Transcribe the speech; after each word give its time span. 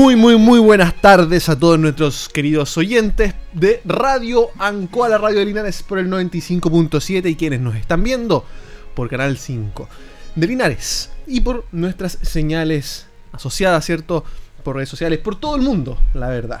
Muy, 0.00 0.16
muy, 0.16 0.38
muy 0.38 0.58
buenas 0.58 0.98
tardes 0.98 1.50
a 1.50 1.58
todos 1.58 1.78
nuestros 1.78 2.30
queridos 2.30 2.74
oyentes 2.78 3.34
de 3.52 3.82
Radio 3.84 4.48
Ancoa, 4.58 5.10
la 5.10 5.18
radio 5.18 5.40
de 5.40 5.44
Linares 5.44 5.82
por 5.82 5.98
el 5.98 6.08
95.7 6.08 7.28
y 7.28 7.36
quienes 7.36 7.60
nos 7.60 7.76
están 7.76 8.02
viendo 8.02 8.46
por 8.94 9.10
Canal 9.10 9.36
5 9.36 9.88
de 10.36 10.46
Linares 10.46 11.10
y 11.26 11.42
por 11.42 11.66
nuestras 11.72 12.16
señales 12.22 13.08
asociadas, 13.32 13.84
¿cierto? 13.84 14.24
Por 14.64 14.76
redes 14.76 14.88
sociales, 14.88 15.18
por 15.18 15.38
todo 15.38 15.54
el 15.56 15.60
mundo, 15.60 15.98
la 16.14 16.28
verdad. 16.28 16.60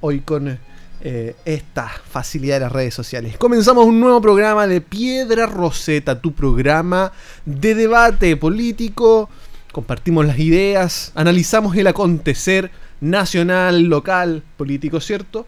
Hoy 0.00 0.22
con 0.22 0.58
eh, 1.02 1.36
esta 1.44 1.88
facilidad 1.88 2.56
de 2.56 2.60
las 2.62 2.72
redes 2.72 2.92
sociales. 2.92 3.38
Comenzamos 3.38 3.86
un 3.86 4.00
nuevo 4.00 4.20
programa 4.20 4.66
de 4.66 4.80
Piedra 4.80 5.46
Roseta, 5.46 6.20
tu 6.20 6.32
programa 6.32 7.12
de 7.44 7.76
debate 7.76 8.36
político 8.36 9.30
compartimos 9.72 10.26
las 10.26 10.38
ideas, 10.38 11.12
analizamos 11.14 11.76
el 11.76 11.86
acontecer 11.86 12.70
nacional, 13.00 13.84
local, 13.84 14.42
político, 14.56 15.00
¿cierto? 15.00 15.46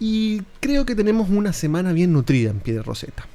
Y 0.00 0.42
creo 0.60 0.84
que 0.84 0.94
tenemos 0.94 1.30
una 1.30 1.52
semana 1.52 1.92
bien 1.92 2.12
nutrida 2.12 2.50
en 2.50 2.60
Piedra 2.60 2.82
Roseta. 2.82 3.26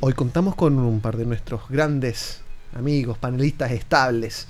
Hoy 0.00 0.12
contamos 0.12 0.54
con 0.54 0.78
un 0.78 1.00
par 1.00 1.16
de 1.16 1.26
nuestros 1.26 1.68
grandes 1.68 2.40
amigos, 2.76 3.18
panelistas 3.18 3.72
estables. 3.72 4.46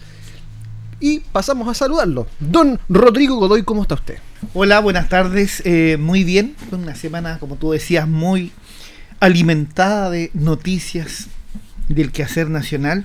Y 1.00 1.20
pasamos 1.20 1.68
a 1.68 1.74
saludarlo. 1.74 2.26
Don 2.40 2.80
Rodrigo 2.88 3.36
Godoy, 3.36 3.62
¿cómo 3.62 3.82
está 3.82 3.94
usted? 3.94 4.18
Hola, 4.52 4.80
buenas 4.80 5.08
tardes. 5.08 5.62
Eh, 5.64 5.96
muy 5.98 6.24
bien. 6.24 6.56
Una 6.72 6.94
semana, 6.96 7.38
como 7.38 7.56
tú 7.56 7.70
decías, 7.70 8.08
muy 8.08 8.52
alimentada 9.20 10.10
de 10.10 10.30
noticias 10.34 11.28
del 11.88 12.10
quehacer 12.10 12.50
nacional. 12.50 13.04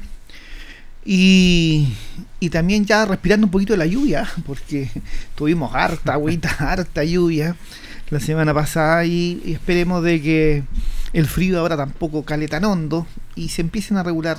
Y, 1.05 1.93
y, 2.39 2.49
también 2.49 2.85
ya 2.85 3.05
respirando 3.05 3.47
un 3.47 3.51
poquito 3.51 3.73
de 3.73 3.77
la 3.77 3.85
lluvia, 3.85 4.27
porque 4.45 4.89
tuvimos 5.35 5.73
harta 5.75 6.13
agüita, 6.13 6.49
harta 6.59 7.03
lluvia 7.03 7.55
la 8.09 8.19
semana 8.19 8.53
pasada 8.53 9.05
y, 9.05 9.41
y, 9.45 9.53
esperemos 9.53 10.03
de 10.03 10.21
que 10.21 10.63
el 11.13 11.27
frío 11.27 11.59
ahora 11.59 11.77
tampoco 11.77 12.23
cale 12.23 12.47
tan 12.47 12.65
hondo 12.65 13.05
y 13.35 13.49
se 13.49 13.61
empiecen 13.61 13.97
a 13.97 14.03
regular. 14.03 14.37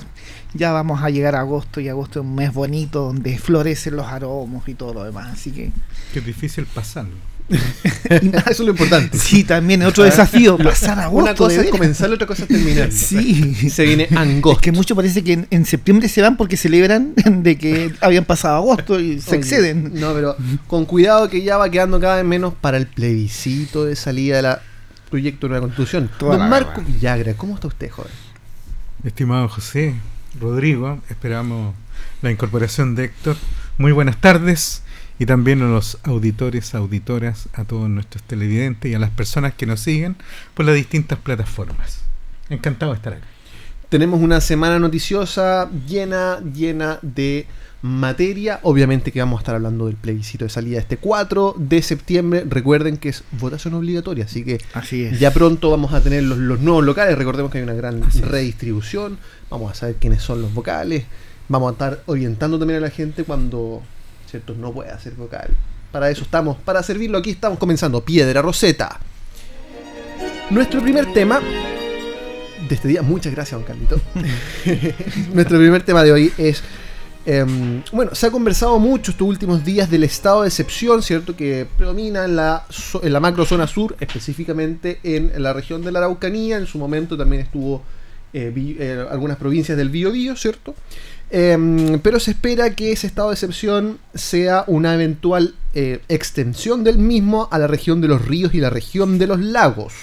Ya 0.53 0.71
vamos 0.71 1.03
a 1.03 1.09
llegar 1.09 1.35
a 1.35 1.41
agosto 1.41 1.79
y 1.81 1.89
agosto 1.89 2.19
es 2.19 2.25
un 2.25 2.35
mes 2.35 2.53
bonito 2.53 3.01
donde 3.01 3.37
florecen 3.37 3.95
los 3.95 4.07
aromos 4.07 4.67
y 4.67 4.73
todo 4.73 4.93
lo 4.93 5.03
demás, 5.03 5.33
así 5.33 5.51
que... 5.51 5.71
Qué 6.13 6.21
difícil 6.21 6.65
pasarlo. 6.65 7.34
Eso 8.09 8.49
es 8.49 8.59
lo 8.59 8.71
importante. 8.71 9.17
Sí, 9.17 9.43
también 9.43 9.83
otro 9.83 10.03
desafío. 10.03 10.57
Pasar 10.63 10.99
a 10.99 11.09
Una 11.09 11.35
cosa 11.35 11.61
es 11.61 11.69
comenzar, 11.69 12.11
otra 12.11 12.25
cosa 12.25 12.43
es 12.43 12.49
terminar. 12.49 12.91
Sí. 12.91 13.69
Se 13.69 13.85
viene 13.85 14.07
agosto. 14.15 14.53
Es 14.53 14.57
que 14.59 14.71
mucho 14.71 14.95
parece 14.95 15.23
que 15.23 15.33
en, 15.33 15.47
en, 15.51 15.65
septiembre 15.65 16.09
se 16.09 16.21
van 16.21 16.37
porque 16.37 16.57
celebran 16.57 17.13
de 17.25 17.57
que 17.57 17.93
habían 18.01 18.25
pasado 18.25 18.55
agosto 18.55 18.99
y 18.99 19.21
se 19.21 19.31
Oye, 19.31 19.37
exceden. 19.37 19.91
No, 19.93 20.13
pero 20.13 20.35
con 20.67 20.85
cuidado 20.85 21.29
que 21.29 21.43
ya 21.43 21.57
va 21.57 21.69
quedando 21.69 21.99
cada 21.99 22.17
vez 22.17 22.25
menos 22.25 22.53
para 22.59 22.77
el 22.77 22.87
plebiscito 22.87 23.85
de 23.85 23.95
salida 23.95 24.41
del 24.41 24.57
proyecto 25.09 25.47
de 25.47 25.53
la 25.53 25.59
constitución. 25.59 26.09
Toda 26.17 26.31
Don 26.31 26.39
la 26.41 26.47
Marco 26.47 26.81
verdad. 26.81 26.93
Villagra, 26.93 27.33
¿cómo 27.35 27.55
está 27.55 27.67
usted, 27.67 27.89
joven? 27.91 28.11
Estimado 29.03 29.47
José, 29.49 29.93
Rodrigo, 30.39 30.99
esperamos 31.09 31.75
la 32.23 32.31
incorporación 32.31 32.95
de 32.95 33.05
Héctor. 33.05 33.37
Muy 33.77 33.91
buenas 33.91 34.19
tardes 34.19 34.81
y 35.19 35.25
también 35.25 35.61
a 35.61 35.65
los 35.67 35.97
auditores, 36.03 36.75
auditoras, 36.75 37.47
a 37.53 37.63
todos 37.63 37.89
nuestros 37.89 38.23
televidentes 38.23 38.91
y 38.91 38.95
a 38.95 38.99
las 38.99 39.09
personas 39.11 39.53
que 39.53 39.65
nos 39.65 39.79
siguen 39.79 40.15
por 40.53 40.65
las 40.65 40.75
distintas 40.75 41.19
plataformas. 41.19 42.01
Encantado 42.49 42.91
de 42.91 42.97
estar 42.97 43.13
acá. 43.13 43.25
Tenemos 43.89 44.19
una 44.21 44.41
semana 44.41 44.77
noticiosa 44.79 45.69
llena, 45.87 46.39
llena 46.53 46.99
de 47.01 47.45
materia. 47.81 48.59
Obviamente 48.63 49.11
que 49.11 49.19
vamos 49.19 49.37
a 49.39 49.41
estar 49.41 49.55
hablando 49.55 49.85
del 49.85 49.95
plebiscito 49.95 50.43
de 50.43 50.49
salida 50.49 50.79
este 50.79 50.97
4 50.97 51.55
de 51.57 51.81
septiembre. 51.81 52.43
Recuerden 52.49 52.97
que 52.97 53.09
es 53.09 53.23
votación 53.39 53.75
obligatoria, 53.75 54.25
así 54.25 54.43
que 54.43 54.59
Así 54.73 55.03
es. 55.03 55.19
ya 55.19 55.31
pronto 55.31 55.69
vamos 55.69 55.93
a 55.93 56.01
tener 56.01 56.23
los, 56.23 56.37
los 56.39 56.59
nuevos 56.61 56.83
locales. 56.83 57.17
Recordemos 57.17 57.51
que 57.51 57.59
hay 57.59 57.63
una 57.63 57.73
gran 57.73 58.03
Así 58.03 58.19
es. 58.19 58.27
redistribución. 58.27 59.17
Vamos 59.49 59.71
a 59.71 59.75
saber 59.75 59.95
quiénes 59.95 60.21
son 60.23 60.41
los 60.41 60.53
vocales. 60.53 61.05
Vamos 61.47 61.69
a 61.69 61.73
estar 61.73 62.01
orientando 62.07 62.57
también 62.57 62.79
a 62.79 62.81
la 62.81 62.89
gente 62.89 63.23
cuando 63.23 63.83
¿cierto? 64.29 64.53
no 64.55 64.71
pueda 64.71 64.97
ser 64.99 65.13
vocal. 65.13 65.49
Para 65.91 66.09
eso 66.09 66.23
estamos, 66.23 66.57
para 66.57 66.83
servirlo 66.83 67.17
aquí 67.17 67.29
estamos 67.31 67.57
comenzando. 67.57 68.03
Piedra 68.03 68.41
Roseta. 68.41 68.99
Nuestro 70.49 70.81
primer 70.81 71.11
tema 71.13 71.39
de 72.67 72.75
este 72.75 72.87
día, 72.87 73.01
muchas 73.01 73.33
gracias, 73.33 73.59
don 73.59 73.63
Carlito. 73.67 73.99
Nuestro 75.33 75.57
primer 75.57 75.83
tema 75.83 76.03
de 76.03 76.11
hoy 76.11 76.33
es. 76.37 76.61
em, 77.25 77.81
bueno, 77.91 78.13
se 78.13 78.27
ha 78.27 78.31
conversado 78.31 78.77
mucho 78.79 79.11
estos 79.11 79.27
últimos 79.27 79.63
días 79.65 79.89
del 79.89 80.03
estado 80.03 80.41
de 80.43 80.47
excepción, 80.49 81.01
¿cierto? 81.01 81.35
Que 81.35 81.65
predomina 81.77 82.25
en 82.25 82.35
la, 82.35 82.65
en 83.01 83.13
la 83.13 83.19
macro 83.19 83.45
zona 83.45 83.67
sur, 83.67 83.95
específicamente 83.99 84.99
en 85.03 85.31
la 85.41 85.53
región 85.53 85.81
de 85.83 85.91
la 85.91 85.99
Araucanía. 85.99 86.57
En 86.57 86.67
su 86.67 86.77
momento 86.77 87.17
también 87.17 87.41
estuvo 87.43 87.83
eh, 88.33 88.51
vi- 88.53 88.77
eh, 88.79 89.05
algunas 89.09 89.37
provincias 89.37 89.77
del 89.77 89.89
Biobío, 89.89 90.35
¿cierto? 90.35 90.75
Em, 91.37 91.99
pero 91.99 92.17
se 92.21 92.31
espera 92.31 92.75
que 92.75 92.93
ese 92.93 93.07
estado 93.07 93.27
de 93.27 93.33
excepción 93.33 93.99
sea 94.13 94.63
una 94.67 94.93
eventual 94.93 95.53
eh, 95.73 95.99
extensión 96.07 96.85
del 96.85 96.97
mismo 96.97 97.49
a 97.51 97.59
la 97.59 97.67
región 97.67 97.99
de 97.99 98.07
los 98.07 98.25
ríos 98.25 98.53
y 98.53 98.61
la 98.61 98.69
región 98.69 99.17
de 99.17 99.27
los 99.27 99.41
lagos. 99.41 99.93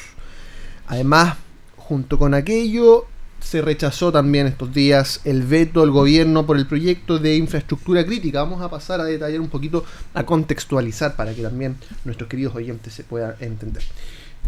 Además, 0.88 1.38
junto 1.74 2.18
con 2.18 2.34
aquello, 2.34 3.06
se 3.40 3.62
rechazó 3.62 4.12
también 4.12 4.46
estos 4.46 4.74
días 4.74 5.22
el 5.24 5.42
veto 5.44 5.80
del 5.80 5.90
gobierno 5.90 6.44
por 6.44 6.58
el 6.58 6.66
proyecto 6.66 7.18
de 7.18 7.34
infraestructura 7.34 8.04
crítica. 8.04 8.42
Vamos 8.42 8.60
a 8.60 8.68
pasar 8.68 9.00
a 9.00 9.04
detallar 9.04 9.40
un 9.40 9.48
poquito, 9.48 9.86
a 10.12 10.26
contextualizar 10.26 11.16
para 11.16 11.32
que 11.32 11.40
también 11.40 11.76
nuestros 12.04 12.28
queridos 12.28 12.54
oyentes 12.54 12.92
se 12.92 13.04
puedan 13.04 13.36
entender. 13.40 13.82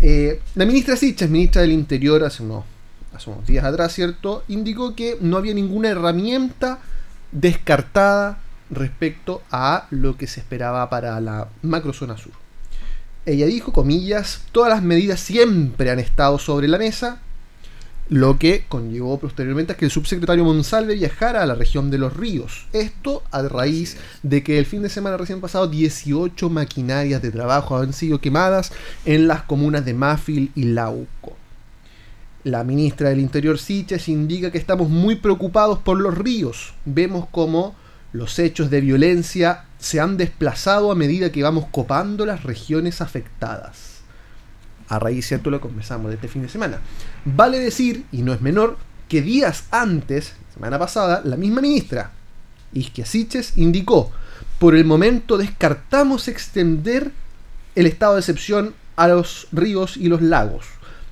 Eh, 0.02 0.38
la 0.54 0.66
ministra 0.66 0.96
Sichas, 0.96 1.30
ministra 1.30 1.62
del 1.62 1.72
Interior, 1.72 2.22
hace 2.24 2.42
unos, 2.42 2.64
hace 3.14 3.30
unos 3.30 3.46
días 3.46 3.64
atrás, 3.64 3.92
¿cierto? 3.92 4.44
Indicó 4.48 4.94
que 4.94 5.16
no 5.20 5.36
había 5.36 5.54
ninguna 5.54 5.88
herramienta 5.88 6.80
descartada 7.32 8.38
respecto 8.70 9.42
a 9.50 9.86
lo 9.90 10.16
que 10.16 10.26
se 10.26 10.40
esperaba 10.40 10.88
para 10.90 11.20
la 11.20 11.48
macrozona 11.62 12.16
sur. 12.16 12.32
Ella 13.26 13.46
dijo, 13.46 13.72
comillas, 13.72 14.42
todas 14.52 14.70
las 14.70 14.82
medidas 14.82 15.20
siempre 15.20 15.90
han 15.90 15.98
estado 15.98 16.38
sobre 16.38 16.68
la 16.68 16.78
mesa, 16.78 17.20
lo 18.10 18.38
que 18.38 18.66
conllevó 18.68 19.18
posteriormente 19.18 19.72
a 19.72 19.76
que 19.76 19.86
el 19.86 19.90
subsecretario 19.90 20.44
Monsalve 20.44 20.94
viajara 20.94 21.42
a 21.42 21.46
la 21.46 21.54
región 21.54 21.90
de 21.90 21.96
los 21.96 22.14
ríos. 22.14 22.66
Esto 22.74 23.22
a 23.30 23.40
raíz 23.42 23.96
de 24.22 24.42
que 24.42 24.58
el 24.58 24.66
fin 24.66 24.82
de 24.82 24.90
semana 24.90 25.16
recién 25.16 25.40
pasado 25.40 25.68
18 25.68 26.50
maquinarias 26.50 27.22
de 27.22 27.30
trabajo 27.30 27.78
han 27.78 27.94
sido 27.94 28.20
quemadas 28.20 28.72
en 29.06 29.26
las 29.26 29.42
comunas 29.44 29.86
de 29.86 29.94
Mafil 29.94 30.52
y 30.54 30.64
Lauco. 30.64 31.43
La 32.44 32.62
ministra 32.62 33.08
del 33.08 33.20
Interior 33.20 33.58
Siches 33.58 34.06
indica 34.06 34.50
que 34.50 34.58
estamos 34.58 34.90
muy 34.90 35.16
preocupados 35.16 35.78
por 35.78 35.98
los 35.98 36.16
ríos. 36.16 36.74
Vemos 36.84 37.26
como 37.30 37.74
los 38.12 38.38
hechos 38.38 38.68
de 38.68 38.82
violencia 38.82 39.64
se 39.78 39.98
han 39.98 40.18
desplazado 40.18 40.92
a 40.92 40.94
medida 40.94 41.32
que 41.32 41.42
vamos 41.42 41.64
copando 41.70 42.26
las 42.26 42.42
regiones 42.42 43.00
afectadas. 43.00 44.02
A 44.88 44.98
raíz, 44.98 45.26
cierto, 45.26 45.48
lo 45.48 45.62
conversamos 45.62 46.10
de 46.10 46.16
este 46.16 46.28
fin 46.28 46.42
de 46.42 46.50
semana. 46.50 46.80
Vale 47.24 47.58
decir, 47.58 48.04
y 48.12 48.20
no 48.20 48.34
es 48.34 48.42
menor, 48.42 48.76
que 49.08 49.22
días 49.22 49.64
antes, 49.70 50.34
semana 50.52 50.78
pasada, 50.78 51.22
la 51.24 51.38
misma 51.38 51.62
ministra, 51.62 52.12
Isquia 52.74 53.06
Siches, 53.06 53.56
indicó, 53.56 54.12
por 54.58 54.74
el 54.74 54.84
momento 54.84 55.38
descartamos 55.38 56.28
extender 56.28 57.10
el 57.74 57.86
estado 57.86 58.14
de 58.14 58.20
excepción 58.20 58.74
a 58.96 59.08
los 59.08 59.48
ríos 59.50 59.96
y 59.96 60.08
los 60.08 60.20
lagos. 60.20 60.66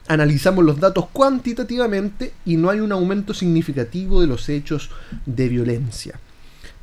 Analizamos 0.08 0.64
los 0.64 0.80
datos 0.80 1.06
cuantitativamente 1.12 2.32
y 2.44 2.56
no 2.56 2.70
hay 2.70 2.80
un 2.80 2.92
aumento 2.92 3.34
significativo 3.34 4.20
de 4.20 4.26
los 4.26 4.48
hechos 4.48 4.90
de 5.26 5.48
violencia. 5.48 6.18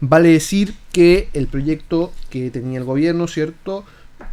Vale 0.02 0.30
decir 0.30 0.74
que 0.94 1.30
el 1.34 1.48
proyecto 1.48 2.14
que 2.30 2.50
tenía 2.50 2.80
el 2.80 2.86
gobierno, 2.86 3.28
¿cierto? 3.28 3.84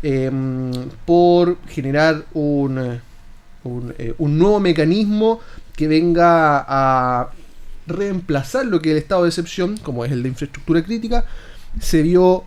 Em, 0.02 0.70
por 1.04 1.58
generar 1.66 2.24
un, 2.34 3.00
un, 3.64 3.94
eh, 3.98 4.14
un 4.18 4.38
nuevo 4.38 4.60
mecanismo 4.60 5.40
que 5.74 5.88
venga 5.88 6.64
a 6.66 7.30
reemplazar 7.86 8.66
lo 8.66 8.80
que 8.80 8.92
el 8.92 8.98
estado 8.98 9.22
de 9.24 9.28
excepción, 9.28 9.76
como 9.78 10.04
es 10.04 10.12
el 10.12 10.22
de 10.22 10.28
infraestructura 10.28 10.82
crítica, 10.84 11.24
se 11.80 12.02
vio 12.02 12.44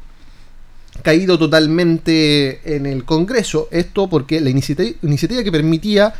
caído 1.01 1.37
totalmente 1.37 2.75
en 2.75 2.85
el 2.85 3.05
Congreso. 3.05 3.67
Esto 3.71 4.07
porque 4.09 4.41
la 4.41 4.49
iniciativa, 4.49 4.91
iniciativa 5.01 5.43
que 5.43 5.51
permitía 5.51 6.13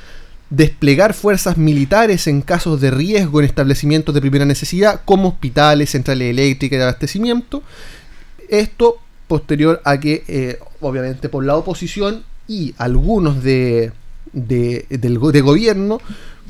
desplegar 0.50 1.14
fuerzas 1.14 1.58
militares 1.58 2.28
en 2.28 2.42
casos 2.42 2.81
de 2.81 2.92
riesgo 2.92 3.40
en 3.40 3.46
establecimientos 3.46 4.16
de 4.16 4.22
primera 4.22 4.46
necesidad, 4.46 5.02
como 5.06 5.30
hospitales, 5.30 5.92
centrales 5.92 6.31
eléctricas 6.31 6.80
de 6.80 6.84
abastecimiento. 6.84 7.62
Esto 8.50 8.98
posterior 9.28 9.81
a 9.86 10.00
que, 10.00 10.24
eh, 10.28 10.60
obviamente, 10.81 11.30
por 11.30 11.46
la 11.46 11.56
oposición 11.56 12.24
y 12.48 12.74
algunos 12.78 13.44
de, 13.44 13.92
de, 14.34 14.86
del, 14.90 15.20
de 15.20 15.42
gobierno 15.42 16.00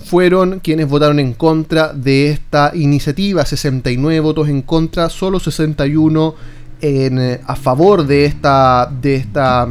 fueron 0.06 0.62
quienes 0.62 0.88
votaron 0.88 1.20
en 1.20 1.34
contra 1.34 1.92
de 1.94 2.30
esta 2.31 2.72
iniciativa. 2.74 3.46
69 3.46 4.22
votos 4.22 4.48
en 4.48 4.62
contra, 4.62 5.10
solo 5.10 5.42
61 5.42 6.36
en, 6.81 7.20
eh, 7.20 7.42
a 7.46 7.56
favor 7.56 8.06
de 8.06 8.26
esta, 8.26 8.92
de 9.02 9.16
esta 9.16 9.68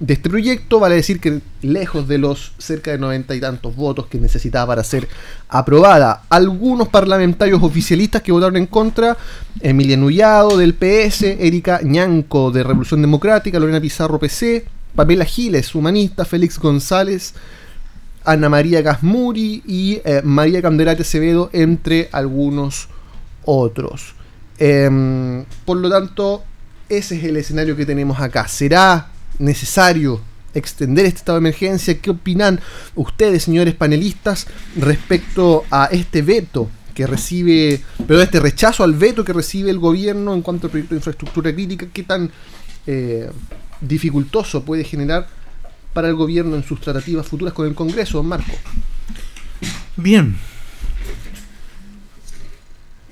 de 0.00 0.14
este 0.14 0.30
proyecto, 0.30 0.80
vale 0.80 0.94
decir 0.94 1.20
que 1.20 1.42
lejos 1.60 2.08
de 2.08 2.16
los 2.16 2.52
cerca 2.56 2.90
de 2.90 2.98
90 2.98 3.34
y 3.34 3.40
tantos 3.40 3.76
votos 3.76 4.06
que 4.06 4.18
necesitaba 4.18 4.68
para 4.68 4.82
ser 4.82 5.06
aprobada, 5.50 6.22
algunos 6.30 6.88
parlamentarios 6.88 7.62
oficialistas 7.62 8.22
que 8.22 8.32
votaron 8.32 8.56
en 8.56 8.66
contra, 8.66 9.18
Emilia 9.60 9.98
Nullado 9.98 10.56
del 10.56 10.72
PS, 10.72 11.36
Erika 11.38 11.80
Ñanco 11.82 12.50
de 12.50 12.64
Revolución 12.64 13.02
Democrática, 13.02 13.60
Lorena 13.60 13.78
Pizarro 13.78 14.18
PC, 14.18 14.64
Pamela 14.96 15.26
Giles, 15.26 15.74
humanista, 15.74 16.24
Félix 16.24 16.58
González, 16.58 17.34
Ana 18.24 18.48
María 18.48 18.80
Gasmuri 18.80 19.62
y 19.66 20.00
eh, 20.04 20.22
María 20.24 20.62
Candelate 20.62 21.02
Acevedo, 21.02 21.50
entre 21.52 22.08
algunos 22.12 22.88
otros. 23.44 24.14
Em, 24.60 25.44
por 25.64 25.78
lo 25.78 25.90
tanto, 25.90 26.44
ese 26.88 27.16
es 27.16 27.24
el 27.24 27.36
escenario 27.36 27.74
que 27.74 27.86
tenemos 27.86 28.20
acá. 28.20 28.46
¿Será 28.46 29.08
necesario 29.38 30.20
extender 30.54 31.06
este 31.06 31.18
estado 31.18 31.38
de 31.38 31.48
emergencia. 31.48 31.98
¿Qué 31.98 32.10
opinan 32.10 32.60
ustedes, 32.94 33.44
señores 33.44 33.74
panelistas, 33.74 34.46
respecto 34.76 35.64
a 35.70 35.86
este 35.86 36.22
veto 36.22 36.70
que 36.94 37.06
recibe, 37.06 37.80
pero 38.06 38.20
este 38.20 38.40
rechazo 38.40 38.84
al 38.84 38.94
veto 38.94 39.24
que 39.24 39.32
recibe 39.32 39.70
el 39.70 39.78
gobierno 39.78 40.34
en 40.34 40.42
cuanto 40.42 40.66
al 40.66 40.70
proyecto 40.70 40.94
de 40.94 40.98
infraestructura 40.98 41.52
crítica? 41.52 41.86
¿Qué 41.92 42.02
tan 42.02 42.30
eh, 42.86 43.30
dificultoso 43.80 44.64
puede 44.64 44.84
generar 44.84 45.26
para 45.92 46.08
el 46.08 46.14
gobierno 46.14 46.56
en 46.56 46.64
sus 46.64 46.80
tratativas 46.80 47.26
futuras 47.26 47.54
con 47.54 47.66
el 47.66 47.74
Congreso, 47.74 48.18
don 48.18 48.26
Marco? 48.26 48.52
Bien. 49.96 50.36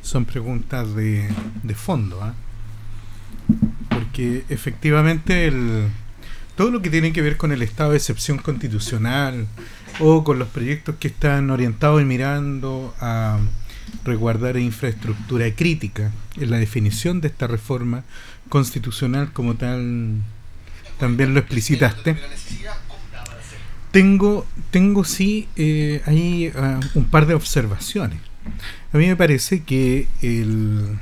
Son 0.09 0.25
preguntas 0.25 0.95
de, 0.95 1.29
de 1.63 1.75
fondo, 1.75 2.23
¿ah? 2.23 2.33
porque 3.91 4.43
efectivamente 4.49 5.47
el, 5.47 5.89
todo 6.57 6.71
lo 6.71 6.81
que 6.81 6.89
tiene 6.89 7.13
que 7.13 7.21
ver 7.21 7.37
con 7.37 7.53
el 7.53 7.61
estado 7.61 7.91
de 7.91 7.99
excepción 7.99 8.39
constitucional 8.39 9.47
o 10.01 10.25
con 10.25 10.39
los 10.39 10.49
proyectos 10.49 10.95
que 10.99 11.09
están 11.09 11.51
orientados 11.51 12.01
y 12.01 12.07
mirando 12.07 12.95
a 13.03 13.39
resguardar 14.03 14.57
infraestructura 14.57 15.55
crítica 15.55 16.11
en 16.37 16.53
la 16.53 16.57
definición 16.57 17.21
de 17.21 17.29
esta 17.29 17.47
reforma 17.47 18.03
constitucional 18.49 19.31
como 19.35 19.57
tal 19.57 20.23
también 20.99 21.35
lo 21.35 21.41
explicitaste 21.41 22.17
tengo 23.91 24.47
tengo 24.71 25.05
sí 25.05 25.49
eh, 25.57 26.01
ahí 26.07 26.51
uh, 26.57 26.99
un 26.99 27.05
par 27.05 27.27
de 27.27 27.35
observaciones 27.35 28.28
a 28.93 28.97
mí 28.99 29.07
me 29.07 29.17
parece 29.17 29.63
que 29.63 30.09
el, 30.23 30.99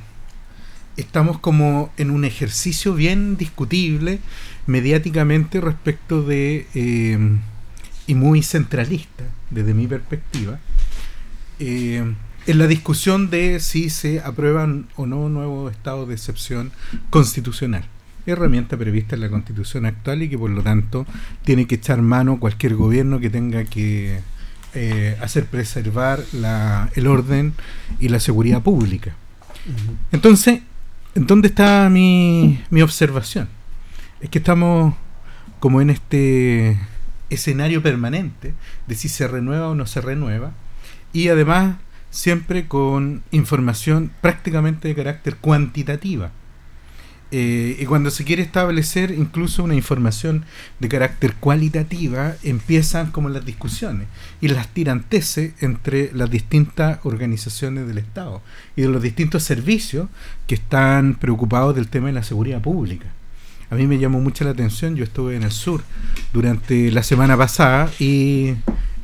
estamos 0.97 1.39
como 1.39 1.93
en 1.97 2.11
un 2.11 2.25
ejercicio 2.25 2.95
bien 2.95 3.37
discutible 3.37 4.21
mediáticamente 4.67 5.61
respecto 5.61 6.23
de, 6.23 6.67
eh, 6.75 7.19
y 8.07 8.15
muy 8.15 8.43
centralista 8.43 9.25
desde 9.51 9.75
mi 9.75 9.87
perspectiva, 9.87 10.59
eh, 11.59 12.05
en 12.47 12.59
la 12.59 12.67
discusión 12.67 13.31
de 13.31 13.61
si 13.61 13.91
se 13.91 14.21
aprueban 14.21 14.87
o 14.95 15.07
no 15.07 15.29
nuevos 15.29 15.73
estados 15.73 16.09
de 16.09 16.15
excepción 16.15 16.73
constitucional. 17.11 17.85
Herramienta 18.25 18.77
prevista 18.77 19.15
en 19.15 19.21
la 19.23 19.29
constitución 19.29 19.87
actual 19.87 20.23
y 20.23 20.29
que 20.29 20.39
por 20.39 20.51
lo 20.51 20.63
tanto 20.63 21.07
tiene 21.45 21.67
que 21.67 21.77
echar 21.77 22.03
mano 22.03 22.41
cualquier 22.41 22.75
gobierno 22.75 23.21
que 23.21 23.31
tenga 23.31 23.65
que 23.65 24.21
eh, 24.77 25.17
hacer 25.21 25.47
preservar 25.47 26.23
la, 26.33 26.91
el 26.95 27.07
orden 27.09 27.55
y 27.99 28.09
la 28.09 28.21
seguridad 28.21 28.63
pública. 28.63 29.17
Entonces, 30.13 30.61
¿dónde 31.15 31.49
está 31.49 31.89
mi, 31.89 32.63
mi 32.71 32.83
observación? 32.83 33.49
es 34.21 34.31
que 34.31 34.39
estamos 34.39 34.95
como 35.61 35.81
en 35.81 35.91
este 35.91 36.79
escenario 37.31 37.83
permanente 37.83 38.55
de 38.87 38.95
si 38.95 39.09
se 39.09 39.27
renueva 39.27 39.69
o 39.69 39.75
no 39.75 39.87
se 39.87 40.01
renueva 40.01 40.53
y 41.13 41.29
además 41.29 41.77
siempre 42.11 42.67
con 42.67 43.23
información 43.31 44.13
prácticamente 44.21 44.89
de 44.89 44.95
carácter 44.95 45.37
cuantitativa. 45.37 46.31
Eh, 47.33 47.77
y 47.81 47.87
cuando 47.87 48.11
se 48.11 48.25
quiere 48.25 48.43
establecer 48.43 49.11
incluso 49.11 49.65
una 49.65 49.75
información 49.75 50.45
de 50.79 50.89
carácter 50.89 51.35
cualitativa, 51.35 52.37
empiezan 52.45 53.11
como 53.11 53.29
las 53.29 53.45
discusiones 53.45 54.07
y 54.41 54.49
las 54.49 54.69
tiranteses 54.69 55.53
entre 55.61 56.13
las 56.13 56.31
distintas 56.31 57.01
organizaciones 57.03 57.89
del 57.89 57.99
Estado 57.99 58.43
y 58.77 58.83
de 58.83 58.89
los 58.89 59.03
distintos 59.03 59.43
servicios 59.43 60.09
que 60.47 60.55
están 60.55 61.17
preocupados 61.17 61.75
del 61.75 61.89
tema 61.89 62.07
de 62.07 62.13
la 62.13 62.23
seguridad 62.23 62.61
pública. 62.61 63.07
A 63.71 63.75
mí 63.75 63.89
me 63.89 63.99
llamó 63.99 64.21
mucho 64.21 64.45
la 64.45 64.51
atención, 64.51 64.95
yo 64.95 65.03
estuve 65.03 65.35
en 65.35 65.43
el 65.43 65.51
sur 65.51 65.83
durante 66.33 66.93
la 66.93 67.03
semana 67.03 67.37
pasada 67.37 67.91
y 67.99 68.55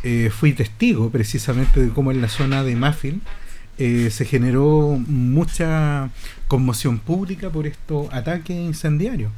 eh, 0.05 0.31
fui 0.31 0.53
testigo 0.53 1.11
precisamente 1.11 1.81
de 1.81 1.89
cómo 1.89 2.13
en 2.13 2.21
la 2.21 2.29
zona 2.29 2.63
de 2.63 2.77
Mafil 2.77 3.21
eh, 3.79 4.11
se 4.11 4.25
generó 4.25 5.01
mucha 5.07 6.11
conmoción 6.49 6.99
pública 6.99 7.51
por 7.51 7.67
estos 7.67 8.13
ataques 8.13 8.57
incendiarios 8.57 9.33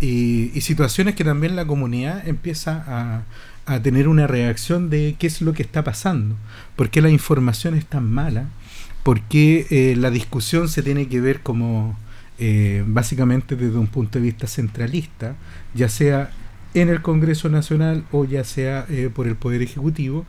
y, 0.00 0.60
situaciones 0.60 1.14
que 1.14 1.24
también 1.24 1.56
la 1.56 1.66
comunidad 1.66 2.26
empieza 2.26 2.84
a, 2.86 3.22
a 3.66 3.80
tener 3.80 4.08
una 4.08 4.26
reacción 4.26 4.90
de 4.90 5.16
qué 5.18 5.26
es 5.26 5.40
lo 5.40 5.52
que 5.52 5.62
está 5.62 5.84
pasando, 5.84 6.36
por 6.76 6.90
qué 6.90 7.00
la 7.00 7.10
información 7.10 7.74
es 7.74 7.86
tan 7.86 8.10
mala, 8.10 8.48
por 9.02 9.20
qué 9.22 9.66
eh, 9.70 9.96
la 9.96 10.10
discusión 10.10 10.68
se 10.68 10.82
tiene 10.82 11.08
que 11.08 11.20
ver 11.20 11.40
como 11.40 11.96
eh, 12.38 12.82
básicamente 12.86 13.54
desde 13.54 13.78
un 13.78 13.86
punto 13.86 14.18
de 14.18 14.24
vista 14.24 14.46
centralista, 14.46 15.36
ya 15.74 15.88
sea 15.88 16.30
en 16.74 16.88
el 16.88 17.02
Congreso 17.02 17.48
Nacional 17.48 18.04
o 18.12 18.24
ya 18.24 18.44
sea 18.44 18.86
eh, 18.88 19.10
por 19.12 19.26
el 19.26 19.36
Poder 19.36 19.62
Ejecutivo, 19.62 20.26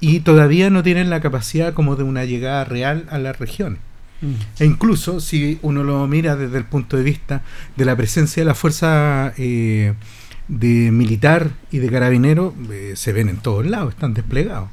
y 0.00 0.20
todavía 0.20 0.70
no 0.70 0.82
tienen 0.82 1.10
la 1.10 1.20
capacidad 1.20 1.74
como 1.74 1.96
de 1.96 2.04
una 2.04 2.24
llegada 2.24 2.64
real 2.64 3.06
a 3.10 3.18
las 3.18 3.38
regiones. 3.38 3.80
Mm. 4.20 4.62
E 4.62 4.64
incluso 4.64 5.20
si 5.20 5.58
uno 5.62 5.84
lo 5.84 6.06
mira 6.06 6.36
desde 6.36 6.58
el 6.58 6.64
punto 6.64 6.96
de 6.96 7.02
vista 7.02 7.42
de 7.76 7.84
la 7.84 7.96
presencia 7.96 8.42
de 8.42 8.46
la 8.46 8.54
fuerza 8.54 9.34
eh, 9.36 9.94
de 10.48 10.90
militar 10.90 11.50
y 11.70 11.78
de 11.78 11.90
carabinero, 11.90 12.54
se 12.94 13.12
ven 13.12 13.28
en 13.28 13.38
todos 13.38 13.66
lados, 13.66 13.94
están 13.94 14.14
desplegados 14.14 14.68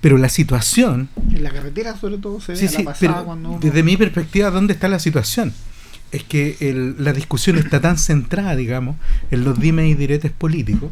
pero, 0.00 0.18
la 0.18 0.28
situación. 0.28 1.08
En 1.30 1.42
la 1.42 1.50
carretera, 1.50 1.96
sobre 1.96 2.18
todo, 2.18 2.40
se 2.40 2.54
ve 2.54 2.88
cuando 3.24 3.58
Desde 3.60 3.82
mi 3.82 3.96
perspectiva, 3.96 4.50
¿dónde 4.50 4.72
está 4.72 4.88
la 4.88 4.98
situación? 4.98 5.52
Es 6.12 6.24
que 6.24 6.94
la 6.98 7.12
discusión 7.12 7.58
está 7.58 7.80
tan 7.80 7.98
centrada, 7.98 8.54
digamos, 8.54 8.96
en 9.30 9.44
los 9.44 9.58
dimes 9.58 9.86
y 9.86 9.94
diretes 9.94 10.30
políticos, 10.30 10.90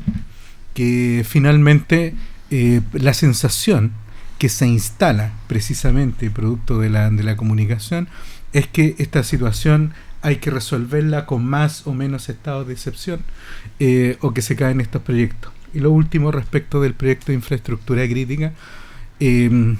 que 0.74 1.24
finalmente 1.28 2.14
eh, 2.50 2.80
la 2.92 3.14
sensación 3.14 3.92
que 4.38 4.48
se 4.48 4.66
instala 4.66 5.32
precisamente 5.46 6.30
producto 6.30 6.78
de 6.80 6.88
la, 6.88 7.10
de 7.10 7.22
la 7.22 7.36
comunicación 7.36 8.08
es 8.52 8.66
que 8.66 8.96
esta 8.98 9.22
situación 9.22 9.92
hay 10.22 10.36
que 10.36 10.50
resolverla 10.50 11.26
con 11.26 11.44
más 11.44 11.86
o 11.86 11.94
menos 11.94 12.28
estados 12.28 12.66
de 12.66 12.72
excepción 12.72 13.20
eh, 13.78 14.16
o 14.20 14.32
que 14.34 14.42
se 14.42 14.56
caen 14.56 14.80
estos 14.80 15.02
proyectos. 15.02 15.52
Y 15.72 15.80
lo 15.80 15.90
último 15.90 16.30
respecto 16.30 16.80
del 16.80 16.94
proyecto 16.94 17.26
de 17.26 17.34
infraestructura 17.34 18.06
crítica, 18.08 18.52
em, 19.20 19.76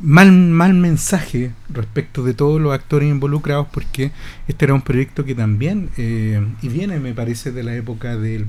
mal, 0.00 0.30
mal 0.32 0.74
mensaje 0.74 1.52
respecto 1.68 2.22
de 2.22 2.34
todos 2.34 2.60
los 2.60 2.72
actores 2.72 3.08
involucrados 3.08 3.66
porque 3.72 4.12
este 4.46 4.64
era 4.64 4.74
un 4.74 4.82
proyecto 4.82 5.24
que 5.24 5.34
también, 5.34 5.90
eh, 5.96 6.40
y 6.62 6.68
viene 6.68 7.00
me 7.00 7.14
parece 7.14 7.52
de 7.52 7.62
la 7.62 7.74
época 7.74 8.16
del 8.16 8.46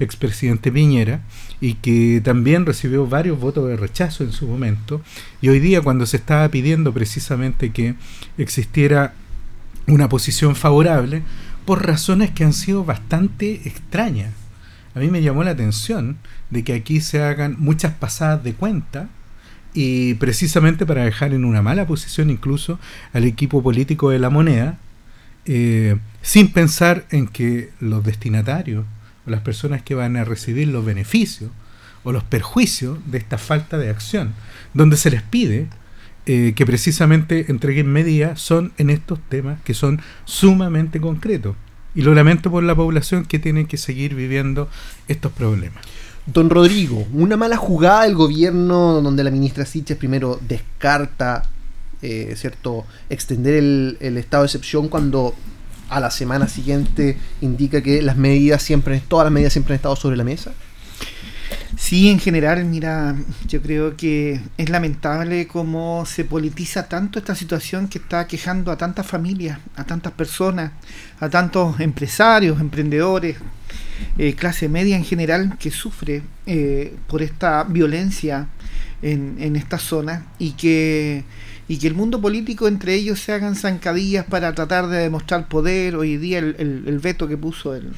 expresidente 0.00 0.70
Piñera, 0.70 1.22
y 1.60 1.74
que 1.74 2.20
también 2.24 2.66
recibió 2.66 3.06
varios 3.06 3.38
votos 3.38 3.68
de 3.68 3.76
rechazo 3.76 4.24
en 4.24 4.32
su 4.32 4.46
momento, 4.46 5.02
y 5.40 5.48
hoy 5.48 5.60
día 5.60 5.80
cuando 5.80 6.06
se 6.06 6.16
estaba 6.16 6.48
pidiendo 6.48 6.92
precisamente 6.92 7.70
que 7.70 7.94
existiera 8.38 9.14
una 9.86 10.08
posición 10.08 10.54
favorable, 10.54 11.22
por 11.64 11.86
razones 11.86 12.30
que 12.30 12.44
han 12.44 12.52
sido 12.52 12.84
bastante 12.84 13.68
extrañas. 13.68 14.32
A 14.94 14.98
mí 14.98 15.08
me 15.08 15.22
llamó 15.22 15.42
la 15.44 15.52
atención 15.52 16.16
de 16.50 16.64
que 16.64 16.74
aquí 16.74 17.00
se 17.00 17.22
hagan 17.22 17.56
muchas 17.58 17.94
pasadas 17.94 18.42
de 18.44 18.52
cuenta 18.54 19.08
y 19.74 20.14
precisamente 20.14 20.84
para 20.86 21.04
dejar 21.04 21.32
en 21.32 21.44
una 21.44 21.62
mala 21.62 21.86
posición 21.86 22.30
incluso 22.30 22.78
al 23.12 23.24
equipo 23.24 23.62
político 23.62 24.10
de 24.10 24.18
la 24.18 24.30
moneda, 24.30 24.78
eh, 25.46 25.96
sin 26.20 26.52
pensar 26.52 27.04
en 27.10 27.26
que 27.26 27.70
los 27.80 28.04
destinatarios 28.04 28.84
o 29.26 29.30
las 29.30 29.40
personas 29.40 29.82
que 29.82 29.94
van 29.94 30.16
a 30.16 30.24
recibir 30.24 30.68
los 30.68 30.84
beneficios 30.84 31.50
o 32.04 32.12
los 32.12 32.24
perjuicios 32.24 32.98
de 33.06 33.18
esta 33.18 33.38
falta 33.38 33.78
de 33.78 33.90
acción, 33.90 34.34
donde 34.74 34.96
se 34.96 35.10
les 35.10 35.22
pide 35.22 35.68
eh, 36.26 36.52
que 36.54 36.66
precisamente 36.66 37.46
entreguen 37.48 37.88
medidas 37.88 38.40
son 38.40 38.72
en 38.78 38.90
estos 38.90 39.18
temas 39.28 39.60
que 39.62 39.74
son 39.74 40.00
sumamente 40.24 41.00
concretos. 41.00 41.56
Y 41.94 42.02
lo 42.02 42.14
lamento 42.14 42.50
por 42.50 42.62
la 42.62 42.74
población 42.74 43.24
que 43.24 43.38
tiene 43.38 43.66
que 43.66 43.76
seguir 43.76 44.14
viviendo 44.14 44.70
estos 45.08 45.32
problemas. 45.32 45.84
Don 46.26 46.50
Rodrigo, 46.50 47.06
una 47.12 47.36
mala 47.36 47.56
jugada 47.56 48.04
del 48.04 48.14
gobierno 48.14 49.00
donde 49.00 49.24
la 49.24 49.30
ministra 49.30 49.66
Siches 49.66 49.96
primero 49.96 50.38
descarta, 50.46 51.42
eh, 52.00 52.34
¿cierto?, 52.36 52.84
extender 53.10 53.54
el, 53.54 53.96
el, 54.00 54.16
estado 54.16 54.44
de 54.44 54.46
excepción 54.46 54.88
cuando 54.88 55.34
a 55.88 56.00
la 56.00 56.10
semana 56.10 56.46
siguiente 56.46 57.16
indica 57.40 57.82
que 57.82 58.02
las 58.02 58.16
medidas 58.16 58.62
siempre, 58.62 59.02
todas 59.08 59.24
las 59.24 59.32
medidas 59.32 59.52
siempre 59.52 59.74
han 59.74 59.76
estado 59.76 59.96
sobre 59.96 60.16
la 60.16 60.24
mesa. 60.24 60.52
Sí, 61.76 62.08
en 62.10 62.20
general, 62.20 62.64
mira, 62.66 63.16
yo 63.48 63.60
creo 63.60 63.96
que 63.96 64.40
es 64.56 64.70
lamentable 64.70 65.48
cómo 65.48 66.04
se 66.06 66.24
politiza 66.24 66.88
tanto 66.88 67.18
esta 67.18 67.34
situación 67.34 67.88
que 67.88 67.98
está 67.98 68.26
quejando 68.26 68.70
a 68.70 68.76
tantas 68.76 69.06
familias, 69.06 69.58
a 69.76 69.84
tantas 69.84 70.12
personas, 70.12 70.72
a 71.18 71.28
tantos 71.28 71.80
empresarios, 71.80 72.60
emprendedores, 72.60 73.36
eh, 74.18 74.34
clase 74.34 74.68
media 74.68 74.96
en 74.96 75.04
general 75.04 75.56
que 75.58 75.70
sufre 75.70 76.22
eh, 76.46 76.94
por 77.06 77.22
esta 77.22 77.64
violencia 77.64 78.48
en, 79.02 79.36
en 79.38 79.56
esta 79.56 79.78
zona 79.78 80.26
y 80.38 80.52
que, 80.52 81.24
y 81.68 81.78
que 81.78 81.86
el 81.88 81.94
mundo 81.94 82.20
político 82.20 82.68
entre 82.68 82.94
ellos 82.94 83.20
se 83.20 83.32
hagan 83.32 83.56
zancadillas 83.56 84.24
para 84.24 84.54
tratar 84.54 84.88
de 84.88 84.98
demostrar 84.98 85.48
poder. 85.48 85.96
Hoy 85.96 86.16
día 86.16 86.38
el, 86.38 86.56
el, 86.58 86.84
el 86.86 86.98
veto 86.98 87.28
que 87.28 87.36
puso 87.36 87.74
el, 87.74 87.92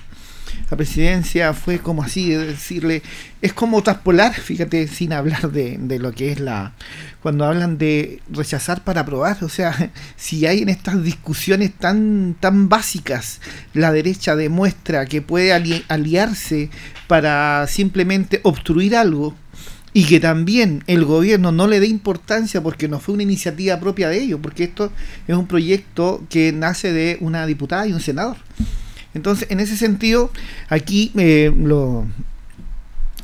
la 0.71 0.77
presidencia 0.77 1.53
fue 1.53 1.79
como 1.79 2.03
así, 2.03 2.31
de 2.31 2.47
decirle, 2.47 3.03
es 3.43 3.53
como 3.53 3.83
traspolar, 3.83 4.35
fíjate, 4.35 4.89
sin 4.89 5.13
hablar 5.13 5.51
de, 5.51 5.77
de, 5.79 5.99
lo 5.99 6.13
que 6.13 6.33
es 6.33 6.41
la, 6.41 6.73
cuando 7.23 7.45
hablan 7.45 7.79
de 7.79 8.21
rechazar 8.31 8.83
para 8.85 9.03
aprobar, 9.03 9.43
o 9.43 9.49
sea, 9.49 9.91
si 10.17 10.47
hay 10.47 10.63
en 10.63 10.69
estas 10.69 11.03
discusiones 11.03 11.73
tan, 11.73 12.37
tan 12.41 12.69
básicas, 12.69 13.41
la 13.73 13.93
derecha 13.93 14.37
demuestra 14.37 15.07
que 15.07 15.23
puede 15.23 15.53
ali 15.53 15.85
aliarse 15.89 16.71
para 17.07 17.67
simplemente 17.67 18.41
obstruir 18.43 18.97
algo, 18.97 19.35
y 19.97 20.07
que 20.07 20.19
también 20.19 20.83
el 20.89 21.05
gobierno 21.05 21.53
no 21.53 21.69
le 21.69 21.79
dé 21.79 21.87
importancia 21.87 22.61
porque 22.61 22.89
no 22.89 22.99
fue 22.99 23.15
una 23.15 23.23
iniciativa 23.23 23.79
propia 23.79 24.09
de 24.09 24.21
ellos, 24.21 24.41
porque 24.43 24.65
esto 24.65 24.91
es 25.29 25.37
un 25.37 25.47
proyecto 25.47 26.25
que 26.29 26.53
nace 26.53 26.93
de 26.93 27.17
una 27.21 27.47
diputada 27.47 27.87
y 27.87 27.93
un 27.93 28.01
senador. 28.01 28.37
Entonces, 29.15 29.49
en 29.51 29.61
ese 29.61 29.77
sentido, 29.77 30.31
aquí 30.69 31.13
eh, 31.17 31.53
lo, 31.57 32.07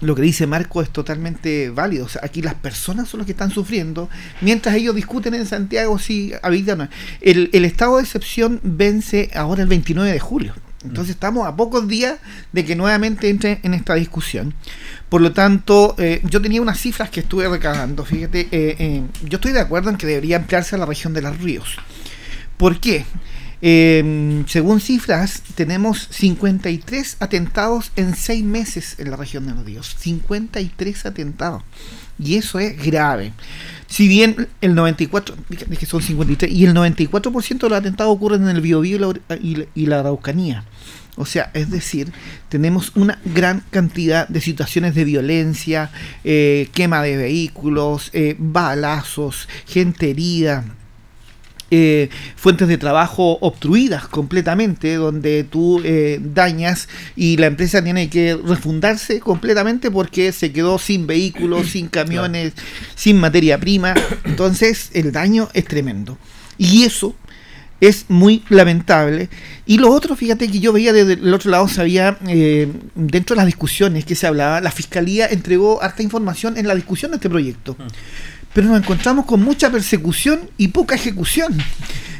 que 0.01 0.23
dice 0.23 0.47
Marco 0.47 0.83
es 0.83 0.91
totalmente 0.91 1.71
válido. 1.71 2.07
O 2.07 2.09
sea, 2.09 2.23
aquí 2.25 2.43
las 2.43 2.55
personas 2.55 3.09
son 3.09 3.19
las 3.19 3.27
que 3.27 3.33
están 3.33 3.51
sufriendo, 3.51 4.09
mientras 4.41 4.77
ellos 4.77 4.95
discuten 4.95 5.35
en 5.35 5.47
Santiago 5.47 5.99
si 5.99 6.33
habilitan. 6.43 6.89
El, 7.21 7.51
el 7.53 7.65
estado 7.65 7.97
de 7.97 8.05
excepción 8.05 8.61
vence 8.63 9.31
ahora 9.35 9.63
el 9.63 9.69
29 9.69 10.13
de 10.13 10.21
julio. 10.21 10.55
Entonces 10.83 11.15
estamos 11.15 11.47
a 11.47 11.57
pocos 11.57 11.87
días 11.89 12.19
de 12.53 12.65
que 12.65 12.75
nuevamente 12.75 13.29
entre 13.29 13.61
en 13.65 13.75
esta 13.75 13.95
discusión. 13.95 14.55
Por 15.11 15.21
lo 15.21 15.33
tanto, 15.33 15.95
eh, 15.99 16.23
yo 16.25 16.41
tenía 16.41 16.63
unas 16.63 16.81
cifras 16.81 17.11
que 17.11 17.21
estuve 17.21 17.47
recabando. 17.49 18.05
Fíjate, 18.07 18.49
eh, 18.51 19.03
yo 19.25 19.37
estoy 19.37 19.53
de 19.53 19.61
acuerdo 19.61 19.91
en 19.91 19.97
que 19.97 20.07
debería 20.07 20.37
ampliarse 20.37 20.77
a 20.77 20.79
la 20.79 20.87
región 20.87 21.13
de 21.13 21.21
los 21.21 21.37
ríos. 21.39 21.77
¿Por 22.57 22.81
qué? 22.81 23.05
Eh, 23.63 24.43
según 24.47 24.81
cifras, 24.81 25.43
tenemos 25.55 26.09
53 26.11 27.17
atentados 27.21 27.93
en 27.97 28.17
6 28.17 28.45
meses 28.45 28.97
en 28.99 29.11
la 29.11 29.17
región 29.17 29.47
de 29.47 29.55
los 29.55 29.65
ríos. 29.65 29.97
53 29.99 31.07
atentados. 31.07 31.63
Y 32.19 32.37
eso 32.37 32.59
es 32.59 32.77
grave. 32.83 33.33
Si 33.87 34.07
bien 34.07 34.49
el 34.61 34.75
94, 34.75 35.35
que 35.79 35.87
son 35.87 36.03
53, 36.03 36.53
y 36.53 36.65
el 36.65 36.75
94% 36.75 37.59
de 37.59 37.69
los 37.69 37.79
atentados 37.79 38.15
ocurren 38.15 38.43
en 38.43 38.57
el 38.57 38.61
Biobío 38.61 39.15
y 39.75 39.87
la 39.87 40.01
Araucanía. 40.01 40.65
O 41.17 41.27
sea, 41.27 41.51
es 41.55 41.71
decir, 41.71 42.13
tenemos 42.49 42.93
una 42.95 43.21
gran 43.25 43.65
cantidad 43.71 44.29
de 44.29 44.41
situaciones 44.41 44.95
de 44.95 45.05
violencia, 45.05 45.91
eh, 46.25 46.69
quema 46.73 47.03
de 47.03 47.17
vehículos, 47.17 48.11
eh, 48.13 48.37
balazos, 48.39 49.49
gente 49.67 50.11
herida. 50.11 50.65
Eh, 51.73 52.09
fuentes 52.35 52.67
de 52.67 52.79
trabajo 52.79 53.39
obstruidas 53.41 54.09
completamente, 54.09 54.97
donde 54.97 55.45
tú 55.45 55.81
eh, 55.85 56.19
dañas 56.21 56.89
y 57.15 57.37
la 57.37 57.47
empresa 57.47 57.83
tiene 57.83 58.11
que 58.11 58.37
refundarse 58.37 59.21
completamente 59.21 59.89
porque 59.89 60.33
se 60.33 60.51
quedó 60.53 60.79
sin 60.79 61.07
vehículos, 61.07 61.71
sin 61.71 61.87
camiones, 61.89 62.55
claro. 62.55 62.69
sin 62.97 63.19
materia 63.19 63.59
prima. 63.59 63.95
Entonces 64.25 64.91
el 64.95 65.13
daño 65.13 65.49
es 65.53 65.65
tremendo. 65.65 66.19
Y 66.59 66.83
eso 66.83 67.15
es 67.81 68.07
muy 68.09 68.43
lamentable. 68.49 69.29
Y 69.67 69.79
lo 69.79 69.91
otro, 69.91 70.15
fíjate 70.17 70.49
que 70.49 70.61
yo 70.61 70.73
veía 70.73 70.93
desde 70.93 71.15
el 71.15 71.33
otro 71.33 71.51
lado, 71.51 71.69
sabía, 71.69 72.19
eh, 72.29 72.71
dentro 72.95 73.35
de 73.35 73.39
las 73.39 73.47
discusiones 73.47 74.05
que 74.05 74.15
se 74.15 74.27
hablaba, 74.27 74.61
la 74.61 74.71
Fiscalía 74.71 75.27
entregó 75.27 75.83
harta 75.83 76.03
información 76.03 76.59
en 76.59 76.69
la 76.69 76.75
discusión 76.75 77.13
de 77.13 77.17
este 77.17 77.31
proyecto. 77.31 77.77
Pero 78.53 78.69
nos 78.69 78.81
encontramos 78.81 79.27
con 79.27 79.43
mucha 79.43 79.71
persecución 79.71 80.51
y 80.57 80.69
poca 80.69 80.95
ejecución. 80.95 81.57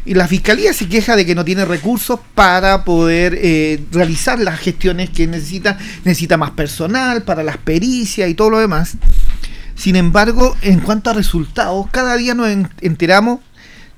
Y 0.05 0.15
la 0.15 0.27
Fiscalía 0.27 0.73
se 0.73 0.89
queja 0.89 1.17
de 1.17 1.27
que 1.27 1.35
no 1.35 1.45
tiene 1.45 1.65
recursos 1.65 2.21
para 2.35 2.85
poder 2.85 3.39
eh, 3.41 3.85
realizar 3.93 4.39
las 4.39 4.59
gestiones 4.59 5.11
que 5.11 5.27
necesita. 5.27 5.79
Necesita 6.05 6.37
más 6.37 6.53
personal 6.53 7.23
para 7.23 7.43
las 7.43 7.59
pericias 7.59 8.31
y 8.31 8.35
todo 8.35 8.51
lo 8.51 8.59
demás. 8.59 8.97
Sin 9.75 9.97
embargo, 9.97 10.57
en 10.63 10.81
cuanto 10.81 11.11
a 11.11 11.15
resultados, 11.15 11.87
cada 11.91 12.17
día 12.17 12.35
nos 12.35 12.49
enteramos 12.81 13.41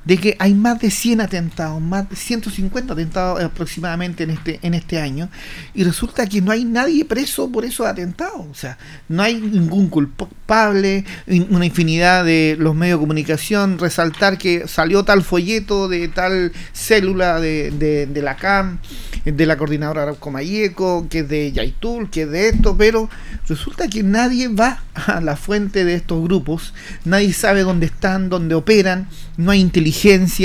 de 0.04 0.18
que 0.18 0.36
hay 0.38 0.54
más 0.54 0.80
de 0.80 0.90
100 0.90 1.20
atentados, 1.20 1.80
más 1.80 2.08
de 2.10 2.16
150 2.16 2.92
atentados 2.92 3.42
aproximadamente 3.42 4.24
en 4.24 4.30
este, 4.30 4.58
en 4.62 4.74
este 4.74 5.00
año, 5.00 5.28
y 5.74 5.84
resulta 5.84 6.26
que 6.26 6.40
no 6.40 6.50
hay 6.50 6.64
nadie 6.64 7.04
preso 7.04 7.50
por 7.50 7.64
esos 7.64 7.86
atentados, 7.86 8.46
o 8.50 8.54
sea, 8.54 8.78
no 9.08 9.22
hay 9.22 9.40
ningún 9.40 9.88
culpable, 9.88 11.04
una 11.50 11.66
infinidad 11.66 12.24
de 12.24 12.56
los 12.58 12.74
medios 12.74 12.98
de 12.98 13.02
comunicación, 13.02 13.78
resaltar 13.78 14.38
que 14.38 14.66
salió 14.66 15.04
tal 15.04 15.22
folleto 15.22 15.88
de 15.88 16.08
tal 16.08 16.52
célula 16.72 17.40
de, 17.40 17.70
de, 17.70 18.06
de 18.06 18.22
la 18.22 18.36
CAM, 18.36 18.78
de 19.24 19.46
la 19.46 19.56
coordinadora 19.56 20.02
Arauco 20.02 20.30
Mayeco, 20.32 21.06
que 21.08 21.20
es 21.20 21.28
de 21.28 21.52
Yaitul, 21.52 22.10
que 22.10 22.22
es 22.22 22.30
de 22.30 22.48
esto, 22.48 22.76
pero 22.76 23.08
resulta 23.46 23.88
que 23.88 24.02
nadie 24.02 24.48
va 24.48 24.82
a 24.94 25.20
la 25.20 25.36
fuente 25.36 25.84
de 25.84 25.94
estos 25.94 26.22
grupos, 26.24 26.74
nadie 27.04 27.32
sabe 27.32 27.62
dónde 27.62 27.86
están, 27.86 28.28
dónde 28.28 28.56
operan, 28.56 29.06
no 29.36 29.52
hay 29.52 29.60
inteligencia 29.60 29.91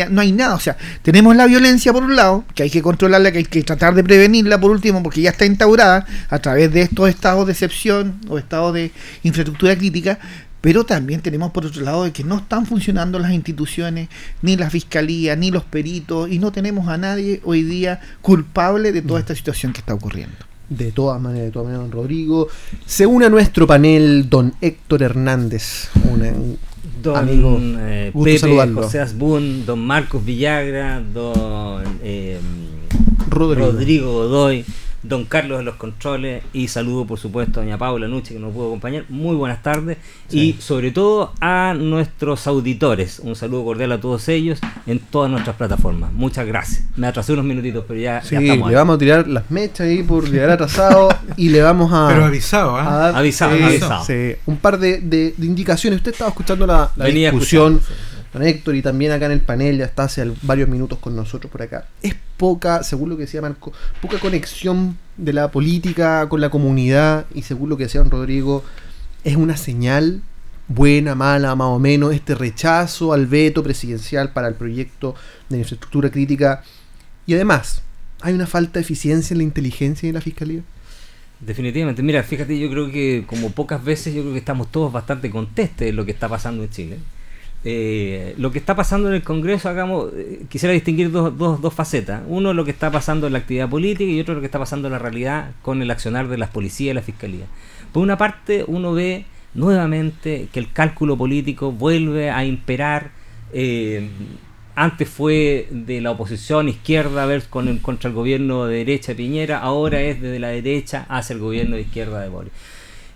no 0.10 0.22
hay 0.22 0.32
nada. 0.32 0.56
O 0.56 0.60
sea, 0.60 0.78
tenemos 1.02 1.36
la 1.36 1.46
violencia 1.46 1.94
por 1.94 2.04
un 2.04 2.16
lado, 2.16 2.46
que 2.56 2.64
hay 2.64 2.70
que 2.70 2.82
controlarla, 2.82 3.32
que 3.32 3.40
hay 3.40 3.46
que 3.46 3.64
tratar 3.64 3.96
de 3.96 4.04
prevenirla 4.04 4.60
por 4.60 4.72
último, 4.72 5.02
porque 5.04 5.22
ya 5.22 5.32
está 5.32 5.46
instaurada 5.46 6.06
a 6.30 6.40
través 6.40 6.72
de 6.72 6.82
estos 6.82 7.10
estados 7.10 7.46
de 7.46 7.54
excepción 7.54 8.20
o 8.30 8.38
estados 8.38 8.74
de 8.74 8.92
infraestructura 9.24 9.76
crítica, 9.78 10.20
pero 10.62 10.86
también 10.86 11.22
tenemos 11.22 11.52
por 11.52 11.66
otro 11.66 11.82
lado 11.82 12.04
de 12.04 12.12
que 12.12 12.24
no 12.24 12.38
están 12.38 12.66
funcionando 12.66 13.20
las 13.20 13.32
instituciones, 13.32 14.10
ni 14.42 14.58
la 14.58 14.70
fiscalía, 14.70 15.36
ni 15.36 15.52
los 15.52 15.64
peritos, 15.64 16.30
y 16.30 16.40
no 16.40 16.52
tenemos 16.52 16.88
a 16.88 16.98
nadie 16.98 17.42
hoy 17.46 17.64
día 17.64 18.02
culpable 18.22 18.92
de 18.92 19.02
toda 19.02 19.20
esta 19.20 19.36
situación 19.36 19.72
que 19.72 19.80
está 19.80 19.94
ocurriendo. 19.94 20.36
De 20.70 20.92
todas 20.92 21.22
maneras, 21.22 21.46
de 21.46 21.52
todas 21.52 21.68
maneras, 21.68 21.90
don 21.90 22.02
Rodrigo. 22.02 22.48
Se 22.86 23.06
une 23.06 23.28
a 23.28 23.30
nuestro 23.30 23.66
panel 23.66 24.30
don 24.30 24.54
Héctor 24.60 25.04
Hernández, 25.04 25.90
una, 26.04 26.34
don 27.08 27.18
amigo, 27.18 27.60
eh, 27.80 28.12
Pepe 28.14 28.40
saludarlo. 28.40 28.84
José 28.84 29.00
Asbun, 29.00 29.66
don 29.66 29.80
Marcos 29.80 30.24
Villagra, 30.24 31.02
don 31.14 31.84
eh, 32.04 32.40
Rodrigo. 33.30 33.72
Rodrigo 33.72 34.12
Godoy, 34.12 34.66
don 35.08 35.26
Carlos 35.26 35.60
de 35.60 35.64
los 35.64 35.76
controles 35.76 36.44
y 36.54 36.68
saludo 36.68 37.06
por 37.06 37.20
supuesto 37.20 37.60
a 37.60 37.64
doña 37.64 37.78
Paula 37.78 38.08
Nuche 38.08 38.34
que 38.34 38.40
nos 38.40 38.54
pudo 38.54 38.68
acompañar. 38.68 39.06
Muy 39.10 39.36
buenas 39.36 39.64
tardes 39.64 39.98
sí. 40.28 40.56
y 40.58 40.62
sobre 40.62 40.92
todo 40.92 41.34
a 41.40 41.74
nuestros 41.78 42.48
auditores. 42.48 43.20
Un 43.20 43.36
saludo 43.36 43.64
cordial 43.64 43.92
a 43.94 44.00
todos 44.00 44.28
ellos 44.30 44.60
en 44.86 45.00
todas 45.00 45.32
nuestras 45.32 45.56
plataformas. 45.56 46.12
Muchas 46.14 46.46
gracias. 46.46 46.84
Me 46.96 47.08
atrasé 47.08 47.34
unos 47.34 47.46
minutitos, 47.46 47.86
pero 47.88 48.00
ya, 48.00 48.22
sí, 48.22 48.36
ya 48.36 48.42
estamos. 48.42 48.70
Le 48.70 48.76
vamos 48.76 48.96
a 48.96 49.00
tirar 49.00 49.28
las 49.28 49.50
mechas 49.50 49.88
ahí 49.88 50.04
por 50.04 50.30
llegar 50.30 50.50
atrasado 50.50 51.10
y 51.36 51.50
le 51.50 51.62
vamos 51.62 51.92
a. 51.94 52.08
Pero 52.10 52.26
avisado, 52.26 52.78
¿eh? 52.78 52.82
A 52.82 52.98
dar, 52.98 53.16
avisado, 53.16 53.66
avisado. 53.66 54.04
Sí, 54.04 54.36
un 54.46 54.58
par 54.58 54.78
de, 54.80 55.00
de, 55.00 55.34
de, 55.38 55.46
indicaciones. 55.46 55.98
Usted 55.98 56.12
estaba 56.12 56.30
escuchando 56.30 56.66
la, 56.68 56.92
la 56.96 57.06
discusión. 57.06 57.82
Héctor 58.44 58.76
y 58.76 58.82
también 58.82 59.12
acá 59.12 59.26
en 59.26 59.32
el 59.34 59.42
panel 59.42 59.78
ya 59.78 59.86
está 59.86 60.04
hace 60.04 60.32
varios 60.42 60.70
minutos 60.70 61.00
con 61.00 61.16
nosotros 61.16 61.52
por 61.52 61.62
acá. 61.62 61.88
Es 62.02 62.16
poca, 62.38 62.84
según 62.84 63.10
lo 63.10 63.18
que 63.18 63.24
decía 63.24 63.42
Marco, 63.42 63.72
poca 64.02 64.20
conexión 64.20 64.98
de 65.18 65.34
la 65.34 65.52
política 65.52 66.28
con 66.30 66.42
la 66.42 66.50
comunidad 66.50 67.26
y 67.34 67.44
según 67.44 67.70
lo 67.70 67.78
que 67.78 67.84
decía 67.84 68.02
don 68.02 68.12
Rodrigo, 68.12 68.64
es 69.24 69.36
una 69.36 69.58
señal 69.58 70.22
buena, 70.68 71.16
mala, 71.16 71.56
más 71.56 71.68
o 71.68 71.80
menos, 71.80 72.14
este 72.14 72.36
rechazo 72.36 73.14
al 73.14 73.28
veto 73.28 73.64
presidencial 73.64 74.34
para 74.34 74.48
el 74.48 74.56
proyecto 74.56 75.16
de 75.50 75.60
infraestructura 75.60 76.10
crítica. 76.10 76.64
Y 77.26 77.34
además, 77.34 77.82
¿hay 78.22 78.34
una 78.34 78.48
falta 78.48 78.74
de 78.74 78.82
eficiencia 78.82 79.34
en 79.34 79.40
la 79.40 79.44
inteligencia 79.44 80.08
y 80.08 80.10
en 80.10 80.16
la 80.16 80.22
fiscalía? 80.22 80.62
Definitivamente, 81.40 82.02
mira, 82.02 82.24
fíjate, 82.24 82.58
yo 82.58 82.70
creo 82.70 82.92
que 82.92 83.24
como 83.28 83.52
pocas 83.52 83.84
veces, 83.84 84.14
yo 84.14 84.22
creo 84.22 84.34
que 84.34 84.40
estamos 84.40 84.72
todos 84.72 84.92
bastante 84.92 85.30
contestes 85.30 85.88
de 85.88 85.94
lo 85.94 86.04
que 86.04 86.12
está 86.12 86.28
pasando 86.28 86.64
en 86.64 86.70
Chile. 86.70 86.98
Eh, 87.64 88.36
lo 88.38 88.52
que 88.52 88.60
está 88.60 88.76
pasando 88.76 89.10
en 89.10 89.16
el 89.16 89.24
Congreso, 89.24 89.68
hagamos, 89.68 90.12
eh, 90.16 90.44
quisiera 90.50 90.74
distinguir 90.74 91.12
dos, 91.12 91.38
dos, 91.38 91.62
dos, 91.62 91.74
facetas. 91.74 92.22
Uno, 92.28 92.54
lo 92.54 92.64
que 92.64 92.72
está 92.72 92.92
pasando 92.92 93.28
en 93.28 93.34
la 93.34 93.40
actividad 93.40 93.70
política 93.70 94.10
y 94.10 94.20
otro, 94.20 94.36
lo 94.36 94.40
que 94.40 94.46
está 94.46 94.60
pasando 94.60 94.88
en 94.88 94.94
la 94.94 95.00
realidad 95.00 95.52
con 95.62 95.82
el 95.82 95.92
accionar 95.92 96.28
de 96.28 96.38
las 96.38 96.50
policías 96.50 96.92
y 96.92 96.96
la 96.96 97.02
fiscalía. 97.02 97.46
Por 97.92 98.04
una 98.04 98.18
parte, 98.18 98.64
uno 98.68 98.94
ve 98.94 99.26
nuevamente 99.54 100.48
que 100.52 100.60
el 100.60 100.72
cálculo 100.72 101.18
político 101.18 101.72
vuelve 101.72 102.30
a 102.30 102.46
imperar. 102.46 103.12
Eh, 103.54 104.08
antes 104.76 105.10
fue 105.10 105.68
de 105.72 106.02
la 106.02 106.12
oposición 106.12 106.70
izquierda 106.70 107.26
ver 107.26 107.44
con 107.50 107.80
contra 107.80 108.10
el 108.10 108.16
gobierno 108.16 108.68
de 108.68 108.78
derecha 108.78 109.14
de 109.14 109.16
Piñera, 109.16 109.60
ahora 109.60 110.02
es 110.02 110.22
desde 110.22 110.38
la 110.40 110.50
derecha 110.50 111.08
hacia 111.10 111.34
el 111.34 111.40
gobierno 111.40 111.76
de 111.76 111.82
izquierda 111.82 112.22
de 112.22 112.30
Boris. 112.30 112.52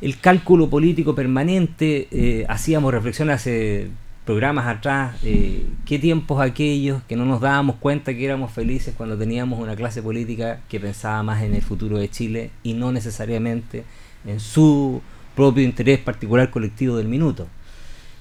El 0.01 0.19
cálculo 0.19 0.67
político 0.67 1.13
permanente, 1.13 2.07
eh, 2.09 2.45
hacíamos 2.49 2.91
reflexión 2.91 3.29
hace 3.29 3.89
programas 4.25 4.67
atrás, 4.67 5.15
eh, 5.23 5.65
qué 5.85 5.97
tiempos 5.97 6.41
aquellos 6.41 7.01
que 7.03 7.15
no 7.15 7.25
nos 7.25 7.41
dábamos 7.41 7.77
cuenta 7.77 8.13
que 8.13 8.23
éramos 8.23 8.51
felices 8.51 8.93
cuando 8.95 9.17
teníamos 9.17 9.59
una 9.59 9.75
clase 9.75 10.01
política 10.01 10.61
que 10.69 10.79
pensaba 10.79 11.23
más 11.23 11.41
en 11.43 11.55
el 11.55 11.61
futuro 11.61 11.97
de 11.97 12.09
Chile 12.09 12.51
y 12.63 12.73
no 12.73 12.91
necesariamente 12.91 13.83
en 14.25 14.39
su 14.39 15.01
propio 15.35 15.63
interés 15.63 15.99
particular 15.99 16.51
colectivo 16.51 16.97
del 16.97 17.07
minuto. 17.07 17.47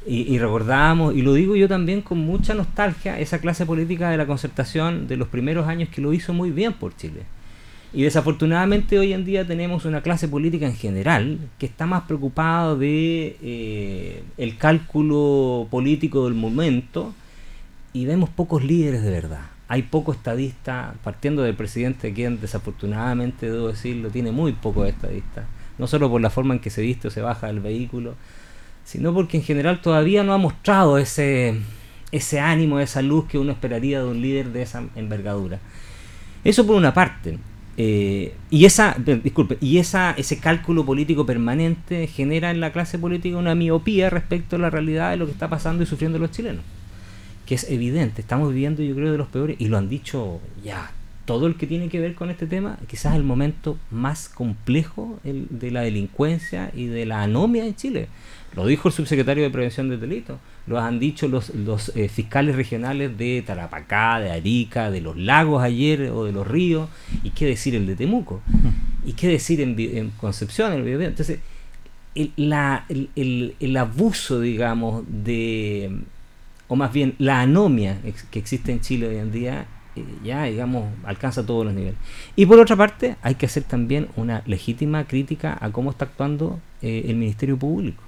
Y, 0.06 0.38
recordábamos, 0.38 1.14
y 1.14 1.20
lo 1.20 1.34
digo 1.34 1.56
yo 1.56 1.68
también 1.68 2.00
con 2.00 2.16
mucha 2.16 2.54
nostalgia, 2.54 3.20
esa 3.20 3.38
clase 3.38 3.66
política 3.66 4.08
de 4.08 4.16
la 4.16 4.26
concertación 4.26 5.06
de 5.06 5.18
los 5.18 5.28
primeros 5.28 5.68
años 5.68 5.90
que 5.90 6.00
lo 6.00 6.14
hizo 6.14 6.32
muy 6.32 6.50
bien 6.50 6.72
por 6.72 6.96
Chile. 6.96 7.24
Y 7.92 8.02
desafortunadamente 8.02 8.98
hoy 8.98 9.12
en 9.12 9.24
día 9.24 9.46
tenemos 9.46 9.84
una 9.84 10.02
clase 10.02 10.28
política 10.28 10.66
en 10.66 10.76
general 10.76 11.38
que 11.58 11.66
está 11.66 11.86
más 11.86 12.02
preocupada 12.02 12.76
de 12.76 13.36
eh, 13.42 14.22
el 14.36 14.56
cálculo 14.56 15.66
político 15.70 16.24
del 16.24 16.34
momento 16.34 17.12
y 17.92 18.06
vemos 18.06 18.30
pocos 18.30 18.62
líderes 18.62 19.02
de 19.02 19.10
verdad. 19.10 19.42
Hay 19.66 19.82
poco 19.82 20.12
estadista, 20.12 20.94
partiendo 21.02 21.42
del 21.42 21.54
presidente, 21.54 22.12
quien 22.12 22.40
desafortunadamente, 22.40 23.50
debo 23.50 23.68
decirlo, 23.68 24.10
tiene 24.10 24.30
muy 24.30 24.52
pocos 24.52 24.88
estadistas 24.88 25.44
no 25.80 25.86
solo 25.86 26.10
por 26.10 26.20
la 26.20 26.30
forma 26.30 26.54
en 26.54 26.60
que 26.60 26.70
se 26.70 26.82
viste 26.82 27.08
o 27.08 27.10
se 27.10 27.22
baja 27.22 27.46
del 27.46 27.60
vehículo, 27.60 28.14
sino 28.84 29.14
porque 29.14 29.38
en 29.38 29.42
general 29.42 29.80
todavía 29.80 30.22
no 30.22 30.34
ha 30.34 30.38
mostrado 30.38 30.98
ese, 30.98 31.56
ese 32.12 32.38
ánimo, 32.38 32.78
esa 32.80 33.00
luz 33.00 33.24
que 33.26 33.38
uno 33.38 33.50
esperaría 33.50 34.00
de 34.00 34.06
un 34.06 34.20
líder 34.20 34.52
de 34.52 34.62
esa 34.62 34.84
envergadura. 34.94 35.58
Eso 36.44 36.66
por 36.66 36.76
una 36.76 36.92
parte. 36.92 37.38
Eh, 37.82 38.34
y 38.50 38.66
esa, 38.66 38.94
disculpe, 39.24 39.56
y 39.62 39.78
esa, 39.78 40.10
ese 40.10 40.38
cálculo 40.38 40.84
político 40.84 41.24
permanente 41.24 42.06
genera 42.08 42.50
en 42.50 42.60
la 42.60 42.72
clase 42.72 42.98
política 42.98 43.38
una 43.38 43.54
miopía 43.54 44.10
respecto 44.10 44.56
a 44.56 44.58
la 44.58 44.68
realidad 44.68 45.12
de 45.12 45.16
lo 45.16 45.24
que 45.24 45.32
está 45.32 45.48
pasando 45.48 45.82
y 45.82 45.86
sufriendo 45.86 46.18
los 46.18 46.30
chilenos. 46.30 46.62
Que 47.46 47.54
es 47.54 47.70
evidente, 47.70 48.20
estamos 48.20 48.52
viviendo 48.52 48.82
yo 48.82 48.94
creo 48.94 49.12
de 49.12 49.16
los 49.16 49.28
peores, 49.28 49.56
y 49.58 49.68
lo 49.68 49.78
han 49.78 49.88
dicho 49.88 50.42
ya 50.62 50.90
todo 51.24 51.46
el 51.46 51.54
que 51.54 51.66
tiene 51.66 51.88
que 51.88 52.00
ver 52.00 52.14
con 52.14 52.28
este 52.28 52.46
tema, 52.46 52.78
quizás 52.86 53.16
el 53.16 53.22
momento 53.22 53.78
más 53.90 54.28
complejo 54.28 55.18
de 55.24 55.70
la 55.70 55.80
delincuencia 55.80 56.70
y 56.76 56.84
de 56.84 57.06
la 57.06 57.22
anomia 57.22 57.64
en 57.64 57.76
Chile. 57.76 58.08
Lo 58.56 58.66
dijo 58.66 58.88
el 58.88 58.94
subsecretario 58.94 59.42
de 59.42 59.48
Prevención 59.48 59.88
de 59.88 59.96
Delitos, 59.96 60.38
lo 60.70 60.78
han 60.78 61.00
dicho 61.00 61.26
los, 61.26 61.52
los 61.52 61.90
eh, 61.96 62.08
fiscales 62.08 62.54
regionales 62.54 63.18
de 63.18 63.42
Tarapacá, 63.44 64.20
de 64.20 64.30
Arica, 64.30 64.92
de 64.92 65.00
los 65.00 65.16
lagos 65.16 65.64
ayer 65.64 66.10
o 66.12 66.24
de 66.24 66.30
los 66.30 66.46
ríos, 66.46 66.88
y 67.24 67.30
qué 67.30 67.44
decir 67.46 67.74
el 67.74 67.88
de 67.88 67.96
Temuco, 67.96 68.40
y 69.04 69.14
qué 69.14 69.26
decir 69.26 69.60
en, 69.60 70.10
Concepción, 70.10 70.72
en 70.72 70.86
el. 70.86 71.02
Entonces, 71.02 71.40
el 72.14 73.76
abuso, 73.76 74.40
digamos, 74.40 75.02
de, 75.08 75.90
o 76.68 76.76
más 76.76 76.92
bien 76.92 77.16
la 77.18 77.40
anomia 77.40 77.98
que 78.30 78.38
existe 78.38 78.70
en 78.70 78.80
Chile 78.80 79.08
hoy 79.08 79.16
en 79.16 79.32
día 79.32 79.66
eh, 79.96 80.04
ya, 80.22 80.44
digamos, 80.44 80.88
alcanza 81.02 81.44
todos 81.44 81.64
los 81.64 81.74
niveles. 81.74 81.98
Y 82.36 82.46
por 82.46 82.60
otra 82.60 82.76
parte, 82.76 83.16
hay 83.22 83.34
que 83.34 83.46
hacer 83.46 83.64
también 83.64 84.06
una 84.14 84.44
legítima 84.46 85.04
crítica 85.04 85.58
a 85.60 85.70
cómo 85.70 85.90
está 85.90 86.04
actuando 86.04 86.60
eh, 86.80 87.06
el 87.08 87.16
Ministerio 87.16 87.58
Público, 87.58 88.00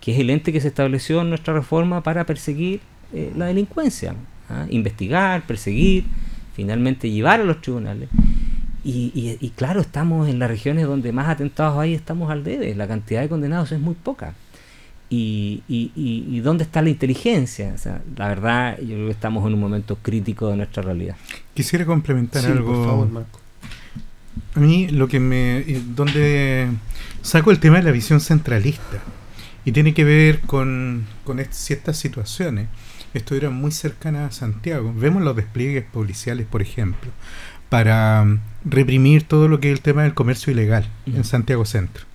que 0.00 0.12
es 0.12 0.20
el 0.20 0.30
ente 0.30 0.52
que 0.52 0.60
se 0.60 0.68
estableció 0.68 1.20
en 1.22 1.30
nuestra 1.30 1.54
reforma 1.54 2.02
para 2.02 2.24
perseguir 2.24 2.80
eh, 3.12 3.32
la 3.36 3.46
delincuencia, 3.46 4.14
¿ah? 4.48 4.66
investigar, 4.70 5.46
perseguir, 5.46 6.04
finalmente 6.54 7.10
llevar 7.10 7.40
a 7.40 7.44
los 7.44 7.60
tribunales. 7.60 8.08
Y, 8.84 9.36
y, 9.40 9.50
claro, 9.50 9.80
estamos 9.80 10.28
en 10.28 10.38
las 10.38 10.48
regiones 10.48 10.86
donde 10.86 11.10
más 11.10 11.28
atentados 11.28 11.76
hay, 11.76 11.92
estamos 11.92 12.30
al 12.30 12.44
debe, 12.44 12.72
la 12.76 12.86
cantidad 12.86 13.20
de 13.20 13.28
condenados 13.28 13.72
es 13.72 13.80
muy 13.80 13.94
poca 13.94 14.34
y, 15.08 15.62
y, 15.68 15.90
y, 15.94 16.40
dónde 16.40 16.64
está 16.64 16.82
la 16.82 16.90
inteligencia. 16.90 17.72
O 17.74 17.78
sea, 17.78 18.02
la 18.16 18.28
verdad, 18.28 18.78
yo 18.78 18.94
creo 18.94 19.06
que 19.06 19.12
estamos 19.12 19.46
en 19.46 19.54
un 19.54 19.60
momento 19.60 19.96
crítico 19.96 20.48
de 20.50 20.56
nuestra 20.56 20.82
realidad. 20.82 21.16
Quisiera 21.54 21.84
complementar 21.84 22.44
algo. 22.46 22.74
Por 22.74 22.86
favor, 22.86 23.08
Marco. 23.10 23.40
A 24.54 24.60
mí 24.60 24.88
lo 24.88 25.06
que 25.08 25.20
me... 25.20 25.58
Eh, 25.58 25.82
donde 25.94 26.68
saco 27.22 27.50
el 27.50 27.60
tema 27.60 27.76
de 27.76 27.82
la 27.82 27.90
visión 27.90 28.20
centralista 28.20 29.02
y 29.66 29.72
tiene 29.72 29.92
que 29.92 30.04
ver 30.04 30.40
con, 30.40 31.04
con 31.24 31.44
ciertas 31.50 31.98
situaciones. 31.98 32.68
Estuvieron 33.12 33.54
muy 33.54 33.72
cercanas 33.72 34.30
a 34.30 34.38
Santiago. 34.38 34.94
Vemos 34.96 35.22
los 35.22 35.36
despliegues 35.36 35.84
policiales, 35.84 36.46
por 36.46 36.62
ejemplo, 36.62 37.10
para 37.68 38.24
mm, 38.24 38.40
reprimir 38.64 39.24
todo 39.24 39.48
lo 39.48 39.60
que 39.60 39.70
es 39.70 39.76
el 39.76 39.82
tema 39.82 40.04
del 40.04 40.14
comercio 40.14 40.50
ilegal 40.50 40.88
en 41.04 41.24
Santiago 41.24 41.66
Centro 41.66 42.06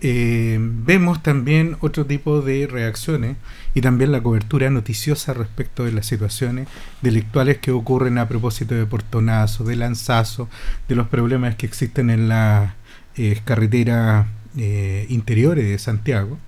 eh, 0.00 0.58
vemos 0.60 1.22
también 1.24 1.76
otro 1.80 2.06
tipo 2.06 2.40
de 2.40 2.68
reacciones 2.68 3.36
y 3.74 3.80
también 3.80 4.12
la 4.12 4.22
cobertura 4.22 4.70
noticiosa 4.70 5.34
respecto 5.34 5.84
de 5.84 5.92
las 5.92 6.06
situaciones 6.06 6.68
delictuales 7.02 7.58
que 7.58 7.72
ocurren 7.72 8.18
a 8.18 8.28
propósito 8.28 8.74
de 8.76 8.86
portonazo, 8.86 9.64
de 9.64 9.76
lanzazo, 9.76 10.48
de 10.88 10.94
los 10.94 11.08
problemas 11.08 11.56
que 11.56 11.66
existen 11.66 12.10
en 12.10 12.28
las 12.28 12.74
eh, 13.16 13.40
carreteras 13.44 14.26
eh, 14.56 15.06
interiores 15.08 15.64
de 15.66 15.78
Santiago. 15.78 16.38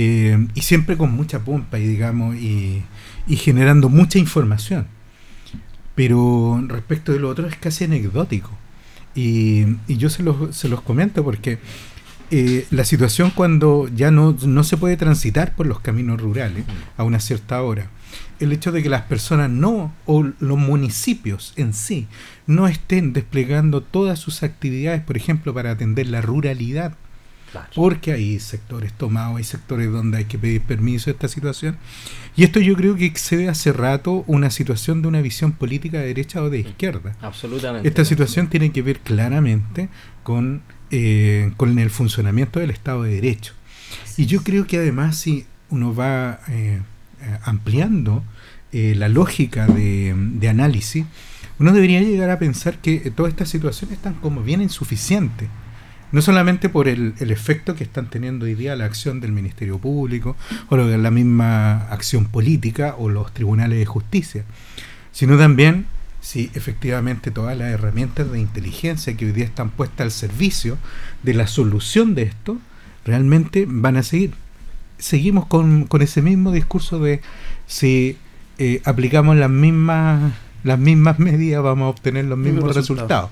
Y 0.00 0.60
siempre 0.60 0.96
con 0.96 1.12
mucha 1.12 1.40
pompa 1.40 1.78
y 1.78 1.86
digamos 1.86 2.36
y, 2.36 2.82
generando 3.28 3.88
mucha 3.88 4.18
información 4.18 4.86
pero 5.94 6.62
respecto 6.68 7.12
de 7.12 7.18
lo 7.18 7.28
otro 7.28 7.46
es 7.46 7.56
casi 7.56 7.84
anecdótico 7.84 8.50
y, 9.14 9.64
yo 9.88 10.10
se 10.10 10.22
los, 10.22 10.54
se 10.54 10.68
los 10.68 10.80
comento 10.82 11.24
porque 11.24 11.58
eh, 12.30 12.66
la 12.70 12.84
situación 12.84 13.30
cuando 13.34 13.88
ya 13.88 14.10
no, 14.10 14.36
no, 14.44 14.62
se 14.62 14.76
puede 14.76 14.98
transitar 14.98 15.56
por 15.56 15.66
los 15.66 15.80
caminos 15.80 16.20
rurales 16.20 16.64
a 16.98 17.04
una 17.04 17.20
cierta 17.20 17.62
hora. 17.62 17.88
El 18.38 18.52
hecho 18.52 18.70
de 18.70 18.82
que 18.82 18.90
las 18.90 19.02
personas 19.02 19.48
no, 19.50 19.94
o 20.04 20.22
los 20.38 20.58
municipios 20.58 21.54
en 21.56 21.72
sí, 21.72 22.06
no 22.46 22.68
estén 22.68 23.14
desplegando 23.14 23.82
todas 23.82 24.18
sus 24.18 24.42
actividades, 24.42 25.02
por 25.02 25.16
ejemplo, 25.16 25.54
para 25.54 25.70
atender 25.70 26.06
la 26.08 26.20
ruralidad. 26.20 26.94
Porque 27.74 28.12
hay 28.12 28.38
sectores 28.40 28.92
tomados, 28.92 29.38
hay 29.38 29.44
sectores 29.44 29.90
donde 29.90 30.18
hay 30.18 30.24
que 30.24 30.38
pedir 30.38 30.62
permiso 30.62 31.10
a 31.10 31.12
esta 31.12 31.28
situación. 31.28 31.76
Y 32.36 32.44
esto 32.44 32.60
yo 32.60 32.76
creo 32.76 32.96
que 32.96 33.06
excede 33.06 33.48
hace 33.48 33.72
rato 33.72 34.24
una 34.26 34.50
situación 34.50 35.02
de 35.02 35.08
una 35.08 35.20
visión 35.20 35.52
política 35.52 35.98
de 35.98 36.06
derecha 36.06 36.42
o 36.42 36.50
de 36.50 36.60
izquierda. 36.60 37.16
Absolutamente. 37.20 37.88
Esta 37.88 38.04
situación 38.04 38.48
tiene 38.48 38.70
que 38.70 38.82
ver 38.82 39.00
claramente 39.00 39.88
con 40.22 40.62
eh, 40.90 41.52
con 41.58 41.78
el 41.78 41.90
funcionamiento 41.90 42.60
del 42.60 42.70
Estado 42.70 43.02
de 43.02 43.16
Derecho. 43.16 43.52
Y 44.16 44.24
yo 44.24 44.42
creo 44.42 44.66
que 44.66 44.78
además 44.78 45.18
si 45.18 45.44
uno 45.68 45.94
va 45.94 46.40
eh, 46.48 46.80
ampliando 47.42 48.24
eh, 48.72 48.94
la 48.96 49.10
lógica 49.10 49.66
de, 49.66 50.48
análisis, 50.48 51.04
uno 51.58 51.72
debería 51.72 52.00
llegar 52.00 52.30
a 52.30 52.38
pensar 52.38 52.78
que 52.78 53.10
todas 53.10 53.32
estas 53.32 53.50
situaciones 53.50 53.98
están 53.98 54.14
como 54.14 54.42
bien 54.42 54.62
insuficientes. 54.62 55.50
No 56.12 56.22
solamente 56.22 56.68
por 56.68 56.88
el, 56.88 57.14
el, 57.18 57.30
efecto 57.30 57.74
que 57.74 57.84
están 57.84 58.08
teniendo 58.08 58.46
hoy 58.46 58.54
día 58.54 58.76
la 58.76 58.86
acción 58.86 59.20
del 59.20 59.32
Ministerio 59.32 59.78
Público 59.78 60.36
o 60.68 60.76
la 60.76 61.10
misma 61.10 61.88
acción 61.88 62.26
política 62.26 62.94
o 62.98 63.08
los 63.08 63.32
tribunales 63.32 63.78
de 63.78 63.86
justicia, 63.86 64.44
sino 65.12 65.36
también 65.36 65.86
si 66.20 66.50
efectivamente 66.54 67.30
todas 67.30 67.56
las 67.56 67.68
herramientas 67.68 68.30
de 68.30 68.40
inteligencia 68.40 69.16
que 69.16 69.26
hoy 69.26 69.32
día 69.32 69.44
están 69.44 69.70
puestas 69.70 70.00
al 70.00 70.10
servicio 70.10 70.78
de 71.22 71.34
la 71.34 71.46
solución 71.46 72.14
de 72.14 72.22
esto, 72.22 72.58
realmente 73.04 73.66
van 73.68 73.96
a 73.96 74.02
seguir. 74.02 74.34
Seguimos 74.98 75.46
con, 75.46 75.84
con 75.84 76.02
ese 76.02 76.22
mismo 76.22 76.52
discurso 76.52 76.98
de 76.98 77.20
si 77.66 78.16
eh, 78.58 78.82
aplicamos 78.84 79.36
las 79.36 79.50
mismas, 79.50 80.32
las 80.64 80.78
mismas 80.78 81.18
medidas 81.18 81.62
vamos 81.62 81.86
a 81.86 81.88
obtener 81.88 82.24
los 82.24 82.38
mismos 82.38 82.74
resultados. 82.74 83.30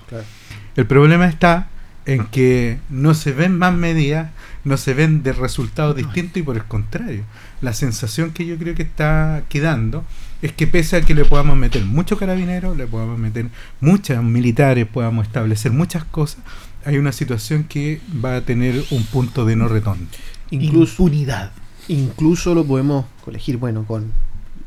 El 0.76 0.86
problema 0.86 1.26
está 1.26 1.68
en 2.06 2.26
que 2.26 2.78
no 2.88 3.14
se 3.14 3.32
ven 3.32 3.58
más 3.58 3.74
medidas, 3.74 4.30
no 4.64 4.76
se 4.76 4.94
ven 4.94 5.22
de 5.22 5.32
resultados 5.32 5.96
distintos 5.96 6.38
y 6.38 6.42
por 6.42 6.56
el 6.56 6.64
contrario, 6.64 7.24
la 7.60 7.72
sensación 7.72 8.30
que 8.30 8.46
yo 8.46 8.56
creo 8.56 8.74
que 8.74 8.84
está 8.84 9.42
quedando 9.48 10.04
es 10.40 10.52
que 10.52 10.66
pese 10.66 10.96
a 10.96 11.02
que 11.02 11.14
le 11.14 11.24
podamos 11.24 11.56
meter 11.56 11.84
muchos 11.84 12.18
carabineros, 12.18 12.76
le 12.76 12.86
podamos 12.86 13.18
meter 13.18 13.46
muchos 13.80 14.22
militares, 14.22 14.86
podamos 14.86 15.26
establecer 15.26 15.72
muchas 15.72 16.04
cosas, 16.04 16.38
hay 16.84 16.98
una 16.98 17.10
situación 17.10 17.64
que 17.64 18.00
va 18.24 18.36
a 18.36 18.40
tener 18.42 18.84
un 18.90 19.04
punto 19.04 19.44
de 19.44 19.56
no 19.56 19.66
retorno. 19.66 20.06
Incluso, 20.50 21.02
unidad. 21.02 21.50
Incluso 21.88 22.54
lo 22.54 22.64
podemos 22.64 23.06
colegir, 23.24 23.56
bueno, 23.56 23.84
con 23.84 24.12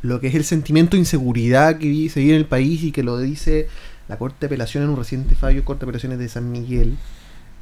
lo 0.02 0.19
que 0.19 0.28
es 0.28 0.36
el 0.36 0.43
sentimiento 0.43 0.91
de 0.91 0.99
inseguridad 0.99 1.78
que 1.78 2.10
se 2.10 2.19
vive 2.19 2.34
en 2.34 2.39
el 2.39 2.45
país 2.45 2.84
y 2.84 2.91
que 2.91 3.04
lo 3.04 3.17
dice 3.17 3.67
la 4.10 4.17
Corte 4.17 4.38
de 4.41 4.45
Apelación 4.47 4.84
en 4.84 4.89
un 4.89 4.97
reciente 4.97 5.36
fallo, 5.36 5.63
Corte 5.63 5.86
de 5.86 5.89
Apelaciones 5.89 6.19
de 6.19 6.28
San 6.28 6.52
Miguel, 6.52 6.97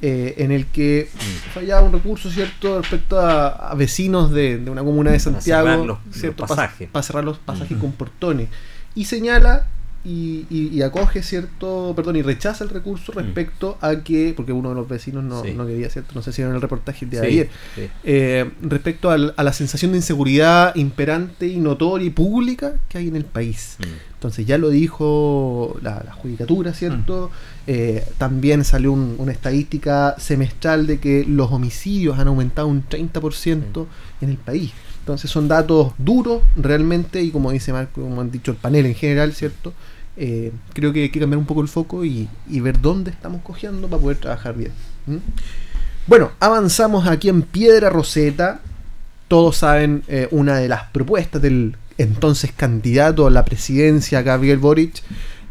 eh, 0.00 0.34
en 0.38 0.52
el 0.52 0.66
que 0.66 1.08
fallaba 1.52 1.82
un 1.82 1.92
recurso, 1.92 2.30
¿cierto?, 2.30 2.80
respecto 2.80 3.20
a, 3.20 3.74
vecinos 3.74 4.30
de, 4.30 4.56
una 4.70 4.82
comuna 4.82 5.10
de 5.10 5.18
Santiago, 5.18 5.98
¿cierto? 6.12 6.46
Para 6.46 7.02
cerrar 7.02 7.24
los 7.24 7.38
pasajes 7.38 7.76
con 7.78 7.92
portones. 7.92 8.48
Y 8.94 9.04
señala 9.06 9.66
y, 10.08 10.82
acoge 10.82 11.22
cierto, 11.22 11.92
perdón, 11.94 12.16
y 12.16 12.22
rechaza 12.22 12.64
el 12.64 12.70
recurso 12.70 13.12
mm. 13.12 13.16
respecto 13.16 13.78
a 13.80 13.96
que, 13.96 14.32
porque 14.34 14.52
uno 14.52 14.70
de 14.70 14.74
los 14.74 14.88
vecinos 14.88 15.22
no, 15.22 15.44
no 15.44 15.66
quería, 15.66 15.90
¿cierto? 15.90 16.12
No 16.14 16.22
sé 16.22 16.32
si 16.32 16.42
en 16.42 16.48
el 16.48 16.60
reportaje 16.60 17.04
de 17.06 17.20
ayer, 17.20 17.50
eh, 18.04 18.50
respecto 18.62 19.10
a 19.10 19.18
la 19.18 19.52
sensación 19.52 19.92
de 19.92 19.98
inseguridad 19.98 20.74
imperante 20.76 21.46
y 21.46 21.58
notoria 21.58 22.06
y 22.06 22.10
pública 22.10 22.74
que 22.88 22.98
hay 22.98 23.08
en 23.08 23.16
el 23.16 23.24
país. 23.24 23.76
Mm. 23.80 24.08
Entonces 24.14 24.46
ya 24.46 24.58
lo 24.58 24.70
dijo 24.70 25.78
la, 25.82 26.12
judicatura, 26.12 26.72
¿cierto? 26.72 27.28
Mm. 27.28 27.70
Eh, 27.70 28.04
también 28.16 28.64
salió 28.64 28.92
una 28.92 29.30
estadística 29.30 30.16
semestral 30.18 30.86
de 30.86 30.98
que 30.98 31.24
los 31.24 31.52
homicidios 31.52 32.18
han 32.18 32.28
aumentado 32.28 32.66
un 32.66 32.84
30% 32.88 33.86
en 34.22 34.30
el 34.30 34.38
país. 34.38 34.72
Entonces 35.00 35.30
son 35.30 35.48
datos 35.48 35.92
duros 35.96 36.42
realmente 36.54 37.22
y 37.22 37.30
como 37.30 37.50
dice 37.50 37.72
Marco, 37.72 38.02
como 38.02 38.20
han 38.20 38.30
dicho 38.30 38.50
el 38.50 38.58
panel 38.58 38.84
en 38.84 38.94
general, 38.94 39.32
¿cierto? 39.32 39.72
Eh, 40.20 40.50
creo 40.74 40.92
que 40.92 41.04
hay 41.04 41.08
que 41.10 41.20
cambiar 41.20 41.38
un 41.38 41.46
poco 41.46 41.62
el 41.62 41.68
foco 41.68 42.04
y, 42.04 42.28
ver 42.48 42.80
dónde 42.80 43.12
estamos 43.12 43.40
cogiendo 43.42 43.86
para 43.86 44.02
poder 44.02 44.16
trabajar 44.16 44.56
bien. 44.56 44.72
Bueno, 46.08 46.32
avanzamos 46.40 47.06
aquí 47.06 47.28
en 47.28 47.42
Piedra 47.42 47.88
Roseta. 47.88 48.60
Todos 49.28 49.58
saben 49.58 50.02
eh, 50.08 50.26
una 50.32 50.56
de 50.56 50.68
las 50.68 50.84
propuestas 50.90 51.40
del 51.40 51.76
entonces 51.98 52.50
candidato 52.50 53.28
a 53.28 53.30
la 53.30 53.44
presidencia, 53.44 54.22
Gabriel 54.22 54.58
Boric, 54.58 55.02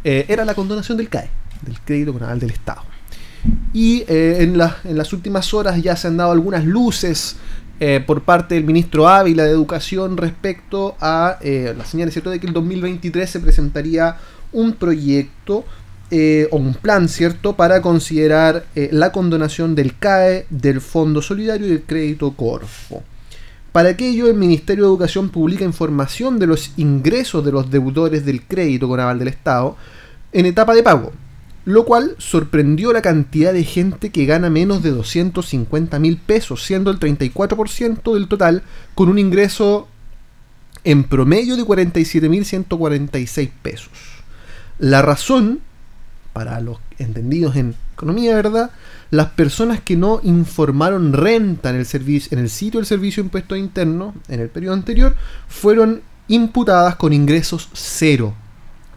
eh, 0.04 0.26
era 0.28 0.44
la 0.44 0.54
condonación 0.54 0.98
del 0.98 1.08
CAE, 1.08 1.30
del 1.62 1.80
crédito 1.80 2.12
conal 2.12 2.38
del 2.38 2.52
Estado. 2.52 2.82
Y 3.72 4.04
en, 4.08 4.60
en 4.60 4.98
las 4.98 5.14
últimas 5.14 5.54
horas 5.54 5.82
ya 5.82 5.96
se 5.96 6.08
han 6.08 6.18
dado 6.18 6.32
algunas 6.32 6.66
luces 6.66 7.38
por 8.08 8.24
parte 8.24 8.56
del 8.56 8.64
ministro 8.64 9.08
Ávila 9.08 9.44
de 9.44 9.52
Educación 9.52 10.18
respecto 10.18 10.98
a 11.00 11.38
la 11.42 11.86
señal 11.86 12.12
¿cierto? 12.12 12.32
de 12.32 12.40
que 12.40 12.48
el 12.48 12.54
2023 12.54 13.30
se 13.30 13.40
presentaría 13.40 14.18
un 14.58 14.74
proyecto 14.74 15.66
eh, 16.12 16.48
o 16.52 16.58
un 16.58 16.74
plan, 16.74 17.10
¿cierto?, 17.10 17.56
para 17.56 17.82
considerar 17.82 18.66
la 18.76 19.12
condonación 19.12 19.76
del 19.76 19.98
CAE, 19.98 20.46
del 20.50 20.82
Fondo 20.82 21.22
Solidario 21.22 21.68
y 21.68 21.72
del 21.72 21.84
Crédito 21.84 22.32
Corfo. 22.32 23.04
Para 23.78 23.90
aquello, 23.90 24.28
el 24.28 24.34
Ministerio 24.34 24.86
de 24.86 24.90
Educación 24.90 25.30
publica 25.30 25.64
información 25.64 26.40
de 26.40 26.48
los 26.48 26.72
ingresos 26.78 27.46
de 27.46 27.52
los 27.52 27.70
deudores 27.70 28.26
del 28.26 28.42
crédito 28.42 28.88
con 28.88 29.00
aval 29.00 29.20
del 29.20 29.28
Estado 29.28 29.78
en 30.32 30.48
etapa 30.48 30.74
de 30.74 30.82
pago, 30.82 31.12
lo 31.64 31.86
cual 31.86 32.16
sorprendió 32.18 32.92
la 32.92 33.04
cantidad 33.04 33.54
de 33.54 33.64
gente 33.64 34.10
que 34.10 34.26
gana 34.26 34.50
menos 34.50 34.82
de 34.82 34.90
250 34.90 36.00
mil 36.00 36.18
pesos, 36.18 36.64
siendo 36.64 36.90
el 36.90 37.00
34% 37.00 38.16
del 38.16 38.28
total, 38.28 38.64
con 38.96 39.10
un 39.10 39.20
ingreso 39.20 39.88
en 40.84 41.04
promedio 41.04 41.56
de 41.56 41.64
47.146 41.64 43.52
pesos. 43.62 44.17
La 44.80 45.02
razón, 45.02 45.60
para 46.34 46.60
los 46.60 46.78
entendidos 47.00 47.56
en 47.56 47.76
economía, 47.94 48.36
¿verdad? 48.36 48.72
Las 49.10 49.30
personas 49.30 49.82
que 49.82 49.96
no 49.96 50.20
informaron 50.24 51.14
renta 51.14 51.70
en 51.70 51.78
el, 51.78 51.86
servicio, 51.86 52.38
en 52.38 52.44
el 52.44 52.50
sitio 52.50 52.80
del 52.80 52.86
Servicio 52.86 53.24
de 53.24 53.28
Impuestos 53.28 53.58
Internos 53.58 54.14
en 54.28 54.40
el 54.40 54.50
periodo 54.50 54.74
anterior 54.74 55.16
fueron 55.48 56.02
imputadas 56.28 56.96
con 56.96 57.14
ingresos 57.14 57.70
cero, 57.74 58.34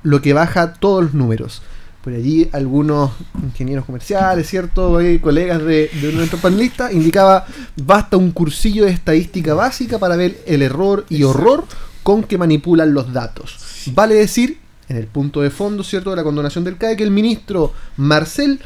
lo 0.03 0.21
que 0.21 0.33
baja 0.33 0.75
todos 0.75 1.05
los 1.05 1.14
números 1.14 1.62
por 2.03 2.14
allí 2.14 2.49
algunos 2.53 3.11
ingenieros 3.43 3.85
comerciales, 3.85 4.49
¿cierto? 4.49 4.99
colegas 5.21 5.62
de, 5.62 5.90
de 6.01 6.12
nuestros 6.12 6.40
panelistas, 6.40 6.93
indicaba 6.93 7.47
basta 7.77 8.16
un 8.16 8.31
cursillo 8.31 8.87
de 8.87 8.93
estadística 8.93 9.55
básica 9.55 9.99
para 9.99 10.16
ver 10.16 10.43
el 10.47 10.62
error 10.62 11.05
y 11.11 11.25
horror 11.25 11.64
con 12.03 12.23
que 12.23 12.38
manipulan 12.38 12.95
los 12.95 13.12
datos. 13.12 13.59
Vale 13.93 14.14
decir, 14.14 14.60
en 14.90 14.96
el 14.96 15.07
punto 15.07 15.40
de 15.40 15.50
fondo, 15.50 15.85
¿cierto?, 15.85 16.11
de 16.11 16.16
la 16.16 16.24
condonación 16.24 16.64
del 16.64 16.76
CAE, 16.76 16.96
que 16.96 17.05
el 17.05 17.12
ministro 17.12 17.72
Marcel 17.96 18.61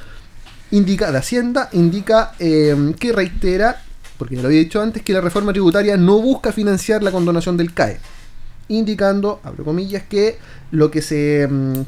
indica, 0.70 1.12
de 1.12 1.18
Hacienda, 1.18 1.68
indica 1.72 2.32
eh, 2.38 2.94
que 2.98 3.12
reitera, 3.12 3.82
porque 4.16 4.36
ya 4.36 4.40
lo 4.42 4.48
había 4.48 4.60
dicho 4.60 4.80
antes, 4.80 5.02
que 5.02 5.12
la 5.12 5.20
reforma 5.20 5.52
tributaria 5.52 5.98
no 5.98 6.20
busca 6.20 6.50
financiar 6.50 7.02
la 7.02 7.12
condonación 7.12 7.58
del 7.58 7.74
CAE 7.74 7.98
indicando, 8.68 9.40
abro 9.44 9.62
comillas, 9.62 10.04
que 10.08 10.38
lo 10.70 10.90
que 10.90 11.02
se 11.02 11.46
mm, 11.46 11.82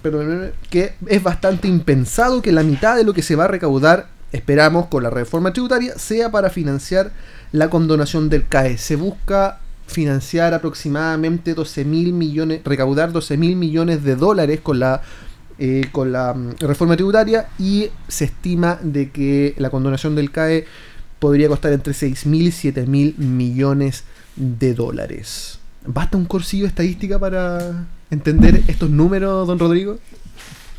que 0.69 0.93
es 1.07 1.23
bastante 1.23 1.69
impensado 1.69 2.43
que 2.43 2.53
la 2.53 2.63
mitad 2.63 2.97
de 2.97 3.05
lo 3.05 3.15
que 3.15 3.23
se 3.23 3.37
va 3.37 3.45
a 3.45 3.49
recaudar, 3.49 4.09
esperamos, 4.33 4.89
con 4.89 5.03
la 5.03 5.09
reforma 5.09 5.55
tributaria, 5.55 5.99
sea 5.99 6.31
para 6.31 6.51
financiar 6.51 7.13
la 7.53 7.71
condonación 7.71 8.29
del 8.29 8.47
CAE. 8.47 8.77
Se 8.77 8.97
busca 8.97 9.61
financiar 9.87 10.55
aproximadamente 10.55 11.55
12 11.55 11.85
mil 11.85 12.13
millones, 12.13 12.63
recaudar 12.65 13.13
12 13.13 13.37
mil 13.37 13.57
millones 13.57 14.03
de 14.03 14.17
dólares 14.17 14.61
con 14.61 14.79
la 14.81 15.03
eh, 15.59 15.89
con 15.91 16.13
la 16.13 16.35
mm, 16.35 16.57
reforma 16.61 16.97
tributaria 16.97 17.49
y 17.59 17.89
se 18.09 18.27
estima 18.27 18.79
de 18.83 19.11
que 19.11 19.55
la 19.57 19.71
condonación 19.71 20.15
del 20.15 20.31
CAE 20.31 20.67
podría 21.19 21.49
costar 21.49 21.73
entre 21.73 21.95
6 21.95 22.27
mil 22.27 22.49
y 22.49 22.53
7 22.53 22.85
mil 22.87 23.15
millones 23.17 24.05
de 24.37 24.75
dólares. 24.75 25.59
¿Basta 25.87 26.19
un 26.19 26.27
cursillo 26.27 26.65
de 26.65 26.69
estadística 26.69 27.19
para 27.19 27.87
entender 28.11 28.65
estos 28.69 28.91
números, 28.91 29.47
don 29.47 29.59
Rodrigo? 29.59 29.99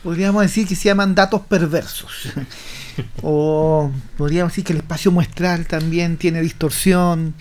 Podríamos 0.03 0.43
decir 0.43 0.67
que 0.67 0.75
se 0.75 0.89
llaman 0.89 1.15
datos 1.15 1.41
perversos. 1.41 2.29
o 3.23 3.91
podríamos 4.15 4.51
decir 4.51 4.63
que 4.63 4.73
el 4.73 4.79
espacio 4.79 5.11
muestral 5.11 5.65
también 5.65 6.17
tiene 6.17 6.41
distorsión, 6.41 7.33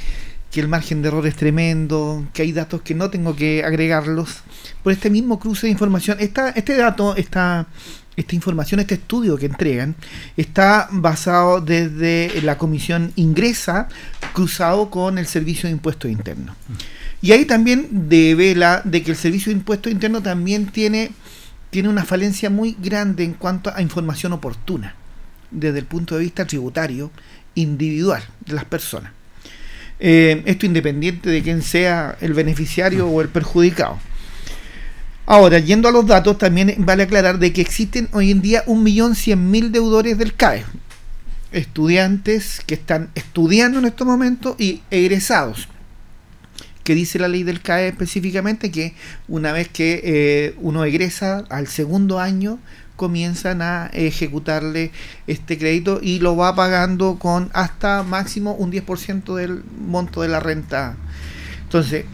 que 0.50 0.60
el 0.60 0.68
margen 0.68 1.02
de 1.02 1.08
error 1.08 1.26
es 1.26 1.36
tremendo, 1.36 2.26
que 2.32 2.42
hay 2.42 2.52
datos 2.52 2.82
que 2.82 2.94
no 2.94 3.10
tengo 3.10 3.36
que 3.36 3.64
agregarlos. 3.64 4.42
Por 4.82 4.92
este 4.92 5.10
mismo 5.10 5.38
cruce 5.38 5.66
de 5.66 5.72
información, 5.72 6.18
esta, 6.20 6.50
este 6.50 6.76
dato, 6.76 7.16
esta, 7.16 7.66
esta 8.16 8.34
información, 8.34 8.80
este 8.80 8.94
estudio 8.94 9.36
que 9.36 9.46
entregan, 9.46 9.94
está 10.36 10.88
basado 10.90 11.60
desde 11.60 12.40
la 12.42 12.58
comisión 12.58 13.12
ingresa 13.16 13.88
cruzado 14.32 14.90
con 14.90 15.18
el 15.18 15.26
servicio 15.26 15.68
de 15.68 15.72
impuestos 15.72 16.10
internos. 16.10 16.56
Y 17.22 17.32
ahí 17.32 17.44
también 17.44 17.88
devela 18.08 18.82
de 18.84 19.02
que 19.02 19.10
el 19.10 19.16
Servicio 19.16 19.50
de 19.50 19.58
Impuestos 19.58 19.90
Internos 19.90 20.22
también 20.22 20.66
tiene, 20.66 21.10
tiene 21.70 21.88
una 21.88 22.04
falencia 22.04 22.50
muy 22.50 22.76
grande 22.78 23.24
en 23.24 23.32
cuanto 23.32 23.72
a 23.74 23.82
información 23.82 24.32
oportuna, 24.32 24.94
desde 25.50 25.78
el 25.78 25.86
punto 25.86 26.14
de 26.14 26.20
vista 26.22 26.46
tributario 26.46 27.10
individual 27.54 28.22
de 28.44 28.52
las 28.52 28.64
personas. 28.66 29.15
Eh, 29.98 30.42
esto 30.44 30.66
independiente 30.66 31.30
de 31.30 31.42
quién 31.42 31.62
sea 31.62 32.16
el 32.20 32.34
beneficiario 32.34 33.08
o 33.08 33.20
el 33.22 33.28
perjudicado. 33.28 33.98
Ahora, 35.24 35.58
yendo 35.58 35.88
a 35.88 35.92
los 35.92 36.06
datos, 36.06 36.38
también 36.38 36.74
vale 36.78 37.04
aclarar 37.04 37.38
de 37.38 37.52
que 37.52 37.60
existen 37.60 38.08
hoy 38.12 38.30
en 38.30 38.42
día 38.42 38.64
1.100.000 38.66 39.70
deudores 39.70 40.18
del 40.18 40.34
CAE, 40.34 40.64
estudiantes 41.50 42.60
que 42.64 42.74
están 42.74 43.10
estudiando 43.14 43.78
en 43.78 43.86
estos 43.86 44.06
momentos 44.06 44.54
y 44.58 44.82
egresados 44.90 45.68
que 46.86 46.94
dice 46.94 47.18
la 47.18 47.26
ley 47.26 47.42
del 47.42 47.60
CAE 47.60 47.88
específicamente 47.88 48.70
que 48.70 48.94
una 49.26 49.50
vez 49.50 49.68
que 49.68 50.00
eh, 50.04 50.54
uno 50.58 50.84
egresa 50.84 51.44
al 51.50 51.66
segundo 51.66 52.20
año 52.20 52.60
comienzan 52.96 53.62
a 53.62 53.86
ejecutarle 53.92 54.90
este 55.26 55.58
crédito 55.58 56.00
y 56.02 56.18
lo 56.18 56.36
va 56.36 56.54
pagando 56.54 57.18
con 57.18 57.50
hasta 57.52 58.02
máximo 58.02 58.54
un 58.54 58.72
10% 58.72 59.34
del 59.36 59.62
monto 59.78 60.22
de 60.22 60.28
la 60.28 60.40
renta. 60.40 60.96
Entonces, 61.62 62.06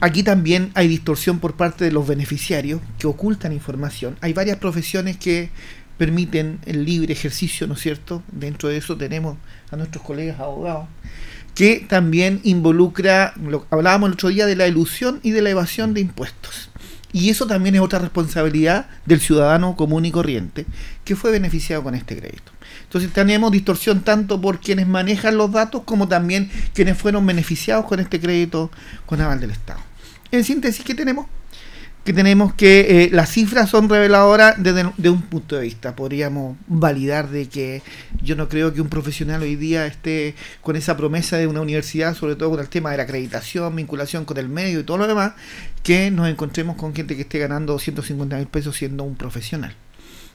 aquí 0.00 0.22
también 0.22 0.70
hay 0.74 0.88
distorsión 0.88 1.38
por 1.38 1.54
parte 1.54 1.84
de 1.84 1.92
los 1.92 2.06
beneficiarios 2.06 2.80
que 2.98 3.06
ocultan 3.06 3.52
información. 3.52 4.16
Hay 4.20 4.32
varias 4.32 4.58
profesiones 4.58 5.16
que 5.16 5.50
permiten 5.96 6.58
el 6.66 6.84
libre 6.84 7.12
ejercicio, 7.12 7.66
¿no 7.66 7.74
es 7.74 7.80
cierto? 7.80 8.22
Dentro 8.32 8.68
de 8.68 8.78
eso 8.78 8.96
tenemos 8.96 9.36
a 9.70 9.76
nuestros 9.76 10.02
colegas 10.02 10.40
abogados 10.40 10.88
que 11.54 11.84
también 11.88 12.40
involucra, 12.42 13.32
lo 13.36 13.66
hablábamos 13.70 14.08
el 14.08 14.14
otro 14.14 14.28
día, 14.28 14.46
de 14.46 14.56
la 14.56 14.66
ilusión 14.66 15.20
y 15.22 15.30
de 15.30 15.42
la 15.42 15.50
evasión 15.50 15.94
de 15.94 16.00
impuestos. 16.00 16.70
Y 17.14 17.30
eso 17.30 17.46
también 17.46 17.76
es 17.76 17.80
otra 17.80 18.00
responsabilidad 18.00 18.88
del 19.06 19.20
ciudadano 19.20 19.76
común 19.76 20.04
y 20.04 20.10
corriente 20.10 20.66
que 21.04 21.14
fue 21.14 21.30
beneficiado 21.30 21.84
con 21.84 21.94
este 21.94 22.18
crédito. 22.18 22.50
Entonces 22.82 23.12
tenemos 23.12 23.52
distorsión 23.52 24.00
tanto 24.00 24.40
por 24.40 24.58
quienes 24.58 24.88
manejan 24.88 25.36
los 25.36 25.52
datos 25.52 25.82
como 25.84 26.08
también 26.08 26.50
quienes 26.74 26.98
fueron 26.98 27.24
beneficiados 27.24 27.84
con 27.84 28.00
este 28.00 28.18
crédito 28.18 28.68
con 29.06 29.20
aval 29.20 29.38
del 29.38 29.52
Estado. 29.52 29.78
En 30.32 30.42
síntesis, 30.42 30.84
¿qué 30.84 30.92
tenemos? 30.92 31.26
Que 32.04 32.12
tenemos 32.12 32.52
que 32.52 33.04
eh, 33.04 33.10
las 33.12 33.30
cifras 33.30 33.70
son 33.70 33.88
reveladoras 33.88 34.62
desde 34.62 35.08
un 35.08 35.22
punto 35.22 35.56
de 35.56 35.62
vista. 35.62 35.96
Podríamos 35.96 36.56
validar 36.66 37.30
de 37.30 37.48
que 37.48 37.82
yo 38.22 38.36
no 38.36 38.48
creo 38.48 38.74
que 38.74 38.82
un 38.82 38.88
profesional 38.88 39.42
hoy 39.42 39.56
día 39.56 39.86
esté 39.86 40.34
con 40.60 40.76
esa 40.76 40.98
promesa 40.98 41.38
de 41.38 41.46
una 41.46 41.62
universidad, 41.62 42.14
sobre 42.14 42.36
todo 42.36 42.50
con 42.50 42.60
el 42.60 42.68
tema 42.68 42.90
de 42.90 42.98
la 42.98 43.04
acreditación, 43.04 43.74
vinculación 43.74 44.26
con 44.26 44.36
el 44.36 44.50
medio 44.50 44.80
y 44.80 44.84
todo 44.84 44.98
lo 44.98 45.06
demás, 45.06 45.32
que 45.82 46.10
nos 46.10 46.28
encontremos 46.28 46.76
con 46.76 46.94
gente 46.94 47.16
que 47.16 47.22
esté 47.22 47.38
ganando 47.38 47.72
250 47.72 48.36
mil 48.36 48.46
pesos 48.48 48.76
siendo 48.76 49.02
un 49.04 49.16
profesional. 49.16 49.74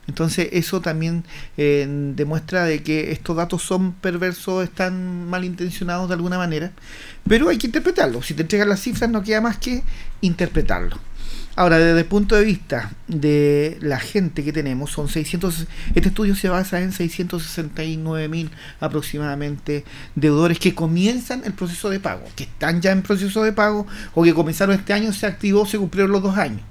Entonces 0.08 0.50
eso 0.54 0.82
también 0.82 1.24
eh, 1.56 1.86
demuestra 2.16 2.66
de 2.66 2.82
que 2.82 3.12
estos 3.12 3.38
datos 3.38 3.62
son 3.62 3.94
perversos, 3.94 4.64
están 4.64 5.30
malintencionados 5.30 6.08
de 6.08 6.16
alguna 6.16 6.40
manera, 6.40 6.72
pero 7.28 7.50
hay 7.50 7.60
que 7.60 7.68
interpretarlo. 7.68 8.24
Si 8.24 8.34
te 8.34 8.42
entregan 8.42 8.70
las 8.70 8.82
cifras 8.82 9.08
no 9.12 9.22
queda 9.22 9.40
más 9.40 9.60
que 9.60 9.84
interpretarlo. 10.22 11.09
Ahora, 11.60 11.78
desde 11.78 12.00
el 12.00 12.06
punto 12.06 12.38
de 12.38 12.46
vista 12.46 12.90
de 13.10 13.78
la 13.82 14.00
gente 14.00 14.46
que 14.46 14.54
tenemos, 14.54 14.92
son 14.92 15.10
600, 15.10 15.68
este 15.94 16.08
estudio 16.08 16.34
se 16.34 16.48
basa 16.48 16.80
en 16.80 16.94
669 16.94 18.30
mil 18.30 18.50
aproximadamente 18.80 19.84
deudores 20.16 20.58
que 20.58 20.74
comienzan 20.74 21.42
el 21.44 21.52
proceso 21.52 21.90
de 21.90 22.00
pago, 22.00 22.24
que 22.38 22.46
están 22.46 22.82
ya 22.82 22.94
en 22.94 23.02
proceso 23.02 23.44
de 23.44 23.52
pago 23.52 23.86
o 24.16 24.24
que 24.24 24.34
comenzaron 24.34 24.74
este 24.74 24.94
año, 24.94 25.12
se 25.12 25.26
activó, 25.26 25.66
se 25.66 25.78
cumplieron 25.78 26.14
los 26.14 26.24
dos 26.24 26.38
años. 26.38 26.62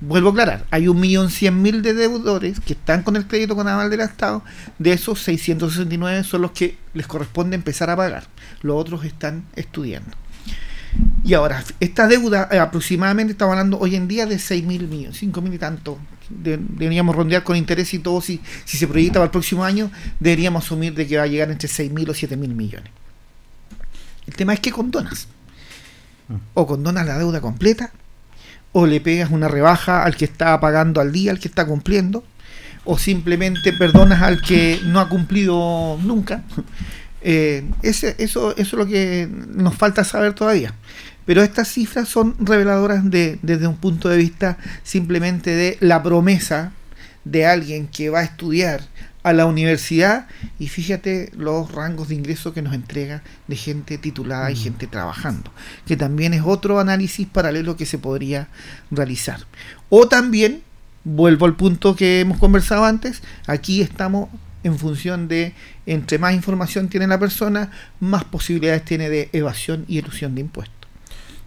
Vuelvo 0.00 0.30
a 0.30 0.32
aclarar, 0.32 0.64
hay 0.70 0.88
un 0.88 0.98
millón 0.98 1.28
cien 1.28 1.60
mil 1.60 1.82
de 1.82 1.92
deudores 1.92 2.60
que 2.60 2.72
están 2.72 3.02
con 3.02 3.14
el 3.14 3.26
crédito 3.26 3.56
con 3.56 3.68
aval 3.68 3.90
del 3.90 4.00
Estado, 4.00 4.42
de 4.78 4.94
esos 4.94 5.20
669 5.20 6.24
son 6.24 6.40
los 6.40 6.52
que 6.52 6.78
les 6.94 7.06
corresponde 7.06 7.56
empezar 7.56 7.90
a 7.90 7.96
pagar, 7.96 8.24
los 8.62 8.80
otros 8.80 9.04
están 9.04 9.44
estudiando. 9.54 10.16
Y 11.24 11.34
ahora, 11.34 11.62
esta 11.80 12.06
deuda 12.06 12.48
eh, 12.50 12.58
aproximadamente 12.58 13.32
estamos 13.32 13.52
hablando 13.52 13.78
hoy 13.78 13.96
en 13.96 14.08
día 14.08 14.26
de 14.26 14.38
6 14.38 14.64
mil 14.64 14.88
millones, 14.88 15.18
5 15.18 15.40
mil 15.42 15.54
y 15.54 15.58
tanto. 15.58 15.98
deberíamos 16.30 17.14
rondear 17.14 17.42
con 17.42 17.56
interés 17.56 17.92
y 17.94 17.98
todo. 17.98 18.20
Si, 18.20 18.40
si 18.64 18.78
se 18.78 18.86
proyecta 18.86 19.14
para 19.14 19.26
el 19.26 19.30
próximo 19.30 19.64
año, 19.64 19.90
deberíamos 20.20 20.64
asumir 20.64 20.94
de 20.94 21.06
que 21.06 21.18
va 21.18 21.24
a 21.24 21.26
llegar 21.26 21.50
entre 21.50 21.68
6 21.68 21.92
mil 21.92 22.08
o 22.08 22.14
7 22.14 22.36
mil 22.36 22.54
millones. 22.54 22.90
El 24.26 24.34
tema 24.34 24.54
es 24.54 24.60
que 24.60 24.70
condonas. 24.70 25.28
O 26.54 26.66
condonas 26.66 27.06
la 27.06 27.18
deuda 27.18 27.40
completa, 27.40 27.90
o 28.72 28.86
le 28.86 29.00
pegas 29.00 29.30
una 29.30 29.48
rebaja 29.48 30.04
al 30.04 30.16
que 30.16 30.26
está 30.26 30.60
pagando 30.60 31.00
al 31.00 31.10
día, 31.10 31.30
al 31.30 31.40
que 31.40 31.48
está 31.48 31.66
cumpliendo, 31.66 32.22
o 32.84 32.98
simplemente 32.98 33.72
perdonas 33.72 34.22
al 34.22 34.42
que 34.42 34.80
no 34.84 35.00
ha 35.00 35.08
cumplido 35.08 35.98
nunca. 36.02 36.42
Eh, 37.22 37.64
ese, 37.82 38.14
eso, 38.18 38.56
eso 38.56 38.60
es 38.60 38.72
lo 38.72 38.86
que 38.86 39.28
nos 39.30 39.74
falta 39.74 40.04
saber 40.04 40.34
todavía. 40.34 40.74
Pero 41.26 41.42
estas 41.42 41.68
cifras 41.68 42.08
son 42.08 42.34
reveladoras 42.38 43.08
de, 43.10 43.38
desde 43.42 43.66
un 43.66 43.76
punto 43.76 44.08
de 44.08 44.16
vista 44.16 44.56
simplemente 44.82 45.50
de 45.50 45.76
la 45.80 46.02
promesa 46.02 46.72
de 47.24 47.44
alguien 47.44 47.86
que 47.86 48.08
va 48.08 48.20
a 48.20 48.24
estudiar 48.24 48.80
a 49.22 49.32
la 49.32 49.46
universidad 49.46 50.26
y 50.58 50.68
fíjate 50.68 51.30
los 51.36 51.70
rangos 51.72 52.08
de 52.08 52.14
ingreso 52.14 52.54
que 52.54 52.62
nos 52.62 52.72
entrega 52.72 53.22
de 53.46 53.56
gente 53.56 53.98
titulada 53.98 54.50
y 54.50 54.54
mm. 54.54 54.58
gente 54.58 54.86
trabajando, 54.86 55.52
que 55.86 55.96
también 55.96 56.32
es 56.32 56.42
otro 56.44 56.80
análisis 56.80 57.26
paralelo 57.26 57.76
que 57.76 57.84
se 57.84 57.98
podría 57.98 58.48
realizar. 58.90 59.40
O 59.90 60.08
también, 60.08 60.62
vuelvo 61.04 61.46
al 61.46 61.56
punto 61.56 61.94
que 61.94 62.20
hemos 62.20 62.38
conversado 62.38 62.84
antes, 62.84 63.22
aquí 63.46 63.82
estamos 63.82 64.30
en 64.64 64.78
función 64.78 65.28
de 65.28 65.54
entre 65.86 66.18
más 66.18 66.34
información 66.34 66.88
tiene 66.88 67.06
la 67.06 67.18
persona, 67.18 67.70
más 68.00 68.24
posibilidades 68.24 68.84
tiene 68.84 69.08
de 69.08 69.30
evasión 69.32 69.84
y 69.88 69.98
elusión 69.98 70.34
de 70.34 70.40
impuestos. 70.42 70.76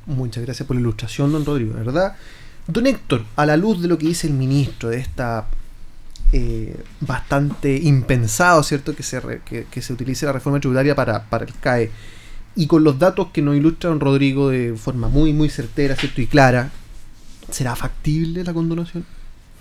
Muchas 0.06 0.44
gracias 0.44 0.66
por 0.66 0.76
la 0.76 0.82
ilustración, 0.82 1.32
don 1.32 1.46
Rodrigo, 1.46 1.74
¿verdad? 1.74 2.16
Don 2.68 2.88
Héctor, 2.88 3.26
a 3.36 3.46
la 3.46 3.58
luz 3.58 3.82
de 3.82 3.88
lo 3.88 3.98
que 3.98 4.08
dice 4.08 4.28
el 4.28 4.34
ministro, 4.34 4.90
de 4.90 5.00
esta 5.00 5.48
eh, 6.32 6.82
bastante 7.02 7.76
impensado, 7.76 8.64
¿cierto?, 8.64 8.96
que 8.96 9.04
se, 9.04 9.22
que, 9.46 9.82
se 9.82 9.94
utilice 9.94 10.26
la 10.26 10.32
reforma 10.32 10.60
tributaria 10.60 10.96
para, 10.96 11.24
para 11.26 11.46
el 11.46 11.54
CAE, 11.54 11.92
y 12.56 12.68
con 12.68 12.84
los 12.84 13.00
datos 13.00 13.28
que 13.32 13.42
nos 13.42 13.56
ilustra 13.56 13.90
don 13.90 14.00
Rodrigo 14.00 14.50
de 14.50 14.76
forma 14.76 15.08
muy, 15.08 15.34
muy 15.34 15.50
certera, 15.50 15.96
¿cierto?, 15.96 16.22
y 16.22 16.28
clara, 16.28 16.72
¿será 17.50 17.76
factible 17.76 18.44
la 18.44 18.54
condonación? 18.54 19.06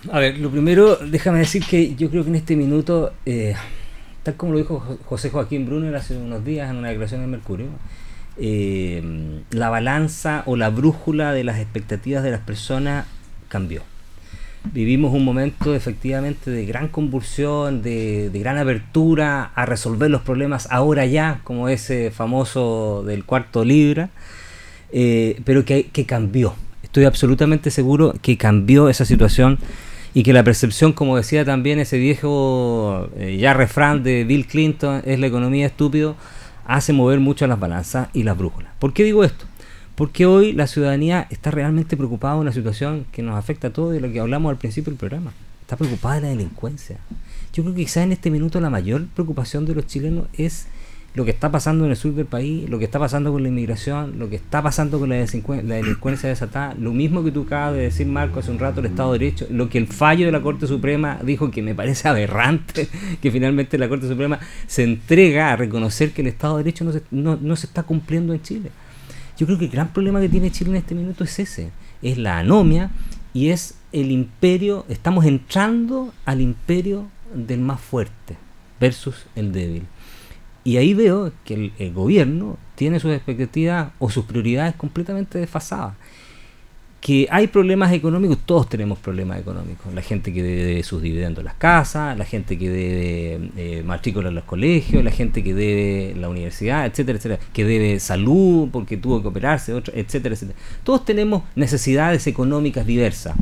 A 0.09 0.19
ver, 0.19 0.39
lo 0.39 0.49
primero, 0.49 0.95
déjame 0.95 1.39
decir 1.39 1.63
que 1.63 1.93
yo 1.93 2.09
creo 2.09 2.23
que 2.23 2.29
en 2.29 2.35
este 2.35 2.55
minuto, 2.55 3.13
eh, 3.27 3.53
tal 4.23 4.35
como 4.35 4.53
lo 4.53 4.57
dijo 4.57 4.97
José 5.05 5.29
Joaquín 5.29 5.67
Brunner 5.67 5.95
hace 5.95 6.17
unos 6.17 6.43
días 6.43 6.71
en 6.71 6.77
una 6.77 6.87
declaración 6.87 7.21
de 7.21 7.27
Mercurio, 7.27 7.67
eh, 8.37 9.43
la 9.51 9.69
balanza 9.69 10.41
o 10.47 10.55
la 10.55 10.69
brújula 10.69 11.33
de 11.33 11.43
las 11.43 11.59
expectativas 11.59 12.23
de 12.23 12.31
las 12.31 12.39
personas 12.39 13.05
cambió. 13.47 13.83
Vivimos 14.73 15.13
un 15.13 15.23
momento 15.23 15.75
efectivamente 15.75 16.49
de 16.49 16.65
gran 16.65 16.87
convulsión, 16.87 17.83
de, 17.83 18.31
gran 18.33 18.57
apertura 18.57 19.51
a 19.53 19.65
resolver 19.67 20.09
los 20.09 20.21
problemas 20.23 20.67
ahora 20.71 21.05
ya, 21.05 21.41
como 21.43 21.69
ese 21.69 22.09
famoso 22.09 23.03
del 23.05 23.23
cuarto 23.23 23.63
libra, 23.63 24.09
eh, 24.91 25.39
pero 25.45 25.63
que, 25.63 25.89
que 25.91 26.07
cambió. 26.07 26.55
Estoy 26.81 27.05
absolutamente 27.05 27.69
seguro 27.69 28.15
que 28.21 28.37
cambió 28.37 28.89
esa 28.89 29.05
situación 29.05 29.59
y 30.13 30.23
que 30.23 30.33
la 30.33 30.43
percepción, 30.43 30.93
como 30.93 31.15
decía 31.15 31.45
también 31.45 31.79
ese 31.79 31.97
viejo 31.97 33.09
eh, 33.17 33.37
ya 33.39 33.53
refrán 33.53 34.03
de 34.03 34.23
Bill 34.23 34.45
Clinton, 34.45 35.01
es 35.05 35.19
la 35.19 35.27
economía 35.27 35.65
estúpido, 35.65 36.15
hace 36.65 36.93
mover 36.93 37.19
mucho 37.19 37.47
las 37.47 37.59
balanzas 37.59 38.09
y 38.13 38.23
las 38.23 38.37
brújulas. 38.37 38.71
¿Por 38.79 38.93
qué 38.93 39.03
digo 39.03 39.23
esto? 39.23 39.45
Porque 39.95 40.25
hoy 40.25 40.53
la 40.53 40.67
ciudadanía 40.67 41.27
está 41.29 41.51
realmente 41.51 41.95
preocupada 41.95 42.35
de 42.35 42.41
una 42.41 42.51
situación 42.51 43.05
que 43.11 43.21
nos 43.21 43.37
afecta 43.37 43.67
a 43.67 43.73
todos, 43.73 43.93
de 43.93 44.01
lo 44.01 44.11
que 44.11 44.19
hablamos 44.19 44.49
al 44.49 44.57
principio 44.57 44.91
del 44.91 44.99
programa. 44.99 45.31
Está 45.61 45.77
preocupada 45.77 46.15
de 46.15 46.21
la 46.21 46.27
delincuencia. 46.29 46.97
Yo 47.53 47.63
creo 47.63 47.75
que 47.75 47.83
quizás 47.83 48.03
en 48.03 48.11
este 48.11 48.31
minuto 48.31 48.59
la 48.59 48.69
mayor 48.69 49.05
preocupación 49.07 49.65
de 49.65 49.75
los 49.75 49.87
chilenos 49.87 50.27
es 50.33 50.67
lo 51.13 51.25
que 51.25 51.31
está 51.31 51.51
pasando 51.51 51.83
en 51.83 51.91
el 51.91 51.97
sur 51.97 52.13
del 52.13 52.25
país, 52.25 52.69
lo 52.69 52.79
que 52.79 52.85
está 52.85 52.97
pasando 52.97 53.33
con 53.33 53.43
la 53.43 53.49
inmigración, 53.49 54.17
lo 54.17 54.29
que 54.29 54.37
está 54.37 54.61
pasando 54.61 54.97
con 54.97 55.09
la, 55.09 55.17
la 55.17 55.75
delincuencia 55.75 56.29
desatada, 56.29 56.73
lo 56.75 56.93
mismo 56.93 57.23
que 57.23 57.31
tú 57.31 57.43
acabas 57.43 57.73
de 57.73 57.81
decir, 57.81 58.07
Marco, 58.07 58.39
hace 58.39 58.51
un 58.51 58.59
rato, 58.59 58.79
el 58.79 58.85
Estado 58.85 59.11
de 59.13 59.19
Derecho, 59.19 59.47
lo 59.49 59.69
que 59.69 59.77
el 59.77 59.87
fallo 59.87 60.25
de 60.25 60.31
la 60.31 60.41
Corte 60.41 60.67
Suprema 60.67 61.19
dijo 61.23 61.51
que 61.51 61.61
me 61.61 61.75
parece 61.75 62.07
aberrante, 62.07 62.87
que 63.21 63.31
finalmente 63.31 63.77
la 63.77 63.89
Corte 63.89 64.07
Suprema 64.07 64.39
se 64.67 64.83
entrega 64.83 65.51
a 65.51 65.55
reconocer 65.57 66.11
que 66.11 66.21
el 66.21 66.27
Estado 66.27 66.57
de 66.57 66.63
Derecho 66.63 66.85
no 66.85 66.93
se, 66.93 67.01
no, 67.11 67.37
no 67.41 67.55
se 67.55 67.67
está 67.67 67.83
cumpliendo 67.83 68.33
en 68.33 68.41
Chile. 68.41 68.71
Yo 69.37 69.45
creo 69.45 69.57
que 69.57 69.65
el 69.65 69.71
gran 69.71 69.91
problema 69.91 70.21
que 70.21 70.29
tiene 70.29 70.51
Chile 70.51 70.69
en 70.69 70.75
este 70.77 70.95
minuto 70.95 71.23
es 71.23 71.39
ese, 71.39 71.71
es 72.01 72.17
la 72.17 72.37
anomia 72.37 72.91
y 73.33 73.49
es 73.49 73.75
el 73.91 74.11
imperio, 74.11 74.85
estamos 74.87 75.25
entrando 75.25 76.13
al 76.25 76.39
imperio 76.39 77.07
del 77.33 77.59
más 77.59 77.81
fuerte 77.81 78.37
versus 78.79 79.25
el 79.35 79.51
débil. 79.51 79.83
Y 80.63 80.77
ahí 80.77 80.93
veo 80.93 81.31
que 81.43 81.71
el, 81.77 81.93
gobierno 81.93 82.57
tiene 82.75 82.99
sus 82.99 83.11
expectativas 83.11 83.91
o 83.99 84.09
sus 84.09 84.25
prioridades 84.25 84.75
completamente 84.75 85.39
desfasadas. 85.39 85.95
Que 86.99 87.27
hay 87.31 87.47
problemas 87.47 87.91
económicos, 87.93 88.37
todos 88.45 88.69
tenemos 88.69 88.99
problemas 88.99 89.39
económicos. 89.39 89.91
La 89.91 90.03
gente 90.03 90.31
que 90.31 90.43
debe 90.43 90.83
sus 90.83 91.01
dividendos 91.01 91.39
en 91.39 91.45
las 91.45 91.55
casas, 91.55 92.15
la 92.15 92.25
gente 92.25 92.59
que 92.59 92.69
debe 92.69 93.49
eh, 93.57 93.83
matrícula 93.83 94.29
en 94.29 94.35
los 94.35 94.43
colegios, 94.43 95.03
la 95.03 95.09
gente 95.09 95.43
que 95.43 95.55
debe 95.55 96.13
la 96.15 96.29
universidad, 96.29 96.85
etcétera, 96.85 97.17
etcétera, 97.17 97.41
que 97.53 97.65
debe 97.65 97.99
salud 97.99 98.69
porque 98.71 98.97
tuvo 98.97 99.19
que 99.19 99.29
operarse, 99.29 99.71
etcétera, 99.71 100.35
etcétera. 100.35 100.59
Todos 100.83 101.03
tenemos 101.03 101.41
necesidades 101.55 102.27
económicas 102.27 102.85
diversas 102.85 103.35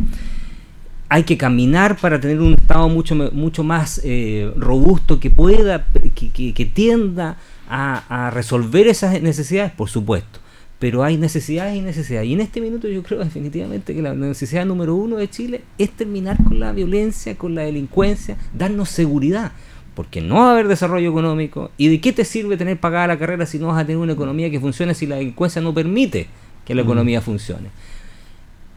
hay 1.09 1.23
que 1.23 1.37
caminar 1.37 1.97
para 1.97 2.19
tener 2.19 2.39
un 2.39 2.53
Estado 2.53 2.87
mucho, 2.87 3.15
mucho 3.15 3.63
más 3.63 3.99
eh, 4.03 4.51
robusto 4.55 5.19
que 5.19 5.31
pueda, 5.31 5.87
que, 6.13 6.71
tienda 6.71 7.37
a, 7.67 8.29
resolver 8.31 8.87
esas 8.87 9.19
necesidades, 9.21 9.71
por 9.71 9.89
supuesto. 9.89 10.39
Pero 10.77 11.03
hay 11.03 11.17
necesidades 11.17 11.75
y 11.75 11.81
necesidades. 11.81 12.27
Y 12.29 12.33
en 12.33 12.41
este 12.41 12.61
minuto 12.61 12.87
yo 12.87 13.01
creo 13.03 13.19
definitivamente 13.19 13.93
que 13.93 14.01
la 14.01 14.13
necesidad 14.13 14.65
número 14.65 14.95
uno 14.95 15.17
de 15.17 15.29
Chile 15.29 15.61
es 15.77 15.89
terminar 15.91 16.37
con 16.43 16.59
la 16.59 16.71
violencia, 16.71 17.35
con 17.35 17.55
la 17.55 17.63
delincuencia, 17.63 18.37
darnos 18.53 18.89
seguridad. 18.89 19.51
Porque 19.95 20.21
no 20.21 20.35
va 20.35 20.49
a 20.49 20.51
haber 20.51 20.67
desarrollo 20.67 21.09
económico. 21.09 21.71
¿Y 21.75 21.89
de 21.89 21.99
qué 21.99 22.13
te 22.13 22.23
sirve 22.23 22.55
tener 22.55 22.79
pagada 22.79 23.07
la 23.07 23.19
carrera 23.19 23.45
si 23.45 23.57
no 23.57 23.67
vas 23.67 23.81
a 23.81 23.85
tener 23.85 23.97
una 23.97 24.13
economía 24.13 24.49
que 24.51 24.59
funcione 24.59 24.93
si 24.93 25.07
la 25.07 25.15
delincuencia 25.15 25.61
no 25.61 25.73
permite 25.73 26.27
que 26.65 26.75
la 26.75 26.83
economía 26.83 27.19
funcione? 27.19 27.69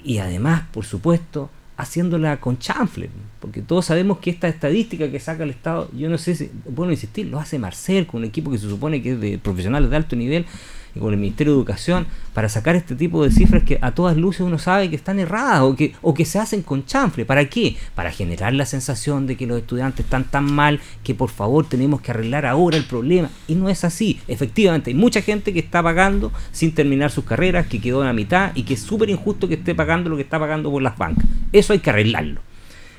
Y 0.03 0.19
además, 0.19 0.65
por 0.73 0.85
supuesto, 0.85 1.51
haciéndola 1.83 2.39
con 2.39 2.59
chanfle, 2.59 3.11
porque 3.41 3.61
todos 3.61 3.87
sabemos 3.87 4.19
que 4.19 4.31
esta 4.31 4.49
estadística 4.49 5.11
que 5.11 5.19
saca 5.19 5.43
el 5.43 5.51
Estado, 5.51 5.91
yo 5.93 6.09
no 6.09 6.17
sé 6.17 6.37
si, 6.37 6.51
bueno 6.65 6.93
insistir, 6.93 7.27
lo 7.27 7.41
hace 7.41 7.59
Marcel 7.59 8.07
con 8.07 8.21
un 8.21 8.27
equipo 8.27 8.51
que 8.51 8.59
se 8.59 8.69
supone 8.69 9.03
que 9.03 9.13
es 9.13 9.21
de 9.21 9.39
profesionales 9.39 9.91
de 9.91 9.97
alto 9.97 10.15
nivel, 10.15 10.47
y 10.95 11.01
con 11.01 11.13
el 11.13 11.19
Ministerio 11.19 11.53
de 11.53 11.59
Educación 11.59 12.07
para 12.35 12.49
sacar 12.49 12.77
este 12.77 12.95
tipo 12.95 13.23
de 13.25 13.31
cifras 13.31 13.63
que 13.63 13.79
a 13.81 13.93
todas 13.93 14.17
luces 14.17 14.43
uno 14.43 14.59
sabe 14.59 14.91
que 14.91 14.97
están 14.97 15.19
erradas 15.19 15.63
o 15.63 15.77
que, 15.77 15.95
o 16.03 16.15
que 16.15 16.25
se 16.25 16.39
hacen 16.39 16.63
con 16.63 16.85
chanfle. 16.85 17.25
¿Para 17.25 17.47
qué? 17.47 17.77
Para 17.95 18.11
generar 18.11 18.53
la 18.53 18.67
sensación 18.67 19.27
de 19.27 19.37
que 19.37 19.47
los 19.47 19.59
estudiantes 19.59 20.05
están 20.05 20.25
tan 20.25 20.45
mal 20.45 20.81
que 21.03 21.15
por 21.15 21.31
favor 21.31 21.69
tenemos 21.69 22.01
que 22.01 22.11
arreglar 22.11 22.47
ahora 22.47 22.77
el 22.77 22.85
problema. 22.85 23.31
Y 23.49 23.55
no 23.55 23.69
es 23.69 23.85
así. 23.85 24.21
Efectivamente, 24.29 24.91
hay 24.91 24.97
mucha 24.97 25.23
gente 25.23 25.53
que 25.53 25.61
está 25.61 25.83
pagando 25.83 26.33
sin 26.53 26.75
terminar 26.75 27.11
sus 27.11 27.25
carreras, 27.25 27.67
que 27.67 27.81
quedó 27.81 28.01
en 28.01 28.09
la 28.09 28.13
mitad 28.13 28.53
y 28.55 28.63
que 28.65 28.75
es 28.75 28.81
súper 28.81 29.11
injusto 29.11 29.49
que 29.49 29.55
esté 29.55 29.75
pagando 29.75 30.11
lo 30.11 30.17
que 30.17 30.23
está 30.23 30.39
pagando 30.39 30.71
por 30.71 30.83
las 30.83 30.97
bancas. 30.97 31.27
Eso 31.53 31.73
hay 31.73 31.81
que 31.81 31.91
arreglarlo. 31.91 32.41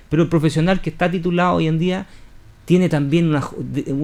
Pero 0.10 0.21
el 0.21 0.29
profesional 0.29 0.79
que 0.79 0.91
está 0.91 1.10
titulado 1.10 1.56
hoy 1.56 1.67
en 1.67 1.79
día 1.79 2.06
tiene 2.65 2.88
también 2.88 3.28
una, 3.28 3.43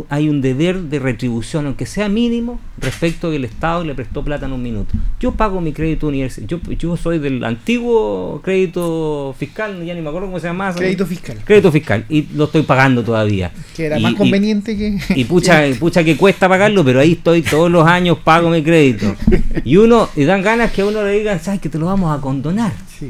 hay 0.09 0.27
un 0.27 0.41
deber 0.41 0.81
de 0.81 0.99
retribución, 0.99 1.65
aunque 1.65 1.85
sea 1.85 2.09
mínimo, 2.09 2.59
respecto 2.77 3.27
a 3.27 3.29
que 3.29 3.37
el 3.37 3.45
Estado 3.45 3.85
le 3.85 3.95
prestó 3.95 4.23
plata 4.23 4.47
en 4.47 4.51
un 4.51 4.61
minuto. 4.61 4.93
Yo 5.19 5.31
pago 5.31 5.61
mi 5.61 5.71
crédito 5.71 6.07
universitario, 6.07 6.59
yo, 6.61 6.73
yo 6.73 6.97
soy 6.97 7.19
del 7.19 7.43
antiguo 7.43 8.41
crédito 8.43 9.33
fiscal, 9.39 9.83
ya 9.85 9.93
ni 9.93 10.01
me 10.01 10.09
acuerdo 10.09 10.27
cómo 10.27 10.39
se 10.39 10.47
llama. 10.47 10.73
Crédito 10.73 11.05
fiscal. 11.05 11.37
Crédito 11.45 11.71
fiscal, 11.71 12.05
y 12.09 12.27
lo 12.33 12.45
estoy 12.45 12.63
pagando 12.63 13.01
todavía. 13.01 13.51
Que 13.75 13.85
era 13.85 13.99
más 13.99 14.13
conveniente 14.15 14.77
que... 14.77 14.97
Y 15.15 15.23
pucha, 15.25 15.63
pucha 15.79 16.03
que 16.03 16.17
cuesta 16.17 16.49
pagarlo, 16.49 16.83
pero 16.83 16.99
ahí 16.99 17.13
estoy 17.13 17.41
todos 17.41 17.71
los 17.71 17.87
años, 17.87 18.17
pago 18.19 18.49
mi 18.49 18.61
crédito. 18.61 19.15
Y 19.63 19.77
uno, 19.77 20.09
y 20.17 20.25
dan 20.25 20.41
ganas 20.41 20.71
que 20.71 20.81
a 20.81 20.85
uno 20.85 21.01
le 21.03 21.11
digan, 21.17 21.39
sabes 21.39 21.61
que 21.61 21.69
te 21.69 21.77
lo 21.77 21.85
vamos 21.85 22.17
a 22.17 22.21
condonar. 22.21 22.73
Sí 22.99 23.09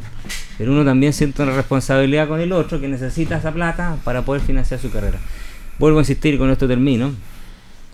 pero 0.60 0.74
uno 0.74 0.84
también 0.84 1.14
siente 1.14 1.42
una 1.42 1.54
responsabilidad 1.54 2.28
con 2.28 2.42
el 2.42 2.52
otro 2.52 2.82
que 2.82 2.90
necesita 2.90 3.38
esa 3.38 3.54
plata 3.54 3.96
para 4.04 4.24
poder 4.24 4.42
financiar 4.42 4.78
su 4.78 4.92
carrera. 4.92 5.18
Vuelvo 5.80 6.00
a 6.00 6.02
insistir 6.02 6.38
con 6.38 6.50
esto 6.50 6.68
termino. 6.68 7.12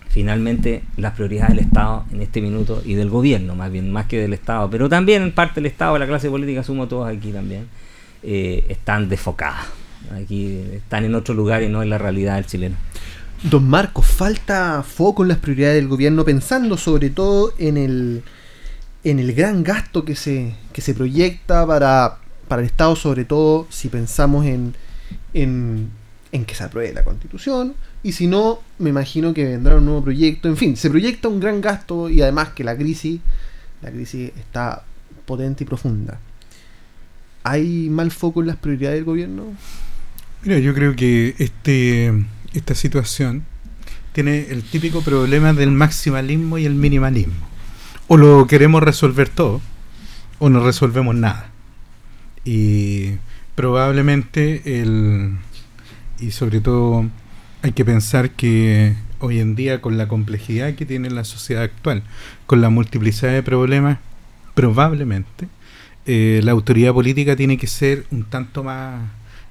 Finalmente, 0.08 0.82
las 0.96 1.12
prioridades 1.14 1.56
del 1.56 1.64
Estado 1.64 2.04
en 2.10 2.22
este 2.22 2.40
minuto 2.40 2.82
y 2.84 2.94
del 2.94 3.10
gobierno, 3.10 3.54
más 3.54 3.70
bien, 3.70 3.92
más 3.92 4.06
que 4.06 4.18
del 4.18 4.32
Estado, 4.32 4.68
pero 4.70 4.88
también 4.88 5.22
en 5.22 5.32
parte 5.32 5.56
del 5.56 5.66
Estado, 5.66 5.98
la 5.98 6.06
clase 6.06 6.30
política, 6.30 6.62
sumo 6.62 6.88
todos 6.88 7.08
aquí 7.08 7.32
también, 7.32 7.68
eh, 8.22 8.64
están 8.68 9.08
desfocadas. 9.08 9.66
Aquí 10.14 10.62
están 10.72 11.04
en 11.04 11.14
otro 11.14 11.34
lugar 11.34 11.62
y 11.62 11.68
no 11.68 11.82
en 11.82 11.90
la 11.90 11.98
realidad 11.98 12.36
del 12.36 12.46
chileno. 12.46 12.76
Don 13.42 13.68
Marcos, 13.68 14.06
falta 14.06 14.82
foco 14.82 15.22
en 15.22 15.28
las 15.28 15.38
prioridades 15.38 15.76
del 15.76 15.88
gobierno, 15.88 16.24
pensando 16.24 16.78
sobre 16.78 17.10
todo 17.10 17.52
en 17.58 17.76
el, 17.76 18.22
en 19.04 19.18
el 19.18 19.34
gran 19.34 19.62
gasto 19.62 20.04
que 20.04 20.16
se, 20.16 20.54
que 20.72 20.80
se 20.80 20.94
proyecta 20.94 21.66
para 21.66 22.18
para 22.48 22.62
el 22.62 22.66
Estado, 22.66 22.96
sobre 22.96 23.24
todo 23.24 23.66
si 23.70 23.88
pensamos 23.88 24.46
en, 24.46 24.74
en, 25.34 25.90
que 26.44 26.54
se 26.54 26.64
apruebe 26.64 26.92
la 26.92 27.04
constitución, 27.04 27.74
y 28.02 28.12
si 28.12 28.26
no, 28.26 28.60
me 28.78 28.90
imagino 28.90 29.32
que 29.34 29.44
vendrá 29.44 29.76
un 29.76 29.84
nuevo 29.84 30.02
proyecto. 30.02 30.48
En 30.48 30.56
fin, 30.56 30.76
se 30.76 30.90
proyecta 30.90 31.28
un 31.28 31.40
gran 31.40 31.60
gasto 31.60 32.10
y 32.10 32.22
además 32.22 32.50
que 32.50 32.64
la 32.64 32.76
crisis, 32.76 33.20
la 33.82 33.90
crisis 33.90 34.32
está 34.36 34.84
potente 35.24 35.64
y 35.64 35.66
profunda. 35.66 36.18
¿Hay 37.42 37.88
mal 37.90 38.10
foco 38.10 38.40
en 38.40 38.48
las 38.48 38.56
prioridades 38.56 38.98
del 38.98 39.04
gobierno? 39.04 39.44
Mira, 40.42 40.58
yo 40.58 40.74
creo 40.74 40.94
que 40.94 41.34
este, 41.38 42.12
esta 42.52 42.74
situación 42.74 43.44
tiene 44.12 44.46
el 44.50 44.62
típico 44.62 45.02
problema 45.02 45.52
del 45.52 45.70
maximalismo 45.70 46.58
y 46.58 46.66
el 46.66 46.74
minimalismo. 46.74 47.34
O 48.08 48.16
lo 48.16 48.46
queremos 48.46 48.82
resolver 48.82 49.28
todo, 49.28 49.60
o 50.38 50.48
no 50.48 50.64
resolvemos 50.64 51.14
nada. 51.14 51.50
Y 52.44 53.14
probablemente 53.54 54.80
el... 54.80 55.36
Y 56.20 56.30
sobre 56.30 56.60
todo 56.60 57.06
hay 57.62 57.72
que 57.72 57.84
pensar 57.84 58.30
que 58.30 58.94
hoy 59.18 59.40
en 59.40 59.54
día 59.54 59.80
con 59.80 59.98
la 59.98 60.08
complejidad 60.08 60.74
que 60.74 60.86
tiene 60.86 61.10
la 61.10 61.24
sociedad 61.24 61.62
actual, 61.62 62.02
con 62.46 62.60
la 62.60 62.70
multiplicidad 62.70 63.32
de 63.32 63.42
problemas, 63.42 63.98
probablemente 64.54 65.48
eh, 66.06 66.40
la 66.42 66.52
autoridad 66.52 66.92
política 66.92 67.36
tiene 67.36 67.58
que 67.58 67.66
ser 67.66 68.06
un 68.10 68.24
tanto 68.24 68.62
más 68.62 69.00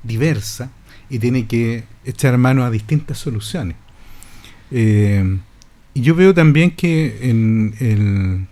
diversa 0.04 0.72
y 1.10 1.20
tiene 1.20 1.46
que 1.46 1.84
echar 2.06 2.38
mano 2.38 2.64
a 2.64 2.72
distintas 2.72 3.18
soluciones. 3.18 3.76
Eh, 4.72 5.38
y 5.94 6.02
yo 6.02 6.16
veo 6.16 6.34
también 6.34 6.72
que 6.72 7.30
en, 7.30 7.76
el, 7.80 8.48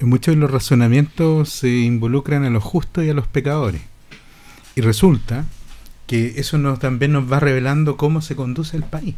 en 0.00 0.08
muchos 0.08 0.34
de 0.34 0.40
los 0.40 0.50
razonamientos 0.50 1.48
se 1.48 1.70
involucran 1.70 2.44
a 2.44 2.50
los 2.50 2.62
justos 2.62 3.04
y 3.04 3.10
a 3.10 3.14
los 3.14 3.26
pecadores. 3.26 3.80
Y 4.76 4.80
resulta 4.80 5.46
que 6.08 6.34
eso 6.40 6.58
nos, 6.58 6.80
también 6.80 7.12
nos 7.12 7.30
va 7.30 7.38
revelando 7.38 7.96
cómo 7.96 8.20
se 8.20 8.34
conduce 8.34 8.76
el 8.76 8.82
país. 8.82 9.14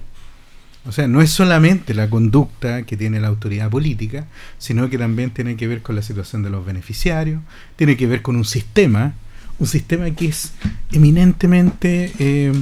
O 0.87 0.93
sea, 0.93 1.09
no 1.09 1.23
es 1.23 1.31
solamente 1.31 1.95
la 1.95 2.11
conducta 2.11 2.83
que 2.83 2.97
tiene 2.97 3.21
la 3.21 3.29
autoridad 3.29 3.71
política, 3.71 4.27
sino 4.59 4.91
que 4.91 4.99
también 4.99 5.31
tiene 5.31 5.57
que 5.57 5.67
ver 5.67 5.83
con 5.83 5.95
la 5.95 6.03
situación 6.03 6.43
de 6.43 6.51
los 6.51 6.67
beneficiarios, 6.67 7.41
tiene 7.77 7.97
que 7.97 8.07
ver 8.07 8.23
con 8.23 8.37
un 8.37 8.45
sistema, 8.45 9.15
un 9.59 9.67
sistema 9.67 10.11
que 10.11 10.29
es 10.29 10.53
eminentemente 10.91 12.13
eh, 12.19 12.53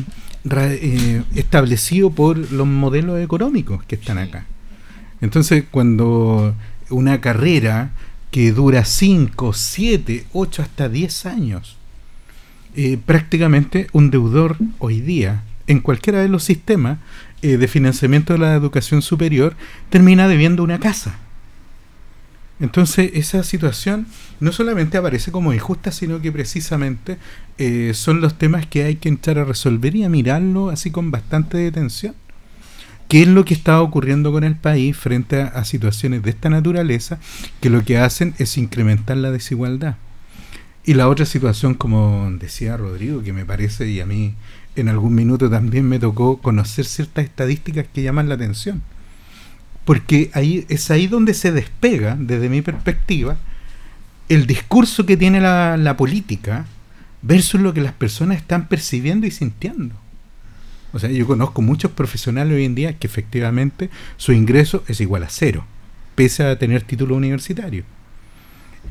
eh, 0.50 1.22
establecido 1.34 2.10
por 2.10 2.36
los 2.52 2.66
modelos 2.66 3.20
económicos 3.20 3.84
que 3.84 3.94
están 3.94 4.18
acá. 4.18 4.46
Entonces, 5.20 5.64
cuando 5.70 6.54
una 6.90 7.20
carrera 7.20 7.92
que 8.30 8.52
dura 8.52 8.84
5, 8.84 9.52
7, 9.52 10.26
8, 10.32 10.62
hasta 10.62 10.88
10 10.88 11.26
años. 11.26 11.77
Eh, 12.76 12.98
prácticamente 13.04 13.88
un 13.92 14.10
deudor 14.10 14.56
hoy 14.78 15.00
día, 15.00 15.42
en 15.66 15.80
cualquiera 15.80 16.20
de 16.20 16.28
los 16.28 16.44
sistemas 16.44 16.98
eh, 17.42 17.56
de 17.56 17.68
financiamiento 17.68 18.32
de 18.32 18.38
la 18.38 18.54
educación 18.54 19.02
superior, 19.02 19.56
termina 19.90 20.28
debiendo 20.28 20.62
una 20.62 20.78
casa. 20.78 21.18
Entonces 22.60 23.12
esa 23.14 23.44
situación 23.44 24.06
no 24.40 24.52
solamente 24.52 24.98
aparece 24.98 25.30
como 25.30 25.52
injusta, 25.52 25.92
sino 25.92 26.20
que 26.20 26.32
precisamente 26.32 27.18
eh, 27.56 27.92
son 27.94 28.20
los 28.20 28.36
temas 28.36 28.66
que 28.66 28.82
hay 28.82 28.96
que 28.96 29.08
entrar 29.08 29.38
a 29.38 29.44
resolver 29.44 29.94
y 29.94 30.04
a 30.04 30.08
mirarlo 30.08 30.70
así 30.70 30.90
con 30.90 31.10
bastante 31.10 31.58
detención 31.58 32.14
qué 33.08 33.22
es 33.22 33.28
lo 33.28 33.44
que 33.44 33.54
está 33.54 33.80
ocurriendo 33.80 34.30
con 34.32 34.44
el 34.44 34.54
país 34.54 34.96
frente 34.96 35.40
a, 35.40 35.64
situaciones 35.64 36.22
de 36.22 36.30
esta 36.30 36.50
naturaleza 36.50 37.18
que 37.60 37.70
lo 37.70 37.82
que 37.82 37.98
hacen 37.98 38.34
es 38.38 38.58
incrementar 38.58 39.16
la 39.16 39.30
desigualdad. 39.30 39.96
Y 40.88 40.94
la 40.94 41.10
otra 41.10 41.26
situación, 41.26 41.74
como 41.74 42.32
decía 42.40 42.78
Rodrigo, 42.78 43.22
que 43.22 43.34
me 43.34 43.44
parece, 43.44 43.90
y 43.90 44.00
a 44.00 44.06
mí 44.06 44.32
en 44.74 44.88
algún 44.88 45.14
minuto 45.14 45.50
también 45.50 45.86
me 45.86 45.98
tocó 45.98 46.38
conocer 46.38 46.86
ciertas 46.86 47.26
estadísticas 47.26 47.84
que 47.92 48.00
llaman 48.00 48.30
la 48.30 48.36
atención. 48.36 48.80
Porque 49.84 50.30
ahí 50.32 50.64
es 50.70 50.90
ahí 50.90 51.06
donde 51.06 51.34
se 51.34 51.52
despega, 51.52 52.16
desde 52.18 52.48
mi 52.48 52.62
perspectiva, 52.62 53.36
el 54.30 54.46
discurso 54.46 55.04
que 55.04 55.18
tiene 55.18 55.42
la, 55.42 55.76
la 55.76 55.98
política 55.98 56.64
versus 57.20 57.60
lo 57.60 57.74
que 57.74 57.82
las 57.82 57.92
personas 57.92 58.38
están 58.38 58.66
percibiendo 58.66 59.26
y 59.26 59.30
sintiendo. 59.30 59.94
O 60.94 60.98
sea, 60.98 61.10
yo 61.10 61.26
conozco 61.26 61.60
muchos 61.60 61.90
profesionales 61.90 62.56
hoy 62.56 62.64
en 62.64 62.74
día 62.74 62.94
que 62.94 63.08
efectivamente 63.08 63.90
su 64.16 64.32
ingreso 64.32 64.84
es 64.88 65.02
igual 65.02 65.24
a 65.24 65.28
cero, 65.28 65.66
pese 66.14 66.44
a 66.44 66.58
tener 66.58 66.80
título 66.80 67.14
universitario. 67.14 67.84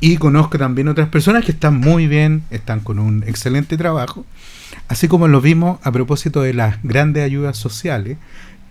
Y 0.00 0.16
conozco 0.16 0.58
también 0.58 0.88
otras 0.88 1.08
personas 1.08 1.44
que 1.44 1.52
están 1.52 1.76
muy 1.76 2.06
bien, 2.06 2.42
están 2.50 2.80
con 2.80 2.98
un 2.98 3.24
excelente 3.26 3.76
trabajo, 3.76 4.24
así 4.86 5.08
como 5.08 5.26
lo 5.26 5.40
vimos 5.40 5.80
a 5.82 5.90
propósito 5.90 6.42
de 6.42 6.54
las 6.54 6.80
grandes 6.82 7.24
ayudas 7.24 7.56
sociales 7.56 8.16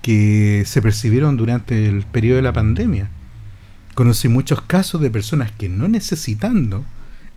que 0.01 0.63
se 0.65 0.81
percibieron 0.81 1.35
durante 1.35 1.87
el 1.87 2.03
periodo 2.03 2.37
de 2.37 2.43
la 2.43 2.53
pandemia. 2.53 3.09
Conocí 3.93 4.29
muchos 4.29 4.61
casos 4.61 5.01
de 5.01 5.09
personas 5.09 5.51
que 5.51 5.67
no 5.67 5.87
necesitando 5.87 6.85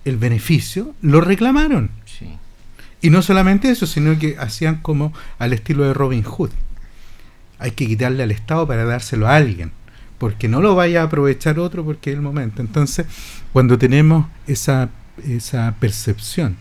el 0.05 0.17
beneficio 0.19 0.95
lo 1.03 1.21
reclamaron. 1.21 1.91
Sí. 2.05 2.29
Y 3.03 3.11
no 3.11 3.23
solamente 3.23 3.71
eso, 3.71 3.87
sino 3.87 4.19
que 4.19 4.37
hacían 4.39 4.77
como 4.77 5.13
al 5.39 5.53
estilo 5.53 5.85
de 5.85 5.95
Robin 5.95 6.23
Hood. 6.23 6.51
Hay 7.59 7.73
que 7.73 7.87
quitarle 7.87 8.23
al 8.23 8.31
Estado 8.31 8.67
para 8.67 8.85
dárselo 8.85 9.27
a 9.27 9.37
alguien, 9.37 9.73
porque 10.21 10.49
no 10.49 10.61
lo 10.61 10.75
vaya 10.75 11.01
a 11.01 11.05
aprovechar 11.05 11.59
otro 11.59 11.83
porque 11.83 12.11
es 12.11 12.17
el 12.17 12.23
momento. 12.23 12.61
Entonces, 12.61 13.07
cuando 13.55 13.79
tenemos 13.79 14.27
esa, 14.47 14.91
esa 15.27 15.75
percepción 15.81 16.59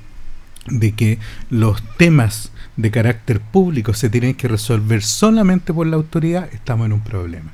de 0.68 0.94
que 0.94 1.20
los 1.50 1.84
temas 1.98 2.54
de 2.78 2.90
carácter 2.90 3.42
público 3.42 3.94
se 3.94 4.10
tienen 4.10 4.36
que 4.36 4.48
resolver 4.48 5.04
solamente 5.04 5.74
por 5.74 5.88
la 5.88 5.98
autoridad, 5.98 6.48
estamos 6.54 6.86
en 6.86 6.94
un 6.94 7.04
problema. 7.04 7.52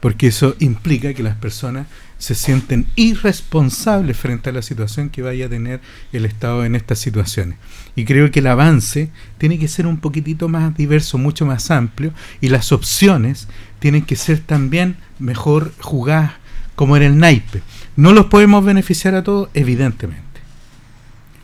Porque 0.00 0.26
eso 0.26 0.56
implica 0.58 1.14
que 1.14 1.22
las 1.22 1.36
personas 1.36 1.86
se 2.18 2.34
sienten 2.34 2.86
irresponsables 2.96 4.16
frente 4.16 4.50
a 4.50 4.52
la 4.52 4.62
situación 4.62 5.08
que 5.08 5.22
vaya 5.22 5.46
a 5.46 5.48
tener 5.48 5.80
el 6.12 6.24
Estado 6.24 6.64
en 6.64 6.74
estas 6.74 6.98
situaciones. 6.98 7.58
Y 7.94 8.04
creo 8.04 8.30
que 8.30 8.40
el 8.40 8.48
avance 8.48 9.08
tiene 9.38 9.58
que 9.58 9.68
ser 9.68 9.86
un 9.86 9.98
poquitito 9.98 10.48
más 10.48 10.76
diverso, 10.76 11.16
mucho 11.16 11.46
más 11.46 11.70
amplio, 11.70 12.12
y 12.40 12.48
las 12.48 12.72
opciones 12.72 13.48
tienen 13.78 14.02
que 14.02 14.16
ser 14.16 14.40
también 14.40 14.96
mejor 15.20 15.72
jugadas 15.80 16.32
como 16.74 16.96
en 16.96 17.04
el 17.04 17.18
naipe. 17.18 17.62
No 17.96 18.12
los 18.12 18.26
podemos 18.26 18.64
beneficiar 18.64 19.14
a 19.14 19.22
todos, 19.22 19.48
evidentemente. 19.54 20.26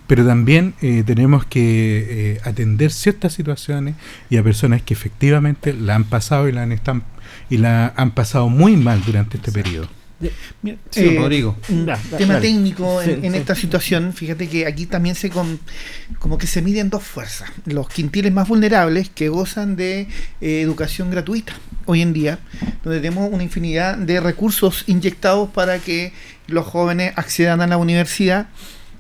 Pero 0.06 0.26
también 0.26 0.74
eh, 0.82 1.02
tenemos 1.06 1.46
que 1.46 2.34
eh, 2.34 2.40
atender 2.44 2.92
ciertas 2.92 3.32
situaciones 3.32 3.94
y 4.28 4.36
a 4.36 4.42
personas 4.42 4.82
que 4.82 4.92
efectivamente 4.92 5.72
la 5.72 5.94
han 5.94 6.04
pasado 6.04 6.48
y 6.48 6.52
la 6.52 6.62
han, 6.62 6.72
están, 6.72 7.04
y 7.48 7.56
la 7.56 7.94
han 7.96 8.10
pasado 8.10 8.48
muy 8.48 8.76
mal 8.76 9.02
durante 9.04 9.38
este 9.38 9.50
periodo 9.50 9.88
sí, 10.90 11.16
Rodrigo. 11.16 11.56
Un 11.68 11.88
tema 12.16 12.40
técnico 12.40 13.02
en, 13.02 13.34
esta 13.34 13.54
situación, 13.54 14.12
fíjate 14.12 14.48
que 14.48 14.66
aquí 14.66 14.86
también 14.86 15.14
se 15.14 15.30
como 15.30 16.38
que 16.38 16.46
se 16.46 16.62
miden 16.62 16.90
dos 16.90 17.02
fuerzas. 17.02 17.50
Los 17.66 17.88
quintiles 17.88 18.32
más 18.32 18.48
vulnerables 18.48 19.08
que 19.08 19.28
gozan 19.28 19.76
de 19.76 20.08
eh, 20.40 20.60
educación 20.60 21.10
gratuita 21.10 21.54
hoy 21.86 22.02
en 22.02 22.12
día, 22.12 22.38
donde 22.82 23.00
tenemos 23.00 23.30
una 23.32 23.42
infinidad 23.42 23.96
de 23.96 24.20
recursos 24.20 24.84
inyectados 24.86 25.50
para 25.50 25.78
que 25.78 26.12
los 26.46 26.66
jóvenes 26.66 27.12
accedan 27.16 27.60
a 27.60 27.66
la 27.66 27.76
universidad 27.76 28.48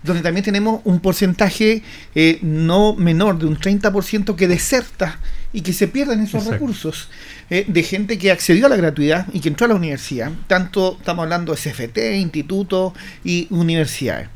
donde 0.02 0.22
también 0.22 0.44
tenemos 0.44 0.82
un 0.84 1.00
porcentaje 1.00 1.82
eh, 2.14 2.38
no 2.42 2.94
menor 2.94 3.38
de 3.38 3.46
un 3.46 3.58
30% 3.58 4.36
que 4.36 4.46
deserta 4.46 5.18
y 5.54 5.62
que 5.62 5.72
se 5.72 5.88
pierden 5.88 6.20
esos 6.20 6.44
recursos 6.44 7.08
eh, 7.48 7.64
de 7.66 7.82
gente 7.82 8.18
que 8.18 8.30
accedió 8.30 8.66
a 8.66 8.68
la 8.68 8.76
gratuidad 8.76 9.26
y 9.32 9.40
que 9.40 9.48
entró 9.48 9.64
a 9.64 9.68
la 9.68 9.76
universidad. 9.76 10.30
Tanto 10.46 10.96
estamos 10.98 11.22
hablando 11.22 11.54
de 11.54 11.58
SFT, 11.58 12.16
institutos 12.16 12.92
y 13.24 13.46
universidades. 13.48 14.28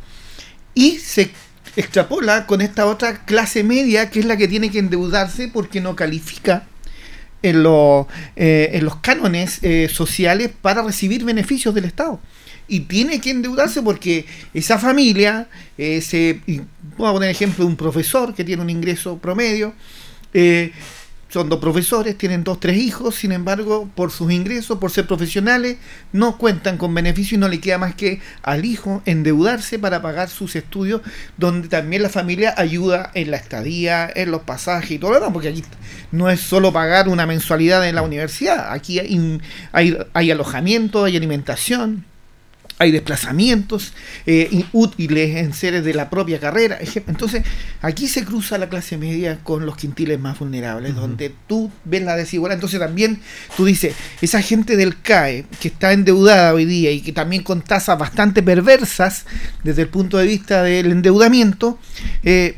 Y 0.74 0.98
se 0.98 1.30
extrapola 1.76 2.46
con 2.46 2.60
esta 2.60 2.86
otra 2.86 3.24
clase 3.24 3.64
media 3.64 4.10
que 4.10 4.20
es 4.20 4.24
la 4.24 4.36
que 4.36 4.48
tiene 4.48 4.70
que 4.70 4.78
endeudarse 4.78 5.48
porque 5.48 5.80
no 5.80 5.96
califica 5.96 6.66
en, 7.42 7.64
eh, 8.36 8.70
en 8.72 8.84
los 8.84 8.96
cánones 8.96 9.60
sociales 9.92 10.50
para 10.62 10.82
recibir 10.82 11.24
beneficios 11.24 11.74
del 11.74 11.84
Estado 11.84 12.20
y 12.68 12.80
tiene 12.80 13.20
que 13.20 13.30
endeudarse 13.30 13.82
porque 13.82 14.26
esa 14.54 14.78
familia, 14.78 15.48
ese, 15.78 16.40
voy 16.96 17.08
a 17.08 17.12
poner 17.12 17.30
ejemplo 17.30 17.64
de 17.64 17.70
un 17.70 17.76
profesor 17.76 18.34
que 18.34 18.44
tiene 18.44 18.62
un 18.62 18.70
ingreso 18.70 19.18
promedio, 19.18 19.74
eh, 20.34 20.72
son 21.28 21.48
dos 21.48 21.60
profesores, 21.60 22.16
tienen 22.16 22.42
dos, 22.42 22.58
tres 22.58 22.76
hijos, 22.78 23.14
sin 23.14 23.32
embargo, 23.32 23.88
por 23.94 24.10
sus 24.10 24.32
ingresos, 24.32 24.78
por 24.78 24.90
ser 24.90 25.06
profesionales, 25.06 25.76
no 26.12 26.38
cuentan 26.38 26.78
con 26.78 26.94
beneficio 26.94 27.36
y 27.36 27.38
no 27.38 27.48
le 27.48 27.60
queda 27.60 27.78
más 27.78 27.94
que 27.94 28.20
al 28.42 28.64
hijo 28.64 29.02
endeudarse 29.04 29.78
para 29.78 30.00
pagar 30.00 30.30
sus 30.30 30.56
estudios, 30.56 31.02
donde 31.36 31.68
también 31.68 32.02
la 32.02 32.08
familia 32.08 32.54
ayuda 32.56 33.10
en 33.14 33.30
la 33.30 33.36
estadía, 33.36 34.10
en 34.14 34.30
los 34.30 34.42
pasajes 34.42 34.92
y 34.92 34.98
todo 34.98 35.10
lo 35.10 35.16
demás, 35.16 35.32
porque 35.32 35.48
aquí 35.48 35.64
no 36.12 36.30
es 36.30 36.40
solo 36.40 36.72
pagar 36.72 37.08
una 37.08 37.26
mensualidad 37.26 37.86
en 37.86 37.94
la 37.94 38.02
universidad, 38.02 38.72
aquí 38.72 38.98
hay, 38.98 39.40
hay, 39.72 39.98
hay 40.14 40.30
alojamiento, 40.30 41.04
hay 41.04 41.16
alimentación 41.16 42.04
hay 42.78 42.92
desplazamientos 42.92 43.92
eh, 44.26 44.64
útiles 44.72 45.36
en 45.36 45.52
seres 45.52 45.84
de 45.84 45.94
la 45.94 46.10
propia 46.10 46.38
carrera. 46.38 46.78
Entonces, 47.06 47.42
aquí 47.82 48.06
se 48.06 48.24
cruza 48.24 48.56
la 48.58 48.68
clase 48.68 48.96
media 48.96 49.38
con 49.42 49.66
los 49.66 49.76
quintiles 49.76 50.18
más 50.18 50.38
vulnerables, 50.38 50.94
donde 50.94 51.32
tú 51.46 51.70
ves 51.84 52.02
la 52.02 52.16
desigualdad. 52.16 52.56
Entonces, 52.56 52.78
también 52.78 53.20
tú 53.56 53.64
dices, 53.64 53.94
esa 54.22 54.40
gente 54.42 54.76
del 54.76 55.00
CAE 55.00 55.46
que 55.60 55.68
está 55.68 55.92
endeudada 55.92 56.54
hoy 56.54 56.64
día 56.64 56.90
y 56.92 57.00
que 57.00 57.12
también 57.12 57.42
con 57.42 57.62
tasas 57.62 57.98
bastante 57.98 58.42
perversas 58.42 59.24
desde 59.64 59.82
el 59.82 59.88
punto 59.88 60.18
de 60.18 60.26
vista 60.26 60.62
del 60.62 60.92
endeudamiento, 60.92 61.78
eh, 62.22 62.56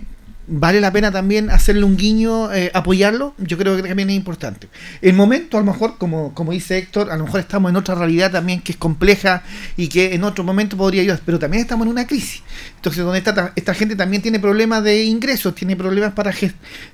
vale 0.51 0.81
la 0.81 0.93
pena 0.93 1.13
también 1.13 1.49
hacerle 1.49 1.85
un 1.85 1.97
guiño, 1.97 2.53
eh, 2.53 2.71
apoyarlo, 2.75 3.35
yo 3.39 3.57
creo 3.57 3.77
que 3.77 3.83
también 3.83 4.11
es 4.11 4.17
importante. 4.17 4.69
El 5.01 5.15
momento, 5.15 5.57
a 5.57 5.61
lo 5.61 5.67
mejor, 5.67 5.97
como, 5.97 6.35
como 6.35 6.53
dice 6.53 6.77
Héctor, 6.77 7.11
a 7.11 7.17
lo 7.17 7.25
mejor 7.25 7.41
estamos 7.41 7.71
en 7.71 7.77
otra 7.77 7.95
realidad 7.95 8.33
también 8.33 8.61
que 8.61 8.73
es 8.73 8.79
compleja 8.79 9.45
y 9.77 9.89
que 9.89 10.15
en 10.15 10.25
otro 10.25 10.43
momento 10.43 10.77
podría 10.77 11.03
ayudar, 11.03 11.21
pero 11.25 11.39
también 11.39 11.63
estamos 11.63 11.87
en 11.87 11.93
una 11.93 12.07
crisis. 12.07 12.43
Entonces, 12.77 13.05
donde 13.05 13.19
esta, 13.19 13.53
esta 13.55 13.75
gente 13.75 13.95
también 13.95 14.23
tiene 14.23 14.41
problemas 14.41 14.83
de 14.83 15.05
ingresos, 15.05 15.55
tiene 15.55 15.77
problemas 15.77 16.13
para, 16.13 16.35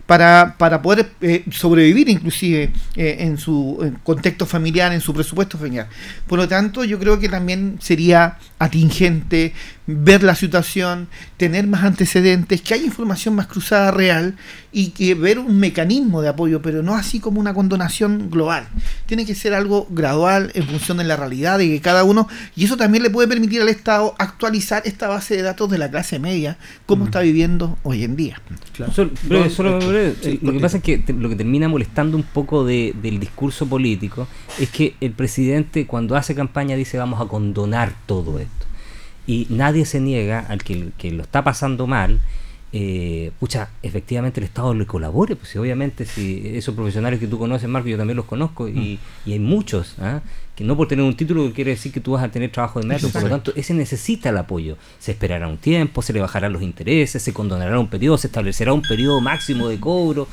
para, 0.04 0.54
para 0.58 0.82
poder 0.82 1.10
eh, 1.22 1.44
sobrevivir 1.50 2.10
inclusive 2.10 2.70
eh, 2.94 3.16
en 3.20 3.38
su 3.38 3.92
contexto 4.02 4.44
familiar, 4.44 4.92
en 4.92 5.00
su 5.00 5.14
presupuesto 5.14 5.56
familiar. 5.56 5.88
Por 6.26 6.38
lo 6.38 6.46
tanto, 6.46 6.84
yo 6.84 6.98
creo 6.98 7.18
que 7.18 7.28
también 7.28 7.78
sería 7.80 8.36
atingente 8.58 9.52
ver 9.86 10.22
la 10.22 10.34
situación, 10.34 11.08
tener 11.36 11.66
más 11.66 11.84
antecedentes, 11.84 12.60
que 12.60 12.74
haya 12.74 12.84
información 12.84 13.34
más 13.34 13.46
cruzada 13.46 13.90
real 13.90 14.34
y 14.72 14.88
que 14.88 15.14
ver 15.14 15.38
un 15.38 15.58
mecanismo 15.58 16.22
de 16.22 16.28
apoyo, 16.28 16.60
pero 16.60 16.82
no 16.82 16.96
así 16.96 17.20
como 17.20 17.40
una 17.40 17.54
condonación 17.54 18.28
global. 18.30 18.66
Tiene 19.06 19.24
que 19.24 19.34
ser 19.34 19.54
algo 19.54 19.86
gradual 19.90 20.50
en 20.54 20.64
función 20.64 20.98
de 20.98 21.04
la 21.04 21.16
realidad 21.16 21.58
de 21.58 21.68
que 21.68 21.80
cada 21.80 22.04
uno, 22.04 22.28
y 22.56 22.64
eso 22.64 22.76
también 22.76 23.02
le 23.04 23.10
puede 23.10 23.28
permitir 23.28 23.62
al 23.62 23.68
Estado 23.68 24.14
actualizar 24.18 24.82
esta 24.84 25.08
base 25.08 25.36
de 25.36 25.42
datos 25.42 25.70
de 25.70 25.78
la 25.78 25.90
clase 25.90 26.18
media, 26.18 26.58
como 26.84 27.04
está 27.04 27.20
viviendo 27.20 27.78
hoy 27.84 28.02
en 28.02 28.16
día. 28.16 28.40
Lo 30.42 30.52
que 30.52 30.60
pasa 30.60 30.78
es 30.78 30.82
que 30.82 31.04
lo 31.16 31.28
que 31.28 31.36
termina 31.36 31.68
molestando 31.68 32.16
un 32.16 32.24
poco 32.24 32.64
del 32.64 33.20
discurso 33.20 33.66
político 33.66 34.26
es 34.58 34.68
que 34.70 34.96
el 35.00 35.12
presidente 35.12 35.86
cuando 35.86 36.16
hace 36.16 36.34
campaña 36.34 36.76
dice 36.76 36.98
vamos 36.98 37.20
a 37.20 37.26
condonar 37.26 37.92
todo 38.06 38.38
esto 38.38 38.55
y 39.26 39.46
nadie 39.50 39.84
se 39.84 40.00
niega 40.00 40.40
al 40.40 40.62
que, 40.62 40.90
que 40.98 41.10
lo 41.10 41.22
está 41.22 41.42
pasando 41.42 41.86
mal. 41.86 42.20
Eh, 42.72 43.30
pucha, 43.38 43.70
efectivamente 43.82 44.40
el 44.40 44.44
Estado 44.44 44.74
le 44.74 44.86
colabore, 44.86 45.36
pues 45.36 45.54
obviamente 45.56 46.04
si 46.04 46.42
esos 46.56 46.74
profesionales 46.74 47.20
que 47.20 47.26
tú 47.26 47.38
conoces, 47.38 47.68
Marco, 47.68 47.88
yo 47.88 47.96
también 47.96 48.16
los 48.16 48.26
conozco 48.26 48.68
y, 48.68 48.72
mm. 49.24 49.28
y 49.28 49.32
hay 49.32 49.38
muchos, 49.38 49.94
¿ah? 50.00 50.20
que 50.56 50.64
no 50.64 50.76
por 50.76 50.88
tener 50.88 51.04
un 51.04 51.14
título 51.14 51.52
quiere 51.52 51.72
decir 51.72 51.92
que 51.92 52.00
tú 52.00 52.12
vas 52.12 52.24
a 52.24 52.30
tener 52.30 52.50
trabajo 52.50 52.80
de 52.80 52.86
mérito, 52.86 53.10
por 53.10 53.22
lo 53.22 53.28
tanto, 53.28 53.52
ese 53.56 53.74
necesita 53.74 54.30
el 54.30 54.38
apoyo. 54.38 54.76
Se 54.98 55.12
esperará 55.12 55.48
un 55.48 55.58
tiempo, 55.58 56.00
se 56.00 56.14
le 56.14 56.20
bajarán 56.20 56.52
los 56.52 56.62
intereses, 56.62 57.22
se 57.22 57.32
condonará 57.32 57.78
un 57.78 57.88
periodo, 57.88 58.16
se 58.16 58.26
establecerá 58.26 58.72
un 58.72 58.82
periodo 58.82 59.20
máximo 59.20 59.68
de 59.68 59.78
cobro, 59.78 60.26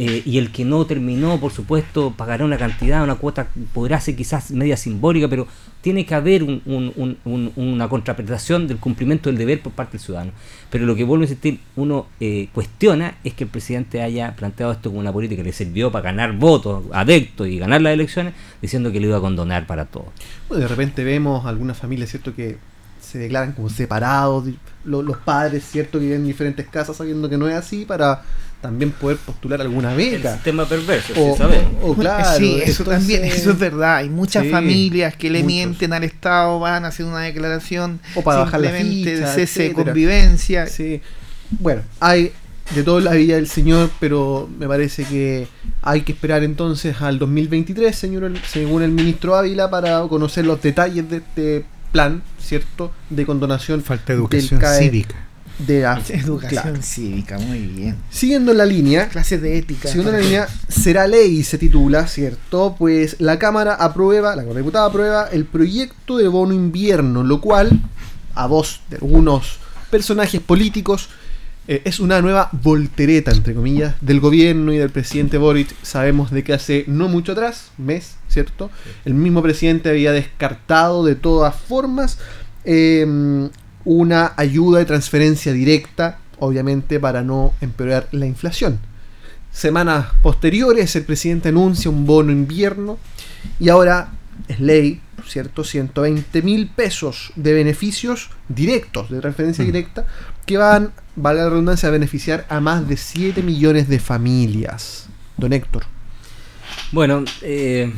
eh, 0.00 0.22
y 0.24 0.38
el 0.38 0.52
que 0.52 0.64
no 0.64 0.86
terminó, 0.86 1.40
por 1.40 1.50
supuesto, 1.50 2.14
pagará 2.16 2.44
una 2.44 2.56
cantidad, 2.56 3.02
una 3.02 3.16
cuota, 3.16 3.48
podrá 3.74 4.00
ser 4.00 4.14
quizás 4.14 4.52
media 4.52 4.76
simbólica, 4.76 5.26
pero 5.26 5.48
tiene 5.80 6.06
que 6.06 6.14
haber 6.14 6.44
una 6.44 7.88
contraprestación 7.88 8.68
del 8.68 8.76
cumplimiento 8.76 9.28
del 9.28 9.36
deber 9.36 9.60
por 9.60 9.72
parte 9.72 9.98
del 9.98 10.00
ciudadano. 10.00 10.30
Pero 10.70 10.86
lo 10.86 10.94
que 10.94 11.02
vuelvo 11.02 11.22
a 11.22 11.24
insistir, 11.24 11.58
uno 11.74 12.06
eh, 12.20 12.48
cuestiona 12.54 13.16
es 13.24 13.34
que 13.34 13.42
el 13.42 13.50
presidente 13.50 14.00
haya 14.00 14.36
planteado 14.36 14.70
esto 14.70 14.90
como 14.90 15.00
una 15.00 15.12
política 15.12 15.42
que 15.42 15.48
le 15.48 15.52
sirvió 15.52 15.90
para 15.90 16.04
ganar 16.04 16.32
votos, 16.32 16.84
adeptos 16.92 17.48
y 17.48 17.58
ganar 17.58 17.82
las 17.82 17.92
elecciones, 17.92 18.34
diciendo 18.62 18.92
que 18.92 19.00
le 19.00 19.08
iba 19.08 19.16
a 19.16 19.20
condonar 19.20 19.66
para 19.66 19.86
todo. 19.86 20.12
Bueno, 20.48 20.62
de 20.62 20.68
repente 20.68 21.02
vemos 21.02 21.44
algunas 21.44 21.76
familias, 21.76 22.10
¿cierto?, 22.10 22.36
que 22.36 22.58
se 23.00 23.18
declaran 23.18 23.50
como 23.50 23.68
separados, 23.68 24.44
los, 24.84 25.16
padres, 25.18 25.64
¿cierto?, 25.64 25.98
que 25.98 26.04
viven 26.04 26.20
en 26.20 26.26
diferentes 26.28 26.68
casas 26.68 26.98
sabiendo 26.98 27.28
que 27.28 27.36
no 27.36 27.48
es 27.48 27.56
así 27.56 27.84
para 27.84 28.22
también 28.60 28.90
poder 28.90 29.18
postular 29.18 29.60
alguna 29.60 29.94
beca. 29.94 30.30
El 30.30 30.34
sistema 30.34 30.64
perverso, 30.66 31.12
o, 31.16 31.36
sabemos. 31.36 31.96
claro, 31.98 32.38
sí, 32.38 32.60
eso 32.64 32.84
también, 32.84 33.24
eso 33.26 33.52
es 33.52 33.58
verdad. 33.58 33.96
Hay 33.96 34.08
muchas 34.08 34.46
familias 34.48 35.14
que 35.16 35.30
le 35.30 35.42
mienten 35.42 35.92
al 35.92 36.04
Estado, 36.04 36.58
van 36.58 36.84
a 36.84 36.88
hacer 36.88 37.06
una 37.06 37.20
declaración 37.20 38.00
o 38.14 38.22
para 38.22 38.40
bajar 38.40 38.60
la 38.60 38.70
ficha, 38.70 39.10
de 39.10 39.26
cese 39.26 39.62
de 39.64 39.72
convivencia. 39.72 40.66
Sí. 40.66 41.00
Bueno, 41.50 41.82
hay 42.00 42.32
de 42.74 42.82
toda 42.82 43.00
la 43.00 43.12
vida 43.12 43.36
del 43.36 43.48
señor, 43.48 43.90
pero 44.00 44.48
me 44.58 44.66
parece 44.66 45.04
que 45.04 45.46
hay 45.82 46.02
que 46.02 46.12
esperar 46.12 46.42
entonces 46.42 47.00
al 47.00 47.18
2023, 47.18 47.94
señor, 47.96 48.32
según 48.46 48.82
el 48.82 48.90
ministro 48.90 49.36
Ávila, 49.36 49.70
para 49.70 50.00
conocer 50.02 50.44
los 50.44 50.60
detalles 50.60 51.08
de 51.08 51.18
este 51.18 51.64
plan, 51.92 52.22
¿cierto? 52.38 52.92
De 53.08 53.24
condonación. 53.24 53.82
Falta 53.82 54.12
educación 54.12 54.60
cívica 54.78 55.27
de 55.58 55.80
la 55.80 56.00
educación 56.08 56.82
cívica, 56.82 57.38
muy 57.38 57.60
bien. 57.60 57.96
Siguiendo 58.10 58.52
la 58.54 58.64
línea, 58.64 59.08
clases 59.08 59.42
de 59.42 59.58
ética. 59.58 59.88
Siguiendo 59.88 60.12
la 60.12 60.20
línea, 60.20 60.48
será 60.68 61.06
ley, 61.06 61.42
se 61.42 61.58
titula, 61.58 62.06
¿cierto? 62.06 62.76
Pues 62.78 63.16
la 63.18 63.38
Cámara 63.38 63.74
aprueba, 63.74 64.36
la 64.36 64.42
Diputada 64.42 64.86
aprueba 64.86 65.28
el 65.32 65.44
proyecto 65.44 66.16
de 66.16 66.28
bono 66.28 66.54
invierno, 66.54 67.22
lo 67.24 67.40
cual, 67.40 67.80
a 68.34 68.46
voz 68.46 68.80
de 68.90 68.96
algunos 68.96 69.58
personajes 69.90 70.40
políticos, 70.40 71.08
eh, 71.66 71.82
es 71.84 72.00
una 72.00 72.22
nueva 72.22 72.48
voltereta, 72.52 73.30
entre 73.30 73.54
comillas, 73.54 73.94
del 74.00 74.20
gobierno 74.20 74.72
y 74.72 74.78
del 74.78 74.90
presidente 74.90 75.36
Boric. 75.36 75.74
Sabemos 75.82 76.30
de 76.30 76.42
que 76.42 76.54
hace 76.54 76.84
no 76.86 77.08
mucho 77.08 77.32
atrás, 77.32 77.72
mes, 77.76 78.16
¿cierto? 78.28 78.70
El 79.04 79.14
mismo 79.14 79.42
presidente 79.42 79.90
había 79.90 80.12
descartado 80.12 81.04
de 81.04 81.14
todas 81.14 81.54
formas 81.54 82.18
eh, 82.64 83.50
una 83.88 84.34
ayuda 84.36 84.80
de 84.80 84.84
transferencia 84.84 85.54
directa, 85.54 86.18
obviamente 86.38 87.00
para 87.00 87.22
no 87.22 87.54
empeorar 87.62 88.06
la 88.12 88.26
inflación. 88.26 88.80
Semanas 89.50 90.08
posteriores 90.22 90.94
el 90.94 91.04
presidente 91.04 91.48
anuncia 91.48 91.90
un 91.90 92.04
bono 92.04 92.30
invierno 92.30 92.98
y 93.58 93.70
ahora 93.70 94.10
es 94.46 94.60
ley, 94.60 95.00
¿cierto? 95.26 95.64
120 95.64 96.42
mil 96.42 96.68
pesos 96.68 97.32
de 97.34 97.54
beneficios 97.54 98.28
directos, 98.50 99.08
de 99.08 99.20
transferencia 99.20 99.64
mm. 99.64 99.66
directa, 99.66 100.06
que 100.44 100.58
van, 100.58 100.92
valga 101.16 101.44
la 101.44 101.48
redundancia, 101.48 101.88
a 101.88 101.92
beneficiar 101.92 102.44
a 102.50 102.60
más 102.60 102.86
de 102.86 102.98
7 102.98 103.42
millones 103.42 103.88
de 103.88 104.00
familias. 104.00 105.06
Don 105.38 105.54
Héctor. 105.54 105.84
Bueno, 106.92 107.24
eh, 107.40 107.90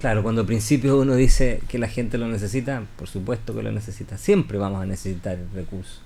Claro, 0.00 0.22
cuando 0.22 0.40
al 0.40 0.46
principio 0.46 0.98
uno 0.98 1.14
dice 1.14 1.60
que 1.68 1.78
la 1.78 1.86
gente 1.86 2.16
lo 2.16 2.26
necesita, 2.26 2.82
por 2.96 3.06
supuesto 3.06 3.54
que 3.54 3.62
lo 3.62 3.70
necesita. 3.70 4.16
Siempre 4.16 4.56
vamos 4.56 4.82
a 4.82 4.86
necesitar 4.86 5.38
el 5.38 5.50
recurso. 5.54 6.00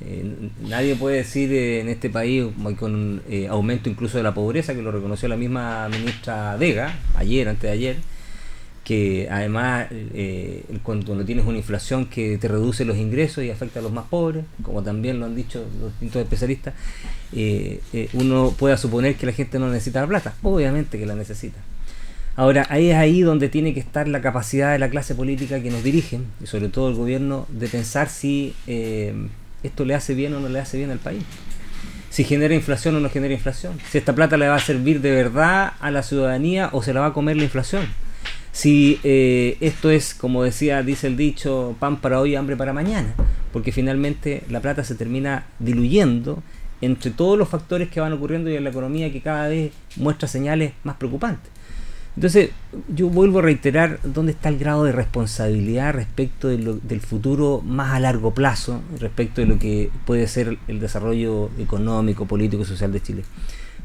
Eh, 0.00 0.50
nadie 0.62 0.96
puede 0.96 1.18
decir 1.18 1.52
eh, 1.52 1.80
en 1.80 1.88
este 1.88 2.10
país, 2.10 2.44
con 2.76 2.94
un 2.94 3.22
eh, 3.28 3.46
aumento 3.46 3.88
incluso 3.88 4.16
de 4.16 4.24
la 4.24 4.34
pobreza, 4.34 4.74
que 4.74 4.82
lo 4.82 4.90
reconoció 4.90 5.28
la 5.28 5.36
misma 5.36 5.88
ministra 5.88 6.56
Vega, 6.56 6.98
ayer, 7.14 7.48
antes 7.48 7.62
de 7.62 7.70
ayer, 7.70 7.96
que 8.82 9.28
además 9.30 9.88
cuando, 10.82 11.24
tienes 11.24 11.44
una 11.44 11.58
inflación 11.58 12.06
que 12.06 12.38
te 12.38 12.48
reduce 12.48 12.84
los 12.84 12.96
ingresos 12.96 13.44
y 13.44 13.50
afecta 13.50 13.78
a 13.78 13.82
los 13.82 13.92
más 13.92 14.06
pobres, 14.06 14.44
como 14.62 14.82
también 14.82 15.20
lo 15.20 15.26
han 15.26 15.36
dicho 15.36 15.64
los 15.80 15.92
distintos 15.92 16.22
especialistas, 16.22 16.74
uno 18.12 18.54
pueda 18.58 18.76
suponer 18.76 19.14
que 19.16 19.26
la 19.26 19.32
gente 19.32 19.58
no 19.60 19.68
necesita 19.68 20.00
la 20.00 20.06
plata. 20.08 20.34
Obviamente 20.42 20.98
que 20.98 21.06
la 21.06 21.14
necesita. 21.14 21.58
Ahora, 22.36 22.66
ahí 22.68 22.90
es 22.90 22.96
ahí 22.96 23.22
donde 23.22 23.48
tiene 23.48 23.72
que 23.72 23.80
estar 23.80 24.06
la 24.06 24.20
capacidad 24.20 24.72
de 24.72 24.78
la 24.78 24.90
clase 24.90 25.14
política 25.14 25.60
que 25.62 25.70
nos 25.70 25.82
dirigen, 25.82 26.26
y 26.42 26.46
sobre 26.46 26.68
todo 26.68 26.88
el 26.88 26.94
gobierno, 26.94 27.46
de 27.48 27.66
pensar 27.68 28.08
si 28.08 28.54
esto 29.62 29.84
le 29.84 29.94
hace 29.94 30.14
bien 30.14 30.34
o 30.34 30.40
no 30.40 30.48
le 30.48 30.60
hace 30.60 30.76
bien 30.76 30.90
al 30.90 30.98
país. 30.98 31.22
Si 32.10 32.24
genera 32.24 32.54
inflación 32.54 32.94
o 32.96 33.00
no 33.00 33.10
genera 33.10 33.34
inflación. 33.34 33.78
Si 33.90 33.98
esta 33.98 34.14
plata 34.14 34.36
le 34.36 34.48
va 34.48 34.54
a 34.54 34.60
servir 34.60 35.00
de 35.00 35.10
verdad 35.10 35.72
a 35.80 35.90
la 35.90 36.02
ciudadanía 36.02 36.70
o 36.72 36.82
se 36.82 36.94
la 36.94 37.00
va 37.00 37.06
a 37.06 37.12
comer 37.12 37.36
la 37.36 37.44
inflación 37.44 37.86
si 38.56 38.98
eh, 39.04 39.58
esto 39.60 39.90
es, 39.90 40.14
como 40.14 40.42
decía, 40.42 40.82
dice 40.82 41.08
el 41.08 41.18
dicho, 41.18 41.76
pan 41.78 41.98
para 41.98 42.20
hoy, 42.20 42.36
hambre 42.36 42.56
para 42.56 42.72
mañana, 42.72 43.14
porque 43.52 43.70
finalmente 43.70 44.44
la 44.48 44.60
plata 44.60 44.82
se 44.82 44.94
termina 44.94 45.44
diluyendo 45.58 46.42
entre 46.80 47.10
todos 47.10 47.38
los 47.38 47.50
factores 47.50 47.90
que 47.90 48.00
van 48.00 48.14
ocurriendo 48.14 48.48
y 48.48 48.56
en 48.56 48.64
la 48.64 48.70
economía 48.70 49.12
que 49.12 49.20
cada 49.20 49.48
vez 49.48 49.72
muestra 49.96 50.26
señales 50.26 50.72
más 50.84 50.96
preocupantes. 50.96 51.50
Entonces, 52.16 52.50
yo 52.88 53.08
vuelvo 53.10 53.40
a 53.40 53.42
reiterar 53.42 54.00
dónde 54.02 54.32
está 54.32 54.48
el 54.48 54.58
grado 54.58 54.84
de 54.84 54.92
responsabilidad 54.92 55.92
respecto 55.92 56.48
del 56.48 57.00
futuro 57.00 57.60
más 57.62 57.92
a 57.92 58.00
largo 58.00 58.32
plazo, 58.32 58.80
respecto 58.98 59.42
de 59.42 59.46
lo 59.46 59.58
que 59.58 59.90
puede 60.06 60.26
ser 60.26 60.56
el 60.66 60.80
desarrollo 60.80 61.50
económico, 61.58 62.24
político 62.26 62.62
y 62.62 62.66
social 62.66 62.90
de 62.90 63.02
Chile. 63.02 63.22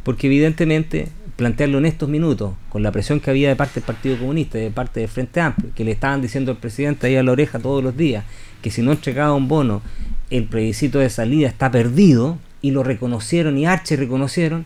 Porque 0.03 0.27
evidentemente 0.27 1.09
plantearlo 1.35 1.79
en 1.79 1.85
estos 1.87 2.07
minutos, 2.07 2.53
con 2.69 2.83
la 2.83 2.91
presión 2.91 3.19
que 3.19 3.31
había 3.31 3.49
de 3.49 3.55
parte 3.57 3.75
del 3.75 3.83
Partido 3.83 4.17
Comunista 4.17 4.57
de 4.57 4.71
parte 4.71 5.01
del 5.01 5.09
Frente 5.09 5.41
Amplio, 5.41 5.71
que 5.75 5.83
le 5.83 5.91
estaban 5.91 6.21
diciendo 6.21 6.51
al 6.51 6.57
presidente 6.57 7.07
ahí 7.07 7.17
a 7.17 7.23
la 7.23 7.33
oreja 7.33 7.59
todos 7.59 7.83
los 7.83 7.97
días, 7.97 8.23
que 8.61 8.71
si 8.71 8.81
no 8.81 8.93
entregaba 8.93 9.33
un 9.33 9.49
bono, 9.49 9.81
el 10.29 10.45
plebiscito 10.45 10.99
de 10.99 11.09
salida 11.09 11.49
está 11.49 11.69
perdido, 11.69 12.37
y 12.61 12.71
lo 12.71 12.83
reconocieron 12.83 13.57
y 13.57 13.65
Arche 13.65 13.95
reconocieron, 13.95 14.65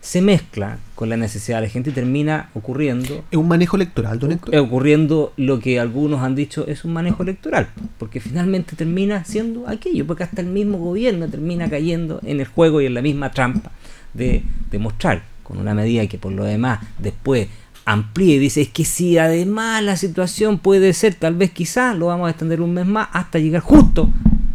se 0.00 0.20
mezcla 0.20 0.78
con 0.94 1.08
la 1.08 1.16
necesidad 1.16 1.58
de 1.58 1.66
la 1.66 1.68
gente 1.68 1.90
y 1.90 1.92
termina 1.92 2.50
ocurriendo. 2.54 3.24
¿Es 3.30 3.38
un 3.38 3.48
manejo 3.48 3.76
electoral, 3.76 4.18
don 4.18 4.32
Héctor? 4.32 4.56
Ocurriendo 4.56 5.32
lo 5.36 5.60
que 5.60 5.78
algunos 5.78 6.22
han 6.22 6.34
dicho 6.34 6.66
es 6.66 6.84
un 6.84 6.92
manejo 6.92 7.22
electoral, 7.22 7.68
porque 7.98 8.20
finalmente 8.20 8.74
termina 8.76 9.24
siendo 9.24 9.68
aquello, 9.68 10.06
porque 10.06 10.24
hasta 10.24 10.40
el 10.40 10.48
mismo 10.48 10.78
gobierno 10.78 11.28
termina 11.28 11.70
cayendo 11.70 12.20
en 12.24 12.40
el 12.40 12.46
juego 12.46 12.80
y 12.80 12.86
en 12.86 12.94
la 12.94 13.02
misma 13.02 13.30
trampa 13.30 13.70
de 14.14 14.42
demostrar 14.70 15.22
con 15.42 15.58
una 15.58 15.74
medida 15.74 16.06
que 16.08 16.18
por 16.18 16.32
lo 16.32 16.44
demás 16.44 16.80
después 16.98 17.48
amplíe 17.84 18.34
y 18.34 18.38
dice 18.38 18.62
es 18.62 18.68
que 18.68 18.84
si 18.84 19.16
además 19.16 19.82
la 19.84 19.96
situación 19.96 20.58
puede 20.58 20.92
ser 20.92 21.14
tal 21.14 21.34
vez 21.34 21.52
quizás 21.52 21.96
lo 21.96 22.06
vamos 22.06 22.26
a 22.26 22.30
extender 22.30 22.60
un 22.60 22.74
mes 22.74 22.86
más 22.86 23.08
hasta 23.12 23.38
llegar 23.38 23.62
justo 23.62 24.10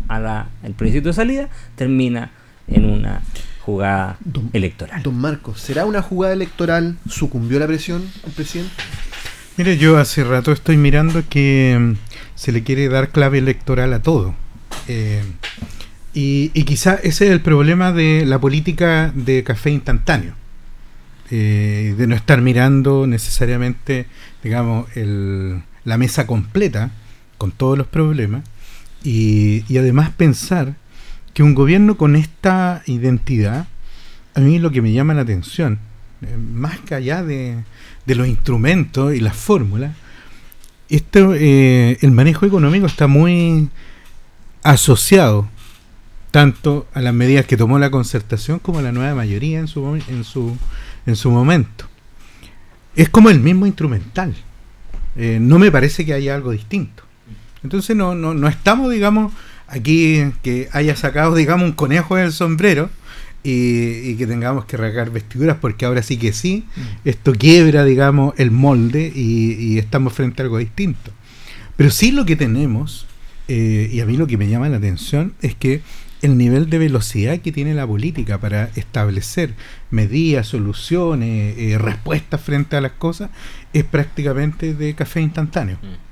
al 0.10 0.74
plebiscito 0.76 1.10
de 1.10 1.14
salida 1.14 1.50
termina 1.78 2.32
en 2.72 2.86
una 2.86 3.22
jugada 3.61 4.17
electoral. 4.53 5.03
Don 5.03 5.15
Marcos, 5.15 5.61
¿será 5.61 5.86
una 5.86 6.01
jugada 6.01 6.34
electoral? 6.34 6.97
¿Sucumbió 7.07 7.59
la 7.59 7.67
presión 7.67 8.03
al 8.26 8.32
presidente? 8.32 8.72
Mire, 9.57 9.78
yo 9.78 9.97
hace 9.97 10.24
rato 10.24 10.51
estoy 10.51 10.78
mirando 10.78 11.24
que 11.30 11.78
mm, 11.80 11.93
se 12.36 12.51
le 12.51 12.63
quiere 12.63 12.89
dar 12.89 13.09
clave 13.09 13.38
electoral 13.38 13.93
a 13.93 14.01
todo. 14.01 14.34
Eh, 14.88 15.22
y, 16.13 16.51
y 16.53 16.63
quizá 16.63 16.95
ese 16.95 17.26
es 17.26 17.32
el 17.32 17.41
problema 17.41 17.91
de 17.91 18.26
la 18.26 18.39
política 18.39 19.11
de 19.13 19.43
café 19.43 19.69
instantáneo. 19.69 20.34
Eh, 21.34 21.95
de 21.97 22.07
no 22.07 22.15
estar 22.15 22.41
mirando 22.41 23.07
necesariamente, 23.07 24.05
digamos, 24.43 24.86
el, 24.97 25.61
la 25.86 25.97
mesa 25.97 26.28
completa 26.28 26.91
con 27.38 27.53
todos 27.53 27.78
los 27.78 27.88
problemas 27.88 28.43
y, 29.01 29.63
además 29.78 30.09
pensar 30.09 30.76
que 31.34 31.44
un 31.44 31.56
gobierno 31.56 31.98
con 31.98 32.16
esta 32.16 32.84
identidad, 32.86 33.68
a 34.34 34.40
mí 34.40 34.60
lo 34.60 34.72
que 34.72 34.82
me 34.82 34.92
llama 34.92 35.14
la 35.14 35.22
atención, 35.22 35.80
eh, 36.22 36.38
más 36.38 36.80
que 36.80 36.96
allá 36.96 37.24
de, 37.24 37.64
de, 38.06 38.16
los 38.16 38.28
instrumentos 38.28 39.14
y 39.14 39.20
las 39.20 39.36
fórmulas, 39.36 39.94
eh, 40.90 41.98
el 42.02 42.12
manejo 42.12 42.46
económico 42.46 42.86
está 42.86 43.08
muy 43.08 43.70
asociado 44.64 45.48
tanto 46.32 46.88
a 46.94 47.02
las 47.02 47.14
medidas 47.14 47.46
que 47.46 47.58
tomó 47.58 47.80
la 47.80 47.92
concertación 47.92 48.60
como 48.60 48.80
a 48.80 48.82
la 48.82 48.92
nueva 48.92 49.16
mayoría 49.16 49.60
en 49.60 49.68
su, 49.68 49.96
en 50.08 50.24
su 50.24 50.58
en 51.06 51.16
su 51.16 51.32
momento. 51.32 51.86
Es 52.96 53.10
como 53.10 53.30
el 53.30 53.40
mismo 53.40 53.66
instrumental. 53.66 54.36
Eh, 55.16 55.40
no 55.42 55.60
me 55.60 55.72
parece 55.72 56.06
que 56.06 56.14
haya 56.14 56.36
algo 56.36 56.52
distinto. 56.52 57.04
Entonces 57.64 57.96
no, 57.96 58.16
no, 58.16 58.34
no 58.34 58.48
estamos, 58.48 58.92
digamos, 58.92 59.34
aquí 59.72 60.24
que 60.43 60.69
haya 60.72 60.95
sacado, 60.95 61.36
digamos, 61.36 61.65
un 61.65 61.74
conejo 61.74 62.15
del 62.15 62.32
sombrero 62.32 62.89
y, 63.43 64.15
que 64.15 64.28
tengamos 64.28 64.65
que 64.65 64.78
regar 64.78 65.09
vestiduras, 65.09 65.57
porque 65.59 65.86
ahora 65.86 66.03
sí 66.03 66.17
que 66.17 66.34
sí, 66.34 66.65
mm. 66.76 66.82
esto 67.05 67.34
quiebra, 67.34 67.84
digamos, 67.84 68.34
el 68.38 68.51
molde 68.51 69.11
y, 69.13 69.78
estamos 69.80 70.13
frente 70.13 70.41
a 70.41 70.45
algo 70.45 70.57
distinto. 70.57 71.11
Pero 71.78 71.89
sí 71.89 72.11
lo 72.11 72.26
que 72.26 72.36
tenemos, 72.36 73.07
eh, 73.47 73.89
y 73.91 74.01
a 74.01 74.05
mí 74.05 74.17
lo 74.17 74.28
que 74.28 74.38
me 74.38 74.47
llama 74.47 74.69
la 74.69 74.78
atención, 74.78 75.34
es 75.41 75.55
que 75.55 75.82
el 76.22 76.38
nivel 76.38 76.69
de 76.69 76.78
velocidad 76.78 77.39
que 77.39 77.51
tiene 77.51 77.74
la 77.74 77.88
política 77.88 78.39
para 78.39 78.69
establecer 78.76 79.55
medidas, 79.89 80.47
soluciones, 80.47 81.57
eh, 81.57 81.78
respuestas 81.80 82.41
frente 82.41 82.76
a 82.76 82.82
las 82.82 82.91
cosas, 82.91 83.32
es 83.74 83.84
prácticamente 83.84 84.76
de 84.76 84.93
café 84.93 85.22
instantáneo. 85.22 85.78
Mm. 85.82 86.11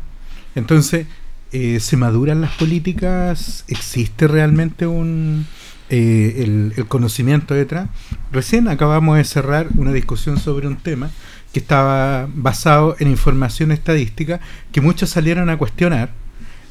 Entonces, 0.55 1.05
eh, 1.51 1.79
¿se 1.79 1.97
maduran 1.97 2.41
las 2.41 2.51
políticas? 2.51 3.63
¿Existe 3.67 4.27
realmente 4.27 4.85
un 4.85 5.47
eh, 5.89 6.43
el, 6.75 6.85
conocimiento 6.87 7.53
detrás? 7.53 7.89
Recién 8.31 8.67
acabamos 8.67 9.17
de 9.17 9.23
cerrar 9.23 9.67
una 9.75 9.91
discusión 9.91 10.37
sobre 10.39 10.67
un 10.67 10.77
tema 10.77 11.09
que 11.51 11.59
estaba 11.59 12.27
basado 12.33 12.95
en 12.99 13.09
información 13.09 13.71
estadística 13.71 14.39
que 14.71 14.81
muchos 14.81 15.09
salieron 15.09 15.49
a 15.49 15.57
cuestionar 15.57 16.11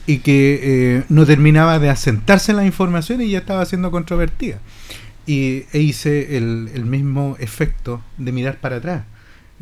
y 0.06 0.18
que 0.18 0.60
eh, 0.62 1.04
no 1.08 1.26
terminaba 1.26 1.78
de 1.78 1.90
asentarse 1.90 2.52
en 2.52 2.56
la 2.56 2.64
información 2.64 3.20
y 3.20 3.30
ya 3.30 3.38
estaba 3.38 3.64
siendo 3.66 3.90
controvertida. 3.90 4.58
Y 5.26 5.64
e 5.72 5.80
hice 5.80 6.38
el, 6.38 6.86
mismo 6.86 7.36
efecto 7.38 8.02
de 8.16 8.32
mirar 8.32 8.58
para 8.58 8.76
atrás. 8.76 9.04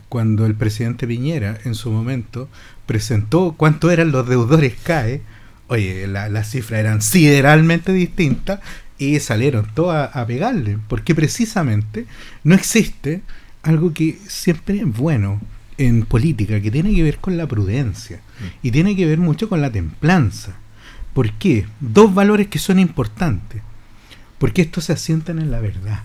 Cuando 0.08 0.46
el 0.46 0.54
presidente 0.54 1.06
Piñera 1.06 1.58
en 1.64 1.74
su 1.74 1.90
momento 1.90 2.48
presentó 2.86 3.54
cuánto 3.56 3.90
eran 3.90 4.12
los 4.12 4.28
deudores 4.28 4.74
CAE, 4.82 5.22
oye, 5.68 6.06
las 6.06 6.50
cifras 6.50 6.80
eran 6.80 7.02
sideralmente 7.02 7.92
distintas 7.92 8.60
y 8.98 9.18
salieron 9.20 9.66
todos 9.74 9.94
a, 9.94 10.04
a 10.04 10.26
pegarle, 10.26 10.78
porque 10.88 11.14
precisamente 11.14 12.06
no 12.44 12.54
existe 12.54 13.22
algo 13.62 13.92
que 13.92 14.18
siempre 14.28 14.78
es 14.78 14.86
bueno 14.86 15.40
en 15.78 16.04
política 16.04 16.60
que 16.60 16.70
tiene 16.70 16.94
que 16.94 17.02
ver 17.02 17.18
con 17.18 17.36
la 17.36 17.46
prudencia 17.46 18.20
y 18.62 18.70
tiene 18.70 18.96
que 18.96 19.06
ver 19.06 19.18
mucho 19.18 19.48
con 19.48 19.60
la 19.60 19.70
templanza. 19.70 20.56
¿Por 21.12 21.32
qué? 21.32 21.66
Dos 21.80 22.14
valores 22.14 22.48
que 22.48 22.58
son 22.58 22.78
importantes. 22.78 23.62
Porque 24.38 24.62
estos 24.62 24.84
se 24.84 24.92
asientan 24.92 25.38
en 25.38 25.50
la 25.50 25.60
verdad. 25.60 26.02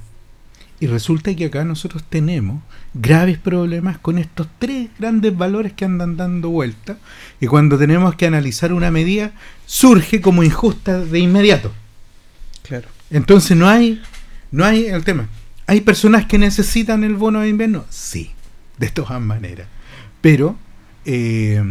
Y 0.82 0.88
resulta 0.88 1.34
que 1.34 1.46
acá 1.46 1.64
nosotros 1.64 2.04
tenemos 2.04 2.62
graves 2.94 3.38
problemas 3.38 3.98
con 4.00 4.18
estos 4.18 4.48
tres 4.60 4.90
grandes 5.00 5.38
valores 5.38 5.72
que 5.72 5.86
andan 5.86 6.18
dando 6.18 6.50
vuelta 6.50 6.98
y 7.40 7.48
cuando 7.48 7.78
tenemos 7.78 8.16
que 8.16 8.26
analizar 8.26 8.74
una 8.74 8.92
medida 8.92 9.32
surge 9.66 10.20
como 10.20 10.44
injusta 10.44 11.00
de 11.00 11.20
inmediato. 11.20 11.72
Claro. 12.64 12.90
Entonces 13.10 13.56
no 13.56 13.70
hay 13.70 14.02
no 14.52 14.66
hay 14.66 14.88
el 14.88 15.06
tema. 15.06 15.30
¿Hay 15.68 15.80
personas 15.80 16.26
que 16.26 16.38
necesitan 16.38 17.06
el 17.06 17.16
bono 17.16 17.40
de 17.40 17.48
invierno? 17.48 17.86
Sí 17.90 18.32
de 18.82 18.90
todas 18.90 19.22
maneras. 19.22 19.68
Pero 20.20 20.58
eh, 21.06 21.64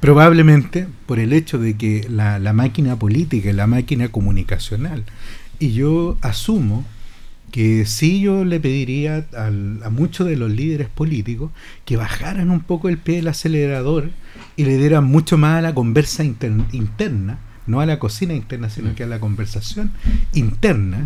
probablemente 0.00 0.86
por 1.06 1.18
el 1.18 1.32
hecho 1.32 1.58
de 1.58 1.78
que 1.78 2.06
la, 2.10 2.38
máquina 2.52 2.96
política 2.96 3.48
y 3.48 3.52
la 3.54 3.66
máquina 3.66 4.08
comunicacional, 4.08 5.04
y 5.58 5.72
yo 5.72 6.18
asumo 6.20 6.84
que 7.50 7.84
sí 7.86 8.20
yo 8.20 8.44
le 8.44 8.60
pediría 8.60 9.26
a 9.34 9.90
muchos 9.90 10.26
de 10.26 10.36
los 10.36 10.50
líderes 10.50 10.88
políticos 10.88 11.50
que 11.84 11.96
bajaran 11.96 12.50
un 12.50 12.60
poco 12.60 12.88
el 12.88 12.98
pie 12.98 13.16
del 13.16 13.28
acelerador 13.28 14.10
y 14.56 14.64
le 14.64 14.76
dieran 14.76 15.04
mucho 15.04 15.36
más 15.36 15.58
a 15.58 15.62
la 15.62 15.74
conversa 15.74 16.24
interna, 16.24 17.38
no 17.66 17.80
a 17.80 17.86
la 17.86 17.98
cocina 17.98 18.34
interna, 18.34 18.70
sino 18.70 18.90
mm. 18.90 18.94
que 18.94 19.04
a 19.04 19.08
la 19.08 19.20
conversación 19.20 19.92
interna, 20.32 21.04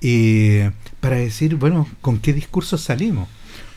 eh, 0.00 0.70
para 1.00 1.16
decir, 1.16 1.56
bueno, 1.56 1.88
¿con 2.00 2.18
qué 2.18 2.32
discurso 2.32 2.78
salimos? 2.78 3.28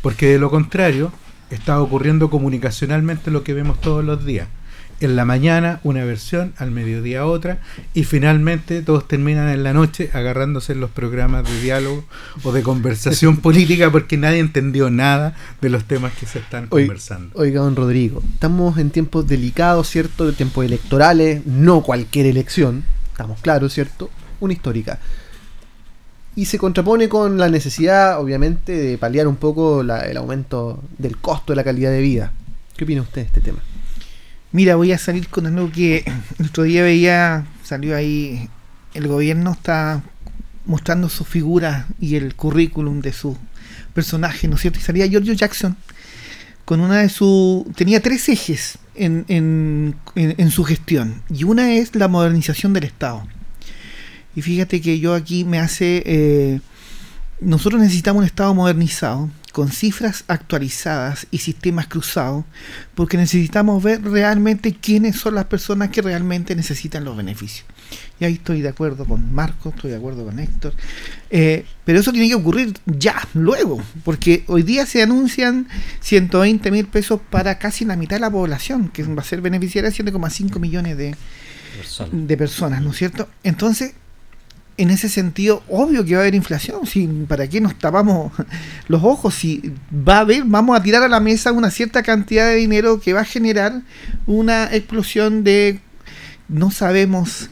Porque 0.02 0.28
de 0.28 0.40
lo 0.40 0.50
contrario, 0.50 1.12
está 1.50 1.82
ocurriendo 1.82 2.30
comunicacionalmente 2.30 3.32
lo 3.32 3.44
que 3.44 3.54
vemos 3.54 3.80
todos 3.82 4.04
los 4.04 4.26
días. 4.26 4.48
En 5.02 5.16
la 5.16 5.26
mañana 5.26 5.80
una 5.84 6.06
versión, 6.06 6.54
al 6.58 6.72
mediodía 6.72 7.26
otra, 7.26 7.60
y 7.94 8.04
finalmente 8.04 8.82
todos 8.82 9.08
terminan 9.08 9.50
en 9.50 9.64
la 9.64 9.74
noche 9.74 10.10
agarrándose 10.14 10.74
en 10.74 10.80
los 10.80 10.92
programas 10.92 11.44
de 11.50 11.62
diálogo 11.62 12.06
o 12.44 12.52
de 12.52 12.62
conversación 12.62 13.38
política 13.42 13.92
porque 13.92 14.18
nadie 14.18 14.40
entendió 14.40 14.90
nada 14.90 15.36
de 15.60 15.70
los 15.70 15.86
temas 15.86 16.14
que 16.14 16.28
se 16.28 16.40
están 16.40 16.68
conversando. 16.68 17.32
Oiga, 17.34 17.62
don 17.62 17.76
Rodrigo, 17.76 18.22
estamos 18.34 18.78
en 18.78 18.92
tiempos 18.92 19.28
delicados, 19.28 19.90
¿cierto? 19.90 20.28
De 20.28 20.34
tiempos 20.34 20.64
electorales, 20.64 21.46
no 21.48 21.82
cualquier 21.82 22.28
elección, 22.28 22.84
estamos 23.12 23.40
claros, 23.42 23.74
¿cierto? 23.74 24.10
Una 24.40 24.54
histórica. 24.54 25.00
Y 26.36 26.46
se 26.46 26.58
contrapone 26.58 27.10
con 27.10 27.38
la 27.38 27.50
necesidad, 27.50 28.20
obviamente, 28.22 28.72
de 28.72 28.98
paliar 28.98 29.28
un 29.28 29.36
poco 29.36 29.82
el 29.82 30.18
aumento 30.18 30.82
del 30.98 31.18
costo 31.18 31.52
de 31.52 31.58
la 31.58 31.64
calidad 31.64 31.92
de 31.92 32.02
vida. 32.02 32.32
¿Qué 32.78 32.86
opina 32.86 33.02
usted 33.02 33.22
de 33.22 33.28
este 33.28 33.42
tema? 33.42 33.60
Mira, 34.52 34.76
voy 34.76 34.92
a 34.92 34.98
salir 34.98 35.30
con 35.30 35.48
algo 35.48 35.72
que 35.72 36.04
el 36.40 36.46
otro 36.48 36.64
día 36.64 36.84
veía, 36.84 37.46
salió 37.64 37.96
ahí, 37.96 38.50
el 38.94 39.08
gobierno 39.08 39.52
está 39.54 40.04
mostrando 40.66 41.10
su 41.10 41.24
figura 41.24 41.88
y 42.00 42.16
el 42.16 42.36
currículum 42.36 43.02
de 43.02 43.14
su 43.14 43.38
personaje, 43.94 44.48
¿no 44.48 44.56
es 44.56 44.62
cierto? 44.62 44.80
Y 44.80 44.84
salía 44.84 45.08
Giorgio 45.08 45.34
Jackson 45.34 45.76
con 46.66 46.80
una 46.80 47.00
de 47.00 47.10
sus... 47.10 47.66
tenía 47.76 48.02
tres 48.02 48.30
ejes 48.30 48.78
en, 48.96 49.26
en, 49.28 49.96
en, 50.16 50.52
su 50.52 50.64
gestión 50.64 51.22
y 51.30 51.44
una 51.44 51.74
es 51.74 51.96
la 51.96 52.08
modernización 52.08 52.74
del 52.74 52.86
Estado. 52.86 53.28
Y 54.36 54.42
fíjate 54.42 54.82
que 54.82 55.00
yo 55.00 55.14
aquí 55.14 55.44
me 55.44 55.60
hace... 55.60 56.04
Eh, 56.06 56.62
nosotros 57.42 57.82
necesitamos 57.82 58.22
un 58.22 58.26
Estado 58.28 58.54
modernizado 58.54 59.30
con 59.52 59.72
cifras 59.72 60.24
actualizadas 60.28 61.28
y 61.32 61.40
sistemas 61.40 61.88
cruzados, 61.88 62.46
porque 62.96 63.18
necesitamos 63.18 63.84
ver 63.84 64.02
realmente 64.02 64.74
quiénes 64.74 65.18
son 65.18 65.36
las 65.36 65.46
personas 65.46 65.90
que 65.90 66.02
realmente 66.02 66.56
necesitan 66.56 67.04
los 67.04 67.18
beneficios. 67.18 67.66
Y 68.20 68.26
ahí 68.26 68.34
estoy 68.34 68.62
de 68.62 68.70
acuerdo 68.70 69.06
con 69.06 69.34
Marco, 69.34 69.70
estoy 69.70 69.92
de 69.92 69.98
acuerdo 69.98 70.26
con 70.26 70.40
Héctor. 70.40 70.74
Eh, 71.30 71.66
pero 71.84 72.00
eso 72.00 72.12
tiene 72.12 72.30
que 72.30 72.36
ocurrir 72.36 72.74
ya, 72.86 73.28
luego, 73.34 73.82
porque 74.04 74.44
hoy 74.48 74.64
día 74.64 74.86
se 74.86 75.02
anuncian 75.02 75.68
120 76.00 76.72
mil 76.72 76.88
pesos 76.88 77.20
para 77.30 77.58
casi 77.58 77.86
la 77.86 77.96
mitad 77.96 78.16
de 78.18 78.22
la 78.22 78.32
población, 78.32 78.90
que 78.90 79.04
va 79.04 79.22
a 79.22 79.26
ser 79.26 79.42
beneficiaria 79.42 79.90
de 79.90 79.96
7,5 79.96 80.60
millones 80.60 80.98
de, 80.98 81.16
de 82.12 82.38
personas, 82.38 82.82
¿no 82.82 82.92
es 82.92 82.98
cierto? 82.98 83.28
Entonces, 83.44 83.94
en 84.82 84.90
ese 84.90 85.10
sentido, 85.10 85.62
obvio 85.70 86.04
que 86.04 86.14
va 86.14 86.22
a 86.22 86.24
haber 86.24 86.34
inflación. 86.34 86.88
Si, 86.88 87.06
¿Para 87.06 87.48
qué 87.48 87.62
nos 87.62 87.78
tapamos 87.78 88.34
los 88.88 89.04
ojos? 89.04 89.36
Si 89.36 89.74
va 89.96 90.18
a 90.18 90.20
haber, 90.22 90.44
vamos 90.44 90.76
a 90.76 90.82
tirar 90.82 91.04
a 91.04 91.08
la 91.08 91.20
mesa 91.20 91.52
una 91.52 91.70
cierta 91.70 92.02
cantidad 92.02 92.48
de 92.48 92.56
dinero 92.56 93.00
que 93.00 93.14
va 93.14 93.22
a 93.22 93.26
generar 93.26 93.82
una 94.26 94.74
explosión 94.74 95.44
de. 95.44 95.80
No 96.48 96.72
sabemos 96.72 97.52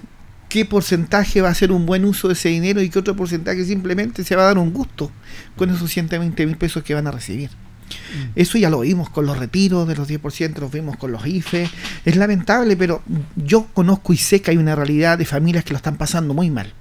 qué 0.49 0.65
porcentaje 0.65 1.41
va 1.41 1.49
a 1.49 1.53
ser 1.53 1.71
un 1.71 1.85
buen 1.85 2.03
uso 2.03 2.27
de 2.27 2.33
ese 2.33 2.49
dinero 2.49 2.81
y 2.81 2.89
qué 2.89 2.97
otro 2.97 3.15
porcentaje 3.15 3.63
simplemente 3.63 4.23
se 4.23 4.35
va 4.35 4.41
a 4.41 4.45
dar 4.45 4.57
un 4.57 4.73
gusto 4.73 5.11
con 5.55 5.69
esos 5.69 5.91
120 5.91 6.45
mil 6.47 6.57
pesos 6.57 6.83
que 6.83 6.95
van 6.95 7.05
a 7.05 7.11
recibir. 7.11 7.51
Mm. 7.51 8.31
Eso 8.35 8.57
ya 8.57 8.71
lo 8.71 8.79
vimos 8.79 9.11
con 9.11 9.27
los 9.27 9.37
retiros 9.37 9.87
de 9.87 9.95
los 9.95 10.09
10%, 10.09 10.57
lo 10.57 10.69
vimos 10.69 10.97
con 10.97 11.11
los 11.11 11.25
IFE. 11.27 11.69
Es 12.03 12.15
lamentable, 12.15 12.75
pero 12.75 13.03
yo 13.35 13.67
conozco 13.71 14.13
y 14.13 14.17
sé 14.17 14.41
que 14.41 14.49
hay 14.49 14.57
una 14.57 14.75
realidad 14.75 15.19
de 15.19 15.25
familias 15.25 15.63
que 15.63 15.73
lo 15.73 15.77
están 15.77 15.95
pasando 15.95 16.33
muy 16.33 16.49
mal 16.49 16.73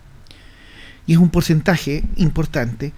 y 1.09 1.15
es 1.15 1.19
un 1.19 1.31
porcentaje 1.31 2.05
importante, 2.17 2.93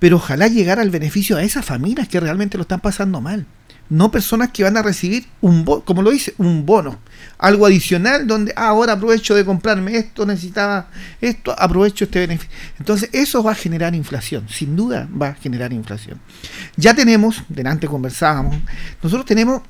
pero 0.00 0.16
ojalá 0.16 0.48
llegara 0.48 0.82
al 0.82 0.90
beneficio 0.90 1.36
a 1.36 1.42
esas 1.42 1.64
familias 1.64 2.08
que 2.08 2.18
realmente 2.18 2.56
lo 2.56 2.62
están 2.62 2.80
pasando 2.80 3.20
mal. 3.20 3.46
No 3.88 4.10
personas 4.10 4.50
que 4.50 4.64
van 4.64 4.76
a 4.76 4.82
recibir 4.82 5.26
un 5.42 5.64
bono, 5.64 5.84
como 5.84 6.02
lo 6.02 6.10
dice, 6.10 6.34
un 6.38 6.66
bono, 6.66 6.98
algo 7.38 7.66
adicional 7.66 8.26
donde 8.26 8.52
ah, 8.56 8.68
ahora 8.68 8.94
aprovecho 8.94 9.34
de 9.34 9.44
comprarme 9.44 9.96
esto, 9.96 10.24
necesitaba 10.24 10.88
esto, 11.20 11.54
aprovecho 11.56 12.04
este 12.04 12.20
beneficio. 12.20 12.52
Entonces 12.78 13.10
eso 13.12 13.42
va 13.42 13.52
a 13.52 13.54
generar 13.54 13.94
inflación, 13.94 14.48
sin 14.48 14.74
duda 14.74 15.06
va 15.10 15.28
a 15.28 15.34
generar 15.34 15.74
inflación. 15.74 16.18
Ya 16.76 16.94
tenemos, 16.94 17.42
delante 17.48 17.86
conversábamos, 17.86 18.56
nosotros 19.02 19.26
tenemos 19.26 19.62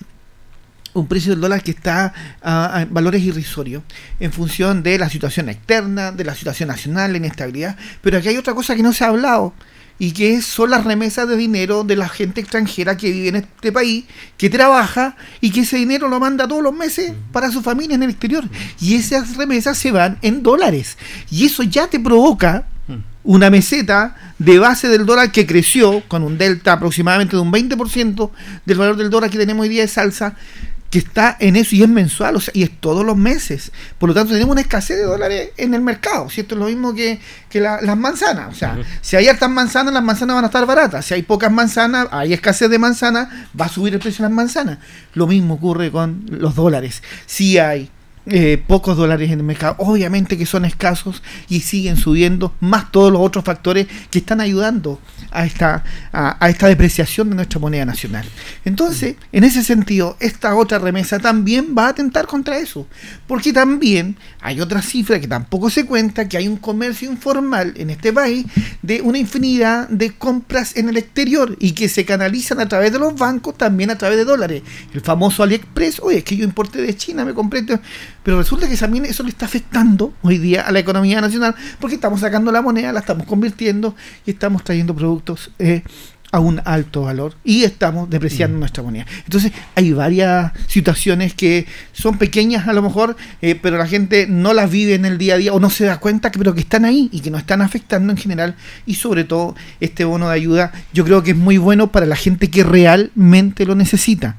un 1.01 1.07
precio 1.07 1.32
del 1.32 1.40
dólar 1.40 1.62
que 1.62 1.70
está 1.70 2.12
a, 2.42 2.86
valores 2.90 3.22
irrisorios 3.22 3.82
en 4.20 4.32
función 4.32 4.82
de 4.82 4.99
la 4.99 5.09
situación 5.11 5.49
externa, 5.49 6.12
de 6.12 6.24
la 6.24 6.34
situación 6.34 6.68
nacional, 6.68 7.12
la 7.12 7.18
inestabilidad. 7.18 7.76
Pero 8.01 8.18
aquí 8.18 8.28
hay 8.28 8.36
otra 8.36 8.55
cosa 8.55 8.74
que 8.74 8.82
no 8.82 8.92
se 8.92 9.05
ha 9.05 9.09
hablado 9.09 9.53
y 9.99 10.12
que 10.12 10.42
son 10.42 10.70
las 10.70 10.84
remesas 10.84 11.28
de 11.28 11.36
dinero 11.36 11.84
de 11.84 11.97
la 11.97 12.09
gente 12.09 12.40
extranjera 12.40 12.97
que 12.97 13.11
vive 13.11 13.28
en 13.28 13.36
este 13.36 13.72
país, 13.72 14.05
que 14.36 14.51
trabaja 14.51 15.16
y 15.40 15.51
que 15.51 15.61
ese 15.61 15.76
dinero 15.76 16.09
lo 16.09 16.20
manda 16.20 16.47
todos 16.47 16.62
los 16.62 16.74
meses 16.74 17.12
para 17.32 17.51
su 17.51 17.62
familia 17.62 17.94
en 17.94 18.03
el 18.03 18.11
exterior. 18.11 18.44
Y 18.80 18.97
esas 18.97 19.36
remesas 19.36 19.78
se 19.78 19.92
van 19.92 20.18
en 20.22 20.42
dólares. 20.42 20.99
Y 21.30 21.47
eso 21.47 21.62
ya 21.62 21.88
te 21.88 21.99
provoca 22.01 22.66
una 23.26 23.51
meseta 23.51 24.14
de 24.38 24.59
base 24.59 24.88
del 24.88 25.05
dólar 25.05 25.32
que 25.32 25.47
creció 25.47 26.03
con 26.09 26.22
un 26.22 26.38
delta 26.38 26.72
aproximadamente 26.74 27.36
de 27.36 27.42
un 27.42 27.53
20% 27.53 28.30
del 28.64 28.78
valor 28.78 28.97
del 28.97 29.11
dólar 29.11 29.30
que 29.30 29.38
tenemos 29.38 29.64
hoy 29.64 29.68
día 29.68 29.82
de 29.82 29.88
salsa 29.88 30.36
que 30.91 30.99
está 30.99 31.37
en 31.41 31.57
eso 31.57 31.74
y 31.74 31.82
es 31.82 31.89
mensual, 31.89 32.37
o 32.37 32.41
sea, 32.41 32.53
y 32.55 32.62
es 32.62 32.70
todos 32.80 33.05
los 33.05 33.16
meses. 33.16 33.72
Por 33.99 34.09
lo 34.09 34.14
tanto, 34.14 34.32
tenemos 34.32 34.53
una 34.53 34.61
escasez 34.61 34.97
de 34.97 35.05
dólares 35.05 35.51
en 35.57 35.74
el 35.74 35.80
mercado. 35.80 36.30
Si 36.30 36.41
esto 36.41 36.55
es 36.55 36.61
lo 36.61 36.66
mismo 36.66 36.95
que, 36.95 37.20
las 37.55 37.97
manzanas. 37.97 38.53
O 38.53 38.55
sea, 38.55 38.78
si 39.01 39.16
hay 39.16 39.28
hartas 39.28 39.51
manzanas, 39.51 39.95
las 39.95 40.03
manzanas 40.03 40.37
van 40.37 40.45
a 40.45 40.49
estar 40.49 40.66
baratas. 40.66 41.07
Si 41.07 41.14
hay 41.14 41.22
pocas 41.22 41.51
manzanas, 41.51 42.09
hay 42.11 42.34
escasez 42.34 42.68
de 42.68 42.78
manzanas, 42.78 43.28
va 43.59 43.64
a 43.64 43.68
subir 43.68 43.95
el 43.95 44.01
precio 44.01 44.22
de 44.22 44.28
las 44.28 44.37
manzanas. 44.37 44.78
Lo 45.14 45.26
mismo 45.26 45.55
ocurre 45.55 45.91
con 45.91 46.26
los 46.28 46.55
dólares. 46.55 47.03
Si 47.24 47.59
hay 47.59 47.91
eh, 48.28 48.60
pocos 48.66 48.96
dólares 48.96 49.30
en 49.30 49.38
el 49.38 49.44
mercado, 49.44 49.76
obviamente 49.78 50.36
que 50.36 50.46
son 50.46 50.64
escasos 50.64 51.22
y 51.48 51.60
siguen 51.60 51.96
subiendo, 51.96 52.52
más 52.58 52.90
todos 52.90 53.12
los 53.12 53.20
otros 53.20 53.44
factores 53.44 53.86
que 54.10 54.18
están 54.18 54.40
ayudando 54.40 55.00
a 55.30 55.46
esta, 55.46 55.84
a, 56.12 56.48
esta 56.48 56.66
depreciación 56.66 57.30
de 57.30 57.36
nuestra 57.36 57.60
moneda 57.60 57.84
nacional. 57.84 58.26
Entonces, 58.64 59.16
en 59.30 59.44
ese 59.44 59.62
sentido, 59.62 60.16
esta 60.18 60.56
otra 60.56 60.78
remesa 60.80 61.18
también 61.18 61.74
va 61.76 61.86
a 61.86 61.90
atentar 61.90 62.26
contra 62.26 62.58
eso, 62.58 62.86
porque 63.28 63.52
también 63.52 64.16
hay 64.40 64.60
otra 64.60 64.82
cifra 64.82 65.20
que 65.20 65.28
tampoco 65.28 65.70
se 65.70 65.86
cuenta, 65.86 66.28
que 66.28 66.36
hay 66.36 66.48
un 66.48 66.56
comercio 66.56 67.10
informal 67.10 67.74
en 67.76 67.90
este 67.90 68.12
país 68.12 68.46
de 68.82 69.02
una 69.02 69.18
infinidad 69.18 69.88
de 69.88 70.16
compras 70.16 70.76
en 70.76 70.88
el 70.88 70.96
exterior 70.96 71.56
y 71.60 71.72
que 71.72 71.88
se 71.88 72.04
canalizan 72.04 72.58
a 72.60 72.66
través 72.66 72.92
de 72.92 72.98
los 72.98 73.14
bancos, 73.14 73.56
también 73.56 73.90
a 73.90 73.98
través 73.98 74.18
de 74.18 74.24
dólares. 74.24 74.62
El 74.92 75.00
famoso 75.00 75.42
AliExpress, 75.42 76.00
oye, 76.00 76.18
es 76.18 76.24
que 76.24 76.36
yo 76.36 76.44
importé 76.44 76.82
de 76.82 76.96
China, 76.96 77.24
me 77.24 77.34
compré 77.34 77.64
pero 78.26 78.38
resulta 78.38 78.68
que 78.68 78.76
también 78.76 79.04
eso 79.04 79.22
le 79.22 79.28
está 79.28 79.46
afectando 79.46 80.12
hoy 80.22 80.38
día 80.38 80.62
a 80.62 80.72
la 80.72 80.80
economía 80.80 81.20
nacional 81.20 81.54
porque 81.78 81.94
estamos 81.94 82.18
sacando 82.18 82.50
la 82.50 82.60
moneda, 82.60 82.92
la 82.92 82.98
estamos 82.98 83.24
convirtiendo 83.24 83.94
y 84.26 84.32
estamos 84.32 84.64
trayendo 84.64 84.96
productos 84.96 85.52
eh, 85.60 85.84
a 86.32 86.40
un 86.40 86.60
alto 86.64 87.02
valor 87.02 87.36
y 87.44 87.62
estamos 87.62 88.10
depreciando 88.10 88.56
mm. 88.56 88.58
nuestra 88.58 88.82
moneda. 88.82 89.06
Entonces 89.22 89.52
hay 89.76 89.92
varias 89.92 90.50
situaciones 90.66 91.34
que 91.34 91.66
son 91.92 92.18
pequeñas 92.18 92.66
a 92.66 92.72
lo 92.72 92.82
mejor, 92.82 93.16
eh, 93.42 93.54
pero 93.54 93.78
la 93.78 93.86
gente 93.86 94.26
no 94.26 94.54
las 94.54 94.72
vive 94.72 94.94
en 94.94 95.04
el 95.04 95.18
día 95.18 95.34
a 95.34 95.38
día 95.38 95.52
o 95.52 95.60
no 95.60 95.70
se 95.70 95.84
da 95.84 96.00
cuenta, 96.00 96.32
que, 96.32 96.40
pero 96.40 96.52
que 96.52 96.62
están 96.62 96.84
ahí 96.84 97.08
y 97.12 97.20
que 97.20 97.30
nos 97.30 97.42
están 97.42 97.62
afectando 97.62 98.10
en 98.10 98.16
general 98.16 98.56
y 98.86 98.94
sobre 98.96 99.22
todo 99.22 99.54
este 99.78 100.04
bono 100.04 100.30
de 100.30 100.34
ayuda 100.34 100.72
yo 100.92 101.04
creo 101.04 101.22
que 101.22 101.30
es 101.30 101.36
muy 101.36 101.58
bueno 101.58 101.92
para 101.92 102.06
la 102.06 102.16
gente 102.16 102.50
que 102.50 102.64
realmente 102.64 103.64
lo 103.66 103.76
necesita 103.76 104.34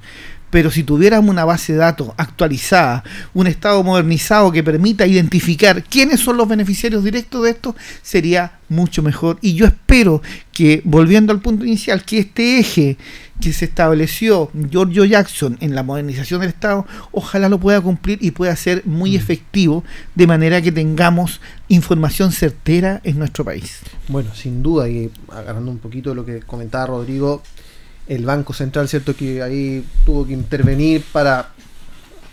pero 0.49 0.71
si 0.71 0.83
tuviéramos 0.83 1.29
una 1.29 1.45
base 1.45 1.73
de 1.73 1.79
datos 1.79 2.11
actualizada, 2.17 3.03
un 3.33 3.47
estado 3.47 3.83
modernizado 3.83 4.51
que 4.51 4.63
permita 4.63 5.05
identificar 5.05 5.83
quiénes 5.83 6.19
son 6.19 6.37
los 6.37 6.47
beneficiarios 6.47 7.03
directos 7.03 7.43
de 7.43 7.51
esto, 7.51 7.75
sería 8.01 8.59
mucho 8.69 9.01
mejor. 9.01 9.37
Y 9.41 9.53
yo 9.55 9.65
espero 9.65 10.21
que, 10.51 10.81
volviendo 10.83 11.33
al 11.33 11.41
punto 11.41 11.65
inicial, 11.65 12.03
que 12.03 12.19
este 12.19 12.59
eje 12.59 12.97
que 13.39 13.53
se 13.53 13.65
estableció 13.65 14.49
Giorgio 14.69 15.05
Jackson 15.05 15.57
en 15.61 15.75
la 15.75 15.83
modernización 15.83 16.41
del 16.41 16.49
Estado, 16.49 16.87
ojalá 17.11 17.49
lo 17.49 17.59
pueda 17.59 17.79
cumplir 17.81 18.17
y 18.21 18.31
pueda 18.31 18.55
ser 18.55 18.83
muy 18.85 19.11
mm. 19.11 19.15
efectivo, 19.15 19.83
de 20.15 20.27
manera 20.27 20.61
que 20.61 20.71
tengamos 20.71 21.39
información 21.67 22.31
certera 22.31 22.99
en 23.03 23.19
nuestro 23.19 23.45
país. 23.45 23.79
Bueno, 24.07 24.33
sin 24.33 24.63
duda, 24.63 24.89
y 24.89 25.11
agarrando 25.29 25.69
un 25.69 25.77
poquito 25.77 26.09
de 26.09 26.15
lo 26.15 26.25
que 26.25 26.39
comentaba 26.39 26.87
Rodrigo, 26.87 27.43
el 28.07 28.25
Banco 28.25 28.53
Central, 28.53 28.87
¿cierto? 28.87 29.15
Que 29.15 29.41
ahí 29.41 29.85
tuvo 30.05 30.25
que 30.25 30.33
intervenir 30.33 31.03
para 31.11 31.49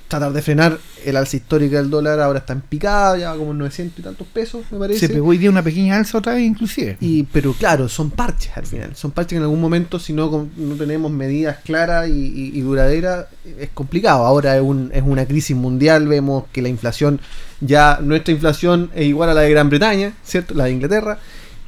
tratar 0.08 0.32
de 0.32 0.42
frenar 0.42 0.78
el 1.04 1.16
alza 1.16 1.36
histórica 1.36 1.76
del 1.76 1.90
dólar, 1.90 2.20
ahora 2.20 2.38
está 2.38 2.52
en 2.52 2.60
picada, 2.60 3.18
ya 3.18 3.32
va 3.32 3.38
como 3.38 3.52
900 3.52 3.98
y 3.98 4.02
tantos 4.02 4.26
pesos, 4.26 4.64
me 4.70 4.78
parece. 4.78 5.00
Se 5.00 5.12
pegó 5.12 5.28
hoy 5.28 5.38
día 5.38 5.50
una 5.50 5.62
pequeña 5.62 5.96
alza 5.96 6.18
otra 6.18 6.34
vez, 6.34 6.44
inclusive. 6.44 6.96
Y, 7.00 7.24
pero 7.24 7.52
claro, 7.52 7.88
son 7.88 8.10
parches 8.10 8.56
al 8.56 8.66
final, 8.66 8.94
son 8.94 9.10
parches 9.10 9.30
que 9.30 9.36
en 9.36 9.42
algún 9.42 9.60
momento, 9.60 9.98
si 9.98 10.12
no, 10.12 10.48
no 10.56 10.74
tenemos 10.76 11.10
medidas 11.10 11.58
claras 11.64 12.08
y, 12.08 12.60
duraderas, 12.60 13.26
es 13.58 13.70
complicado. 13.70 14.24
Ahora 14.24 14.56
es, 14.56 14.62
un, 14.62 14.90
es 14.94 15.02
una 15.02 15.26
crisis 15.26 15.56
mundial, 15.56 16.06
vemos 16.06 16.44
que 16.52 16.62
la 16.62 16.68
inflación, 16.68 17.20
ya 17.60 17.98
nuestra 18.02 18.32
inflación 18.32 18.90
es 18.94 19.06
igual 19.06 19.30
a 19.30 19.34
la 19.34 19.42
de 19.42 19.50
Gran 19.50 19.68
Bretaña, 19.68 20.14
¿cierto? 20.22 20.54
La 20.54 20.64
de 20.64 20.72
Inglaterra. 20.72 21.18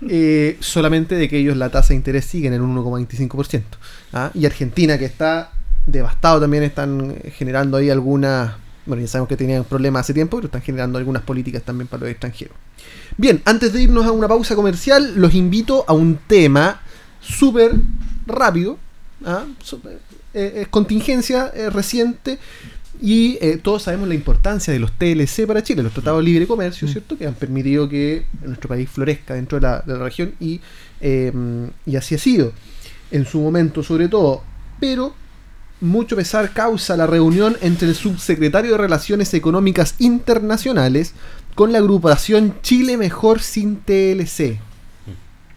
Eh, 0.03 0.59
solamente 0.61 1.15
de 1.15 1.29
que 1.29 1.39
ellos 1.39 1.57
la 1.57 1.71
tasa 1.71 1.89
de 1.89 1.95
interés 1.95 2.27
sigue 2.27 2.49
en 2.49 2.55
el 2.55 2.61
1,25%. 2.61 3.63
¿ah? 4.13 4.31
Y 4.35 4.45
Argentina, 4.47 4.99
que 4.99 5.07
está 5.07 5.53
devastado, 5.87 6.41
también 6.41 6.65
están 6.65 7.17
generando 7.33 7.77
ahí 7.77 7.91
algunas 7.91 8.55
bueno, 8.85 9.03
ya 9.03 9.09
sabemos 9.09 9.29
que 9.29 9.37
tenían 9.37 9.65
problemas 9.65 10.03
hace 10.03 10.15
tiempo, 10.15 10.37
pero 10.37 10.47
están 10.47 10.63
generando 10.63 10.97
algunas 10.97 11.23
políticas 11.23 11.65
también 11.65 11.89
para 11.89 12.03
los 12.03 12.11
extranjeros. 12.11 12.55
Bien, 13.17 13.43
antes 13.45 13.73
de 13.73 13.83
irnos 13.83 14.07
a 14.07 14.13
una 14.13 14.29
pausa 14.29 14.55
comercial, 14.55 15.15
los 15.17 15.35
invito 15.35 15.85
a 15.89 15.93
un 15.93 16.21
tema 16.29 16.83
súper 17.21 17.73
rápido, 18.27 18.79
¿ah? 19.25 19.45
eh, 20.35 20.53
es 20.63 20.69
contingencia 20.69 21.51
reciente, 21.73 22.39
y 23.01 23.39
eh, 23.41 23.59
todos 23.63 23.83
sabemos 23.85 24.09
la 24.09 24.15
importancia 24.15 24.73
de 24.73 24.79
los 24.79 24.93
TLC 24.93 25.47
para 25.47 25.63
Chile, 25.63 25.83
los 25.83 25.93
tratados 25.93 26.21
de 26.21 26.25
libre 26.25 26.47
comercio, 26.47 26.89
mm. 26.89 26.91
¿cierto? 26.91 27.19
Que 27.19 27.27
han 27.27 27.35
permitido 27.35 27.89
que 27.89 28.27
nuestro 28.43 28.69
país 28.69 28.89
florezca 28.89 29.35
dentro 29.35 29.59
de 29.59 29.63
la, 29.63 29.83
región 29.99 30.35
y, 30.41 30.61
em, 31.01 31.71
y 31.85 31.97
así 31.97 32.15
ha 32.15 32.19
sido 32.19 32.53
en 33.11 33.27
su 33.27 33.41
momento 33.41 33.83
sobre 33.83 34.09
todo. 34.09 34.43
Pero 34.81 35.15
mucho 35.81 36.17
pesar 36.17 36.53
causa 36.53 36.97
la 36.97 37.07
reunión 37.07 37.57
entre 37.61 37.89
el 37.89 37.95
subsecretario 37.95 38.73
de 38.73 38.79
Relaciones 38.79 39.33
Económicas 39.35 39.95
Internacionales 39.99 41.13
con 41.55 41.73
la 41.73 41.79
agrupación 41.79 42.57
Chile 42.63 42.97
Mejor 42.97 43.41
sin 43.41 43.77
TLC. 43.77 44.59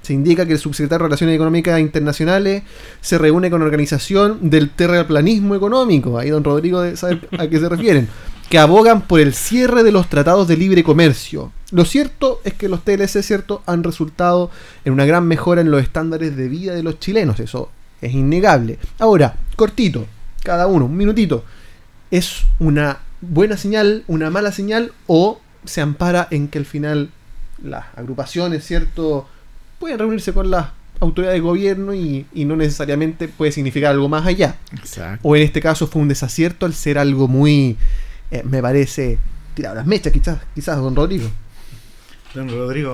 Se 0.10 0.16
indica 0.16 0.48
que 0.48 0.54
el 0.54 0.58
subsecretario 0.58 1.04
de 1.04 1.08
Relaciones 1.10 1.36
Económicas 1.36 1.80
Internacionales 1.80 2.64
se 3.00 3.20
reúne 3.20 3.52
con 3.52 3.62
organización 3.62 4.50
del 4.50 4.72
terraplanismo 4.72 5.54
económico. 5.54 6.18
Ahí 6.18 6.32
don 6.32 6.44
Rodrigo 6.44 6.84
sabe 6.96 7.22
a 7.38 7.48
qué 7.48 7.60
se 7.60 7.70
refieren. 7.70 8.08
Que 8.50 8.58
abogan 8.58 9.04
por 9.04 9.20
el 9.20 9.36
cierre 9.36 9.84
de 9.84 9.92
los 9.92 10.10
tratados 10.10 10.48
de 10.48 10.58
libre 10.58 10.84
comercio. 10.84 11.52
Lo 11.70 11.86
cierto 11.86 12.42
es 12.44 12.56
que 12.56 12.70
los 12.70 12.84
TLC 12.84 13.22
cierto, 13.22 13.62
han 13.68 13.84
resultado 13.84 14.50
en 14.84 14.94
una 14.94 15.06
gran 15.06 15.28
mejora 15.28 15.62
en 15.62 15.70
los 15.70 15.84
estándares 15.84 16.36
de 16.36 16.48
vida 16.48 16.74
de 16.74 16.82
los 16.82 17.00
chilenos. 17.00 17.40
Eso 17.40 17.70
es 18.02 18.12
innegable. 18.12 18.80
Ahora, 18.98 19.36
cortito, 19.56 20.08
cada 20.42 20.66
uno, 20.66 20.86
un 20.86 20.98
minutito. 20.98 21.44
¿Es 22.10 22.46
una 22.58 22.98
buena 23.22 23.58
señal, 23.58 24.06
una 24.08 24.32
mala 24.32 24.52
señal 24.52 24.92
o 25.06 25.40
se 25.66 25.82
ampara 25.82 26.28
en 26.32 26.48
que 26.48 26.58
al 26.58 26.66
final 26.66 27.12
las 27.62 27.86
agrupaciones, 27.96 28.66
¿cierto? 28.66 29.28
Pueden 29.80 29.98
reunirse 30.00 30.34
con 30.34 30.52
las 30.52 30.68
autoridades 31.00 31.38
de 31.38 31.42
gobierno 31.42 31.94
y, 31.94 32.26
no 32.34 32.56
necesariamente 32.56 33.28
puede 33.28 33.52
significar 33.52 33.92
algo 33.92 34.10
más 34.10 34.26
allá. 34.26 34.58
O 35.24 35.36
en 35.36 35.44
este 35.44 35.62
caso 35.62 35.88
fue 35.88 36.02
un 36.02 36.08
desacierto 36.08 36.66
al 36.66 36.74
ser 36.74 36.98
algo 36.98 37.28
muy, 37.28 37.78
eh, 38.32 38.44
me 38.44 38.62
parece, 38.62 39.18
tirado 39.56 39.76
las 39.76 39.86
mechas 39.86 40.12
quizás, 40.14 40.40
quizás, 40.54 40.78
don 40.78 40.96
Rodrigo. 40.96 41.30
Don 42.34 42.50
Rodrigo, 42.50 42.92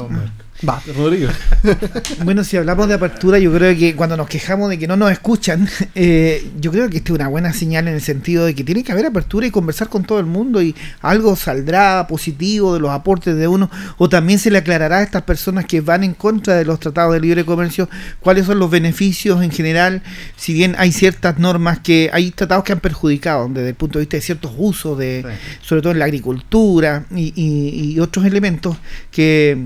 Va, 0.63 0.81
Rodrigo. 0.95 1.29
bueno, 2.23 2.45
si 2.45 2.55
hablamos 2.55 2.87
de 2.87 2.93
apertura, 2.93 3.37
yo 3.39 3.51
creo 3.53 3.77
que 3.77 3.93
cuando 3.93 4.15
nos 4.15 4.29
quejamos 4.29 4.69
de 4.69 4.79
que 4.79 4.87
no 4.87 4.95
nos 4.95 5.11
escuchan, 5.11 5.67
eh, 5.95 6.49
yo 6.61 6.71
creo 6.71 6.89
que 6.89 6.97
esta 6.97 7.11
es 7.11 7.15
una 7.15 7.27
buena 7.27 7.51
señal 7.51 7.89
en 7.89 7.95
el 7.95 8.01
sentido 8.01 8.45
de 8.45 8.55
que 8.55 8.63
tiene 8.63 8.81
que 8.81 8.93
haber 8.93 9.05
apertura 9.05 9.45
y 9.45 9.51
conversar 9.51 9.89
con 9.89 10.05
todo 10.05 10.17
el 10.17 10.25
mundo 10.25 10.61
y 10.61 10.73
algo 11.01 11.35
saldrá 11.35 12.07
positivo 12.07 12.73
de 12.73 12.79
los 12.79 12.91
aportes 12.91 13.35
de 13.35 13.49
uno 13.49 13.69
o 13.97 14.07
también 14.07 14.39
se 14.39 14.49
le 14.49 14.59
aclarará 14.59 14.99
a 14.99 15.03
estas 15.03 15.23
personas 15.23 15.65
que 15.65 15.81
van 15.81 16.05
en 16.05 16.13
contra 16.13 16.55
de 16.55 16.63
los 16.63 16.79
tratados 16.79 17.13
de 17.13 17.19
libre 17.19 17.43
comercio 17.43 17.89
cuáles 18.21 18.45
son 18.45 18.57
los 18.57 18.71
beneficios 18.71 19.43
en 19.43 19.51
general, 19.51 20.03
si 20.37 20.53
bien 20.53 20.75
hay 20.77 20.93
ciertas 20.93 21.37
normas 21.37 21.79
que 21.79 22.09
hay 22.13 22.31
tratados 22.31 22.63
que 22.63 22.71
han 22.71 22.79
perjudicado 22.79 23.49
desde 23.49 23.69
el 23.69 23.75
punto 23.75 23.99
de 23.99 24.03
vista 24.03 24.17
de 24.17 24.21
ciertos 24.21 24.53
usos, 24.57 24.97
de, 24.97 25.25
sobre 25.61 25.81
todo 25.81 25.91
en 25.91 25.99
la 25.99 26.05
agricultura 26.05 27.05
y, 27.13 27.33
y 27.35 27.99
otros 27.99 28.25
elementos 28.25 28.77
que 29.11 29.57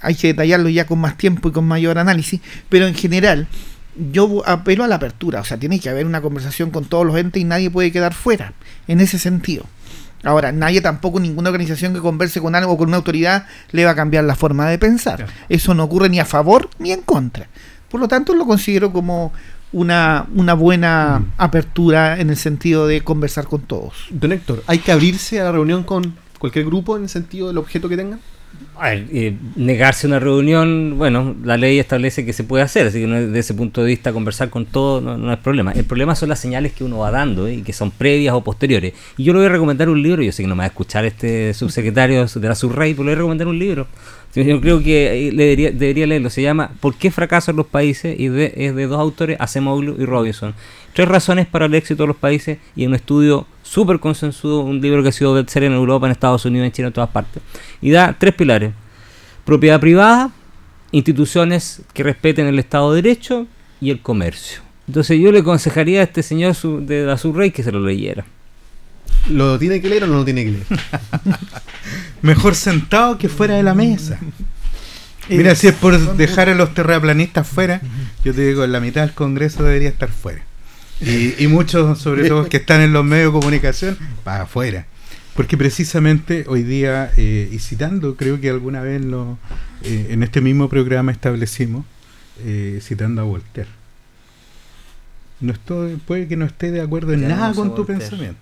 hay 0.00 0.14
que 0.22 0.31
detallarlo 0.32 0.68
ya 0.68 0.86
con 0.86 0.98
más 0.98 1.16
tiempo 1.16 1.48
y 1.48 1.52
con 1.52 1.66
mayor 1.66 1.98
análisis, 1.98 2.40
pero 2.68 2.86
en 2.86 2.94
general 2.94 3.46
yo 4.10 4.42
apelo 4.46 4.84
a 4.84 4.88
la 4.88 4.96
apertura, 4.96 5.40
o 5.40 5.44
sea, 5.44 5.58
tiene 5.58 5.78
que 5.78 5.90
haber 5.90 6.06
una 6.06 6.22
conversación 6.22 6.70
con 6.70 6.84
todos 6.84 7.06
los 7.06 7.16
entes 7.16 7.40
y 7.40 7.44
nadie 7.44 7.70
puede 7.70 7.92
quedar 7.92 8.14
fuera, 8.14 8.54
en 8.88 9.00
ese 9.00 9.18
sentido. 9.18 9.64
Ahora, 10.24 10.52
nadie 10.52 10.80
tampoco, 10.80 11.18
ninguna 11.18 11.50
organización 11.50 11.92
que 11.92 12.00
converse 12.00 12.40
con 12.40 12.54
algo 12.54 12.72
o 12.72 12.78
con 12.78 12.88
una 12.88 12.98
autoridad 12.98 13.46
le 13.72 13.84
va 13.84 13.90
a 13.90 13.96
cambiar 13.96 14.24
la 14.24 14.36
forma 14.36 14.68
de 14.68 14.78
pensar. 14.78 15.26
Eso 15.48 15.74
no 15.74 15.84
ocurre 15.84 16.08
ni 16.08 16.20
a 16.20 16.24
favor 16.24 16.70
ni 16.78 16.92
en 16.92 17.02
contra. 17.02 17.48
Por 17.90 18.00
lo 18.00 18.08
tanto, 18.08 18.32
lo 18.34 18.46
considero 18.46 18.92
como 18.92 19.32
una, 19.72 20.26
una 20.34 20.54
buena 20.54 21.18
mm. 21.18 21.32
apertura 21.38 22.20
en 22.20 22.30
el 22.30 22.36
sentido 22.36 22.86
de 22.86 23.02
conversar 23.02 23.46
con 23.46 23.62
todos. 23.62 24.06
Don 24.10 24.32
Héctor, 24.32 24.62
¿hay 24.66 24.78
que 24.78 24.92
abrirse 24.92 25.40
a 25.40 25.44
la 25.44 25.52
reunión 25.52 25.82
con 25.82 26.14
cualquier 26.38 26.66
grupo 26.66 26.96
en 26.96 27.04
el 27.04 27.08
sentido 27.08 27.48
del 27.48 27.58
objeto 27.58 27.88
que 27.88 27.96
tengan? 27.96 28.20
A 28.76 28.90
ver, 28.90 29.06
eh, 29.12 29.36
negarse 29.56 30.06
una 30.06 30.18
reunión, 30.18 30.94
bueno, 30.98 31.34
la 31.44 31.56
ley 31.56 31.78
establece 31.78 32.24
que 32.24 32.32
se 32.32 32.44
puede 32.44 32.64
hacer, 32.64 32.86
así 32.86 33.00
que 33.00 33.06
desde 33.06 33.38
ese 33.38 33.54
punto 33.54 33.82
de 33.82 33.88
vista 33.88 34.12
conversar 34.12 34.50
con 34.50 34.66
todo 34.66 35.00
no, 35.00 35.16
no 35.16 35.32
es 35.32 35.38
problema. 35.38 35.72
El 35.72 35.84
problema 35.84 36.14
son 36.14 36.28
las 36.28 36.40
señales 36.40 36.72
que 36.72 36.84
uno 36.84 36.98
va 36.98 37.10
dando 37.10 37.48
y 37.48 37.62
que 37.62 37.72
son 37.72 37.90
previas 37.90 38.34
o 38.34 38.42
posteriores. 38.42 38.94
Y 39.16 39.24
yo 39.24 39.32
le 39.32 39.40
voy 39.40 39.46
a 39.46 39.50
recomendar 39.50 39.88
un 39.88 40.02
libro, 40.02 40.22
yo 40.22 40.32
sé 40.32 40.42
que 40.42 40.48
no 40.48 40.54
me 40.54 40.60
va 40.60 40.64
a 40.64 40.68
escuchar 40.68 41.04
este 41.04 41.54
subsecretario 41.54 42.26
de 42.26 42.48
la 42.48 42.54
Surrey, 42.54 42.94
pero 42.94 43.04
le 43.04 43.10
voy 43.10 43.12
a 43.12 43.16
recomendar 43.16 43.46
un 43.46 43.58
libro. 43.58 43.86
Yo 44.34 44.60
creo 44.62 44.82
que 44.82 45.28
eh, 45.28 45.32
le 45.32 45.56
debería, 45.72 46.06
leerlo, 46.06 46.30
se 46.30 46.40
llama 46.40 46.70
¿Por 46.80 46.94
qué 46.94 47.10
fracasan 47.10 47.54
los 47.54 47.66
países? 47.66 48.18
y 48.18 48.26
es 48.26 48.74
de 48.74 48.86
dos 48.86 48.98
autores, 48.98 49.36
Acemoglu 49.38 49.96
y 50.00 50.06
Robinson. 50.06 50.54
Tres 50.94 51.08
razones 51.08 51.46
para 51.46 51.66
el 51.66 51.74
éxito 51.74 52.04
de 52.04 52.06
los 52.08 52.16
países 52.16 52.58
y 52.74 52.86
un 52.86 52.94
estudio 52.94 53.46
súper 53.62 53.98
consensuado, 53.98 54.60
un 54.60 54.80
libro 54.80 55.02
que 55.02 55.10
ha 55.10 55.12
sido 55.12 55.34
bestseller 55.34 55.70
en 55.70 55.76
Europa, 55.76 56.06
en 56.06 56.12
Estados 56.12 56.44
Unidos, 56.46 56.66
en 56.66 56.72
China, 56.72 56.88
en 56.88 56.94
todas 56.94 57.10
partes. 57.10 57.42
Y 57.82 57.90
da 57.90 58.16
tres 58.18 58.34
pilares. 58.34 58.72
Propiedad 59.44 59.80
privada, 59.80 60.30
instituciones 60.92 61.82
que 61.92 62.02
respeten 62.02 62.46
el 62.46 62.58
Estado 62.58 62.92
de 62.92 63.02
Derecho 63.02 63.46
y 63.80 63.90
el 63.90 64.00
comercio. 64.00 64.62
Entonces 64.86 65.20
yo 65.20 65.30
le 65.30 65.40
aconsejaría 65.40 66.00
a 66.00 66.04
este 66.04 66.22
señor 66.22 66.54
de 66.56 67.04
la 67.04 67.18
Surrey 67.18 67.50
que 67.50 67.62
se 67.62 67.72
lo 67.72 67.80
leyera. 67.80 68.24
¿Lo 69.30 69.58
tiene 69.58 69.80
que 69.80 69.88
leer 69.88 70.04
o 70.04 70.06
no 70.06 70.14
lo 70.14 70.24
tiene 70.24 70.44
que 70.44 70.50
leer? 70.50 70.66
Mejor 72.22 72.54
sentado 72.54 73.18
que 73.18 73.28
fuera 73.28 73.54
de 73.54 73.62
la 73.62 73.74
mesa. 73.74 74.18
Mira, 75.28 75.54
si 75.54 75.68
es 75.68 75.74
por 75.74 76.16
dejar 76.16 76.48
a 76.48 76.54
los 76.54 76.74
terraplanistas 76.74 77.46
fuera, 77.46 77.80
yo 78.24 78.34
te 78.34 78.46
digo, 78.46 78.66
la 78.66 78.80
mitad 78.80 79.02
del 79.02 79.12
Congreso 79.12 79.62
debería 79.62 79.88
estar 79.88 80.10
fuera. 80.10 80.42
Y, 81.00 81.46
muchos, 81.48 81.98
sobre 81.98 82.28
todo, 82.28 82.48
que 82.48 82.58
están 82.58 82.80
en 82.80 82.92
los 82.92 83.04
medios 83.04 83.32
de 83.32 83.40
comunicación, 83.40 83.98
para 84.24 84.44
afuera. 84.44 84.86
Porque 85.34 85.56
precisamente 85.56 86.44
hoy 86.46 86.62
día, 86.62 87.10
eh, 87.16 87.48
y 87.50 87.58
citando, 87.58 88.16
creo 88.16 88.40
que 88.40 88.50
alguna 88.50 88.82
vez 88.82 89.02
lo, 89.02 89.38
eh, 89.82 90.08
en 90.10 90.22
este 90.22 90.40
mismo 90.40 90.68
programa 90.68 91.10
establecimos, 91.10 91.86
eh, 92.44 92.80
citando 92.82 93.22
a 93.22 93.24
Voltaire. 93.24 93.70
No 95.40 95.52
estoy, 95.52 95.96
puede 95.96 96.28
que 96.28 96.36
no 96.36 96.44
esté 96.44 96.70
de 96.70 96.82
acuerdo 96.82 97.14
en 97.14 97.26
nada 97.26 97.52
con 97.54 97.74
tu 97.74 97.84
pensamiento, 97.84 98.38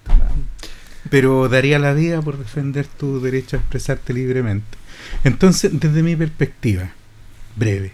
pero 1.10 1.48
daría 1.48 1.78
la 1.78 1.92
vida 1.92 2.22
por 2.22 2.38
defender 2.38 2.86
tu 2.86 3.20
derecho 3.20 3.56
a 3.56 3.60
expresarte 3.60 4.14
libremente. 4.14 4.78
Entonces, 5.24 5.72
desde 5.74 6.02
mi 6.02 6.16
perspectiva, 6.16 6.92
breve, 7.56 7.92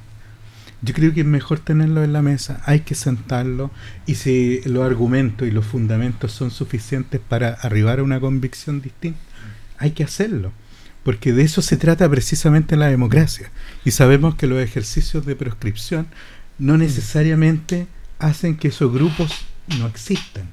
yo 0.82 0.94
creo 0.94 1.14
que 1.14 1.20
es 1.20 1.26
mejor 1.26 1.58
tenerlo 1.58 2.04
en 2.04 2.12
la 2.12 2.22
mesa, 2.22 2.60
hay 2.64 2.80
que 2.80 2.94
sentarlo 2.94 3.70
y 4.04 4.16
si 4.16 4.60
los 4.66 4.84
argumentos 4.84 5.48
y 5.48 5.50
los 5.50 5.64
fundamentos 5.64 6.32
son 6.32 6.50
suficientes 6.50 7.20
para 7.26 7.54
arribar 7.54 7.98
a 7.98 8.02
una 8.02 8.20
convicción 8.20 8.82
distinta, 8.82 9.18
hay 9.78 9.92
que 9.92 10.04
hacerlo, 10.04 10.52
porque 11.02 11.32
de 11.32 11.42
eso 11.42 11.62
se 11.62 11.76
trata 11.76 12.08
precisamente 12.08 12.76
la 12.76 12.88
democracia. 12.88 13.50
Y 13.84 13.92
sabemos 13.92 14.34
que 14.34 14.46
los 14.46 14.62
ejercicios 14.62 15.24
de 15.24 15.36
proscripción 15.36 16.06
no 16.58 16.76
necesariamente 16.76 17.86
hacen 18.18 18.56
que 18.56 18.68
esos 18.68 18.92
grupos 18.92 19.46
no 19.78 19.86
existan, 19.86 20.44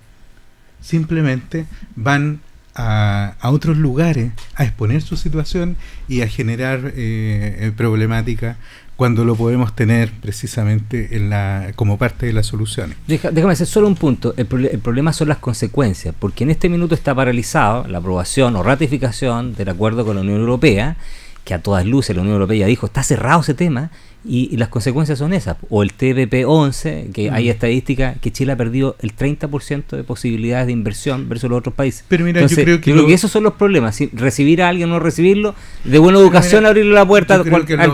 simplemente 0.81 1.65
van 1.95 2.41
a, 2.75 3.35
otros 3.43 3.77
lugares 3.77 4.31
a 4.55 4.63
exponer 4.63 5.01
su 5.01 5.17
situación 5.17 5.77
y 6.07 6.21
a 6.21 6.27
generar 6.27 6.93
eh, 6.95 7.71
problemática 7.77 8.57
cuando 8.95 9.25
lo 9.25 9.35
podemos 9.35 9.75
tener 9.75 10.11
precisamente 10.21 11.15
en 11.15 11.29
la, 11.29 11.71
como 11.75 11.97
parte 11.97 12.25
de 12.27 12.33
las 12.33 12.45
soluciones. 12.45 12.95
déjame 13.07 13.53
hacer 13.53 13.67
solo 13.67 13.87
un 13.87 13.95
punto. 13.95 14.33
El, 14.37 14.45
problema 14.45 15.13
son 15.13 15.29
las 15.29 15.39
consecuencias, 15.39 16.13
porque 16.17 16.43
en 16.43 16.51
este 16.51 16.69
minuto 16.69 16.93
está 16.93 17.15
paralizado 17.15 17.87
la 17.87 17.97
aprobación 17.97 18.55
o 18.55 18.63
ratificación 18.63 19.55
del 19.55 19.69
acuerdo 19.69 20.05
con 20.05 20.15
la 20.15 20.21
Unión 20.21 20.39
Europea, 20.39 20.97
que 21.43 21.53
a 21.53 21.59
todas 21.59 21.85
luces 21.85 22.15
la 22.15 22.21
Unión 22.21 22.35
Europea 22.35 22.67
dijo, 22.67 22.85
está 22.85 23.03
cerrado 23.03 23.41
ese 23.41 23.53
tema, 23.53 23.89
y, 24.25 24.55
las 24.57 24.69
consecuencias 24.69 25.19
son 25.19 25.33
esas. 25.33 25.57
O 25.69 25.83
el 25.83 25.91
TPP-11, 25.95 27.11
que 27.11 27.29
hay 27.29 27.47
mm. 27.47 27.49
estadísticas 27.49 28.17
que 28.19 28.31
Chile 28.31 28.53
ha 28.53 28.55
perdido 28.55 28.95
el 28.99 29.15
30% 29.15 29.97
de 29.97 30.03
posibilidades 30.03 30.67
de 30.67 30.73
inversión 30.73 31.27
versus 31.27 31.49
los 31.49 31.59
otros 31.59 31.75
países. 31.75 32.05
Pero 32.07 32.23
mira, 32.23 32.45
yo 32.45 32.55
creo 32.55 32.79
que, 32.79 33.13
esos 33.13 33.31
son 33.31 33.43
los 33.43 33.53
problemas. 33.53 33.95
Si 33.95 34.09
recibir 34.13 34.61
a 34.61 34.69
alguien 34.69 34.89
o 34.89 34.93
no 34.93 34.99
recibirlo, 34.99 35.55
de 35.83 35.99
buena 35.99 36.19
educación 36.19 36.65
abrirle 36.65 36.93
la 36.93 37.05
puerta 37.05 37.35
al 37.35 37.43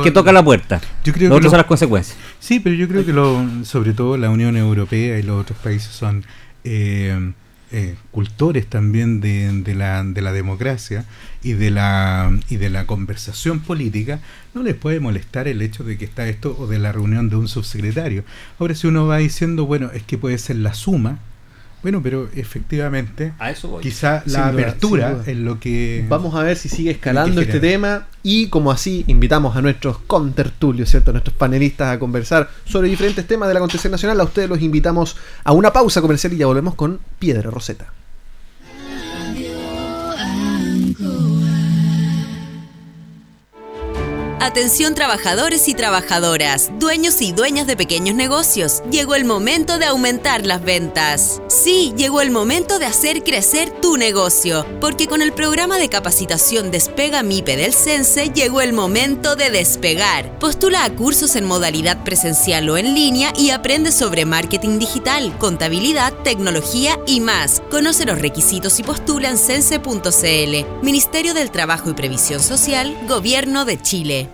que, 0.04 0.12
toca 0.12 0.32
la 0.32 0.44
puerta. 0.44 0.80
Yo 1.04 1.14
creo 1.14 1.40
que 1.40 1.50
son 1.50 1.58
las 1.58 1.66
consecuencias. 1.66 2.18
Sí, 2.40 2.60
pero 2.60 2.76
yo 2.76 2.88
creo 2.88 3.06
que 3.06 3.14
lo, 3.14 3.44
sobre 3.64 3.94
todo 3.94 4.18
la 4.18 4.30
Unión 4.30 4.56
Europea 4.56 5.18
y 5.18 5.24
los 5.24 5.42
otros 5.42 5.58
países 5.60 5.92
son... 5.92 6.24
Eh, 6.64 7.32
eh, 7.72 7.96
cultores 8.12 8.68
también 8.68 9.22
de, 9.22 9.52
de, 9.64 9.76
la, 9.76 10.04
de 10.04 10.22
la 10.22 10.32
democracia 10.32 11.06
y 11.44 11.54
de 11.54 11.72
la, 11.72 12.32
y 12.50 12.58
de 12.58 12.70
la 12.70 12.86
conversación 12.86 13.60
política, 13.60 14.20
no 14.54 14.64
les 14.64 14.76
puede 14.76 15.00
molestar 15.00 15.48
el 15.48 15.62
hecho 15.62 15.84
de 15.84 15.98
que 15.98 16.06
está 16.06 16.28
esto 16.28 16.56
o 16.58 16.68
de 16.68 16.80
la 16.80 16.92
reunión 16.92 17.30
de 17.30 17.36
un 17.36 17.48
subsecretario. 17.48 18.24
Ahora, 18.60 18.76
si 18.76 18.88
uno 18.88 19.08
va 19.08 19.18
diciendo, 19.18 19.66
bueno, 19.66 19.92
es 19.94 20.04
que 20.04 20.18
puede 20.18 20.38
ser 20.38 20.58
la 20.58 20.74
suma, 20.74 21.20
Bueno, 21.82 22.02
pero 22.04 22.30
efectivamente, 22.36 23.34
a 23.40 23.52
eso 23.52 23.80
quizá 23.80 24.22
la 24.26 24.48
apertura 24.48 25.22
en 25.26 25.46
lo 25.46 25.60
que... 25.60 26.06
Vamos 26.10 26.36
a 26.36 26.44
ver 26.44 26.58
si 26.58 26.68
sigue 26.68 26.92
escalando 26.92 27.42
este 27.42 27.60
tema 27.60 28.08
y 28.22 28.48
como 28.48 28.72
así 28.72 29.06
invitamos 29.08 29.56
a 29.56 29.62
nuestros 29.62 30.00
contertulios, 30.00 30.90
¿cierto? 30.90 31.12
A 31.12 31.14
nuestros 31.14 31.36
panelistas 31.36 31.96
a 31.96 32.00
conversar 32.00 32.50
sobre 32.66 32.90
diferentes 32.90 33.26
temas 33.26 33.48
de 33.48 33.54
la 33.54 33.60
acontecer 33.60 33.90
nacional. 33.90 34.20
A 34.20 34.24
ustedes 34.24 34.50
los 34.50 34.62
invitamos 34.62 35.16
a 35.44 35.54
una 35.54 35.72
pausa 35.72 36.02
comercial 36.02 36.34
y 36.34 36.38
ya 36.38 36.48
volvemos 36.48 36.76
con 36.76 37.00
Piedra 37.18 37.50
Roseta. 37.50 37.94
Atención 44.42 44.96
trabajadores 44.96 45.68
y 45.68 45.74
trabajadoras, 45.74 46.72
dueños 46.80 47.22
y 47.22 47.34
dueñas 47.34 47.68
de 47.68 47.76
pequeños 47.76 48.16
negocios. 48.16 48.82
Llegó 48.90 49.16
el 49.16 49.26
momento 49.26 49.78
de 49.78 49.86
aumentar 49.86 50.46
las 50.46 50.64
ventas. 50.64 51.42
Sí, 51.50 51.94
llegó 51.98 52.22
el 52.22 52.32
momento 52.32 52.80
de 52.80 52.86
hacer 52.86 53.22
crecer 53.26 53.70
tu 53.82 53.98
negocio, 53.98 54.66
porque 54.80 55.08
con 55.08 55.22
el 55.22 55.34
programa 55.34 55.78
de 55.78 55.90
capacitación 55.90 56.72
Despega 56.72 57.22
MIPE 57.22 57.58
del 57.58 57.74
CENSE 57.74 58.32
llegó 58.34 58.62
el 58.62 58.72
momento 58.72 59.36
de 59.36 59.50
despegar. 59.50 60.40
Postula 60.40 60.86
a 60.86 60.90
cursos 60.90 61.36
en 61.36 61.44
modalidad 61.44 62.06
presencial 62.06 62.70
o 62.70 62.78
en 62.78 62.96
línea 62.96 63.34
y 63.38 63.50
aprende 63.50 63.92
sobre 63.92 64.24
marketing 64.24 64.80
digital, 64.80 65.38
contabilidad, 65.38 66.14
tecnología 66.24 66.98
y 67.06 67.20
más. 67.20 67.62
Conoce 67.70 68.06
los 68.06 68.20
requisitos 68.20 68.80
y 68.80 68.84
postula 68.84 69.30
en 69.30 69.38
cense.cl. 69.38 70.82
Ministerio 70.82 71.34
del 71.34 71.52
Trabajo 71.52 71.90
y 71.90 71.94
Previsión 71.94 72.40
Social, 72.40 72.98
Gobierno 73.06 73.66
de 73.66 73.82
Chile. 73.82 74.29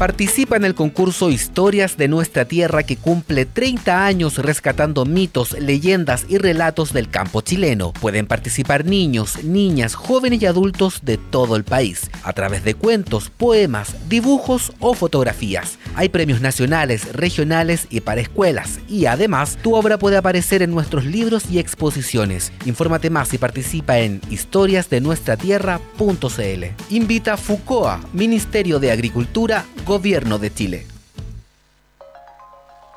Participa 0.00 0.56
en 0.56 0.64
el 0.64 0.74
concurso 0.74 1.28
Historias 1.28 1.98
de 1.98 2.08
nuestra 2.08 2.46
tierra 2.46 2.84
que 2.84 2.96
cumple 2.96 3.44
30 3.44 4.06
años 4.06 4.38
rescatando 4.38 5.04
mitos, 5.04 5.52
leyendas 5.60 6.24
y 6.26 6.38
relatos 6.38 6.94
del 6.94 7.10
campo 7.10 7.42
chileno. 7.42 7.92
Pueden 7.92 8.26
participar 8.26 8.86
niños, 8.86 9.44
niñas, 9.44 9.94
jóvenes 9.94 10.40
y 10.40 10.46
adultos 10.46 11.00
de 11.02 11.18
todo 11.18 11.54
el 11.54 11.64
país, 11.64 12.10
a 12.22 12.32
través 12.32 12.64
de 12.64 12.72
cuentos, 12.72 13.28
poemas, 13.28 13.94
dibujos 14.08 14.72
o 14.80 14.94
fotografías. 14.94 15.78
Hay 15.94 16.08
premios 16.08 16.40
nacionales, 16.40 17.12
regionales 17.12 17.86
y 17.90 18.00
para 18.00 18.22
escuelas. 18.22 18.80
Y 18.88 19.04
además, 19.04 19.58
tu 19.60 19.74
obra 19.74 19.98
puede 19.98 20.16
aparecer 20.16 20.62
en 20.62 20.70
nuestros 20.70 21.04
libros 21.04 21.44
y 21.50 21.58
exposiciones. 21.58 22.54
Infórmate 22.64 23.10
más 23.10 23.34
y 23.34 23.38
participa 23.38 23.98
en 23.98 24.22
historiasdenuestratierra.cl. 24.30 26.64
Invita 26.88 27.34
a 27.34 27.36
FUCOA, 27.36 28.00
Ministerio 28.14 28.78
de 28.78 28.92
Agricultura, 28.92 29.66
Gobierno 29.90 30.38
de 30.38 30.54
Chile. 30.54 30.86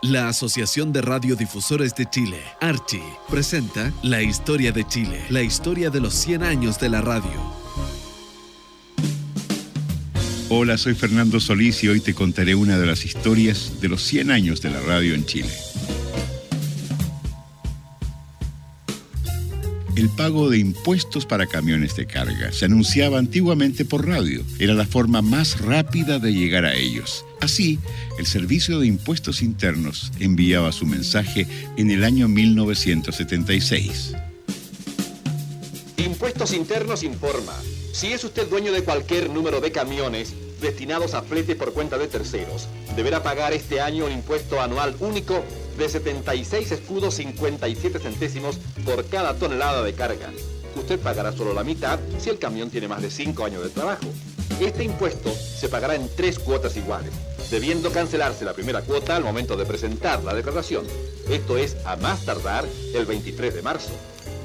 La 0.04 0.28
Asociación 0.28 0.94
de 0.94 1.02
Radiodifusores 1.02 1.96
de 1.96 2.08
Chile, 2.08 2.38
Archi, 2.62 3.02
presenta 3.28 3.91
La 4.04 4.22
Historia 4.22 4.72
de 4.72 4.88
Chile, 4.88 5.20
la 5.32 5.41
historia 5.41 5.89
de 5.89 6.00
los 6.00 6.14
100 6.14 6.44
años 6.44 6.80
de 6.80 6.89
la 6.89 7.02
radio. 7.02 7.32
Hola, 10.50 10.78
soy 10.78 10.94
Fernando 10.94 11.39
Solís 11.39 11.84
y 11.84 11.88
hoy 11.88 12.00
te 12.00 12.14
contaré 12.14 12.54
una 12.54 12.78
de 12.78 12.86
las 12.86 13.06
historias 13.06 13.82
de 13.82 13.89
los 13.89 14.04
100 14.04 14.30
años 14.30 14.62
de 14.62 14.70
la 14.70 14.80
radio 14.82 15.16
en 15.16 15.26
Chile. 15.26 15.50
El 19.96 20.10
pago 20.10 20.50
de 20.50 20.58
impuestos 20.58 21.28
para 21.28 21.46
camiones 21.46 21.96
de 21.96 22.08
carga 22.08 22.52
se 22.52 22.66
anunciaba 22.66 23.20
antiguamente 23.20 23.86
por 23.86 24.08
radio. 24.08 24.44
Era 24.58 24.74
la 24.74 24.88
forma 24.88 25.22
más 25.22 25.62
rápida 25.62 26.18
de 26.18 26.34
llegar 26.34 26.66
a 26.66 26.74
ellos. 26.74 27.24
Así, 27.41 27.78
el 28.18 28.26
Servicio 28.26 28.80
de 28.80 28.88
Impuestos 28.88 29.44
Internos 29.44 30.12
enviaba 30.20 30.72
su 30.72 30.88
mensaje 30.88 31.46
en 31.78 31.91
el 31.91 32.04
año 32.04 32.28
1976. 32.28 34.16
Impuestos 35.98 36.54
Internos 36.54 37.04
informa. 37.04 37.54
Si 37.91 38.08
es 38.08 38.24
usted 38.24 38.50
dueño 38.50 38.72
de 38.72 38.84
cualquier 38.84 39.30
número 39.30 39.62
de 39.62 39.72
camiones 39.72 40.34
destinados 40.60 41.14
a 41.14 41.22
flete 41.22 41.56
por 41.56 41.72
cuenta 41.74 42.00
de 42.00 42.08
terceros, 42.08 42.68
deberá 42.96 43.22
pagar 43.22 43.54
este 43.54 43.80
año 43.80 44.06
un 44.06 44.12
impuesto 44.12 44.60
anual 44.60 44.96
único 45.00 45.44
de 45.78 45.89
76 45.89 46.71
escudos 46.71 47.15
57 47.15 47.99
centésimos 47.99 48.57
por 48.86 49.05
cada 49.05 49.36
tonelada 49.36 49.84
de 49.84 49.93
carga. 49.93 50.32
Usted 50.76 50.99
pagará 50.99 51.32
solo 51.32 51.53
la 51.53 51.63
mitad 51.63 51.99
si 52.19 52.30
el 52.30 52.39
camión 52.39 52.69
tiene 52.69 52.88
más 52.88 53.01
de 53.01 53.11
5 53.11 53.45
años 53.45 53.63
de 53.63 53.69
trabajo. 53.69 54.07
Este 54.59 54.84
impuesto 54.84 55.32
se 55.32 55.69
pagará 55.69 55.95
en 55.95 56.09
tres 56.15 56.39
cuotas 56.39 56.78
iguales, 56.78 57.11
debiendo 57.49 57.91
cancelarse 57.91 58.45
la 58.45 58.53
primera 58.53 58.82
cuota 58.82 59.15
al 59.15 59.24
momento 59.24 59.57
de 59.57 59.65
presentar 59.65 60.24
la 60.24 60.34
declaración. 60.34 60.86
Esto 61.30 61.57
es 61.57 61.76
a 61.86 61.95
más 61.95 62.26
tardar 62.26 62.65
el 62.93 63.05
23 63.05 63.53
de 63.53 63.61
marzo 63.61 63.91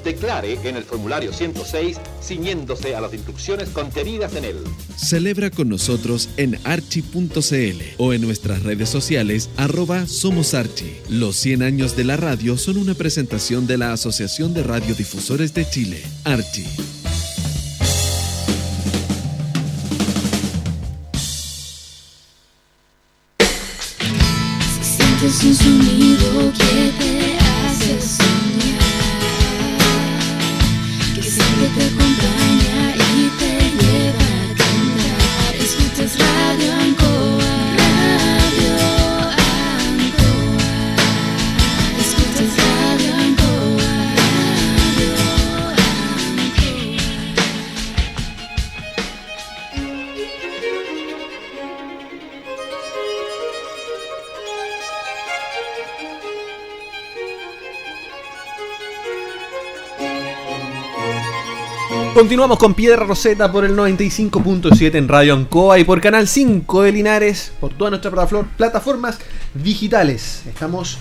declare 0.05 0.59
en 0.65 0.77
el 0.77 0.85
formulario 0.85 1.33
106 1.33 1.99
ciñéndose 2.23 2.95
a 2.95 3.01
las 3.01 3.15
instrucciones 3.15 3.69
contenidas 3.71 4.35
en 4.35 4.45
él. 4.45 4.57
Celebra 4.97 5.51
con 5.51 5.69
nosotros 5.69 6.29
en 6.37 6.59
archi.cl 6.65 7.83
o 7.99 8.13
en 8.13 8.21
nuestras 8.21 8.63
redes 8.63 8.89
sociales 8.89 9.51
arroba 9.57 10.07
Somos 10.07 10.55
Archi. 10.55 10.97
Los 11.09 11.37
100 11.37 11.63
años 11.63 11.97
de 11.97 12.05
la 12.05 12.17
radio 12.17 12.57
son 12.57 12.79
una 12.79 12.95
presentación 12.95 13.67
de 13.67 13.79
la 13.79 13.93
Asociación 13.93 14.55
de 14.55 14.63
Radiodifusores 14.63 15.55
de 15.55 15.69
Chile, 15.69 16.03
Archi. 16.25 16.65
sonido 25.55 26.08
Continuamos 62.19 62.59
con 62.59 62.75
Piedra 62.75 63.05
Roseta 63.05 63.53
por 63.53 63.64
el 63.64 63.77
95.7 63.77 64.97
en 64.97 65.07
Radio 65.07 65.35
Ancoa 65.35 65.79
y 65.79 65.85
por 65.85 66.01
Canal 66.01 66.27
5 66.27 66.83
de 66.83 66.91
Linares, 66.91 67.53
por 67.61 67.73
todas 67.75 67.93
nuestras 67.93 68.29
plataformas 68.57 69.21
digitales. 69.55 70.43
Estamos 70.49 70.99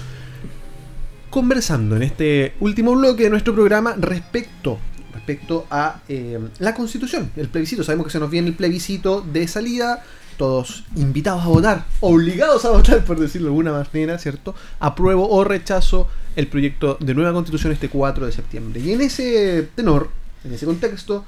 conversando 1.32 1.96
en 1.96 2.04
este 2.04 2.54
último 2.60 2.96
bloque 2.96 3.24
de 3.24 3.30
nuestro 3.32 3.56
programa 3.56 3.96
respecto, 3.98 4.78
respecto 5.12 5.66
a 5.72 6.02
eh, 6.08 6.38
la 6.60 6.76
constitución, 6.76 7.32
el 7.36 7.48
plebiscito. 7.48 7.84
Sabemos 7.84 8.06
que 8.06 8.12
se 8.12 8.20
nos 8.20 8.30
viene 8.30 8.50
el 8.50 8.56
plebiscito 8.56 9.22
de 9.22 9.48
salida, 9.48 10.04
todos 10.38 10.84
invitados 10.96 11.44
a 11.44 11.48
votar, 11.48 11.86
obligados 12.00 12.64
a 12.64 12.70
votar, 12.74 13.04
por 13.04 13.20
decirlo 13.20 13.48
de 13.48 13.54
alguna 13.54 13.72
manera, 13.72 14.20
¿cierto? 14.20 14.54
Apruebo 14.80 15.28
o 15.28 15.44
rechazo 15.44 16.08
el 16.36 16.46
proyecto 16.46 16.96
de 17.00 17.16
nueva 17.16 17.34
constitución 17.34 17.74
este 17.74 17.90
4 17.90 18.28
de 18.28 18.32
septiembre. 18.32 18.82
Y 18.82 18.92
en 18.92 19.02
ese 19.02 19.68
tenor, 19.74 20.12
en 20.48 20.54
ese 20.54 20.66
contexto, 20.66 21.26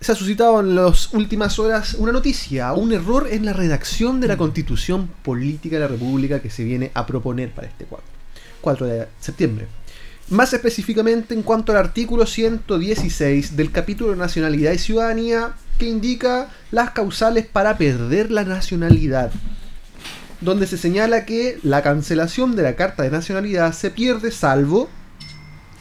se 0.00 0.12
ha 0.12 0.14
suscitado 0.14 0.60
en 0.60 0.74
las 0.74 1.12
últimas 1.12 1.58
horas 1.58 1.94
una 1.94 2.12
noticia, 2.12 2.72
un 2.72 2.92
error 2.92 3.28
en 3.30 3.44
la 3.44 3.52
redacción 3.52 4.20
de 4.20 4.28
la 4.28 4.36
constitución 4.36 5.08
política 5.22 5.76
de 5.76 5.80
la 5.80 5.88
República 5.88 6.40
que 6.40 6.48
se 6.48 6.64
viene 6.64 6.90
a 6.94 7.06
proponer 7.06 7.50
para 7.50 7.66
este 7.66 7.84
4, 7.84 8.06
4 8.62 8.86
de 8.86 9.08
septiembre. 9.20 9.66
Más 10.30 10.52
específicamente 10.54 11.34
en 11.34 11.42
cuanto 11.42 11.72
al 11.72 11.78
artículo 11.78 12.24
116 12.24 13.56
del 13.56 13.72
capítulo 13.72 14.14
Nacionalidad 14.16 14.72
y 14.72 14.78
Ciudadanía 14.78 15.52
que 15.78 15.88
indica 15.88 16.48
las 16.70 16.92
causales 16.92 17.46
para 17.46 17.76
perder 17.76 18.30
la 18.30 18.44
nacionalidad, 18.44 19.32
donde 20.40 20.66
se 20.66 20.78
señala 20.78 21.26
que 21.26 21.58
la 21.62 21.82
cancelación 21.82 22.56
de 22.56 22.62
la 22.62 22.76
carta 22.76 23.02
de 23.02 23.10
nacionalidad 23.10 23.72
se 23.74 23.90
pierde 23.90 24.30
salvo, 24.30 24.88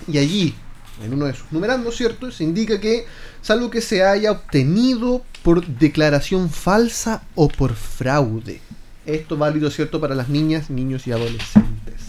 y 0.08 0.18
allí 0.18 0.56
en 1.04 1.14
uno 1.14 1.26
de 1.26 1.34
sus 1.34 1.52
numerandos, 1.52 1.96
¿cierto? 1.96 2.32
Se 2.32 2.44
indica 2.44 2.80
que 2.80 3.06
salvo 3.42 3.70
que 3.70 3.82
se 3.82 4.04
haya 4.04 4.32
obtenido 4.32 5.24
por 5.44 5.66
declaración 5.66 6.50
falsa 6.50 7.24
o 7.36 7.48
por 7.48 7.74
fraude. 7.76 8.62
Esto 9.06 9.38
válido, 9.38 9.72
¿cierto?, 9.72 10.00
para 10.00 10.16
las 10.16 10.30
niñas, 10.30 10.70
niños 10.70 11.08
y 11.08 11.12
adolescentes. 11.12 12.02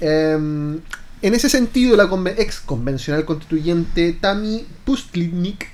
Em, 0.00 0.80
en 1.22 1.34
ese 1.34 1.48
sentido, 1.48 1.96
la 1.96 2.10
ex 2.36 2.60
convencional 2.60 3.24
constituyente 3.24 4.12
Tami 4.12 4.66
Pustlitnik 4.84 5.70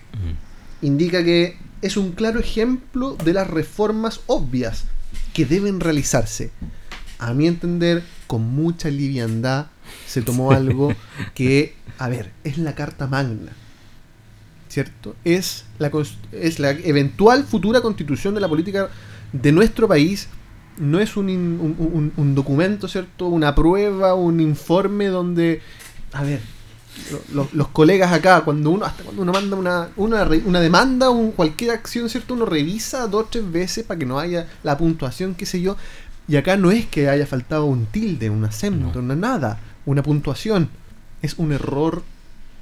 indica 0.82 1.24
que 1.24 1.56
es 1.80 1.96
un 1.96 2.12
claro 2.12 2.38
ejemplo 2.38 3.16
de 3.24 3.32
las 3.32 3.48
reformas 3.48 4.20
obvias 4.26 4.84
que 5.32 5.44
deben 5.44 5.80
realizarse, 5.80 6.50
a 7.18 7.34
mi 7.34 7.46
entender, 7.46 8.02
con 8.26 8.42
mucha 8.42 8.88
liviandad 8.88 9.66
se 10.06 10.22
tomó 10.22 10.52
algo 10.52 10.94
que, 11.34 11.74
a 12.02 12.08
ver, 12.08 12.32
es 12.42 12.58
la 12.58 12.74
Carta 12.74 13.06
Magna. 13.06 13.52
¿Cierto? 14.68 15.14
Es 15.24 15.66
la, 15.78 15.90
es 16.32 16.58
la 16.58 16.70
eventual 16.70 17.44
futura 17.44 17.80
constitución 17.80 18.34
de 18.34 18.40
la 18.40 18.48
política 18.48 18.88
de 19.32 19.52
nuestro 19.52 19.86
país. 19.86 20.28
No 20.78 20.98
es 20.98 21.16
un, 21.16 21.28
un, 21.28 22.12
un 22.16 22.34
documento, 22.34 22.88
¿cierto? 22.88 23.28
Una 23.28 23.54
prueba, 23.54 24.14
un 24.14 24.40
informe 24.40 25.06
donde, 25.06 25.60
a 26.12 26.24
ver, 26.24 26.40
los, 27.52 27.68
colegas 27.68 28.12
acá, 28.12 28.40
cuando 28.40 28.70
uno, 28.70 28.84
hasta 28.84 29.04
cuando 29.04 29.22
uno 29.22 29.32
manda 29.32 29.56
una, 29.56 29.88
una, 29.96 30.28
una 30.44 30.60
demanda, 30.60 31.10
un, 31.10 31.30
cualquier 31.30 31.70
acción, 31.70 32.08
¿cierto? 32.08 32.34
Uno 32.34 32.46
revisa 32.46 33.06
dos 33.06 33.26
o 33.26 33.26
tres 33.26 33.52
veces 33.52 33.84
para 33.84 33.98
que 33.98 34.06
no 34.06 34.18
haya 34.18 34.48
la 34.64 34.76
puntuación, 34.76 35.36
qué 35.36 35.46
sé 35.46 35.60
yo. 35.60 35.76
Y 36.26 36.34
acá 36.34 36.56
no 36.56 36.72
es 36.72 36.86
que 36.86 37.08
haya 37.08 37.26
faltado 37.26 37.66
un 37.66 37.86
tilde, 37.86 38.28
un 38.28 38.44
acento, 38.44 38.98
una 38.98 39.14
nada, 39.14 39.60
una 39.86 40.02
puntuación. 40.02 40.81
Es 41.22 41.34
un 41.38 41.52
error 41.52 42.02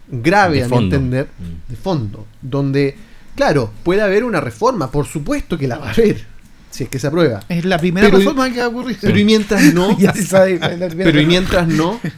grave, 0.08 0.62
a 0.62 0.68
mi 0.68 0.76
entender, 0.76 1.28
mm. 1.38 1.70
de 1.70 1.76
fondo. 1.76 2.26
Donde, 2.42 2.96
claro, 3.34 3.72
puede 3.82 4.02
haber 4.02 4.24
una 4.24 4.40
reforma, 4.40 4.90
por 4.90 5.06
supuesto 5.06 5.58
que 5.58 5.66
la 5.66 5.78
va 5.78 5.88
a 5.88 5.92
haber. 5.92 6.24
Si 6.70 6.84
es 6.84 6.90
que 6.90 7.00
se 7.00 7.08
aprueba. 7.08 7.40
Es 7.48 7.64
la 7.64 7.78
primera 7.78 8.08
reforma 8.08 8.50
que 8.52 8.60
va 8.60 8.66
a 8.66 8.68
ocurrir. 8.68 8.96
Pero 9.00 9.18
y 9.18 9.24
mientras 9.24 9.74
no. 9.74 9.96
pero 10.96 11.20
y 11.20 11.26
mientras 11.26 11.66
no. 11.66 12.00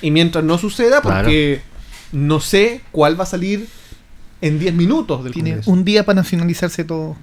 Y 0.00 0.12
mientras 0.12 0.44
no 0.44 0.58
suceda, 0.58 1.02
porque 1.02 1.60
no 2.12 2.38
sé 2.38 2.82
cuál 2.92 3.18
va 3.18 3.24
a 3.24 3.26
salir 3.26 3.66
en 4.40 4.58
10 4.58 4.74
minutos 4.74 5.24
del 5.24 5.32
Tiene 5.32 5.60
un 5.66 5.84
día 5.84 6.04
para 6.04 6.22
nacionalizarse 6.22 6.84
todo. 6.84 7.16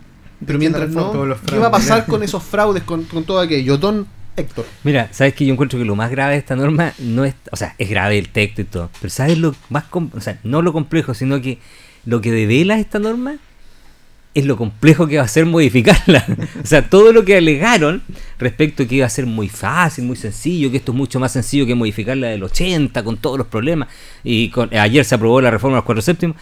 Pero 0.45 0.59
mientras 0.59 0.89
no, 0.89 1.13
¿qué 1.45 1.57
va 1.57 1.67
a 1.67 1.71
pasar 1.71 2.05
con 2.05 2.21
esos 2.23 2.43
fraudes, 2.43 2.83
con, 2.83 3.05
todo 3.05 3.39
aquello? 3.39 3.77
Don 3.77 4.05
Héctor. 4.37 4.65
Mira, 4.83 5.09
sabes 5.11 5.33
que 5.33 5.45
yo 5.45 5.53
encuentro 5.53 5.79
que 5.79 5.85
lo 5.85 5.95
más 5.95 6.11
grave 6.11 6.33
de 6.33 6.39
esta 6.39 6.55
norma 6.55 6.93
no 6.99 7.25
es, 7.25 7.35
o 7.51 7.55
sea, 7.55 7.75
es 7.77 7.89
grave 7.89 8.17
el 8.17 8.29
texto 8.29 8.61
y 8.61 8.65
todo, 8.65 8.89
pero 8.99 9.09
sabes 9.09 9.37
lo 9.37 9.55
más, 9.69 9.85
o 9.91 10.21
sea, 10.21 10.39
no 10.43 10.61
lo 10.61 10.73
complejo, 10.73 11.13
sino 11.13 11.41
que 11.41 11.59
lo 12.05 12.21
que 12.21 12.31
devela 12.31 12.77
esta 12.79 12.99
norma 12.99 13.37
es 14.35 14.45
lo 14.45 14.57
complejo 14.57 15.07
que 15.07 15.17
va 15.17 15.23
a 15.23 15.29
ser 15.29 15.45
modificarla. 15.45 16.25
o 16.63 16.67
sea, 16.67 16.89
todo 16.89 17.13
lo 17.13 17.23
que 17.23 17.37
alegaron 17.37 18.03
respecto 18.37 18.83
a 18.83 18.85
que 18.85 18.95
iba 18.95 19.05
a 19.05 19.09
ser 19.09 19.25
muy 19.25 19.47
fácil, 19.47 20.03
muy 20.03 20.17
sencillo, 20.17 20.69
que 20.69 20.77
esto 20.77 20.91
es 20.91 20.97
mucho 20.97 21.21
más 21.21 21.31
sencillo 21.31 21.65
que 21.65 21.73
modificarla 21.73 22.27
del 22.27 22.43
80 22.43 23.01
con 23.03 23.15
todos 23.15 23.37
los 23.37 23.47
problemas, 23.47 23.87
y 24.25 24.51
ayer 24.77 25.05
se 25.05 25.15
aprobó 25.15 25.39
la 25.39 25.51
reforma 25.51 25.75
de 25.75 25.79
los 25.79 25.85
cuatro 25.85 26.01
séptimos, 26.01 26.35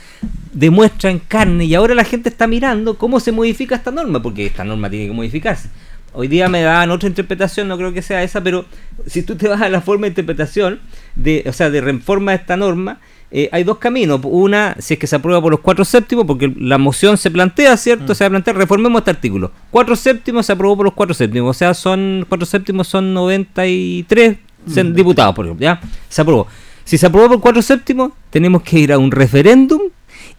demuestra 0.51 1.11
en 1.11 1.19
carne 1.19 1.65
y 1.65 1.75
ahora 1.75 1.93
la 1.93 2.03
gente 2.03 2.29
está 2.29 2.47
mirando 2.47 2.97
cómo 2.97 3.19
se 3.19 3.31
modifica 3.31 3.75
esta 3.75 3.91
norma, 3.91 4.19
porque 4.23 4.47
esta 4.47 4.63
norma 4.63 4.89
tiene 4.89 5.07
que 5.07 5.13
modificarse. 5.13 5.69
Hoy 6.13 6.27
día 6.27 6.47
me 6.47 6.61
daban 6.61 6.91
otra 6.91 7.09
interpretación, 7.09 7.67
no 7.67 7.77
creo 7.77 7.91
que 7.91 8.01
sea 8.01 8.23
esa, 8.23 8.41
pero 8.41 8.65
si 9.07 9.23
tú 9.23 9.35
te 9.35 9.47
vas 9.47 9.61
a 9.61 9.69
la 9.69 9.81
forma 9.81 10.03
de 10.03 10.09
interpretación, 10.09 10.79
de, 11.15 11.43
o 11.47 11.53
sea, 11.53 11.69
de 11.69 11.81
reforma 11.81 12.31
de 12.31 12.37
esta 12.37 12.55
norma, 12.55 12.99
eh, 13.35 13.49
hay 13.51 13.63
dos 13.63 13.79
caminos. 13.79 14.21
Una, 14.23 14.75
si 14.77 14.93
es 14.93 14.99
que 14.99 15.07
se 15.07 15.15
aprueba 15.15 15.41
por 15.41 15.51
los 15.51 15.59
cuatro 15.59 15.83
séptimos, 15.83 16.25
porque 16.25 16.53
la 16.55 16.77
moción 16.77 17.17
se 17.17 17.31
plantea, 17.31 17.75
¿cierto? 17.77 18.13
Mm. 18.13 18.15
Se 18.15 18.29
plantea, 18.29 18.53
reformemos 18.53 18.99
este 18.99 19.09
artículo. 19.09 19.51
Cuatro 19.71 19.95
séptimos 19.95 20.45
se 20.45 20.51
aprobó 20.51 20.77
por 20.77 20.85
los 20.85 20.93
cuatro 20.93 21.15
séptimos. 21.15 21.49
O 21.49 21.57
sea, 21.57 21.73
son 21.73 22.27
cuatro 22.29 22.45
séptimos 22.45 22.87
son 22.87 23.11
93 23.15 24.37
mm. 24.67 24.93
diputados, 24.93 25.33
por 25.33 25.45
ejemplo. 25.45 25.63
¿ya? 25.63 25.81
Se 26.09 26.21
aprobó. 26.21 26.45
Si 26.83 26.99
se 26.99 27.07
aprobó 27.07 27.27
por 27.29 27.41
cuatro 27.41 27.63
séptimos, 27.63 28.11
tenemos 28.29 28.61
que 28.61 28.77
ir 28.77 28.93
a 28.93 28.99
un 28.99 29.09
referéndum. 29.09 29.81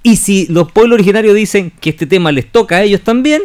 Y 0.04 0.16
si 0.16 0.46
los 0.46 0.70
pueblos 0.70 0.94
originarios 0.94 1.34
dicen 1.34 1.72
que 1.80 1.90
este 1.90 2.06
tema 2.06 2.30
les 2.30 2.46
toca 2.46 2.76
a 2.76 2.82
ellos 2.82 3.00
también, 3.00 3.42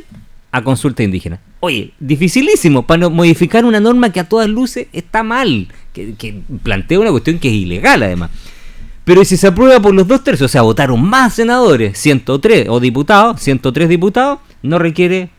a 0.52 0.64
consulta 0.64 1.04
indígena. 1.04 1.40
Oye, 1.60 1.94
dificilísimo 2.00 2.88
para 2.88 3.10
modificar 3.10 3.66
una 3.66 3.80
norma 3.80 4.12
que 4.12 4.20
a 4.20 4.28
todas 4.28 4.50
luces 4.50 4.88
está 4.94 5.24
mal, 5.24 5.68
que, 5.94 6.42
plantea 6.64 7.00
una 7.00 7.12
cuestión 7.12 7.40
que 7.40 7.50
es 7.50 7.54
ilegal 7.54 8.04
además. 8.04 8.32
Pero 9.04 9.26
si 9.26 9.38
se 9.38 9.48
aprueba 9.48 9.80
por 9.80 9.94
los 9.94 10.08
dos 10.08 10.24
tercios, 10.24 10.50
o 10.50 10.52
sea, 10.52 10.62
votaron 10.62 11.04
más 11.04 11.34
senadores, 11.34 11.98
103, 11.98 12.68
o 12.70 12.80
diputados, 12.80 13.42
103 13.42 13.90
diputados, 13.90 14.40
no 14.62 14.78
requiere 14.78 15.30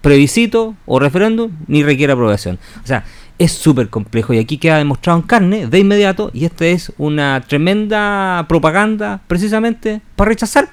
plebiscito 0.00 0.74
o 0.84 0.98
referéndum, 0.98 1.50
ni 1.66 1.82
requiere 1.82 2.12
aprobación. 2.12 2.58
O 2.82 2.86
sea, 2.86 3.04
es 3.38 3.52
súper 3.52 3.88
complejo 3.88 4.32
y 4.34 4.38
aquí 4.38 4.58
queda 4.58 4.78
demostrado 4.78 5.18
en 5.18 5.26
carne 5.26 5.66
de 5.66 5.78
inmediato 5.78 6.30
y 6.32 6.44
esta 6.44 6.66
es 6.66 6.92
una 6.98 7.42
tremenda 7.46 8.44
propaganda 8.48 9.22
precisamente 9.26 10.00
para 10.16 10.30
rechazar. 10.30 10.68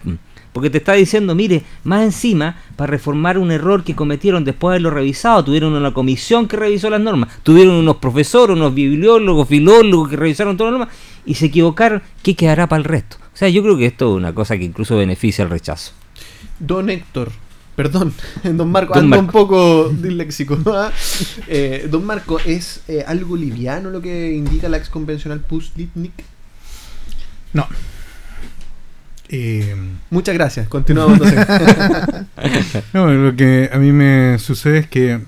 Porque 0.53 0.69
te 0.69 0.79
está 0.79 0.93
diciendo, 0.93 1.33
mire, 1.33 1.63
más 1.83 2.03
encima, 2.03 2.57
para 2.75 2.91
reformar 2.91 3.37
un 3.37 3.51
error 3.51 3.83
que 3.83 3.95
cometieron 3.95 4.43
después 4.43 4.71
de 4.71 4.75
haberlo 4.75 4.89
revisado, 4.89 5.45
tuvieron 5.45 5.73
una 5.73 5.93
comisión 5.93 6.47
que 6.47 6.57
revisó 6.57 6.89
las 6.89 6.99
normas, 6.99 7.29
tuvieron 7.43 7.75
unos 7.75 7.97
profesores, 7.97 8.57
unos 8.57 8.73
bibliólogos, 8.73 9.47
filólogos 9.47 10.09
que 10.09 10.17
revisaron 10.17 10.57
todas 10.57 10.73
las 10.73 10.79
normas 10.79 10.97
y 11.25 11.35
se 11.35 11.45
equivocaron, 11.45 12.01
¿qué 12.21 12.35
quedará 12.35 12.67
para 12.67 12.79
el 12.79 12.85
resto? 12.85 13.17
O 13.33 13.37
sea, 13.37 13.47
yo 13.47 13.63
creo 13.63 13.77
que 13.77 13.85
esto 13.85 14.11
es 14.11 14.17
una 14.17 14.33
cosa 14.33 14.57
que 14.57 14.65
incluso 14.65 14.97
beneficia 14.97 15.43
al 15.45 15.49
rechazo. 15.49 15.93
Don 16.59 16.89
Héctor, 16.89 17.31
perdón, 17.75 18.13
don 18.43 18.71
Marco, 18.71 18.95
ando 18.95 19.19
un 19.19 19.27
poco 19.27 19.89
disléxico. 19.89 20.57
¿ah? 20.67 20.91
eh, 21.47 21.87
don 21.89 22.05
Marco, 22.05 22.39
¿es 22.39 22.81
eh, 22.89 23.03
algo 23.07 23.37
liviano 23.37 23.89
lo 23.89 24.01
que 24.01 24.33
indica 24.33 24.67
la 24.67 24.77
ex 24.77 24.89
convencional 24.89 25.39
Puslitnik? 25.39 26.13
No. 27.53 27.67
Eh, 29.33 29.75
Muchas 30.09 30.35
gracias, 30.35 30.67
continuamos. 30.67 31.19
no, 32.93 33.13
lo 33.13 33.35
que 33.37 33.69
a 33.71 33.77
mí 33.77 33.93
me 33.93 34.37
sucede 34.39 34.79
es 34.79 34.87
que 34.87 35.21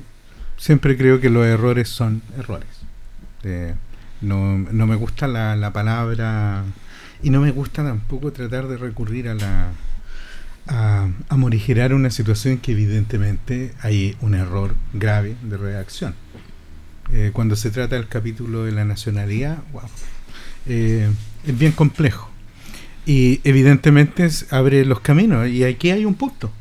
siempre 0.58 0.97
creo 0.97 1.22
que 1.22 1.30
los 1.30 1.45
errores 1.45 1.88
son 1.88 2.22
errores. 2.38 2.68
Eh, 3.43 3.74
no, 4.20 4.58
no, 4.58 4.88
me 4.88 4.95
gusta 4.95 5.28
la, 5.28 5.56
la, 5.56 5.72
palabra 5.72 6.64
y 7.22 7.30
no 7.30 7.39
me 7.39 7.51
gusta 7.51 7.84
tampoco 7.84 8.34
tratar 8.34 8.68
de 8.68 8.78
recurrir 8.78 9.30
a 9.30 9.36
la 9.36 9.72
a, 10.68 11.10
a 11.28 11.38
morigerar 11.38 11.93
una 11.93 12.10
situación 12.10 12.58
que 12.58 12.72
evidentemente 12.74 13.74
hay 13.82 14.18
un 14.20 14.36
error 14.36 14.76
grave 14.93 15.36
de 15.43 15.58
redacción. 15.58 16.14
Eh, 17.12 17.32
cuando 17.34 17.56
se 17.56 17.72
trata 17.72 17.95
del 17.95 18.08
capítulo 18.08 18.66
de 18.66 18.74
la 18.74 18.84
nacionalidad, 18.84 19.60
wow, 19.72 19.84
es 20.66 21.10
bien 21.58 21.74
complejo 21.74 22.32
y 23.06 23.41
evidentemente 23.43 24.30
abre 24.49 24.86
los 24.86 24.99
caminos 25.01 25.47
y 25.49 25.64
aquí 25.64 25.91
hay 25.91 26.06
un 26.06 26.16
punto. 26.16 26.51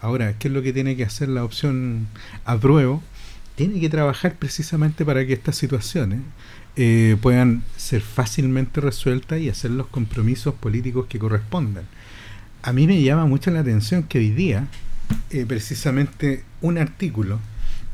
Ahora, 0.00 0.34
¿qué 0.38 0.48
es 0.48 0.54
lo 0.54 0.62
que 0.62 0.72
tiene 0.72 0.96
que 0.96 1.04
hacer 1.04 1.28
la 1.28 1.44
opción 1.44 2.08
apruebo? 2.44 3.02
Tiene 3.54 3.80
que 3.80 3.88
trabajar 3.88 4.34
precisamente 4.34 5.04
para 5.04 5.24
que 5.26 5.32
estas 5.32 5.56
situaciones 5.56 6.20
eh, 6.76 7.16
puedan 7.20 7.62
ser 7.76 8.00
fácilmente 8.00 8.80
resueltas 8.80 9.40
y 9.40 9.48
hacer 9.48 9.70
los 9.70 9.86
compromisos 9.86 10.54
políticos 10.54 11.06
que 11.08 11.18
correspondan. 11.18 11.84
A 12.62 12.72
mí 12.72 12.86
me 12.86 13.02
llama 13.02 13.26
mucho 13.26 13.50
la 13.50 13.60
atención 13.60 14.02
que 14.02 14.18
hoy 14.18 14.30
día, 14.30 14.66
eh, 15.30 15.44
precisamente 15.46 16.44
un 16.60 16.78
artículo 16.78 17.38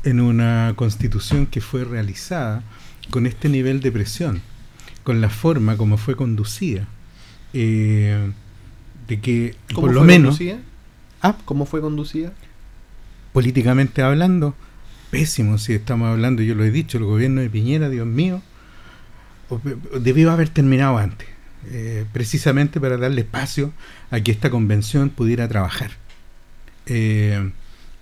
en 0.03 0.19
una 0.19 0.73
constitución 0.75 1.45
que 1.45 1.61
fue 1.61 1.83
realizada 1.83 2.63
con 3.09 3.25
este 3.25 3.49
nivel 3.49 3.81
de 3.81 3.91
presión, 3.91 4.41
con 5.03 5.21
la 5.21 5.29
forma 5.29 5.75
como 5.77 5.97
fue 5.97 6.15
conducida, 6.15 6.87
eh, 7.53 8.31
de 9.07 9.19
que 9.19 9.55
por 9.73 9.93
lo 9.93 10.03
menos... 10.03 10.37
Conducida? 10.37 10.59
¿Ah? 11.21 11.35
¿Cómo 11.45 11.65
fue 11.65 11.81
conducida? 11.81 12.31
Políticamente 13.33 14.01
hablando, 14.01 14.55
pésimo 15.11 15.57
si 15.57 15.73
estamos 15.73 16.09
hablando, 16.09 16.41
yo 16.41 16.55
lo 16.55 16.63
he 16.63 16.71
dicho, 16.71 16.97
el 16.97 17.03
gobierno 17.03 17.41
de 17.41 17.49
Piñera, 17.49 17.89
Dios 17.89 18.07
mío, 18.07 18.41
debió 19.99 20.31
haber 20.31 20.49
terminado 20.49 20.97
antes, 20.97 21.27
eh, 21.71 22.05
precisamente 22.13 22.79
para 22.79 22.97
darle 22.97 23.21
espacio 23.21 23.73
a 24.11 24.19
que 24.21 24.31
esta 24.31 24.49
convención 24.49 25.09
pudiera 25.09 25.47
trabajar. 25.47 25.91
Eh, 26.85 27.51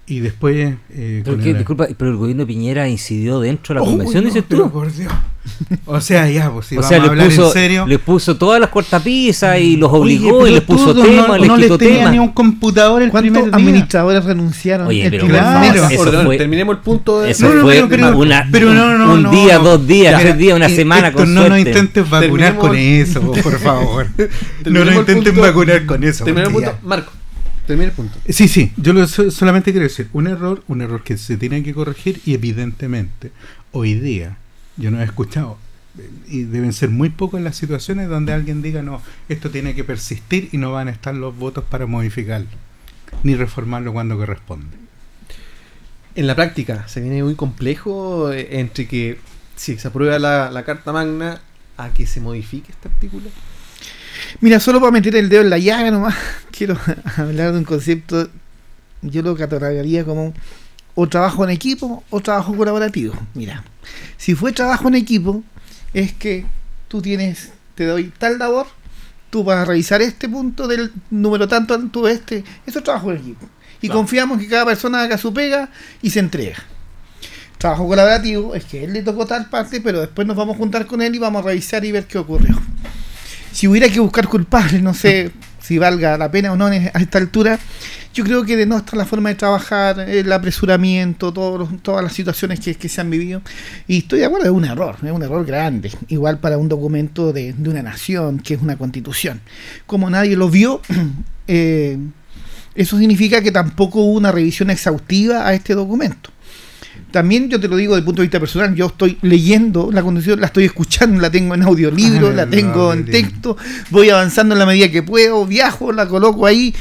y 0.08 0.22
después. 0.22 0.76
Eh, 0.92 1.22
pero, 1.26 1.38
disculpa, 1.38 1.88
pero 1.98 2.12
el 2.12 2.18
gobierno 2.18 2.44
de 2.44 2.48
Piñera 2.48 2.88
incidió 2.88 3.42
dentro 3.42 3.76
de 3.76 3.82
la 3.82 3.86
convención, 3.86 4.24
dices 4.24 4.46
tú. 4.48 4.72
Por 4.72 4.92
Dios. 4.94 5.12
O 5.86 6.02
sea, 6.02 6.30
ya, 6.30 6.52
pues 6.52 6.68
si 6.68 6.78
o 6.78 6.84
sea, 6.84 7.00
le 7.00 7.10
puso, 7.10 7.48
en 7.48 7.54
serio. 7.54 7.88
Le 7.88 8.00
puso 8.00 8.38
todas 8.38 8.60
las 8.60 8.70
cortapisas 8.70 9.60
y 9.60 9.78
los 9.78 9.92
obligó 9.92 10.48
y 10.48 10.52
le 10.52 10.62
puso 10.62 10.94
temas, 10.94 11.28
no, 11.28 11.38
le 11.38 11.48
no 11.48 11.58
le 11.58 11.78
tenía 11.78 12.12
ni 12.12 12.20
un 12.20 12.30
computador 12.30 13.02
el 13.02 13.12
primer 13.12 13.46
día? 13.46 13.54
administradores 13.54 14.26
renunciaron? 14.26 14.88
Oye, 14.88 15.10
pero 15.10 15.28
claro. 15.28 15.88
eso 15.90 16.24
fue, 16.24 16.38
terminemos 16.38 16.76
el 16.76 16.82
punto 16.82 17.22
de. 17.22 17.32
Eso 17.32 17.50
fue 17.62 17.84
una, 17.84 18.48
pero 18.52 18.74
no, 18.74 19.14
un 19.14 19.32
día, 19.32 19.60
dos 19.60 19.86
días, 19.86 20.22
tres 20.22 20.38
días, 20.38 20.56
una 20.56 20.70
semana 20.70 21.12
con 21.12 21.34
No 21.34 21.48
nos 21.48 21.60
intentes 21.60 22.10
vacunar 22.10 22.56
con 22.58 22.76
eso, 22.76 23.22
por 23.22 23.60
favor. 23.60 24.08
no 24.66 24.86
nos 24.86 24.96
intentes 24.96 25.36
vacunar 25.36 25.86
con 25.86 26.04
eso. 26.04 26.26
Terminemos 26.26 26.62
el 26.62 26.70
punto. 26.70 26.88
Marco. 26.88 27.12
Termina 27.66 27.90
el 27.90 27.94
punto. 27.94 28.18
Sí, 28.30 28.48
sí, 28.48 28.72
yo 28.78 28.94
lo, 28.94 29.06
solamente 29.08 29.72
quiero 29.72 29.84
decir, 29.84 30.08
un 30.14 30.28
error, 30.28 30.64
un 30.70 30.82
error 30.82 31.04
que 31.04 31.18
se 31.18 31.36
tiene 31.36 31.64
que 31.64 31.74
corregir 31.74 32.22
y 32.26 32.34
evidentemente 32.34 33.32
hoy 33.74 33.96
día 33.96 34.38
yo 34.78 34.92
no 34.92 35.02
he 35.02 35.04
escuchado 35.04 35.58
y 36.28 36.44
deben 36.44 36.74
ser 36.74 36.90
muy 36.90 37.10
pocas 37.10 37.42
las 37.42 37.56
situaciones 37.56 38.08
donde 38.08 38.34
alguien 38.34 38.62
diga 38.62 38.84
no, 38.84 39.02
esto 39.30 39.50
tiene 39.50 39.74
que 39.74 39.84
persistir 39.84 40.50
y 40.52 40.58
no 40.58 40.72
van 40.72 40.88
a 40.88 40.92
estar 40.92 41.16
los 41.16 41.36
votos 41.36 41.64
para 41.64 41.88
modificarlo 41.88 42.50
ni 43.24 43.36
reformarlo 43.36 43.94
cuando 43.94 44.18
corresponde. 44.18 44.78
En 46.16 46.28
la 46.28 46.36
práctica 46.36 46.88
se 46.88 47.02
viene 47.02 47.24
muy 47.24 47.36
complejo 47.36 48.32
eh, 48.32 48.60
entre 48.60 48.88
que 48.88 49.20
si 49.56 49.78
se 49.78 49.88
aprueba 49.88 50.20
la, 50.20 50.52
la 50.52 50.64
Carta 50.64 50.92
Magna 50.92 51.42
a 51.78 51.90
que 51.90 52.08
se 52.08 52.20
modifique 52.20 52.72
este 52.72 52.90
artículo? 52.90 53.30
Mira, 54.42 54.60
solo 54.60 54.80
para 54.80 54.92
meter 54.92 55.16
el 55.16 55.30
dedo 55.30 55.42
en 55.42 55.50
la 55.50 55.58
llaga 55.60 55.92
nomás, 55.92 56.16
quiero 56.52 56.78
hablar 57.18 57.54
de 57.54 57.60
un 57.60 57.64
concepto, 57.64 58.30
yo 59.02 59.22
lo 59.22 59.36
catalogaría 59.36 60.04
como 60.04 60.34
o 60.96 61.08
trabajo 61.08 61.44
en 61.44 61.52
equipo 61.52 62.04
o 62.10 62.20
trabajo 62.22 62.56
colaborativo. 62.56 63.14
Mira, 63.36 63.64
si 64.18 64.36
fue 64.36 64.52
trabajo 64.52 64.88
en 64.88 64.96
equipo, 64.96 65.44
es 65.94 66.14
que 66.14 66.46
tú 66.88 67.02
tienes, 67.02 67.52
te 67.76 67.86
doy 67.86 68.12
tal 68.18 68.40
labor, 68.40 68.68
tú 69.30 69.44
vas 69.44 69.60
a 69.60 69.66
revisar 69.66 70.02
este 70.02 70.30
punto 70.30 70.68
del 70.68 70.92
número 71.10 71.48
tanto, 71.48 71.80
tú 71.90 72.08
este, 72.08 72.44
eso 72.66 72.80
es 72.80 72.84
trabajo 72.84 73.12
en 73.12 73.18
equipo. 73.18 73.48
Y 73.82 73.90
confiamos 73.90 74.40
que 74.40 74.48
cada 74.48 74.66
persona 74.66 75.04
haga 75.04 75.18
su 75.18 75.34
pega 75.34 75.70
y 76.02 76.10
se 76.10 76.20
entrega. 76.20 76.58
Trabajo 77.58 77.88
colaborativo 77.88 78.56
es 78.56 78.66
que 78.66 78.84
él 78.84 78.94
le 78.94 79.02
tocó 79.02 79.26
tal 79.26 79.50
parte, 79.50 79.82
pero 79.82 80.02
después 80.02 80.28
nos 80.28 80.36
vamos 80.36 80.56
a 80.56 80.58
juntar 80.58 80.86
con 80.86 81.02
él 81.02 81.16
y 81.16 81.20
vamos 81.20 81.44
a 81.44 81.48
revisar 81.48 81.86
y 81.86 81.92
ver 81.92 82.06
qué 82.06 82.18
ocurrió. 82.18 82.60
Si 83.52 83.68
hubiera 83.68 83.90
que 83.90 84.00
buscar 84.00 84.28
culpables, 84.28 84.82
no 84.82 84.94
sé 84.94 85.32
si 85.68 85.78
valga 85.78 86.18
la 86.18 86.32
pena 86.32 86.54
o 86.54 86.56
no 86.56 86.68
a 86.68 86.76
esta 86.76 87.18
altura, 87.18 87.60
yo 88.14 88.24
creo 88.24 88.46
que 88.46 88.66
nuestra 88.66 88.98
la 88.98 89.06
forma 89.06 89.28
de 89.30 89.36
trabajar, 89.36 90.00
el 90.00 90.32
apresuramiento, 90.32 91.34
todas 91.34 92.04
las 92.04 92.14
situaciones 92.14 92.62
que, 92.62 92.88
se 92.88 93.02
han 93.02 93.10
vivido. 93.10 93.42
Y 93.86 93.98
estoy 93.98 94.20
de 94.20 94.26
acuerdo, 94.26 94.46
es 94.46 94.52
un 94.52 94.64
error, 94.64 94.96
es 95.04 95.12
un 95.12 95.24
error 95.24 95.46
grande. 95.46 95.92
Igual 96.08 96.40
para 96.40 96.58
un 96.58 96.70
documento 96.70 97.34
de, 97.34 97.54
una 97.60 97.84
nación, 97.84 98.40
que 98.40 98.54
es 98.54 98.62
una 98.62 98.78
constitución. 98.78 99.42
Como 99.86 100.10
nadie 100.10 100.38
lo 100.38 100.50
vio, 100.50 100.82
eh, 101.48 101.98
eso 102.74 102.98
significa 102.98 103.42
que 103.42 103.52
tampoco 103.52 104.00
hubo 104.00 104.18
una 104.18 104.32
revisión 104.32 104.70
exhaustiva 104.70 105.46
a 105.46 105.54
este 105.54 105.74
documento. 105.74 106.30
También 107.12 107.50
yo 107.50 107.60
te 107.60 107.68
lo 107.68 107.78
digo 107.78 107.94
desde 107.94 108.02
el 108.02 108.06
punto 108.06 108.22
de 108.22 108.28
vista 108.28 108.40
personal, 108.40 108.76
yo 108.76 108.88
estoy 108.88 109.18
leyendo 109.22 109.90
la 109.92 110.02
constitución, 110.02 110.42
la 110.42 110.48
estoy 110.48 110.66
escuchando, 110.66 111.22
la 111.22 111.32
tengo 111.32 111.56
en 111.56 111.64
audiolibro, 111.64 112.32
la 112.34 112.46
tengo 112.46 112.94
en 112.94 113.06
texto, 113.06 113.58
voy 113.90 114.10
avanzando 114.10 114.56
en 114.56 114.60
la 114.60 114.66
medida 114.66 114.92
que 114.92 115.04
puedo, 115.04 115.46
viajo, 115.46 115.92
la 115.92 116.08
coloco 116.08 116.46
ahí. 116.46 116.76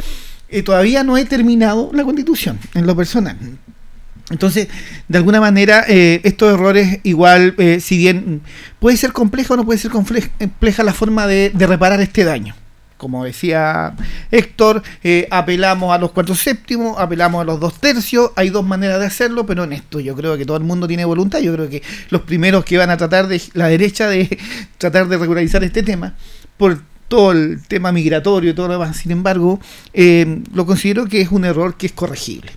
Eh, 0.48 0.62
todavía 0.62 1.04
no 1.04 1.16
he 1.16 1.24
terminado 1.24 1.90
la 1.92 2.04
constitución 2.04 2.58
en 2.74 2.86
lo 2.86 2.96
personal. 2.96 3.36
Entonces, 4.30 4.68
de 5.06 5.18
alguna 5.18 5.40
manera, 5.40 5.84
eh, 5.86 6.20
estos 6.24 6.52
errores, 6.52 6.98
igual, 7.04 7.54
eh, 7.58 7.78
si 7.80 7.96
bien 7.96 8.42
puede 8.80 8.96
ser 8.96 9.12
compleja 9.12 9.54
o 9.54 9.56
no 9.56 9.64
puede 9.64 9.78
ser 9.78 9.92
compleja 9.92 10.82
la 10.82 10.92
forma 10.92 11.28
de 11.28 11.52
reparar 11.56 12.00
este 12.00 12.24
daño 12.24 12.54
como 12.96 13.24
decía 13.24 13.94
Héctor, 14.30 14.82
eh, 15.02 15.28
apelamos 15.30 15.94
a 15.94 15.98
los 15.98 16.12
cuatro 16.12 16.34
séptimos, 16.34 16.98
apelamos 16.98 17.42
a 17.42 17.44
los 17.44 17.60
dos 17.60 17.78
tercios, 17.78 18.30
hay 18.36 18.50
dos 18.50 18.64
maneras 18.64 19.00
de 19.00 19.06
hacerlo, 19.06 19.46
pero 19.46 19.64
en 19.64 19.72
esto 19.72 20.00
yo 20.00 20.14
creo 20.14 20.36
que 20.36 20.44
todo 20.44 20.56
el 20.56 20.64
mundo 20.64 20.88
tiene 20.88 21.04
voluntad, 21.04 21.40
yo 21.40 21.52
creo 21.54 21.68
que 21.68 21.82
los 22.10 22.22
primeros 22.22 22.64
que 22.64 22.78
van 22.78 22.90
a 22.90 22.96
tratar 22.96 23.28
de 23.28 23.40
la 23.54 23.68
derecha 23.68 24.08
de 24.08 24.38
tratar 24.78 25.08
de 25.08 25.18
regularizar 25.18 25.62
este 25.64 25.82
tema, 25.82 26.14
por 26.56 26.80
todo 27.08 27.32
el 27.32 27.62
tema 27.68 27.92
migratorio 27.92 28.50
y 28.50 28.54
todo 28.54 28.68
lo 28.68 28.74
demás, 28.74 28.96
sin 28.96 29.12
embargo, 29.12 29.60
eh, 29.92 30.42
lo 30.52 30.66
considero 30.66 31.06
que 31.06 31.20
es 31.20 31.30
un 31.30 31.44
error 31.44 31.76
que 31.76 31.86
es 31.86 31.92
corregible 31.92 32.52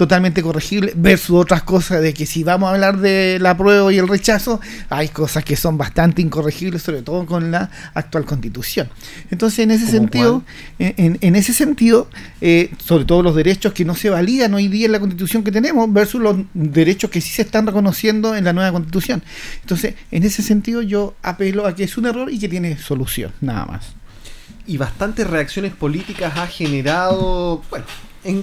totalmente 0.00 0.42
corregible, 0.42 0.94
versus 0.96 1.36
otras 1.36 1.62
cosas 1.62 2.00
de 2.00 2.14
que 2.14 2.24
si 2.24 2.42
vamos 2.42 2.70
a 2.70 2.72
hablar 2.72 3.00
de 3.00 3.36
la 3.38 3.54
prueba 3.54 3.92
y 3.92 3.98
el 3.98 4.08
rechazo, 4.08 4.58
hay 4.88 5.10
cosas 5.10 5.44
que 5.44 5.56
son 5.56 5.76
bastante 5.76 6.22
incorregibles, 6.22 6.80
sobre 6.80 7.02
todo 7.02 7.26
con 7.26 7.50
la 7.50 7.70
actual 7.92 8.24
constitución. 8.24 8.88
Entonces, 9.30 9.58
en 9.58 9.72
ese 9.72 9.86
sentido, 9.86 10.42
en, 10.78 11.36
ese 11.36 11.52
sentido, 11.52 12.08
eh, 12.40 12.70
sobre 12.82 13.04
todo 13.04 13.22
los 13.22 13.34
derechos 13.34 13.74
que 13.74 13.84
no 13.84 13.94
se 13.94 14.08
validan 14.08 14.54
hoy 14.54 14.68
día 14.68 14.86
en 14.86 14.92
la 14.92 15.00
constitución 15.00 15.44
que 15.44 15.52
tenemos, 15.52 15.92
versus 15.92 16.18
los 16.18 16.38
derechos 16.54 17.10
que 17.10 17.20
sí 17.20 17.28
se 17.28 17.42
están 17.42 17.66
reconociendo 17.66 18.34
en 18.34 18.44
la 18.44 18.54
nueva 18.54 18.72
constitución. 18.72 19.22
Entonces, 19.60 19.96
en 20.10 20.22
ese 20.22 20.42
sentido, 20.42 20.80
yo 20.80 21.14
apelo 21.20 21.66
a 21.66 21.74
que 21.74 21.84
es 21.84 21.98
un 21.98 22.06
error 22.06 22.32
y 22.32 22.38
que 22.38 22.48
tiene 22.48 22.78
solución, 22.78 23.32
nada 23.42 23.66
más. 23.66 23.92
Y 24.66 24.78
bastantes 24.78 25.26
reacciones 25.26 25.74
políticas 25.74 26.38
ha 26.38 26.46
generado, 26.46 27.62
bueno, 27.68 27.84
en, 28.24 28.42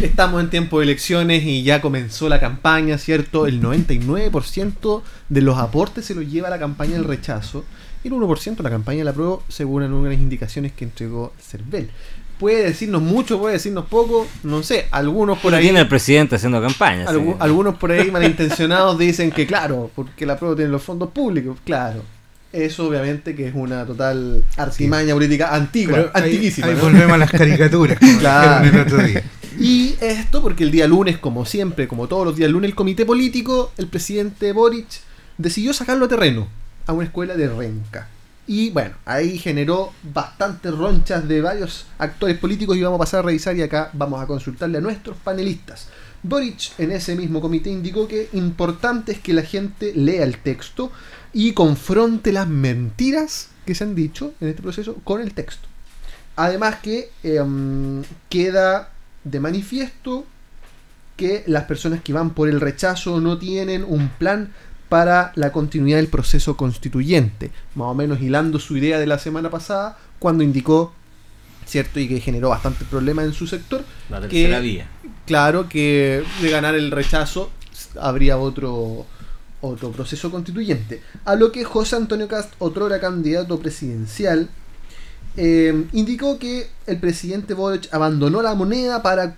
Estamos 0.00 0.42
en 0.42 0.50
tiempo 0.50 0.78
de 0.78 0.84
elecciones 0.84 1.44
y 1.44 1.62
ya 1.62 1.80
comenzó 1.80 2.28
la 2.28 2.40
campaña, 2.40 2.98
¿cierto? 2.98 3.46
El 3.46 3.60
99% 3.60 5.02
de 5.28 5.40
los 5.42 5.58
aportes 5.58 6.06
se 6.06 6.14
los 6.14 6.26
lleva 6.26 6.48
a 6.48 6.50
la 6.50 6.58
campaña 6.58 6.92
del 6.92 7.04
rechazo 7.04 7.64
y 8.04 8.08
el 8.08 8.14
1% 8.14 8.62
la 8.62 8.70
campaña 8.70 8.98
de 8.98 9.04
la 9.04 9.12
prueba, 9.12 9.38
según 9.48 9.82
algunas 9.82 10.14
indicaciones 10.14 10.72
que 10.72 10.84
entregó 10.84 11.32
Cervel. 11.40 11.90
Puede 12.38 12.64
decirnos 12.64 13.02
mucho, 13.02 13.38
puede 13.38 13.54
decirnos 13.54 13.84
poco, 13.86 14.26
no 14.42 14.62
sé, 14.64 14.86
algunos 14.90 15.38
por 15.38 15.54
ahí... 15.54 15.62
Tiene 15.62 15.80
el 15.80 15.88
presidente 15.88 16.36
haciendo 16.36 16.60
campaña. 16.60 17.06
Algunos 17.38 17.76
por 17.76 17.92
ahí 17.92 18.10
malintencionados 18.12 18.98
dicen 18.98 19.30
que 19.30 19.46
claro, 19.46 19.90
porque 19.94 20.26
la 20.26 20.36
prueba 20.36 20.56
tiene 20.56 20.70
los 20.72 20.82
fondos 20.82 21.10
públicos, 21.10 21.58
claro. 21.64 22.02
Eso 22.52 22.88
obviamente 22.88 23.34
que 23.34 23.48
es 23.48 23.54
una 23.54 23.86
total 23.86 24.44
artimaña 24.56 25.14
política 25.14 25.54
antigua, 25.54 26.10
antiquísima. 26.12 26.66
Ahí, 26.66 26.74
volvemos 26.74 27.12
a 27.12 27.18
las 27.18 27.30
caricaturas, 27.30 27.98
claro. 28.18 28.68
el 28.68 28.80
otro 28.80 29.02
día. 29.02 29.22
Y 29.58 29.96
esto 30.00 30.42
porque 30.42 30.64
el 30.64 30.70
día 30.70 30.86
lunes, 30.86 31.18
como 31.18 31.44
siempre, 31.44 31.88
como 31.88 32.08
todos 32.08 32.26
los 32.26 32.36
días 32.36 32.50
lunes, 32.50 32.70
el 32.70 32.74
comité 32.74 33.04
político, 33.04 33.72
el 33.76 33.86
presidente 33.86 34.52
Boric, 34.52 34.88
decidió 35.38 35.72
sacarlo 35.72 36.06
a 36.06 36.08
terreno, 36.08 36.48
a 36.86 36.92
una 36.92 37.04
escuela 37.04 37.36
de 37.36 37.48
Renca. 37.48 38.08
Y 38.46 38.70
bueno, 38.70 38.94
ahí 39.04 39.38
generó 39.38 39.92
bastantes 40.02 40.76
ronchas 40.76 41.28
de 41.28 41.40
varios 41.40 41.86
actores 41.98 42.38
políticos 42.38 42.76
y 42.76 42.82
vamos 42.82 42.96
a 42.96 43.04
pasar 43.04 43.20
a 43.20 43.22
revisar 43.22 43.56
y 43.56 43.62
acá 43.62 43.90
vamos 43.92 44.20
a 44.20 44.26
consultarle 44.26 44.78
a 44.78 44.80
nuestros 44.80 45.16
panelistas. 45.18 45.88
Boric 46.24 46.78
en 46.78 46.92
ese 46.92 47.16
mismo 47.16 47.40
comité 47.40 47.70
indicó 47.70 48.06
que 48.06 48.28
importante 48.32 49.12
es 49.12 49.18
que 49.20 49.32
la 49.32 49.42
gente 49.42 49.92
lea 49.94 50.24
el 50.24 50.38
texto 50.38 50.90
y 51.32 51.52
confronte 51.52 52.32
las 52.32 52.48
mentiras 52.48 53.48
que 53.64 53.74
se 53.74 53.84
han 53.84 53.94
dicho 53.94 54.34
en 54.40 54.48
este 54.48 54.62
proceso 54.62 54.96
con 55.04 55.20
el 55.20 55.34
texto. 55.34 55.68
Además 56.36 56.76
que 56.76 57.10
em, 57.22 58.02
queda 58.28 58.91
de 59.24 59.40
manifiesto 59.40 60.26
que 61.16 61.44
las 61.46 61.64
personas 61.64 62.02
que 62.02 62.12
van 62.12 62.30
por 62.30 62.48
el 62.48 62.60
rechazo 62.60 63.20
no 63.20 63.38
tienen 63.38 63.84
un 63.86 64.08
plan 64.08 64.52
para 64.88 65.32
la 65.36 65.52
continuidad 65.52 65.98
del 65.98 66.08
proceso 66.08 66.56
constituyente, 66.56 67.50
más 67.74 67.88
o 67.88 67.94
menos 67.94 68.20
hilando 68.20 68.58
su 68.58 68.76
idea 68.76 68.98
de 68.98 69.06
la 69.06 69.18
semana 69.18 69.48
pasada, 69.50 69.96
cuando 70.18 70.44
indicó, 70.44 70.92
cierto, 71.64 71.98
y 71.98 72.08
que 72.08 72.20
generó 72.20 72.50
bastante 72.50 72.84
problema 72.84 73.24
en 73.24 73.32
su 73.32 73.46
sector, 73.46 73.84
la 74.10 74.28
que, 74.28 74.60
vía. 74.60 74.88
claro, 75.24 75.68
que 75.68 76.22
de 76.42 76.50
ganar 76.50 76.74
el 76.74 76.90
rechazo 76.90 77.50
habría 77.98 78.36
otro, 78.36 79.06
otro 79.62 79.92
proceso 79.92 80.30
constituyente. 80.30 81.02
A 81.24 81.36
lo 81.36 81.52
que 81.52 81.64
José 81.64 81.96
Antonio 81.96 82.28
Cast, 82.28 82.52
otro 82.58 82.86
era 82.86 83.00
candidato 83.00 83.58
presidencial, 83.60 84.50
eh, 85.36 85.86
indicó 85.92 86.38
que 86.38 86.68
el 86.86 86.98
presidente 86.98 87.54
Boric 87.54 87.92
abandonó 87.92 88.42
la 88.42 88.54
moneda 88.54 89.02
para 89.02 89.36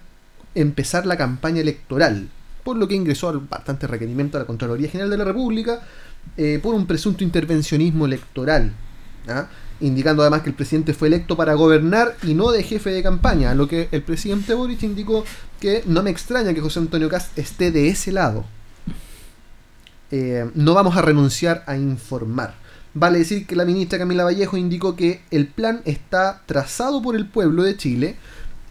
empezar 0.54 1.06
la 1.06 1.16
campaña 1.16 1.60
electoral, 1.60 2.28
por 2.62 2.76
lo 2.76 2.88
que 2.88 2.94
ingresó 2.94 3.28
al 3.28 3.40
bastante 3.40 3.86
requerimiento 3.86 4.36
a 4.36 4.40
la 4.40 4.46
Contraloría 4.46 4.88
General 4.88 5.10
de 5.10 5.18
la 5.18 5.24
República 5.24 5.82
eh, 6.36 6.58
por 6.62 6.74
un 6.74 6.86
presunto 6.86 7.22
intervencionismo 7.22 8.06
electoral, 8.06 8.72
¿ah? 9.28 9.48
indicando 9.80 10.22
además 10.22 10.42
que 10.42 10.50
el 10.50 10.56
presidente 10.56 10.94
fue 10.94 11.08
electo 11.08 11.36
para 11.36 11.54
gobernar 11.54 12.16
y 12.22 12.34
no 12.34 12.50
de 12.50 12.62
jefe 12.62 12.90
de 12.90 13.02
campaña, 13.02 13.50
a 13.50 13.54
lo 13.54 13.68
que 13.68 13.88
el 13.92 14.02
presidente 14.02 14.54
Boric 14.54 14.82
indicó 14.82 15.24
que 15.60 15.82
no 15.86 16.02
me 16.02 16.10
extraña 16.10 16.54
que 16.54 16.60
José 16.60 16.80
Antonio 16.80 17.08
Cast 17.08 17.38
esté 17.38 17.70
de 17.70 17.88
ese 17.88 18.12
lado. 18.12 18.44
Eh, 20.10 20.48
no 20.54 20.74
vamos 20.74 20.96
a 20.96 21.02
renunciar 21.02 21.64
a 21.66 21.76
informar. 21.76 22.54
Vale 22.94 23.18
decir 23.18 23.46
que 23.46 23.56
la 23.56 23.64
ministra 23.64 23.98
Camila 23.98 24.22
Vallejo 24.22 24.56
indicó 24.56 24.94
que 24.94 25.22
el 25.32 25.48
plan 25.48 25.82
está 25.84 26.42
trazado 26.46 27.02
por 27.02 27.16
el 27.16 27.26
pueblo 27.26 27.64
de 27.64 27.76
Chile 27.76 28.16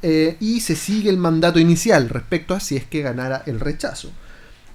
eh, 0.01 0.37
y 0.39 0.61
se 0.61 0.75
sigue 0.77 1.09
el 1.09 1.17
mandato 1.17 1.59
inicial 1.59 2.07
respecto 2.07 2.53
a 2.53 2.61
si 2.61 2.77
es 2.77 2.85
que 2.85 3.01
ganara 3.01 3.43
el 3.45 3.59
rechazo. 3.59 4.11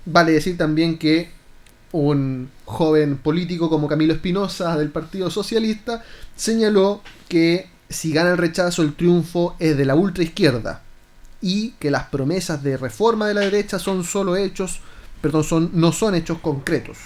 Vale 0.04 0.32
decir 0.32 0.58
también 0.58 0.98
que 0.98 1.30
un 1.92 2.50
joven 2.66 3.16
político 3.16 3.70
como 3.70 3.88
Camilo 3.88 4.12
Espinosa 4.12 4.76
del 4.76 4.90
Partido 4.90 5.30
Socialista 5.30 6.04
señaló 6.36 7.02
que 7.28 7.70
si 7.88 8.12
gana 8.12 8.32
el 8.32 8.38
rechazo 8.38 8.82
el 8.82 8.94
triunfo 8.94 9.56
es 9.58 9.78
de 9.78 9.86
la 9.86 9.94
ultraizquierda 9.94 10.82
y 11.40 11.70
que 11.72 11.90
las 11.90 12.04
promesas 12.04 12.62
de 12.62 12.76
reforma 12.76 13.28
de 13.28 13.34
la 13.34 13.40
derecha 13.42 13.78
son 13.78 14.04
solo 14.04 14.36
hechos, 14.36 14.80
perdón, 15.22 15.44
son, 15.44 15.70
no 15.72 15.92
son 15.92 16.14
hechos 16.14 16.38
concretos. 16.38 16.98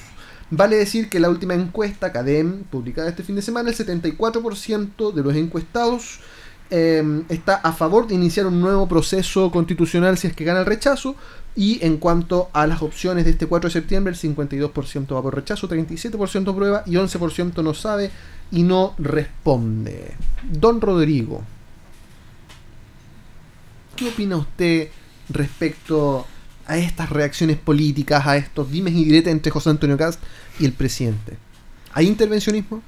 Vale 0.55 0.77
decir 0.77 1.09
que 1.09 1.19
la 1.19 1.31
última 1.31 1.55
encuesta, 1.55 2.13
CADEM, 2.13 2.65
publicada 2.65 3.09
este 3.09 3.23
fin 3.23 3.37
de 3.37 3.41
semana, 3.41 3.71
el 3.71 3.75
74% 3.75 5.15
de 5.15 5.23
los 5.23 5.35
encuestados 5.35 6.21
em, 6.69 7.25
está 7.31 7.55
a 7.55 7.73
favor 7.73 8.07
de 8.07 8.17
iniciar 8.17 8.47
un 8.47 8.61
nuevo 8.61 8.87
proceso 8.87 9.51
constitucional 9.51 10.19
si 10.19 10.27
es 10.27 10.37
que 10.37 10.45
gana 10.45 10.61
el 10.61 10.67
rechazo. 10.67 11.17
Y 11.57 11.83
en 11.83 11.97
cuanto 11.97 12.51
a 12.53 12.67
las 12.67 12.83
opciones 12.83 13.25
de 13.25 13.31
este 13.31 13.47
4 13.47 13.69
de 13.69 13.73
septiembre, 13.73 14.13
el 14.13 14.19
52% 14.19 15.15
va 15.15 15.23
por 15.23 15.35
rechazo, 15.35 15.71
37% 15.71 16.55
prueba 16.55 16.83
y 16.85 16.97
11% 16.97 17.63
no 17.65 17.73
sabe 17.73 18.11
y 18.51 18.63
no 18.63 18.95
responde. 18.99 20.13
Don 20.43 20.83
Rodrigo, 20.83 21.45
¿qué 23.97 24.11
opina 24.11 24.37
usted 24.37 24.91
respecto 25.31 26.27
a 26.67 26.79
estas 26.79 27.11
reacciones 27.11 27.57
políticas, 27.57 28.27
a 28.27 28.37
estos 28.37 28.71
dimes 28.71 28.95
y 28.95 29.05
diretes 29.05 29.33
entre 29.33 29.51
José 29.51 29.71
Antonio 29.71 29.97
Cast 29.97 30.21
y 30.59 30.65
el 30.65 30.73
presidente. 30.73 31.37
¿Hay 31.93 32.07
intervencionismo? 32.07 32.83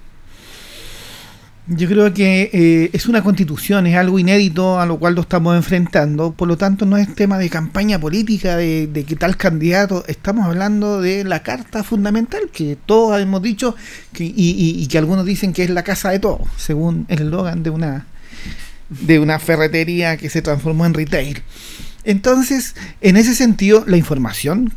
Yo 1.67 1.89
creo 1.89 2.13
que 2.13 2.51
eh, 2.53 2.91
es 2.93 3.07
una 3.07 3.23
constitución, 3.23 3.87
es 3.87 3.97
algo 3.97 4.19
inédito 4.19 4.79
a 4.79 4.85
lo 4.85 4.99
cual 4.99 5.15
lo 5.15 5.23
estamos 5.23 5.57
enfrentando, 5.57 6.33
por 6.33 6.47
lo 6.47 6.59
tanto 6.59 6.85
no 6.85 6.99
es 6.99 7.15
tema 7.15 7.39
de 7.39 7.49
campaña 7.49 7.99
política, 7.99 8.59
de, 8.59 8.87
de 8.87 9.05
que 9.05 9.17
tal 9.17 9.39
candidato, 9.39 10.05
estamos 10.07 10.45
hablando 10.45 11.01
de 11.01 11.25
la 11.25 11.43
carta 11.43 11.83
fundamental 11.83 12.51
que 12.53 12.77
todos 12.85 13.19
hemos 13.19 13.41
dicho 13.41 13.75
y, 14.19 14.35
y, 14.37 14.87
que 14.89 14.99
algunos 14.99 15.25
dicen 15.25 15.55
que 15.55 15.65
es 15.65 15.71
la 15.71 15.85
casa 15.85 16.11
de 16.11 16.19
todos, 16.19 16.43
según 16.59 17.07
el 17.09 17.21
eslogan 17.21 17.63
de 17.63 17.71
una, 17.71 18.07
de 18.91 19.19
una 19.19 19.39
ferretería 19.39 20.19
que 20.19 20.29
se 20.29 20.43
transformó 20.43 20.85
en 20.85 20.93
retail. 20.93 21.43
Entonces, 22.05 22.75
en 23.01 23.17
ese 23.17 23.35
sentido, 23.35 23.85
la 23.87 23.97
información 23.97 24.75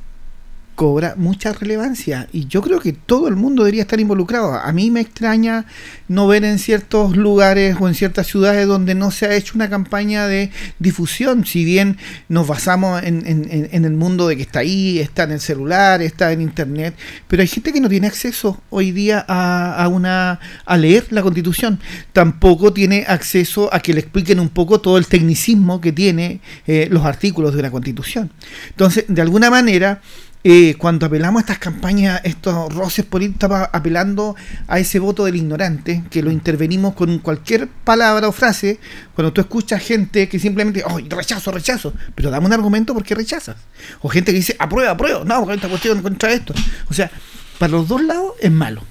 cobra 0.78 1.16
mucha 1.18 1.54
relevancia 1.54 2.28
y 2.32 2.46
yo 2.46 2.62
creo 2.62 2.80
que 2.80 2.94
todo 2.94 3.28
el 3.28 3.36
mundo 3.36 3.64
debería 3.64 3.82
estar 3.82 4.00
involucrado. 4.00 4.54
A 4.54 4.72
mí 4.74 4.92
me 4.92 5.02
extraña 5.02 5.66
no 6.08 6.28
ver 6.28 6.46
en 6.46 6.60
ciertos 6.60 7.18
lugares 7.18 7.76
o 7.80 7.88
en 7.88 7.96
ciertas 7.96 8.28
ciudades 8.28 8.68
donde 8.68 8.94
no 8.94 9.10
se 9.10 9.26
ha 9.26 9.34
hecho 9.34 9.54
una 9.56 9.72
campaña 9.72 10.28
de 10.28 10.52
difusión, 10.78 11.48
si 11.48 11.66
bien 11.66 11.98
nos 12.30 12.46
basamos 12.46 13.02
en, 13.04 13.26
el 13.72 13.92
mundo 13.94 14.28
de 14.28 14.38
que 14.38 14.44
está 14.44 14.60
ahí, 14.60 15.00
está 15.00 15.24
en 15.24 15.32
el 15.32 15.40
celular, 15.40 16.04
está 16.04 16.32
en 16.32 16.42
internet, 16.42 16.94
pero 17.28 17.42
hay 17.42 17.48
gente 17.48 17.74
que 17.74 17.82
no 17.82 17.90
tiene 17.90 18.06
acceso 18.06 18.62
hoy 18.70 18.92
día 18.92 19.26
a, 19.28 19.88
una 19.88 20.40
a 20.64 20.78
leer 20.78 21.08
la 21.10 21.24
constitución, 21.24 21.80
tampoco 22.14 22.72
tiene 22.72 23.04
acceso 23.08 23.74
a 23.74 23.80
que 23.80 23.96
le 23.96 24.02
expliquen 24.02 24.40
un 24.40 24.50
poco 24.50 24.80
todo 24.80 25.00
el 25.00 25.08
tecnicismo 25.08 25.82
que 25.82 25.92
tiene 25.92 26.40
eh, 26.68 26.88
los 26.92 27.04
artículos 27.04 27.56
de 27.56 27.64
la 27.64 27.72
constitución. 27.72 28.30
Entonces, 28.70 29.06
de 29.08 29.24
alguna 29.24 29.50
manera, 29.50 30.02
eh, 30.44 30.76
cuando 30.78 31.06
apelamos 31.06 31.40
a 31.40 31.42
estas 31.42 31.60
campañas, 31.60 32.22
estos 32.24 32.74
roces 32.74 33.04
políticos, 33.04 33.68
apelando 33.72 34.36
a 34.68 34.80
ese 34.80 35.00
voto 35.00 35.26
del 35.26 35.36
ignorante, 35.36 36.04
que 36.10 36.22
lo 36.22 36.32
intervenimos 36.32 36.94
con 36.94 37.20
cualquier 37.20 37.68
palabra 37.68 38.28
o 38.28 38.32
frase, 38.32 38.80
cuando 39.14 39.34
tú 39.34 39.42
escuchas 39.42 39.82
gente 39.82 40.30
que 40.30 40.40
simplemente, 40.40 40.84
oh, 40.86 41.00
rechazo, 41.00 41.52
rechazo, 41.52 41.94
pero 42.16 42.30
dame 42.30 42.46
un 42.46 42.54
argumento 42.54 42.94
por 42.94 43.04
qué 43.04 43.16
rechazas. 43.16 43.58
O 44.02 44.10
gente 44.10 44.32
que 44.32 44.38
dice, 44.38 44.56
aprueba, 44.60 44.92
aprueba, 44.92 45.26
no, 45.26 45.40
porque 45.40 45.56
esta 45.56 45.70
cuestión 45.70 46.02
contra 46.02 46.32
esto. 46.32 46.54
O 46.90 46.94
sea, 46.94 47.12
para 47.58 47.72
los 47.74 47.88
dos 47.88 48.02
lados 48.02 48.34
es 48.40 48.52
malo. 48.52 48.84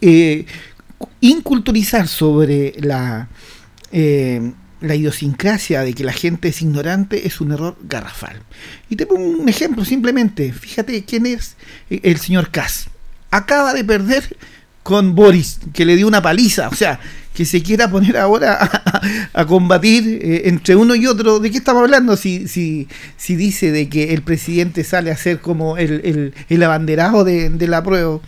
Eh, 0.00 0.46
inculturizar 1.20 2.08
sobre 2.08 2.74
la... 2.80 3.28
Eh, 3.92 4.52
la 4.80 4.94
idiosincrasia 4.94 5.82
de 5.82 5.92
que 5.92 6.04
la 6.04 6.12
gente 6.12 6.48
es 6.48 6.62
ignorante 6.62 7.26
es 7.26 7.40
un 7.40 7.52
error 7.52 7.76
garrafal. 7.82 8.42
Y 8.88 8.96
te 8.96 9.06
pongo 9.06 9.24
un 9.24 9.48
ejemplo 9.48 9.84
simplemente. 9.84 10.52
Fíjate 10.52 11.04
quién 11.04 11.26
es 11.26 11.56
el 11.90 12.16
señor 12.18 12.50
Kass. 12.50 12.86
Acaba 13.30 13.74
de 13.74 13.84
perder 13.84 14.36
con 14.82 15.14
Boris, 15.14 15.60
que 15.72 15.84
le 15.84 15.96
dio 15.96 16.06
una 16.06 16.22
paliza. 16.22 16.68
O 16.68 16.74
sea, 16.74 16.98
que 17.34 17.44
se 17.44 17.62
quiera 17.62 17.90
poner 17.90 18.16
ahora 18.16 18.58
a, 19.32 19.46
combatir 19.46 20.20
eh, 20.22 20.42
entre 20.46 20.76
uno 20.76 20.94
y 20.94 21.06
otro. 21.06 21.38
¿De 21.38 21.50
qué 21.50 21.58
estamos 21.58 21.82
hablando? 21.82 22.16
Si, 22.16 22.48
si, 22.48 22.88
si 23.16 23.36
dice 23.36 23.70
de 23.70 23.88
que 23.88 24.12
el 24.14 24.22
presidente 24.22 24.84
sale 24.84 25.10
a 25.10 25.16
ser 25.16 25.40
como 25.40 25.76
el, 25.76 26.00
el, 26.04 26.34
el 26.48 26.62
abanderado 26.62 27.24
de, 27.24 27.50
de 27.50 27.68
la 27.68 27.82
prueba 27.82 28.20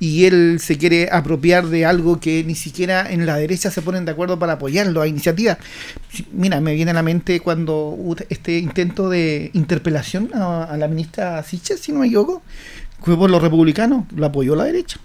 y 0.00 0.24
él 0.26 0.58
se 0.60 0.78
quiere 0.78 1.08
apropiar 1.10 1.66
de 1.66 1.84
algo 1.84 2.20
que 2.20 2.44
ni 2.44 2.54
siquiera 2.54 3.10
en 3.10 3.26
la 3.26 3.36
derecha 3.36 3.70
se 3.70 3.82
ponen 3.82 4.04
de 4.04 4.12
acuerdo 4.12 4.38
para 4.38 4.54
apoyarlo 4.54 5.02
a 5.02 5.08
iniciativa. 5.08 5.58
Mira, 6.32 6.60
me 6.60 6.74
viene 6.74 6.92
a 6.92 6.94
la 6.94 7.02
mente 7.02 7.40
cuando 7.40 7.96
este 8.28 8.58
intento 8.58 9.08
de 9.08 9.50
interpelación 9.54 10.30
a, 10.34 10.76
la 10.76 10.88
ministra 10.88 11.42
Siches, 11.42 11.80
si 11.80 11.92
no 11.92 12.00
me 12.00 12.06
equivoco, 12.06 12.42
fue 13.00 13.16
por 13.16 13.30
los 13.30 13.42
republicanos, 13.42 14.04
lo 14.14 14.26
apoyó 14.26 14.54
la 14.54 14.64
derecha. 14.64 14.98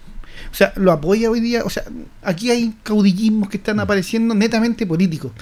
O 0.50 0.54
sea, 0.54 0.72
lo 0.76 0.92
apoya 0.92 1.30
hoy 1.30 1.40
día. 1.40 1.64
O 1.64 1.70
sea, 1.70 1.84
aquí 2.22 2.50
hay 2.50 2.74
caudillismos 2.82 3.48
que 3.48 3.56
están 3.56 3.80
apareciendo 3.80 4.34
netamente 4.34 4.86
políticos. 4.86 5.32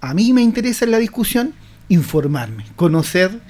A 0.00 0.14
mí 0.14 0.32
me 0.32 0.42
interesa 0.42 0.84
en 0.84 0.92
la 0.92 0.98
discusión 0.98 1.52
informarme, 1.88 2.64
conocer 2.76 3.40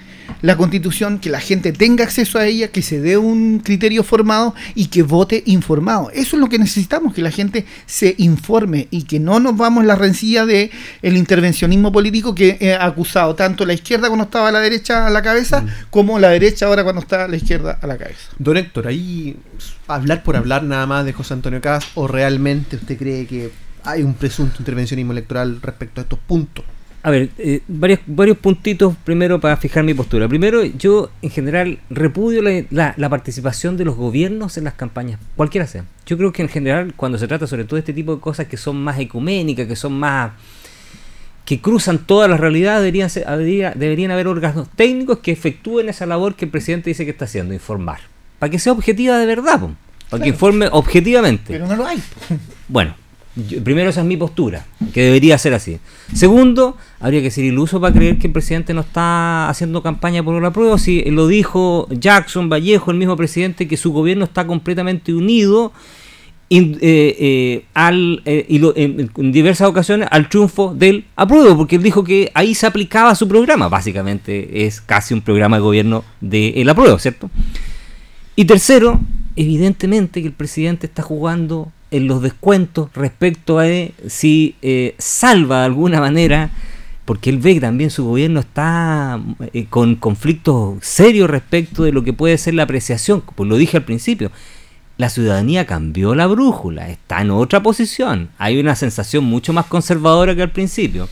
la 0.41 0.57
constitución, 0.57 1.19
que 1.19 1.31
la 1.31 1.41
gente 1.41 1.73
tenga 1.73 2.05
acceso 2.05 2.39
a 2.39 2.47
ella, 2.47 2.69
que 2.69 2.83
se 2.83 3.01
dé 3.01 3.17
un 3.17 3.61
criterio 3.61 4.03
formado 4.03 4.55
y 4.75 4.87
que 4.87 5.03
vote 5.03 5.43
informado. 5.47 6.11
Eso 6.11 6.37
es 6.37 6.41
lo 6.41 6.49
que 6.49 6.59
necesitamos, 6.59 7.15
que 7.15 7.23
la 7.23 7.31
gente 7.31 7.65
se 7.87 8.15
informe 8.19 8.89
y 8.91 9.05
que 9.05 9.21
no 9.21 9.41
nos 9.41 9.57
vamos 9.57 9.85
la 9.85 9.95
rencilla 9.95 10.47
de 10.47 10.71
el 11.03 11.17
intervencionismo 11.17 11.93
político 11.93 12.35
que 12.35 12.77
ha 12.79 12.85
acusado 12.85 13.35
tanto 13.35 13.65
la 13.65 13.73
izquierda 13.73 14.09
cuando 14.09 14.25
estaba 14.25 14.49
a 14.49 14.53
la 14.53 14.61
derecha 14.61 15.07
a 15.07 15.11
la 15.11 15.23
cabeza, 15.23 15.63
mm. 15.63 15.69
como 15.91 16.19
la 16.19 16.31
derecha 16.31 16.67
ahora 16.67 16.83
cuando 16.83 17.03
está 17.03 17.25
a 17.25 17.29
la 17.29 17.37
izquierda 17.37 17.79
a 17.81 17.87
la 17.87 17.97
cabeza. 17.97 18.31
Don 18.39 18.57
Héctor, 18.57 18.89
ahí 18.89 19.37
hablar 19.87 20.23
por 20.23 20.37
hablar 20.37 20.65
nada 20.65 20.87
más 20.87 21.05
de 21.05 21.13
José 21.13 21.35
Antonio 21.35 21.61
Caz 21.61 21.87
o 21.95 22.09
realmente 22.09 22.77
usted 22.77 22.99
cree 22.99 23.27
que 23.27 23.51
hay 23.85 24.03
un 24.03 24.15
presunto 24.15 24.57
intervencionismo 24.59 25.13
electoral 25.13 25.61
respecto 25.61 26.01
a 26.01 26.03
estos 26.03 26.19
puntos? 26.19 26.65
A 27.05 27.11
ver, 27.11 27.31
eh, 27.39 27.63
varios, 27.67 27.99
varios 28.07 28.39
puntitos 28.39 28.95
primero 29.03 29.41
para 29.41 29.57
fijar 29.57 29.83
mi 29.83 29.93
postura. 29.93 30.29
Primero, 30.29 30.65
yo 30.65 31.11
en 31.21 31.31
general 31.31 31.79
repudio 31.91 32.43
la, 32.43 32.95
la, 32.97 33.09
participación 33.09 33.77
de 33.77 33.85
los 33.85 33.97
gobiernos 33.97 34.57
en 34.57 34.65
las 34.65 34.75
campañas, 34.75 35.19
cualquiera 35.35 35.67
sea. 35.67 35.85
Yo 36.07 36.17
creo 36.17 36.33
que 36.33 36.43
en 36.43 36.49
general, 36.49 36.95
cuando 36.95 37.19
se 37.19 37.27
trata 37.27 37.49
sobre 37.49 37.65
todo 37.65 37.75
de 37.75 37.81
este 37.81 37.93
tipo 37.93 38.15
de 38.15 38.21
cosas 38.21 38.47
que 38.47 38.57
son 38.57 38.77
más 38.83 39.01
ecuménicas, 39.01 39.67
que 39.67 39.75
son 39.75 39.95
más. 39.95 40.31
que 41.45 41.61
cruzan 41.61 41.99
todas 41.99 42.31
las 42.31 42.39
realidades, 42.39 42.83
deberían, 42.83 43.11
ser, 43.11 43.27
deberían 43.75 44.13
haber 44.13 44.29
órganos 44.29 44.69
técnicos 44.77 45.19
que 45.19 45.33
efectúen 45.33 45.89
esa 45.89 46.07
labor 46.07 46.37
que 46.37 46.45
el 46.45 46.53
presidente 46.53 46.91
dice 46.91 47.05
que 47.05 47.11
está 47.11 47.25
haciendo, 47.25 47.53
informar. 47.53 47.99
Para 48.39 48.51
que 48.51 48.61
sea 48.61 48.73
objetiva 48.73 49.19
de 49.19 49.27
verdad, 49.27 49.61
para 50.09 50.23
que 50.23 50.29
informe 50.29 50.69
objetivamente. 50.71 51.53
Pero 51.53 51.67
no 51.67 51.75
lo 51.75 51.85
hay. 51.85 52.01
Bueno, 52.69 52.95
primero 53.65 53.91
esa 53.91 54.01
es 54.01 54.07
mi 54.07 54.17
postura, 54.17 54.67
que 54.93 55.05
debería 55.05 55.39
ser 55.39 55.55
así. 55.55 55.79
Segundo, 56.15 56.77
habría 57.01 57.23
que 57.23 57.31
ser 57.31 57.45
iluso 57.45 57.81
para 57.81 57.95
creer 57.95 58.19
que 58.19 58.27
el 58.27 58.33
presidente 58.33 58.75
no 58.75 58.83
está 58.83 59.49
haciendo 59.49 59.83
campaña 59.83 60.23
por 60.23 60.41
la 60.41 60.51
prueba. 60.51 60.79
Si 60.79 61.03
lo 61.11 61.27
dijo 61.27 61.89
Jackson 61.91 62.49
Vallejo, 62.49 62.91
el 62.91 62.99
mismo 62.99 63.17
presidente, 63.17 63.67
que 63.67 63.77
su 63.77 63.93
gobierno 63.93 64.25
está 64.25 64.47
completamente 64.47 65.15
unido 65.15 65.73
eh, 66.55 66.77
eh, 66.83 67.65
al, 67.73 68.21
eh, 68.27 68.45
en, 68.77 69.33
diversas 69.33 69.67
ocasiones 69.67 70.07
al 70.11 70.29
triunfo 70.29 70.75
del 70.75 71.07
apruebo, 71.17 71.57
porque 71.57 71.77
él 71.77 71.83
dijo 71.83 72.05
que 72.05 72.31
ahí 72.35 72.55
se 72.55 72.67
aplicaba 72.67 73.15
su 73.15 73.27
programa. 73.27 73.71
Básicamente 73.71 74.67
es 74.67 74.83
casi 74.83 75.15
un 75.15 75.23
programa 75.23 75.57
de 75.57 75.63
gobierno 75.63 76.05
del 76.21 76.65
de 76.67 76.71
apruebo, 76.71 76.99
¿cierto? 76.99 77.31
Y 78.37 78.45
tercero, 78.45 79.01
evidentemente 79.35 80.21
que 80.21 80.27
el 80.27 80.35
presidente 80.35 80.87
está 80.87 81.03
jugando 81.03 81.73
en 81.93 82.09
los 82.09 82.23
descuentos 82.23 82.91
respecto 82.95 83.61
a 83.61 83.67
si 84.09 84.57
eh, 84.63 84.95
salva 84.99 85.61
de 85.61 85.67
alguna 85.67 86.01
manera, 86.09 86.51
porque 87.05 87.31
él 87.31 87.39
ve 87.39 87.55
que 87.55 87.61
también 87.61 87.91
su 87.91 88.05
gobierno 88.05 88.41
está 88.41 89.21
eh, 89.53 89.67
con 89.69 89.95
conflictos 89.97 90.79
serios 90.85 91.31
respecto 91.31 91.85
de 91.85 91.93
lo 91.93 92.03
que 92.03 92.13
puede 92.13 92.39
ser 92.39 92.55
la 92.55 92.65
apreciación, 92.65 93.23
pues 93.35 93.49
lo 93.49 93.57
dije 93.57 93.77
al 93.77 93.85
principio, 93.85 94.33
la 94.97 95.11
ciudadanía 95.11 95.67
cambió 95.67 96.15
la 96.15 96.27
brújula, 96.27 96.89
está 96.89 97.21
en 97.21 97.31
otra 97.31 97.63
posición, 97.63 98.31
hay 98.39 98.59
una 98.59 98.75
sensación 98.75 99.25
mucho 99.25 99.53
más 99.53 99.67
conservadora 99.67 100.35
que 100.35 100.43
al 100.43 100.51
principio. 100.51 101.09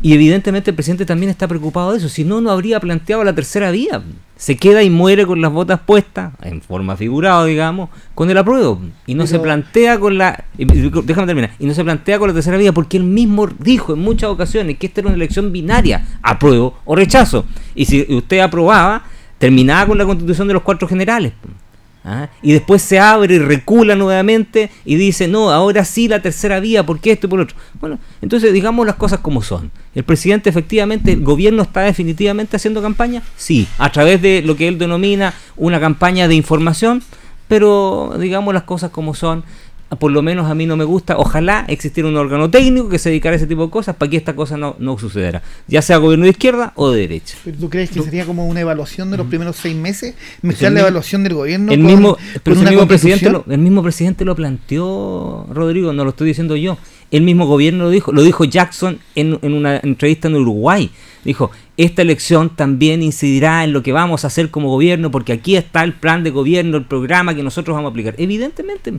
Y 0.00 0.14
evidentemente 0.14 0.70
el 0.70 0.76
presidente 0.76 1.04
también 1.04 1.28
está 1.30 1.48
preocupado 1.48 1.90
de 1.90 1.98
eso, 1.98 2.08
si 2.08 2.22
no, 2.22 2.40
no 2.40 2.52
habría 2.52 2.78
planteado 2.78 3.24
la 3.24 3.34
tercera 3.34 3.72
vía. 3.72 4.02
Se 4.36 4.56
queda 4.56 4.84
y 4.84 4.90
muere 4.90 5.26
con 5.26 5.40
las 5.40 5.50
botas 5.50 5.80
puestas, 5.80 6.32
en 6.42 6.62
forma 6.62 6.96
figurada, 6.96 7.44
digamos, 7.44 7.90
con 8.14 8.30
el 8.30 8.38
apruebo. 8.38 8.80
Y 9.06 9.14
no 9.14 9.26
se 9.26 9.40
plantea 9.40 9.98
con 9.98 10.16
la. 10.16 10.44
Déjame 10.56 11.26
terminar. 11.26 11.50
Y 11.58 11.66
no 11.66 11.74
se 11.74 11.82
plantea 11.82 12.20
con 12.20 12.28
la 12.28 12.34
tercera 12.34 12.56
vía 12.56 12.72
porque 12.72 12.96
él 12.96 13.02
mismo 13.02 13.48
dijo 13.58 13.94
en 13.94 13.98
muchas 13.98 14.30
ocasiones 14.30 14.78
que 14.78 14.86
esta 14.86 15.00
era 15.00 15.08
una 15.08 15.16
elección 15.16 15.50
binaria, 15.50 16.06
apruebo 16.22 16.78
o 16.84 16.94
rechazo. 16.94 17.46
Y 17.74 17.86
si 17.86 18.06
usted 18.14 18.38
aprobaba, 18.38 19.02
terminaba 19.38 19.86
con 19.88 19.98
la 19.98 20.04
constitución 20.04 20.46
de 20.46 20.54
los 20.54 20.62
cuatro 20.62 20.86
generales. 20.86 21.32
¿Ah? 22.08 22.30
Y 22.42 22.52
después 22.52 22.82
se 22.82 22.98
abre 22.98 23.34
y 23.34 23.38
recula 23.38 23.94
nuevamente 23.94 24.70
y 24.84 24.96
dice, 24.96 25.28
no, 25.28 25.50
ahora 25.50 25.84
sí 25.84 26.08
la 26.08 26.22
tercera 26.22 26.60
vía, 26.60 26.84
¿por 26.84 27.00
qué 27.00 27.12
esto 27.12 27.26
y 27.26 27.30
por 27.30 27.40
otro? 27.40 27.56
Bueno, 27.80 27.98
entonces 28.22 28.52
digamos 28.52 28.86
las 28.86 28.96
cosas 28.96 29.20
como 29.20 29.42
son. 29.42 29.70
¿El 29.94 30.04
presidente 30.04 30.50
efectivamente, 30.50 31.12
el 31.12 31.22
gobierno 31.22 31.62
está 31.62 31.82
definitivamente 31.82 32.56
haciendo 32.56 32.82
campaña? 32.82 33.22
Sí, 33.36 33.66
a 33.78 33.90
través 33.92 34.22
de 34.22 34.42
lo 34.42 34.56
que 34.56 34.68
él 34.68 34.78
denomina 34.78 35.34
una 35.56 35.80
campaña 35.80 36.28
de 36.28 36.34
información, 36.34 37.02
pero 37.48 38.14
digamos 38.18 38.54
las 38.54 38.64
cosas 38.64 38.90
como 38.90 39.14
son 39.14 39.44
por 39.96 40.12
lo 40.12 40.22
menos 40.22 40.50
a 40.50 40.54
mí 40.54 40.66
no 40.66 40.76
me 40.76 40.84
gusta. 40.84 41.16
Ojalá 41.16 41.64
existiera 41.68 42.08
un 42.08 42.16
órgano 42.16 42.50
técnico 42.50 42.88
que 42.88 42.98
se 42.98 43.08
dedicara 43.08 43.34
a 43.34 43.36
ese 43.36 43.46
tipo 43.46 43.64
de 43.64 43.70
cosas 43.70 43.96
para 43.96 44.10
que 44.10 44.16
esta 44.16 44.36
cosa 44.36 44.56
no, 44.56 44.76
no 44.78 44.98
sucediera, 44.98 45.42
ya 45.66 45.80
sea 45.80 45.96
gobierno 45.96 46.24
de 46.24 46.30
izquierda 46.30 46.72
o 46.76 46.90
de 46.90 47.00
derecha. 47.00 47.36
¿Tú 47.58 47.70
crees 47.70 47.90
que 47.90 48.02
sería 48.02 48.26
como 48.26 48.46
una 48.46 48.60
evaluación 48.60 49.10
de 49.10 49.16
los 49.16 49.26
primeros 49.26 49.56
seis 49.56 49.76
meses? 49.76 50.14
Mezclar 50.42 50.72
la 50.72 50.80
evaluación 50.80 51.24
del 51.24 51.34
gobierno 51.34 51.72
el 51.72 51.80
mismo, 51.80 52.16
el 52.44 52.56
mismo 52.56 52.86
presidente 52.86 53.30
lo, 53.30 53.44
el 53.48 53.58
mismo 53.58 53.82
presidente 53.82 54.24
lo 54.24 54.36
planteó, 54.36 55.46
Rodrigo, 55.52 55.92
no 55.92 56.04
lo 56.04 56.10
estoy 56.10 56.28
diciendo 56.28 56.56
yo. 56.56 56.76
El 57.10 57.22
mismo 57.22 57.46
gobierno 57.46 57.84
lo 57.84 57.90
dijo, 57.90 58.12
lo 58.12 58.22
dijo 58.22 58.44
Jackson 58.44 58.98
en, 59.14 59.38
en 59.40 59.54
una 59.54 59.78
entrevista 59.78 60.28
en 60.28 60.36
Uruguay. 60.36 60.90
Dijo, 61.24 61.50
esta 61.78 62.02
elección 62.02 62.54
también 62.54 63.02
incidirá 63.02 63.64
en 63.64 63.72
lo 63.72 63.82
que 63.82 63.92
vamos 63.92 64.24
a 64.24 64.26
hacer 64.26 64.50
como 64.50 64.68
gobierno, 64.68 65.10
porque 65.10 65.32
aquí 65.32 65.56
está 65.56 65.82
el 65.84 65.94
plan 65.94 66.22
de 66.22 66.30
gobierno, 66.30 66.76
el 66.76 66.84
programa 66.84 67.34
que 67.34 67.42
nosotros 67.42 67.74
vamos 67.74 67.88
a 67.88 67.92
aplicar. 67.92 68.14
Evidentemente, 68.18 68.92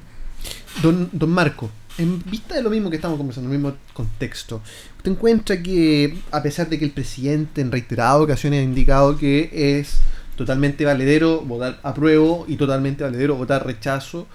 Don, 0.81 1.09
don 1.11 1.29
Marco, 1.29 1.69
en 1.97 2.23
vista 2.23 2.55
de 2.55 2.63
lo 2.63 2.69
mismo 2.69 2.89
que 2.89 2.95
estamos 2.95 3.17
conversando, 3.17 3.51
el 3.51 3.59
mismo 3.59 3.75
contexto, 3.93 4.61
¿usted 4.97 5.11
encuentra 5.11 5.61
que, 5.61 6.17
a 6.31 6.41
pesar 6.41 6.69
de 6.69 6.79
que 6.79 6.85
el 6.85 6.91
presidente 6.91 7.59
en 7.59 7.71
reiteradas 7.71 8.21
ocasiones 8.21 8.61
ha 8.61 8.63
indicado 8.63 9.17
que 9.17 9.49
es 9.51 9.99
totalmente 10.37 10.85
valedero 10.85 11.41
votar 11.41 11.81
apruebo 11.83 12.45
y 12.47 12.55
totalmente 12.55 13.03
valedero 13.03 13.35
votar 13.35 13.65
rechazo, 13.65 14.27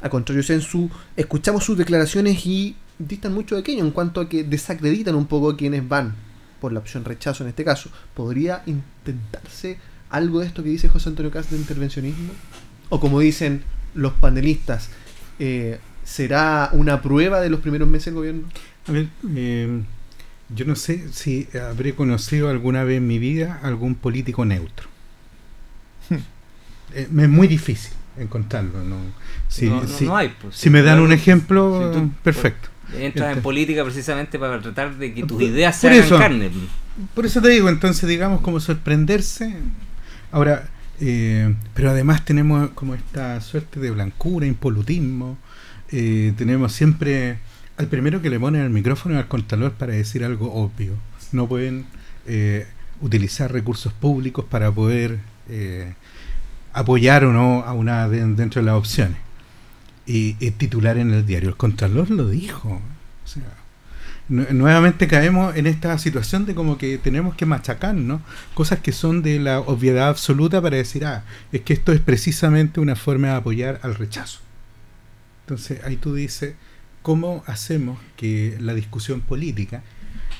a 0.00 0.08
contrario 0.08 0.44
su 0.60 0.88
escuchamos 1.16 1.64
sus 1.64 1.76
declaraciones 1.76 2.46
y 2.46 2.76
distan 3.00 3.34
mucho 3.34 3.56
de 3.56 3.62
aquello 3.62 3.80
en 3.80 3.90
cuanto 3.90 4.20
a 4.20 4.28
que 4.28 4.44
desacreditan 4.44 5.16
un 5.16 5.26
poco 5.26 5.50
a 5.50 5.56
quienes 5.56 5.88
van 5.88 6.14
por 6.60 6.72
la 6.72 6.78
opción 6.78 7.04
rechazo 7.04 7.42
en 7.42 7.50
este 7.50 7.64
caso. 7.64 7.90
¿Podría 8.14 8.62
intentarse 8.66 9.78
algo 10.10 10.40
de 10.40 10.46
esto 10.46 10.62
que 10.62 10.70
dice 10.70 10.88
José 10.88 11.08
Antonio 11.08 11.32
Castro 11.32 11.56
de 11.56 11.62
intervencionismo? 11.62 12.32
O 12.88 13.00
como 13.00 13.18
dicen 13.18 13.64
los 13.94 14.12
panelistas, 14.12 14.90
eh, 15.38 15.78
¿será 16.04 16.70
una 16.72 17.02
prueba 17.02 17.40
de 17.40 17.50
los 17.50 17.60
primeros 17.60 17.88
meses 17.88 18.06
del 18.06 18.14
gobierno? 18.14 18.48
A 18.86 18.92
ver, 18.92 19.08
eh, 19.34 19.82
yo 20.54 20.64
no 20.64 20.76
sé 20.76 21.12
si 21.12 21.48
habré 21.58 21.94
conocido 21.94 22.48
alguna 22.48 22.84
vez 22.84 22.98
en 22.98 23.06
mi 23.06 23.18
vida 23.18 23.60
algún 23.62 23.94
político 23.94 24.44
neutro. 24.44 24.88
Eh, 26.94 27.06
es 27.14 27.28
muy 27.28 27.46
difícil 27.46 27.92
encontrarlo. 28.16 28.82
¿no? 28.82 28.96
Si, 29.48 29.70
hay, 30.10 30.34
pues, 30.40 30.56
si 30.56 30.70
me 30.70 30.80
dan 30.80 31.00
un 31.00 31.12
ejemplo, 31.12 32.10
perfecto. 32.22 32.70
Entras 32.94 33.26
en 33.26 33.30
este. 33.32 33.42
política 33.42 33.84
precisamente 33.84 34.38
para 34.38 34.58
tratar 34.62 34.96
de 34.96 35.12
que 35.12 35.22
tus 35.24 35.42
ideas 35.42 35.76
sean 35.76 36.08
carne. 36.08 36.50
Por 37.14 37.26
eso 37.26 37.42
te 37.42 37.50
digo, 37.50 37.68
entonces, 37.68 38.08
digamos, 38.08 38.40
como 38.40 38.58
sorprenderse. 38.58 39.54
Ahora, 40.32 40.66
eh, 41.00 41.54
pero 41.74 41.90
además 41.90 42.24
tenemos 42.24 42.70
como 42.70 42.94
esta 42.94 43.40
suerte 43.40 43.80
de 43.80 43.90
blancura, 43.90 44.46
impolutismo. 44.46 45.36
Eh, 45.90 46.32
tenemos 46.36 46.72
siempre 46.72 47.38
al 47.76 47.86
primero 47.86 48.20
que 48.20 48.30
le 48.30 48.40
ponen 48.40 48.62
el 48.62 48.70
micrófono 48.70 49.18
al 49.18 49.28
contralor 49.28 49.72
para 49.72 49.92
decir 49.92 50.24
algo 50.24 50.52
obvio. 50.54 50.94
No 51.32 51.46
pueden 51.46 51.86
eh, 52.26 52.66
utilizar 53.00 53.52
recursos 53.52 53.92
públicos 53.92 54.44
para 54.44 54.72
poder 54.72 55.20
apoyar 56.74 57.24
o 57.24 57.32
no 57.32 57.62
a 57.62 57.72
una 57.72 58.06
dentro 58.08 58.60
de 58.60 58.66
las 58.66 58.74
opciones 58.74 59.16
y, 60.08 60.34
titular 60.52 60.98
en 60.98 61.12
el 61.12 61.26
diario. 61.26 61.50
El 61.50 61.56
Contralor 61.56 62.10
lo 62.10 62.28
dijo. 62.28 62.80
Nuevamente 64.28 65.08
caemos 65.08 65.56
en 65.56 65.66
esta 65.66 65.96
situación 65.96 66.44
de 66.44 66.54
como 66.54 66.76
que 66.76 66.98
tenemos 66.98 67.34
que 67.34 67.46
machacar, 67.46 67.94
¿no? 67.94 68.20
Cosas 68.52 68.80
que 68.80 68.92
son 68.92 69.22
de 69.22 69.38
la 69.38 69.60
obviedad 69.60 70.08
absoluta 70.08 70.60
para 70.60 70.76
decir, 70.76 71.06
ah, 71.06 71.24
es 71.50 71.62
que 71.62 71.72
esto 71.72 71.92
es 71.92 72.00
precisamente 72.00 72.78
una 72.78 72.94
forma 72.94 73.28
de 73.28 73.34
apoyar 73.34 73.80
al 73.82 73.94
rechazo. 73.94 74.40
Entonces 75.44 75.82
ahí 75.82 75.96
tú 75.96 76.14
dices, 76.14 76.54
¿cómo 77.00 77.42
hacemos 77.46 77.98
que 78.16 78.58
la 78.60 78.74
discusión 78.74 79.22
política 79.22 79.82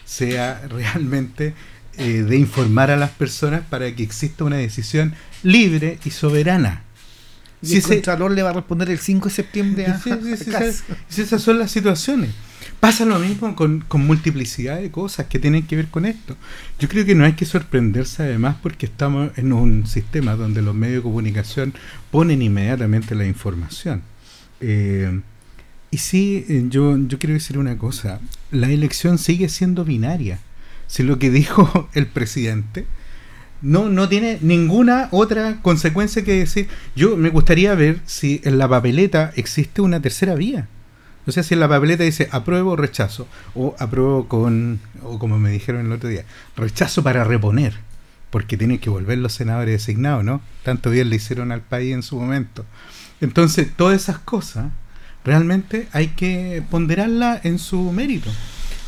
sea 0.05 0.60
realmente 0.69 1.55
eh, 1.97 2.24
de 2.24 2.36
informar 2.36 2.90
a 2.90 2.97
las 2.97 3.10
personas 3.10 3.62
para 3.70 3.90
que 3.94 4.02
exista 4.02 4.44
una 4.44 4.56
decisión 4.56 5.15
libre 5.43 5.98
y 6.05 6.10
soberana? 6.10 6.82
si 7.62 7.77
el 7.78 7.82
Contralor 7.82 8.31
le 8.32 8.43
va 8.43 8.51
a 8.51 8.52
responder 8.52 8.90
el 8.90 8.98
5 8.98 9.28
de 9.28 9.35
septiembre 9.35 9.86
a, 9.86 9.98
si 11.09 11.23
esas 11.23 11.43
son 11.43 11.59
las 11.59 11.70
situaciones. 11.70 12.31
Pasa 12.80 13.05
lo 13.05 13.18
mismo 13.18 13.56
con, 13.56 13.80
con, 13.80 14.06
multiplicidad 14.06 14.80
de 14.80 14.90
cosas 14.90 15.26
que 15.26 15.40
tienen 15.40 15.66
que 15.66 15.74
ver 15.74 15.88
con 15.88 16.06
esto. 16.06 16.36
Yo 16.78 16.88
creo 16.88 17.05
que 17.05 17.16
no 17.16 17.24
hay 17.24 17.32
que 17.32 17.44
sorprenderse 17.44 18.22
además 18.22 18.56
porque 18.62 18.86
estamos 18.86 19.36
en 19.36 19.52
un 19.52 19.86
sistema 19.86 20.36
donde 20.36 20.62
los 20.62 20.76
medios 20.76 20.98
de 20.98 21.02
comunicación 21.02 21.74
ponen 22.12 22.40
inmediatamente 22.40 23.16
la 23.16 23.26
información. 23.26 24.02
Eh, 24.60 25.20
y 25.90 25.98
sí, 25.98 26.44
eh, 26.48 26.66
yo, 26.68 26.96
yo 26.98 27.18
quiero 27.18 27.34
decir 27.34 27.59
una 27.59 27.78
cosa, 27.78 28.20
la 28.52 28.70
elección 28.70 29.18
sigue 29.18 29.48
siendo 29.48 29.84
binaria. 29.84 30.38
Si 30.86 31.02
lo 31.02 31.18
que 31.18 31.30
dijo 31.30 31.88
el 31.94 32.06
presidente 32.06 32.86
no, 33.60 33.88
no 33.88 34.09
tiene 34.09 34.38
ninguna 34.40 35.09
otra 35.10 35.60
consecuencia 35.62 36.22
que 36.22 36.38
decir. 36.38 36.68
Yo 36.94 37.16
me 37.16 37.30
gustaría 37.30 37.74
ver 37.74 38.00
si 38.06 38.40
en 38.44 38.59
la 38.59 38.68
papeleta 38.68 39.32
existe 39.34 39.80
una 39.80 40.00
tercera 40.00 40.34
vía. 40.34 40.68
O 41.28 41.32
sea, 41.32 41.42
si 41.42 41.52
en 41.52 41.60
la 41.60 41.68
papeleta 41.68 42.05
dice 42.05 42.26
apruebo 42.32 42.72
o 42.72 42.76
rechazo, 42.76 43.28
o 43.55 43.76
apruebo 43.78 44.28
con, 44.28 44.80
o 45.02 45.18
como 45.18 45.38
me 45.38 45.50
dijeron 45.50 45.84
el 45.84 45.92
otro 45.92 46.09
día, 46.09 46.24
rechazo 46.56 47.02
para 47.02 47.22
reponer, 47.22 47.74
porque 48.30 48.56
tienen 48.56 48.78
que 48.78 48.88
volver 48.88 49.18
los 49.18 49.34
senadores 49.34 49.72
designados, 49.72 50.24
¿no? 50.24 50.40
Tanto 50.62 50.88
bien 50.88 51.10
le 51.10 51.16
hicieron 51.16 51.52
al 51.52 51.60
país 51.60 51.92
en 51.92 52.02
su 52.02 52.18
momento. 52.18 52.64
Entonces, 53.20 53.68
todas 53.76 54.00
esas 54.00 54.18
cosas 54.18 54.72
realmente 55.22 55.86
hay 55.92 56.09
que 56.09 56.62
ponderarlas 56.70 57.44
en 57.44 57.59
su 57.59 57.92
mérito. 57.92 58.30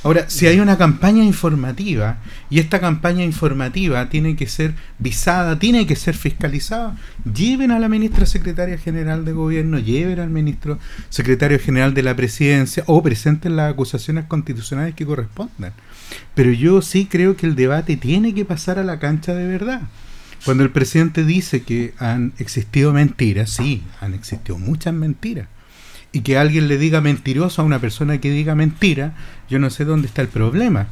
Ahora, 0.02 0.30
si 0.30 0.46
hay 0.46 0.60
una 0.60 0.78
campaña 0.78 1.22
informativa 1.22 2.18
y 2.48 2.58
esta 2.58 2.80
campaña 2.80 3.22
informativa 3.22 4.08
tiene 4.08 4.34
que 4.34 4.46
ser 4.46 4.74
visada, 4.98 5.58
tiene 5.58 5.86
que 5.86 5.94
ser 5.94 6.16
fiscalizada, 6.16 6.96
lleven 7.34 7.70
a 7.70 7.78
la 7.78 7.88
ministra 7.90 8.24
secretaria 8.24 8.78
general 8.78 9.26
de 9.26 9.32
gobierno, 9.32 9.78
lleven 9.78 10.18
al 10.20 10.30
ministro 10.30 10.78
secretario 11.10 11.58
general 11.58 11.92
de 11.92 12.02
la 12.02 12.16
presidencia 12.16 12.82
o 12.86 13.02
presenten 13.02 13.56
las 13.56 13.70
acusaciones 13.70 14.24
constitucionales 14.24 14.94
que 14.94 15.04
correspondan. 15.04 15.74
Pero 16.34 16.50
yo 16.52 16.80
sí 16.80 17.04
creo 17.04 17.36
que 17.36 17.46
el 17.46 17.54
debate 17.54 17.98
tiene 17.98 18.32
que 18.34 18.46
pasar 18.46 18.78
a 18.78 18.84
la 18.84 18.98
cancha 18.98 19.34
de 19.34 19.46
verdad. 19.46 19.82
Cuando 20.46 20.64
el 20.64 20.70
presidente 20.70 21.24
dice 21.24 21.62
que 21.62 21.92
han 21.98 22.32
existido 22.38 22.94
mentiras, 22.94 23.50
sí, 23.50 23.82
han 24.00 24.14
existido 24.14 24.58
muchas 24.58 24.94
mentiras 24.94 25.48
y 26.12 26.22
que 26.22 26.38
alguien 26.38 26.68
le 26.68 26.78
diga 26.78 27.00
mentiroso 27.00 27.62
a 27.62 27.64
una 27.64 27.78
persona 27.78 28.18
que 28.18 28.30
diga 28.30 28.54
mentira, 28.54 29.14
yo 29.50 29.58
no 29.58 29.68
sé 29.68 29.84
dónde 29.84 30.06
está 30.06 30.22
el 30.22 30.28
problema. 30.28 30.88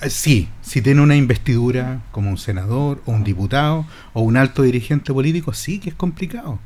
Eh, 0.00 0.10
sí, 0.10 0.48
si 0.62 0.82
tiene 0.82 1.02
una 1.02 1.16
investidura 1.16 2.02
como 2.10 2.30
un 2.30 2.38
senador 2.38 3.02
o 3.06 3.12
un 3.12 3.22
diputado 3.22 3.86
o 4.12 4.22
un 4.22 4.36
alto 4.36 4.62
dirigente 4.62 5.12
político, 5.12 5.52
sí 5.52 5.78
que 5.78 5.90
es 5.90 5.94
complicado. 5.94 6.58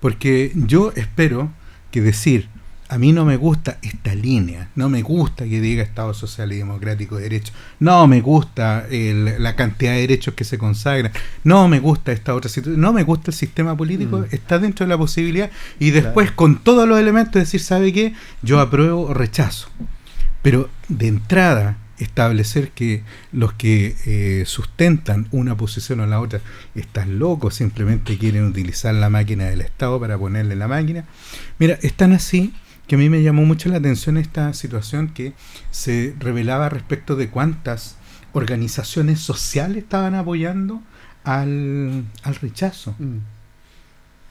Porque 0.00 0.52
yo 0.54 0.92
espero 0.96 1.50
que 1.90 2.00
decir 2.00 2.48
a 2.90 2.96
mí 2.96 3.12
no 3.12 3.26
me 3.26 3.36
gusta 3.36 3.78
esta 3.82 4.14
línea, 4.14 4.70
no 4.74 4.88
me 4.88 5.02
gusta 5.02 5.44
que 5.44 5.60
diga 5.60 5.82
Estado 5.82 6.14
Social 6.14 6.52
y 6.52 6.56
Democrático 6.56 7.16
de 7.16 7.24
Derecho, 7.24 7.52
no 7.80 8.06
me 8.06 8.22
gusta 8.22 8.86
la 8.90 9.56
cantidad 9.56 9.92
de 9.92 10.00
derechos 10.00 10.32
que 10.32 10.44
se 10.44 10.56
consagran, 10.56 11.12
no 11.44 11.68
me 11.68 11.80
gusta 11.80 12.12
esta 12.12 12.34
otra 12.34 12.48
situación, 12.48 12.80
no 12.80 12.94
me 12.94 13.02
gusta 13.02 13.30
el 13.30 13.36
sistema 13.36 13.76
político, 13.76 14.20
mm. 14.20 14.26
está 14.30 14.58
dentro 14.58 14.86
de 14.86 14.90
la 14.90 14.96
posibilidad 14.96 15.50
y 15.78 15.90
después 15.90 16.32
con 16.32 16.60
todos 16.60 16.88
los 16.88 16.98
elementos 16.98 17.34
decir, 17.34 17.60
¿sabe 17.60 17.92
qué? 17.92 18.14
Yo 18.42 18.58
apruebo 18.58 19.02
o 19.02 19.14
rechazo. 19.14 19.68
Pero 20.42 20.70
de 20.88 21.08
entrada 21.08 21.78
establecer 21.98 22.70
que 22.70 23.02
los 23.32 23.52
que 23.54 23.96
eh, 24.06 24.44
sustentan 24.46 25.28
una 25.32 25.56
posición 25.56 26.00
o 26.00 26.06
la 26.06 26.20
otra 26.20 26.40
están 26.74 27.18
locos, 27.18 27.56
simplemente 27.56 28.18
quieren 28.18 28.44
utilizar 28.44 28.94
la 28.94 29.10
máquina 29.10 29.46
del 29.46 29.60
Estado 29.60 29.98
para 29.98 30.16
ponerle 30.16 30.56
la 30.56 30.68
máquina. 30.68 31.04
Mira, 31.58 31.78
están 31.82 32.12
así 32.12 32.54
que 32.86 32.94
a 32.94 32.98
mí 32.98 33.10
me 33.10 33.22
llamó 33.22 33.44
mucho 33.44 33.68
la 33.68 33.76
atención 33.76 34.16
esta 34.16 34.52
situación 34.54 35.08
que 35.08 35.34
se 35.70 36.14
revelaba 36.18 36.70
respecto 36.70 37.16
de 37.16 37.28
cuántas 37.28 37.96
organizaciones 38.32 39.20
sociales 39.20 39.84
estaban 39.84 40.14
apoyando 40.14 40.82
al, 41.24 42.06
rechazo. 42.40 42.94
Mm. 42.98 43.18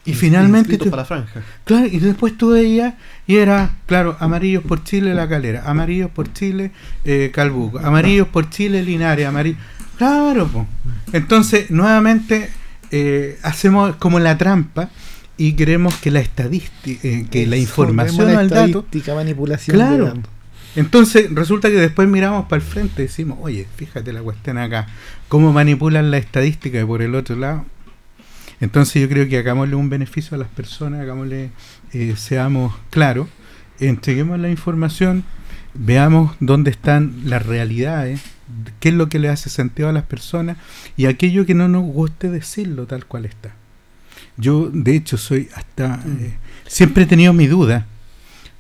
Y, 0.07 0.13
finalmente... 0.13 0.77
para 0.77 1.03
la 1.03 1.05
franja. 1.05 1.41
Claro, 1.65 1.85
y 1.85 1.99
después 1.99 2.37
tú 2.37 2.51
veías 2.51 2.93
y 3.27 3.35
era, 3.35 3.75
claro, 3.85 4.15
amarillos 4.19 4.63
por 4.63 4.83
Chile 4.83 5.13
La 5.13 5.27
Calera, 5.27 5.63
amarillos 5.65 6.09
por 6.09 6.31
Chile 6.31 6.71
eh, 7.03 7.29
Calbuco, 7.33 7.79
amarillos 7.79 8.27
por 8.29 8.49
Chile 8.49 8.83
Linares, 8.83 9.27
amarillos... 9.27 9.59
Claro, 9.97 10.47
pues. 10.47 10.65
Entonces, 11.11 11.71
nuevamente, 11.71 12.49
eh, 12.91 13.37
hacemos 13.43 13.95
como 13.97 14.19
la 14.19 14.37
trampa 14.37 14.89
y 15.35 15.53
queremos 15.53 15.95
que 15.95 16.09
la 16.09 16.21
estadística, 16.21 17.05
eh, 17.05 17.27
que 17.29 17.45
la 17.45 17.57
información 17.57 18.29
al 18.29 18.49
dato, 18.49 18.85
manipulación, 19.13 19.75
claro. 19.75 20.13
Entonces 20.77 21.29
resulta 21.33 21.69
que 21.69 21.75
después 21.75 22.07
miramos 22.07 22.45
para 22.45 22.61
el 22.61 22.67
frente 22.67 23.01
y 23.01 23.07
decimos, 23.07 23.39
oye, 23.41 23.67
fíjate 23.75 24.13
la 24.13 24.21
cuestión 24.21 24.57
acá, 24.57 24.87
cómo 25.27 25.51
manipulan 25.51 26.11
la 26.11 26.17
estadística 26.17 26.85
por 26.85 27.01
el 27.01 27.15
otro 27.15 27.35
lado. 27.35 27.65
Entonces 28.59 29.01
yo 29.01 29.09
creo 29.09 29.27
que 29.27 29.37
hagámosle 29.37 29.75
un 29.75 29.89
beneficio 29.89 30.35
a 30.35 30.39
las 30.39 30.47
personas, 30.47 31.01
hagámosle, 31.01 31.51
eh, 31.93 32.15
seamos 32.17 32.73
claros, 32.89 33.27
entreguemos 33.79 34.39
la 34.39 34.49
información, 34.49 35.23
veamos 35.73 36.35
dónde 36.39 36.71
están 36.71 37.13
las 37.25 37.45
realidades, 37.45 38.21
qué 38.79 38.89
es 38.89 38.95
lo 38.95 39.09
que 39.09 39.19
le 39.19 39.29
hace 39.29 39.49
sentido 39.49 39.89
a 39.89 39.93
las 39.93 40.03
personas 40.03 40.57
y 40.95 41.05
aquello 41.05 41.45
que 41.45 41.53
no 41.53 41.67
nos 41.67 41.83
guste 41.83 42.29
decirlo 42.29 42.87
tal 42.87 43.05
cual 43.05 43.25
está. 43.25 43.53
Yo, 44.37 44.69
de 44.71 44.95
hecho, 44.95 45.17
soy 45.17 45.49
hasta... 45.55 45.97
Mm. 45.97 46.17
Eh, 46.19 46.37
siempre 46.67 47.03
he 47.03 47.07
tenido 47.07 47.33
mi 47.33 47.47
duda 47.47 47.85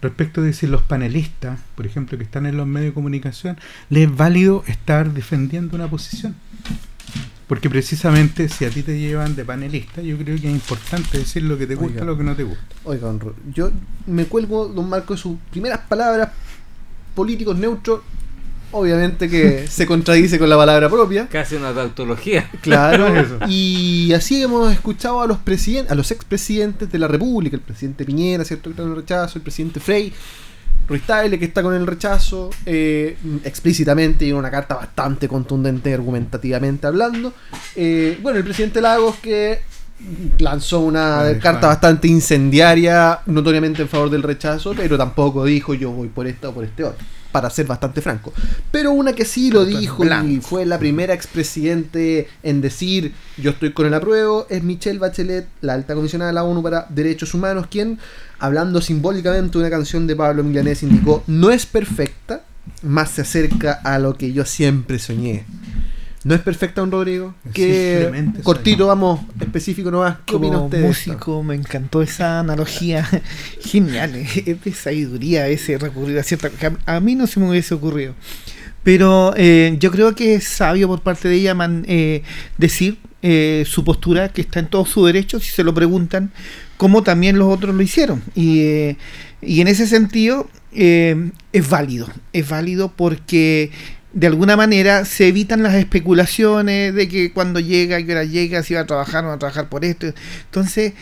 respecto 0.01 0.41
de 0.41 0.53
si 0.53 0.67
los 0.67 0.81
panelistas, 0.83 1.59
por 1.75 1.85
ejemplo, 1.85 2.17
que 2.17 2.23
están 2.23 2.45
en 2.45 2.57
los 2.57 2.67
medios 2.67 2.91
de 2.91 2.93
comunicación, 2.93 3.57
les 3.89 4.09
es 4.09 4.15
válido 4.15 4.63
estar 4.67 5.11
defendiendo 5.11 5.75
una 5.75 5.87
posición. 5.87 6.35
Porque 7.47 7.69
precisamente 7.69 8.49
si 8.49 8.65
a 8.65 8.69
ti 8.69 8.83
te 8.83 8.99
llevan 8.99 9.35
de 9.35 9.45
panelista, 9.45 10.01
yo 10.01 10.17
creo 10.17 10.39
que 10.39 10.47
es 10.47 10.53
importante 10.53 11.17
decir 11.17 11.43
lo 11.43 11.57
que 11.57 11.65
te 11.65 11.75
gusta, 11.75 12.03
lo 12.03 12.17
que 12.17 12.23
no 12.23 12.35
te 12.35 12.43
gusta. 12.43 12.63
Oiga, 12.83 13.13
yo 13.53 13.71
me 14.05 14.25
cuelgo, 14.25 14.67
don 14.67 14.89
Marco, 14.89 15.13
de 15.13 15.19
sus 15.19 15.37
primeras 15.49 15.79
palabras 15.87 16.29
políticos 17.15 17.57
neutros 17.57 18.01
obviamente 18.71 19.29
que 19.29 19.67
se 19.69 19.85
contradice 19.85 20.37
con 20.39 20.49
la 20.49 20.57
palabra 20.57 20.89
propia. 20.89 21.27
Casi 21.27 21.55
una 21.55 21.73
tautología. 21.73 22.49
Claro. 22.61 23.07
y 23.47 24.11
así 24.13 24.41
hemos 24.41 24.71
escuchado 24.71 25.21
a 25.21 25.27
los 25.27 25.37
presidentes, 25.37 25.91
a 25.91 25.95
los 25.95 26.11
expresidentes 26.11 26.91
de 26.91 26.99
la 26.99 27.07
República, 27.07 27.55
el 27.55 27.61
presidente 27.61 28.05
Piñera, 28.05 28.43
¿cierto? 28.43 28.65
Que 28.65 28.71
está 28.71 28.83
en 28.83 28.89
el 28.89 28.95
rechazo, 28.95 29.39
el 29.39 29.43
presidente 29.43 29.79
Frey, 29.79 30.13
Ruiz 30.87 31.03
Taile, 31.03 31.37
que 31.37 31.45
está 31.45 31.61
con 31.61 31.73
el 31.73 31.85
rechazo, 31.85 32.49
eh, 32.65 33.17
explícitamente 33.43 34.25
y 34.25 34.29
en 34.29 34.35
una 34.35 34.49
carta 34.49 34.75
bastante 34.75 35.27
contundente 35.27 35.93
argumentativamente 35.93 36.87
hablando. 36.87 37.33
Eh, 37.75 38.17
bueno, 38.21 38.37
el 38.37 38.43
presidente 38.43 38.79
Lagos 38.79 39.17
que 39.17 39.59
lanzó 40.39 40.79
una 40.79 41.37
carta 41.41 41.67
bastante 41.67 42.07
incendiaria, 42.07 43.19
notoriamente 43.25 43.81
en 43.81 43.89
favor 43.89 44.09
del 44.09 44.23
rechazo, 44.23 44.73
pero 44.75 44.97
tampoco 44.97 45.43
dijo 45.43 45.73
yo 45.73 45.91
voy 45.91 46.07
por 46.07 46.27
esta 46.27 46.49
o 46.49 46.53
por 46.53 46.63
este 46.63 46.83
otro 46.83 47.03
para 47.31 47.49
ser 47.49 47.65
bastante 47.65 48.01
franco. 48.01 48.33
Pero 48.71 48.91
una 48.91 49.13
que 49.13 49.25
sí 49.25 49.51
lo 49.51 49.65
dijo 49.65 50.03
y 50.05 50.39
fue 50.41 50.65
la 50.65 50.79
primera 50.79 51.13
expresidente 51.13 52.27
en 52.43 52.61
decir 52.61 53.13
yo 53.37 53.51
estoy 53.51 53.73
con 53.73 53.85
el 53.85 53.93
apruebo 53.93 54.47
es 54.49 54.63
Michelle 54.63 54.99
Bachelet, 54.99 55.47
la 55.61 55.73
alta 55.73 55.93
comisionada 55.93 56.31
de 56.31 56.35
la 56.35 56.43
ONU 56.43 56.63
para 56.63 56.87
Derechos 56.89 57.33
Humanos, 57.33 57.67
quien, 57.69 57.99
hablando 58.39 58.81
simbólicamente 58.81 59.57
de 59.57 59.59
una 59.59 59.69
canción 59.69 60.07
de 60.07 60.15
Pablo 60.15 60.43
Milanés, 60.43 60.83
indicó 60.83 61.23
no 61.27 61.51
es 61.51 61.65
perfecta, 61.65 62.43
más 62.81 63.11
se 63.11 63.21
acerca 63.21 63.73
a 63.73 63.99
lo 63.99 64.15
que 64.15 64.33
yo 64.33 64.45
siempre 64.45 64.99
soñé. 64.99 65.45
¿No 66.27 66.35
es 66.35 66.41
perfecta, 66.41 66.81
don 66.81 66.91
Rodrigo? 66.91 67.33
Que 67.53 68.11
cortito, 68.43 68.87
vamos, 68.87 69.21
específico 69.39 69.89
no 69.89 70.03
¿Qué 70.25 70.35
opina 70.35 70.59
usted? 70.59 70.81
músico, 70.81 71.41
me 71.41 71.55
encantó 71.55 72.01
esa 72.01 72.41
analogía. 72.41 73.07
Genial, 73.61 74.13
es 74.13 74.61
de 74.61 74.73
sabiduría 74.73 75.47
ese 75.47 75.77
recurrir 75.77 76.19
a 76.19 76.23
cierta. 76.23 76.51
A 76.85 76.99
mí 76.99 77.15
no 77.15 77.27
se 77.27 77.39
me 77.39 77.49
hubiese 77.49 77.73
ocurrido. 77.73 78.13
Pero 78.83 79.33
eh, 79.37 79.77
yo 79.79 79.89
creo 79.89 80.15
que 80.15 80.35
es 80.35 80.43
sabio 80.43 80.89
por 80.89 80.99
parte 80.99 81.29
de 81.29 81.35
ella 81.35 81.55
eh, 81.85 82.23
decir 82.57 82.97
eh, 83.21 83.63
su 83.65 83.85
postura, 83.85 84.27
que 84.33 84.41
está 84.41 84.59
en 84.59 84.67
todo 84.67 84.85
su 84.85 85.05
derecho, 85.05 85.39
si 85.39 85.51
se 85.51 85.63
lo 85.63 85.73
preguntan, 85.73 86.33
como 86.75 87.03
también 87.03 87.39
los 87.39 87.47
otros 87.53 87.73
lo 87.73 87.81
hicieron. 87.81 88.21
Y, 88.35 88.97
y 89.41 89.61
en 89.61 89.69
ese 89.69 89.87
sentido 89.87 90.49
es 90.73 91.69
válido. 91.69 92.09
Es 92.33 92.49
válido 92.49 92.91
porque 92.93 93.71
de 94.17 94.25
alguna 94.25 94.57
manera 94.57 95.05
se 95.05 95.27
evitan 95.27 95.61
las 95.61 95.75
especulaciones 95.75 96.91
de 96.95 97.07
que 97.07 97.31
cuando 97.31 97.59
llega, 97.59 98.03
que 98.03 98.11
hora 98.11 98.23
llega, 98.23 98.63
si 98.63 98.73
va 98.73 98.79
a 98.79 98.85
trabajar 98.87 99.23
o 99.23 99.27
va 99.27 99.35
a 99.35 99.37
trabajar 99.37 99.69
por 99.69 99.85
esto. 99.85 100.07
Entonces, 100.45 100.93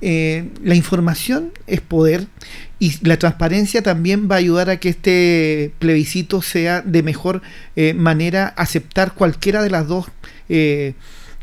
eh, 0.00 0.48
la 0.64 0.74
información 0.74 1.52
es 1.66 1.82
poder 1.82 2.28
y 2.78 2.94
la 3.06 3.18
transparencia 3.18 3.82
también 3.82 4.26
va 4.26 4.36
a 4.36 4.38
ayudar 4.38 4.70
a 4.70 4.78
que 4.78 4.88
este 4.88 5.74
plebiscito 5.80 6.40
sea 6.40 6.80
de 6.80 7.02
mejor 7.02 7.42
eh, 7.76 7.92
manera 7.92 8.54
aceptar 8.56 9.12
cualquiera 9.12 9.62
de 9.62 9.68
las 9.68 9.86
dos 9.86 10.06
eh, 10.48 10.94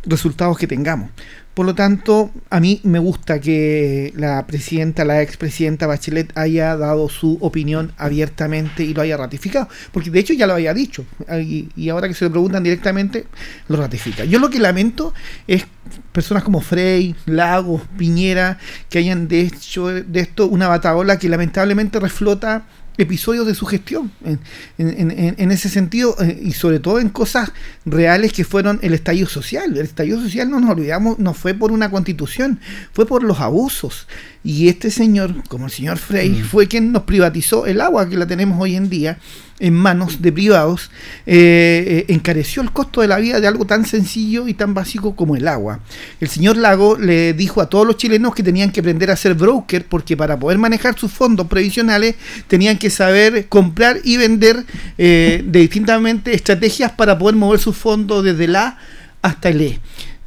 resultados 0.06 0.58
que 0.58 0.66
tengamos. 0.66 1.12
Por 1.54 1.66
lo 1.66 1.76
tanto, 1.76 2.32
a 2.50 2.62
mí 2.62 2.80
me 2.84 3.00
gusta 3.00 3.42
que 3.42 4.14
la 4.16 4.48
presidenta, 4.48 5.04
la 5.04 5.22
expresidenta 5.22 5.88
Bachelet 5.88 6.32
haya 6.38 6.78
dado 6.78 7.10
su 7.10 7.38
opinión 7.42 7.92
abiertamente 7.98 8.84
y 8.84 8.94
lo 8.94 9.02
haya 9.02 9.18
ratificado, 9.18 9.68
porque 9.92 10.10
de 10.10 10.20
hecho 10.20 10.34
ya 10.34 10.48
lo 10.48 10.54
había 10.54 10.74
dicho 10.74 11.06
y, 11.30 11.90
ahora 11.90 12.08
que 12.08 12.14
se 12.14 12.26
lo 12.26 12.32
preguntan 12.32 12.64
directamente, 12.64 13.26
lo 13.68 13.76
ratifica. 13.76 14.24
Yo 14.24 14.40
lo 14.40 14.50
que 14.50 14.60
lamento 14.60 15.14
es 15.48 15.66
personas 16.14 16.44
como 16.44 16.62
Frey, 16.62 17.16
Lagos, 17.26 17.82
Piñera, 17.98 18.58
que 18.90 19.00
hayan 19.00 19.28
de 19.28 19.42
hecho 19.42 19.88
de 19.88 20.20
esto 20.20 20.48
una 20.48 20.68
bataola 20.70 21.20
que 21.20 21.28
lamentablemente 21.28 22.00
reflota 22.00 22.68
episodios 23.00 23.48
de 23.48 23.56
su 23.56 23.66
gestión 23.66 24.12
en, 24.26 24.40
en, 24.78 25.52
ese 25.52 25.70
sentido 25.70 26.16
eh, 26.20 26.38
y 26.44 26.52
sobre 26.52 26.80
todo 26.80 27.00
en 27.00 27.10
cosas 27.10 27.52
reales 27.86 28.34
que 28.34 28.44
fueron 28.44 28.78
el 28.82 28.94
estallido 28.94 29.28
social. 29.28 29.72
El 29.72 29.86
estallido 29.86 30.22
social, 30.22 30.50
no 30.50 30.60
nos 30.60 30.72
olvidamos, 30.72 31.18
no 31.18 31.34
fue 31.34 31.54
por 31.54 31.72
una 31.72 31.90
constitución, 31.90 32.60
fue 32.92 33.06
por 33.06 33.24
los 33.24 33.40
abusos. 33.40 34.08
Y 34.44 34.68
este 34.68 34.92
señor, 34.92 35.44
como 35.48 35.66
el 35.66 35.72
señor 35.72 35.98
Frey, 35.98 36.30
mm. 36.30 36.44
fue 36.44 36.68
quien 36.68 36.92
nos 36.92 37.04
privatizó 37.04 37.66
el 37.66 37.82
agua 37.82 38.10
que 38.10 38.18
la 38.18 38.28
tenemos 38.28 38.62
hoy 38.62 38.76
en 38.76 38.90
día 38.90 39.18
en 39.60 39.74
manos 39.74 40.22
de 40.22 40.32
privados, 40.32 40.90
eh, 41.26 42.06
eh, 42.08 42.14
encareció 42.14 42.62
el 42.62 42.72
costo 42.72 43.02
de 43.02 43.08
la 43.08 43.18
vida 43.18 43.40
de 43.40 43.48
algo 43.48 43.66
tan 43.66 43.86
sencillo 43.86 44.48
y 44.48 44.54
tan 44.54 44.74
básico 44.74 45.16
como 45.16 45.36
el 45.36 45.48
agua. 45.48 45.80
El 46.20 46.30
señor 46.30 46.58
Lago 46.58 46.98
le 46.98 47.34
dijo 47.34 47.62
a 47.62 47.70
todos 47.70 47.86
los 47.86 47.98
chilenos 47.98 48.34
que 48.34 48.44
tenían 48.44 48.72
que 48.72 48.80
aprender 48.80 49.12
a 49.12 49.16
ser 49.16 49.34
broker 49.34 49.86
porque 49.86 50.16
para 50.16 50.40
poder 50.40 50.58
manejar 50.58 50.98
sus 50.98 51.12
fondos 51.12 51.48
previsionales 51.48 52.16
tenían 52.48 52.78
que 52.78 52.90
saber 52.90 53.48
comprar 53.48 54.00
y 54.04 54.18
vender 54.18 54.66
eh, 54.98 55.44
de 55.46 55.60
distintamente 55.60 56.34
estrategias 56.34 56.92
para 56.92 57.18
poder 57.18 57.36
mover 57.36 57.60
sus 57.60 57.76
fondos 57.76 58.24
desde 58.24 58.48
la 58.48 58.78
hasta 59.22 59.50
el 59.50 59.62
E. 59.62 59.80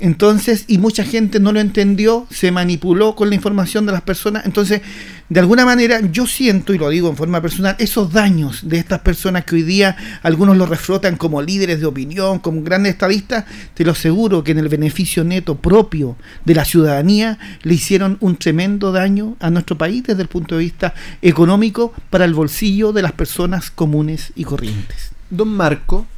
Entonces, 0.03 0.65
y 0.67 0.79
mucha 0.79 1.05
gente 1.05 1.39
no 1.39 1.53
lo 1.53 1.61
entendió, 1.61 2.27
se 2.29 2.51
manipuló 2.51 3.15
con 3.15 3.29
la 3.29 3.37
información 3.37 3.87
de 3.87 3.93
las 3.93 4.03
personas. 4.03 4.45
Entonces, 4.47 4.83
de 5.29 5.39
alguna 5.39 5.65
manera, 5.65 6.01
yo 6.11 6.27
siento, 6.27 6.75
y 6.75 6.79
lo 6.79 6.89
digo 6.89 7.09
en 7.09 7.17
forma 7.17 7.41
personal, 7.41 7.77
esos 7.79 8.13
daños 8.13 8.69
de 8.69 8.79
estas 8.79 8.99
personas 8.99 9.45
que 9.45 9.55
hoy 9.55 9.63
día 9.63 9.97
algunos 10.25 10.57
los 10.57 10.69
reflotan 10.69 11.17
como 11.17 11.41
líderes 11.41 11.79
de 11.79 11.87
opinión, 11.87 12.41
como 12.41 12.65
grandes 12.65 12.95
estadistas, 12.95 13.45
te 13.75 13.85
lo 13.85 13.93
aseguro 13.93 14.43
que 14.43 14.51
en 14.51 14.59
el 14.59 14.69
beneficio 14.69 15.23
neto 15.23 15.59
propio 15.59 16.17
de 16.45 16.57
la 16.57 16.65
ciudadanía 16.65 17.39
le 17.63 17.75
hicieron 17.75 18.17
un 18.19 18.35
tremendo 18.35 18.91
daño 18.91 19.37
a 19.39 19.51
nuestro 19.51 19.79
país 19.79 20.03
desde 20.03 20.23
el 20.23 20.29
punto 20.29 20.57
de 20.57 20.65
vista 20.65 20.95
económico 21.23 21.95
para 22.11 22.25
el 22.25 22.35
bolsillo 22.35 22.93
de 22.93 23.03
las 23.03 23.13
personas 23.13 23.71
comunes 23.71 24.33
y 24.35 24.43
corrientes. 24.43 25.13
Don 25.31 25.47
Marco, 25.47 26.09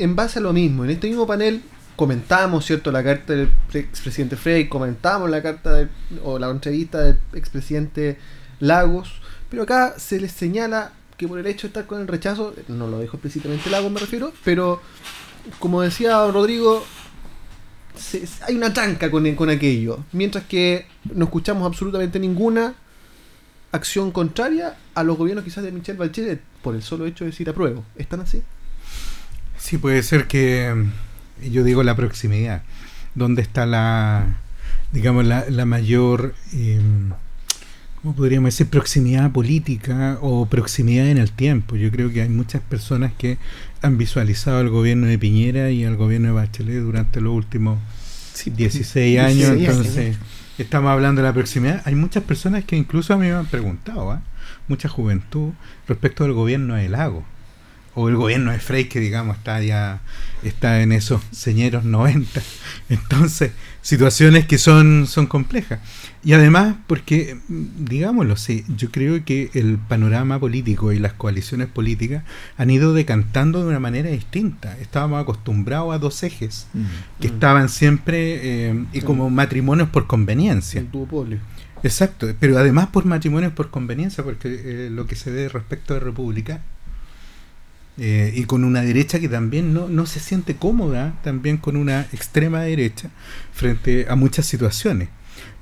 en 0.00 0.16
base 0.16 0.40
a 0.40 0.42
lo 0.42 0.52
mismo, 0.52 0.82
en 0.82 0.90
este 0.90 1.06
mismo 1.06 1.28
panel 1.28 1.62
comentamos, 1.98 2.64
¿cierto?, 2.64 2.92
la 2.92 3.02
carta 3.02 3.32
del 3.32 3.50
expresidente 3.74 4.36
Frey, 4.36 4.68
comentamos 4.68 5.28
la 5.28 5.42
carta 5.42 5.88
o 6.22 6.38
la 6.38 6.48
entrevista 6.48 7.00
del 7.00 7.18
expresidente 7.34 8.18
Lagos, 8.60 9.20
pero 9.50 9.64
acá 9.64 9.94
se 9.98 10.20
les 10.20 10.30
señala 10.30 10.92
que 11.16 11.26
por 11.26 11.40
el 11.40 11.46
hecho 11.48 11.62
de 11.62 11.70
estar 11.70 11.86
con 11.86 12.00
el 12.00 12.06
rechazo, 12.06 12.54
no 12.68 12.86
lo 12.86 13.00
dijo 13.00 13.16
explícitamente 13.16 13.68
Lagos 13.68 13.90
me 13.90 13.98
refiero, 13.98 14.32
pero 14.44 14.80
como 15.58 15.82
decía 15.82 16.24
Rodrigo, 16.30 16.84
hay 18.46 18.54
una 18.54 18.72
tranca 18.72 19.10
con, 19.10 19.34
con 19.34 19.50
aquello, 19.50 20.04
mientras 20.12 20.44
que 20.44 20.86
no 21.12 21.24
escuchamos 21.24 21.66
absolutamente 21.66 22.20
ninguna 22.20 22.74
acción 23.72 24.12
contraria 24.12 24.76
a 24.94 25.02
los 25.02 25.18
gobiernos 25.18 25.44
quizás 25.44 25.64
de 25.64 25.72
Michelle 25.72 25.98
Bachelet 25.98 26.40
por 26.62 26.76
el 26.76 26.82
solo 26.84 27.06
hecho 27.06 27.24
de 27.24 27.32
decir 27.32 27.50
apruebo. 27.50 27.84
¿Están 27.96 28.20
así? 28.20 28.44
Sí, 29.58 29.78
puede 29.78 30.04
ser 30.04 30.28
que 30.28 30.86
yo 31.42 31.64
digo 31.64 31.82
la 31.82 31.96
proximidad, 31.96 32.62
¿dónde 33.14 33.42
está 33.42 33.66
la, 33.66 34.38
digamos, 34.92 35.24
la, 35.24 35.44
la 35.48 35.64
mayor, 35.64 36.34
eh, 36.54 36.80
¿cómo 38.00 38.14
podríamos 38.14 38.48
decir? 38.48 38.68
Proximidad 38.68 39.30
política 39.32 40.18
o 40.20 40.46
proximidad 40.46 41.06
en 41.08 41.18
el 41.18 41.30
tiempo. 41.30 41.76
Yo 41.76 41.90
creo 41.90 42.12
que 42.12 42.22
hay 42.22 42.28
muchas 42.28 42.62
personas 42.62 43.12
que 43.16 43.38
han 43.82 43.98
visualizado 43.98 44.58
al 44.58 44.70
gobierno 44.70 45.06
de 45.06 45.18
Piñera 45.18 45.70
y 45.70 45.84
al 45.84 45.96
gobierno 45.96 46.28
de 46.28 46.34
Bachelet 46.34 46.82
durante 46.82 47.20
los 47.20 47.34
últimos 47.34 47.78
16 48.44 49.18
años, 49.18 49.50
entonces 49.50 50.16
estamos 50.58 50.90
hablando 50.90 51.22
de 51.22 51.28
la 51.28 51.34
proximidad. 51.34 51.82
Hay 51.84 51.94
muchas 51.94 52.22
personas 52.22 52.64
que 52.64 52.76
incluso 52.76 53.14
a 53.14 53.16
mí 53.16 53.26
me 53.26 53.32
han 53.32 53.46
preguntado, 53.46 54.12
¿ah? 54.12 54.22
mucha 54.68 54.88
juventud, 54.88 55.50
respecto 55.88 56.24
al 56.24 56.32
gobierno 56.32 56.74
de 56.74 56.88
Lago 56.88 57.24
o 57.98 58.08
el 58.08 58.14
gobierno 58.14 58.52
de 58.52 58.60
Frey 58.60 58.84
que 58.84 59.00
digamos 59.00 59.38
está 59.38 59.60
ya 59.60 60.00
está 60.44 60.82
en 60.82 60.92
esos 60.92 61.20
señeros 61.32 61.84
90 61.84 62.40
entonces 62.90 63.50
situaciones 63.82 64.46
que 64.46 64.58
son 64.58 65.06
son 65.06 65.26
complejas. 65.26 65.80
Y 66.22 66.32
además 66.32 66.76
porque 66.86 67.38
digámoslo 67.48 68.36
sí 68.36 68.64
yo 68.76 68.92
creo 68.92 69.24
que 69.24 69.50
el 69.54 69.78
panorama 69.78 70.38
político 70.38 70.92
y 70.92 71.00
las 71.00 71.12
coaliciones 71.14 71.66
políticas 71.66 72.22
han 72.56 72.70
ido 72.70 72.94
decantando 72.94 73.62
de 73.62 73.68
una 73.68 73.80
manera 73.80 74.10
distinta. 74.10 74.78
Estábamos 74.78 75.20
acostumbrados 75.20 75.92
a 75.92 75.98
dos 75.98 76.22
ejes 76.22 76.68
mm. 76.74 77.20
que 77.20 77.26
estaban 77.26 77.68
siempre 77.68 78.68
eh, 78.70 78.84
y 78.92 79.00
como 79.00 79.28
matrimonios 79.28 79.88
por 79.88 80.06
conveniencia. 80.06 80.80
Exacto 81.82 82.28
pero 82.38 82.58
además 82.58 82.88
por 82.88 83.06
matrimonios 83.06 83.52
por 83.52 83.70
conveniencia 83.70 84.22
porque 84.22 84.48
eh, 84.48 84.90
lo 84.90 85.06
que 85.06 85.16
se 85.16 85.32
ve 85.32 85.48
respecto 85.48 85.94
de 85.94 86.00
república 86.00 86.60
eh, 87.98 88.32
y 88.34 88.44
con 88.44 88.64
una 88.64 88.82
derecha 88.82 89.18
que 89.18 89.28
también 89.28 89.74
no, 89.74 89.88
no 89.88 90.06
se 90.06 90.20
siente 90.20 90.56
cómoda, 90.56 91.18
también 91.24 91.56
con 91.56 91.76
una 91.76 92.02
extrema 92.12 92.60
derecha, 92.62 93.10
frente 93.52 94.06
a 94.08 94.14
muchas 94.14 94.46
situaciones. 94.46 95.08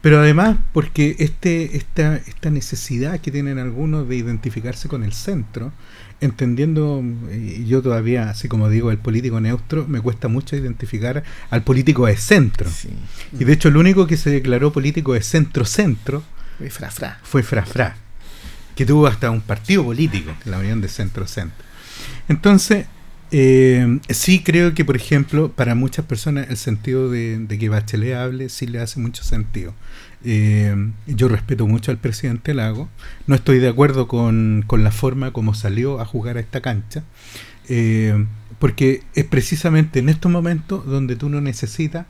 pero 0.02 0.20
además 0.20 0.56
porque 0.72 1.16
este, 1.18 1.76
esta, 1.76 2.16
esta 2.16 2.50
necesidad 2.50 3.20
que 3.20 3.30
tienen 3.30 3.58
algunos 3.58 4.08
de 4.08 4.16
identificarse 4.16 4.88
con 4.88 5.02
el 5.02 5.12
centro, 5.12 5.72
entendiendo, 6.20 7.02
y 7.32 7.66
yo 7.66 7.82
todavía, 7.82 8.30
así 8.30 8.48
como 8.48 8.68
digo, 8.68 8.90
el 8.90 8.98
político 8.98 9.40
neutro, 9.40 9.86
me 9.88 10.00
cuesta 10.00 10.28
mucho 10.28 10.56
identificar 10.56 11.24
al 11.50 11.62
político 11.62 12.06
de 12.06 12.16
centro. 12.16 12.70
Y 13.38 13.44
de 13.44 13.52
hecho 13.52 13.68
el 13.68 13.76
único 13.76 14.06
que 14.06 14.16
se 14.16 14.30
declaró 14.30 14.72
político 14.72 15.14
de 15.14 15.22
centro-centro 15.22 16.22
fue 16.58 16.70
Frafra. 16.70 17.18
Fue 17.22 17.42
Frafra, 17.42 17.96
que 18.74 18.86
tuvo 18.86 19.06
hasta 19.06 19.30
un 19.30 19.40
partido 19.40 19.84
político, 19.84 20.32
la 20.44 20.58
unión 20.58 20.80
de 20.80 20.88
centro-centro. 20.88 21.65
Entonces, 22.28 22.86
eh, 23.32 23.98
sí 24.08 24.42
creo 24.42 24.74
que, 24.74 24.84
por 24.84 24.96
ejemplo, 24.96 25.50
para 25.50 25.74
muchas 25.74 26.04
personas 26.04 26.48
el 26.48 26.56
sentido 26.56 27.10
de, 27.10 27.44
que 27.58 27.68
Bachelet 27.68 28.14
hable 28.14 28.48
sí 28.48 28.66
le 28.66 28.80
hace 28.80 29.00
mucho 29.00 29.24
sentido. 29.24 29.74
Eh, 30.24 30.74
yo 31.06 31.28
respeto 31.28 31.66
mucho 31.66 31.90
al 31.90 31.98
presidente 31.98 32.54
Lago, 32.54 32.88
no 33.26 33.34
estoy 33.34 33.58
de 33.58 33.68
acuerdo 33.68 34.08
con, 34.08 34.64
la 34.70 34.90
forma 34.90 35.32
como 35.32 35.54
salió 35.54 36.00
a 36.00 36.04
jugar 36.04 36.36
a 36.36 36.40
esta 36.40 36.60
cancha, 36.60 37.04
eh, 37.68 38.24
porque 38.58 39.02
es 39.14 39.24
precisamente 39.24 39.98
en 39.98 40.08
estos 40.08 40.30
momentos 40.30 40.86
donde 40.86 41.16
tú 41.16 41.28
no 41.28 41.40
necesitas 41.40 42.06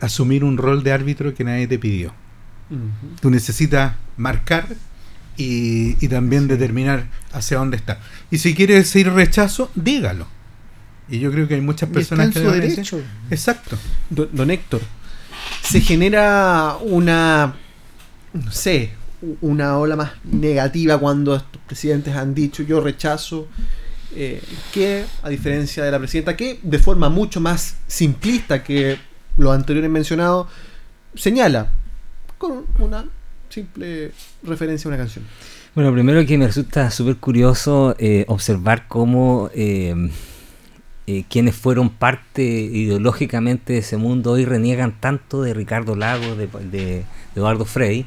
asumir 0.00 0.44
un 0.44 0.56
rol 0.56 0.84
de 0.84 0.92
árbitro 0.92 1.34
que 1.34 1.44
nadie 1.44 1.66
te 1.66 1.78
pidió. 1.78 2.14
Tú 3.20 3.30
necesitas 3.30 3.94
marcar 4.16 4.66
y, 5.36 6.08
también 6.08 6.48
determinar 6.48 7.06
hacia 7.32 7.58
dónde 7.58 7.76
está. 7.76 8.00
Y 8.30 8.38
si 8.38 8.54
quieres 8.54 8.78
decir 8.78 9.10
rechazo, 9.12 9.70
dígalo. 9.74 10.26
Y 11.08 11.18
yo 11.18 11.30
creo 11.30 11.48
que 11.48 11.54
hay 11.54 11.60
muchas 11.60 11.88
personas 11.90 12.30
que... 12.30 12.40
derecho. 12.40 13.00
Exacto. 13.30 13.76
Don, 14.10 14.50
Héctor, 14.50 14.80
se 15.62 15.80
genera 15.80 16.76
una, 16.80 17.54
no 18.32 18.50
sé, 18.50 18.92
una 19.40 19.78
ola 19.78 19.96
más 19.96 20.12
negativa 20.24 20.98
cuando 20.98 21.36
estos 21.36 21.60
presidentes 21.66 22.14
han 22.14 22.34
dicho 22.34 22.62
yo 22.62 22.80
rechazo, 22.80 23.48
eh, 24.14 24.42
que 24.72 25.04
a 25.22 25.28
diferencia 25.28 25.84
de 25.84 25.90
la 25.90 25.98
presidenta, 25.98 26.36
que 26.36 26.60
de 26.62 26.78
forma 26.78 27.08
mucho 27.08 27.40
más 27.40 27.76
simplista 27.86 28.62
que 28.62 28.98
lo 29.36 29.52
anteriores 29.52 29.90
mencionado, 29.90 30.48
señala 31.14 31.72
con 32.38 32.66
una 32.78 33.06
simple 33.54 34.10
referencia 34.42 34.88
a 34.88 34.94
una 34.94 34.98
canción. 34.98 35.24
Bueno, 35.74 35.92
primero 35.92 36.24
que 36.26 36.36
me 36.38 36.46
resulta 36.46 36.90
súper 36.90 37.16
curioso 37.16 37.94
eh, 37.98 38.24
observar 38.26 38.86
cómo 38.88 39.48
eh, 39.54 40.10
eh, 41.06 41.24
quienes 41.28 41.54
fueron 41.54 41.90
parte 41.90 42.42
ideológicamente 42.42 43.74
de 43.74 43.78
ese 43.80 43.96
mundo 43.96 44.32
hoy 44.32 44.44
reniegan 44.44 44.98
tanto 45.00 45.42
de 45.42 45.54
Ricardo 45.54 45.94
Lago, 45.94 46.36
de, 46.36 47.04
Eduardo 47.36 47.64
Frey, 47.64 48.06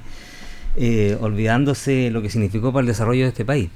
olvidándose 1.20 2.10
lo 2.12 2.22
que 2.22 2.30
significó 2.30 2.72
para 2.72 2.82
el 2.82 2.88
desarrollo 2.88 3.24
de 3.24 3.30
este 3.30 3.46
país. 3.46 3.70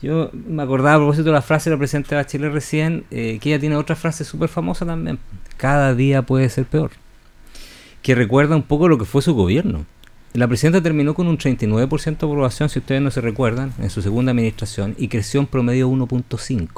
Yo 0.00 0.30
me 0.32 0.62
acordaba 0.62 0.94
a 0.94 0.98
propósito 0.98 1.24
de 1.24 1.32
la 1.32 1.42
frase 1.42 1.70
de 1.70 1.76
la 1.76 1.78
presidenta 1.78 2.16
Bachelet 2.16 2.52
recién, 2.52 3.04
que 3.10 3.40
ella 3.42 3.58
tiene 3.58 3.76
otra 3.76 3.96
frase 3.96 4.24
súper 4.24 4.48
famosa 4.48 4.86
también, 4.86 5.18
cada 5.56 5.94
día 5.94 6.22
puede 6.22 6.48
ser 6.48 6.66
peor, 6.66 6.90
que 8.02 8.14
recuerda 8.14 8.54
un 8.54 8.62
poco 8.62 8.88
lo 8.88 8.98
que 8.98 9.04
fue 9.04 9.22
su 9.22 9.34
gobierno. 9.34 9.86
La 10.34 10.46
presidenta 10.46 10.82
terminó 10.82 11.14
con 11.14 11.26
un 11.26 11.38
39% 11.38 12.18
de 12.18 12.26
aprobación, 12.26 12.68
si 12.68 12.78
ustedes 12.78 13.00
no 13.00 13.10
se 13.10 13.20
recuerdan, 13.20 13.72
en 13.80 13.90
su 13.90 14.02
segunda 14.02 14.32
administración 14.32 14.94
y 14.98 15.08
creció 15.08 15.40
en 15.40 15.46
promedio 15.46 15.88
1.5%. 15.88 16.68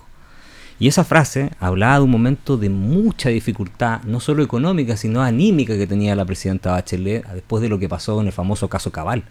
Y 0.79 0.89
esa 0.89 1.05
frase 1.05 1.51
hablaba 1.61 1.97
de 1.97 2.05
un 2.05 2.11
momento 2.11 2.57
de 2.57 2.71
mucha 2.71 3.29
dificultad, 3.29 4.03
no 4.05 4.19
solo 4.19 4.43
económica, 4.43 4.97
sino 4.97 5.21
anímica 5.21 5.77
que 5.77 5.87
tenía 5.87 6.17
la 6.17 6.25
presidenta 6.25 6.71
Bachelet 6.71 7.27
después 7.35 7.63
de 7.63 7.69
lo 7.69 7.79
que 7.79 7.89
pasó 7.89 8.19
en 8.21 8.29
el 8.29 8.33
famoso 8.33 8.69
caso 8.69 8.91
Cabal. 8.91 9.25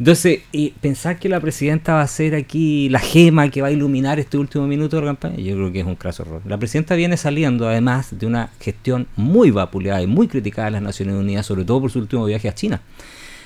Entonces, 0.00 0.40
y 0.50 0.70
pensar 0.70 1.20
que 1.20 1.28
la 1.28 1.38
presidenta 1.38 1.94
va 1.94 2.02
a 2.02 2.08
ser 2.08 2.34
aquí 2.34 2.88
la 2.88 2.98
gema 2.98 3.48
que 3.50 3.62
va 3.62 3.68
a 3.68 3.70
iluminar 3.70 4.18
este 4.18 4.38
último 4.38 4.66
minuto 4.66 4.96
de 4.96 5.02
la 5.02 5.08
campaña, 5.10 5.36
yo 5.36 5.54
creo 5.54 5.70
que 5.70 5.80
es 5.80 5.86
un 5.86 5.94
craso 5.94 6.24
error. 6.24 6.42
La 6.46 6.58
presidenta 6.58 6.96
viene 6.96 7.16
saliendo 7.16 7.68
además 7.68 8.18
de 8.18 8.26
una 8.26 8.50
gestión 8.58 9.06
muy 9.14 9.52
vapuleada 9.52 10.02
y 10.02 10.08
muy 10.08 10.26
criticada 10.26 10.66
de 10.66 10.72
las 10.72 10.82
Naciones 10.82 11.14
Unidas, 11.14 11.46
sobre 11.46 11.64
todo 11.64 11.82
por 11.82 11.92
su 11.92 12.00
último 12.00 12.24
viaje 12.24 12.48
a 12.48 12.54
China. 12.54 12.80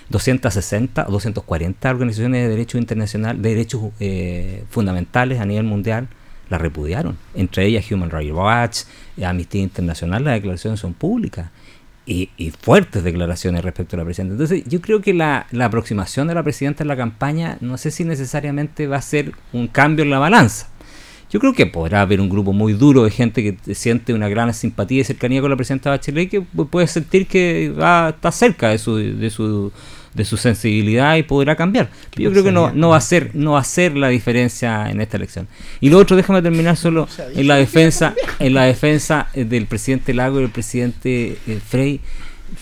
260 0.09 1.07
o 1.09 1.11
240 1.11 1.91
organizaciones 1.91 2.43
de 2.43 2.49
derechos 2.49 2.81
internacional, 2.81 3.41
de 3.41 3.49
derechos 3.49 3.83
eh, 4.01 4.65
fundamentales 4.71 5.41
a 5.41 5.47
nivel 5.47 5.65
mundial 5.65 6.09
la 6.49 6.59
repudiaron. 6.59 7.17
Entre 7.35 7.67
ellas 7.67 7.91
Human 7.91 8.11
Rights 8.11 8.33
Watch, 8.33 8.79
Amnistía 9.23 9.63
Internacional, 9.63 10.25
las 10.25 10.35
declaraciones 10.35 10.81
son 10.81 10.95
públicas. 10.95 11.51
Y, 12.09 12.31
fuertes 12.61 13.03
declaraciones 13.03 13.65
respecto 13.65 13.97
a 13.97 13.99
la 13.99 14.05
presidenta. 14.05 14.35
Entonces, 14.35 14.63
yo 14.69 14.81
creo 14.81 15.01
que 15.01 15.13
la, 15.13 15.49
aproximación 15.61 16.29
de 16.29 16.35
la 16.35 16.45
presidenta 16.45 16.85
en 16.85 16.89
la 16.89 16.97
campaña 16.97 17.59
no 17.61 17.77
sé 17.79 17.91
si 17.91 18.05
necesariamente 18.05 18.87
va 18.87 18.99
a 18.99 19.03
ser 19.03 19.33
un 19.53 19.67
cambio 19.67 20.05
en 20.05 20.11
la 20.11 20.21
balanza. 20.21 20.69
Yo 21.33 21.41
creo 21.41 21.53
que 21.53 21.67
podrá 21.67 22.03
haber 22.03 22.21
un 22.21 22.29
grupo 22.29 22.53
muy 22.53 22.75
duro 22.75 23.03
de 23.03 23.11
gente 23.11 23.43
que 23.43 23.75
siente 23.75 24.15
una 24.15 24.29
gran 24.29 24.55
simpatía 24.55 25.01
y 25.01 25.05
cercanía 25.05 25.41
con 25.41 25.51
la 25.51 25.57
presidenta 25.57 25.91
Bachelet 25.91 26.31
que 26.31 26.41
puede 26.43 26.87
sentir 26.87 27.27
que 27.27 27.75
va, 27.77 28.11
está 28.11 28.31
cerca 28.31 28.69
de 28.69 28.79
su, 28.79 28.95
de 28.95 29.29
su 29.31 29.73
de 30.17 30.25
su 30.25 30.37
sensibilidad 30.37 31.17
y 31.17 31.23
podrá 31.23 31.55
cambiar. 31.55 31.91
Yo 32.17 32.31
creo 32.33 32.43
que 32.43 32.53
no, 32.53 32.73
no 32.73 32.91
va 32.91 32.97
a 32.97 33.01
ser 33.01 33.31
no 33.35 33.53
va 33.53 33.61
a 33.61 33.65
ser 33.65 33.97
la 33.97 34.09
diferencia 34.09 34.91
en 34.91 35.01
esta 35.01 35.17
elección. 35.17 35.47
Y 35.81 35.91
lo 35.91 35.99
otro, 35.99 36.17
déjame 36.17 36.43
terminar 36.43 36.77
solo 36.77 37.07
en 37.35 37.47
la 37.47 37.57
defensa 37.57 38.15
en 38.39 38.55
la 38.55 38.65
defensa 38.65 39.29
eh, 39.35 39.45
del 39.45 39.67
presidente 39.67 40.15
Lago 40.15 40.39
y 40.39 40.43
del 40.43 40.51
presidente 40.51 41.39
eh, 41.47 41.61
Frey. 41.65 42.01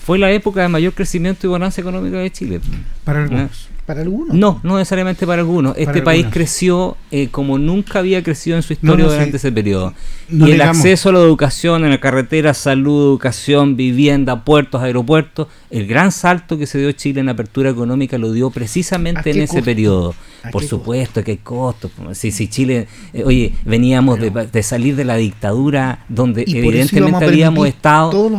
Fue 0.03 0.17
la 0.17 0.31
época 0.31 0.61
de 0.61 0.67
mayor 0.67 0.93
crecimiento 0.93 1.47
y 1.47 1.49
bonanza 1.49 1.79
económica 1.79 2.17
de 2.17 2.31
Chile. 2.31 2.59
Para 3.03 3.23
algunos. 3.23 3.69
¿Para 3.85 4.01
algunos? 4.01 4.35
No, 4.35 4.59
no 4.63 4.77
necesariamente 4.77 5.27
para 5.27 5.41
algunos. 5.41 5.77
Este 5.77 6.01
país 6.01 6.25
creció 6.31 6.97
eh, 7.11 7.27
como 7.29 7.59
nunca 7.59 7.99
había 7.99 8.23
crecido 8.23 8.57
en 8.57 8.63
su 8.63 8.73
historia 8.73 9.05
durante 9.05 9.37
ese 9.37 9.51
periodo. 9.51 9.93
y 10.27 10.51
el 10.51 10.61
acceso 10.61 11.09
a 11.09 11.11
la 11.11 11.19
educación 11.19 11.83
en 11.83 11.91
la 11.91 11.99
carretera, 11.99 12.55
salud, 12.55 13.11
educación, 13.11 13.77
vivienda, 13.77 14.43
puertos, 14.43 14.81
aeropuertos, 14.81 15.49
el 15.69 15.85
gran 15.85 16.11
salto 16.11 16.57
que 16.57 16.65
se 16.65 16.79
dio 16.79 16.91
Chile 16.93 17.21
en 17.21 17.29
apertura 17.29 17.69
económica 17.69 18.17
lo 18.17 18.31
dio 18.31 18.49
precisamente 18.49 19.29
en 19.29 19.41
ese 19.41 19.61
periodo. 19.61 20.15
Por 20.51 20.63
supuesto 20.63 21.23
que 21.23 21.31
hay 21.31 21.37
costos. 21.37 21.91
Si, 22.13 22.31
si 22.31 22.47
Chile, 22.47 22.87
eh, 23.13 23.23
oye, 23.23 23.53
veníamos 23.65 24.19
de, 24.19 24.63
salir 24.63 24.95
de 24.95 25.05
la 25.05 25.15
dictadura 25.15 26.05
donde 26.09 26.43
evidentemente 26.47 27.25
habíamos 27.25 27.67
estado 27.67 28.31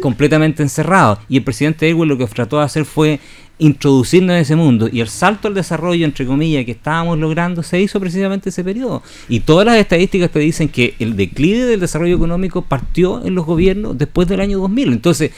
completamente 0.00 0.62
encerrados. 0.62 1.18
Y 1.28 1.38
el 1.38 1.44
presidente 1.44 1.88
Erwin 1.88 2.08
lo 2.08 2.18
que 2.18 2.26
trató 2.26 2.58
de 2.58 2.64
hacer 2.64 2.84
fue 2.84 3.20
introducirnos 3.62 4.34
en 4.34 4.40
ese 4.40 4.56
mundo 4.56 4.88
y 4.92 5.00
el 5.00 5.08
salto 5.08 5.46
al 5.46 5.54
desarrollo, 5.54 6.04
entre 6.04 6.26
comillas, 6.26 6.64
que 6.64 6.72
estábamos 6.72 7.16
logrando 7.18 7.62
se 7.62 7.80
hizo 7.80 8.00
precisamente 8.00 8.48
ese 8.48 8.64
periodo. 8.64 9.02
Y 9.28 9.40
todas 9.40 9.64
las 9.64 9.76
estadísticas 9.76 10.30
te 10.30 10.40
dicen 10.40 10.68
que 10.68 10.94
el 10.98 11.16
declive 11.16 11.64
del 11.66 11.78
desarrollo 11.78 12.16
económico 12.16 12.62
partió 12.62 13.24
en 13.24 13.36
los 13.36 13.46
gobiernos 13.46 13.96
después 13.96 14.26
del 14.26 14.40
año 14.40 14.58
2000. 14.58 14.92
Entonces, 14.92 15.30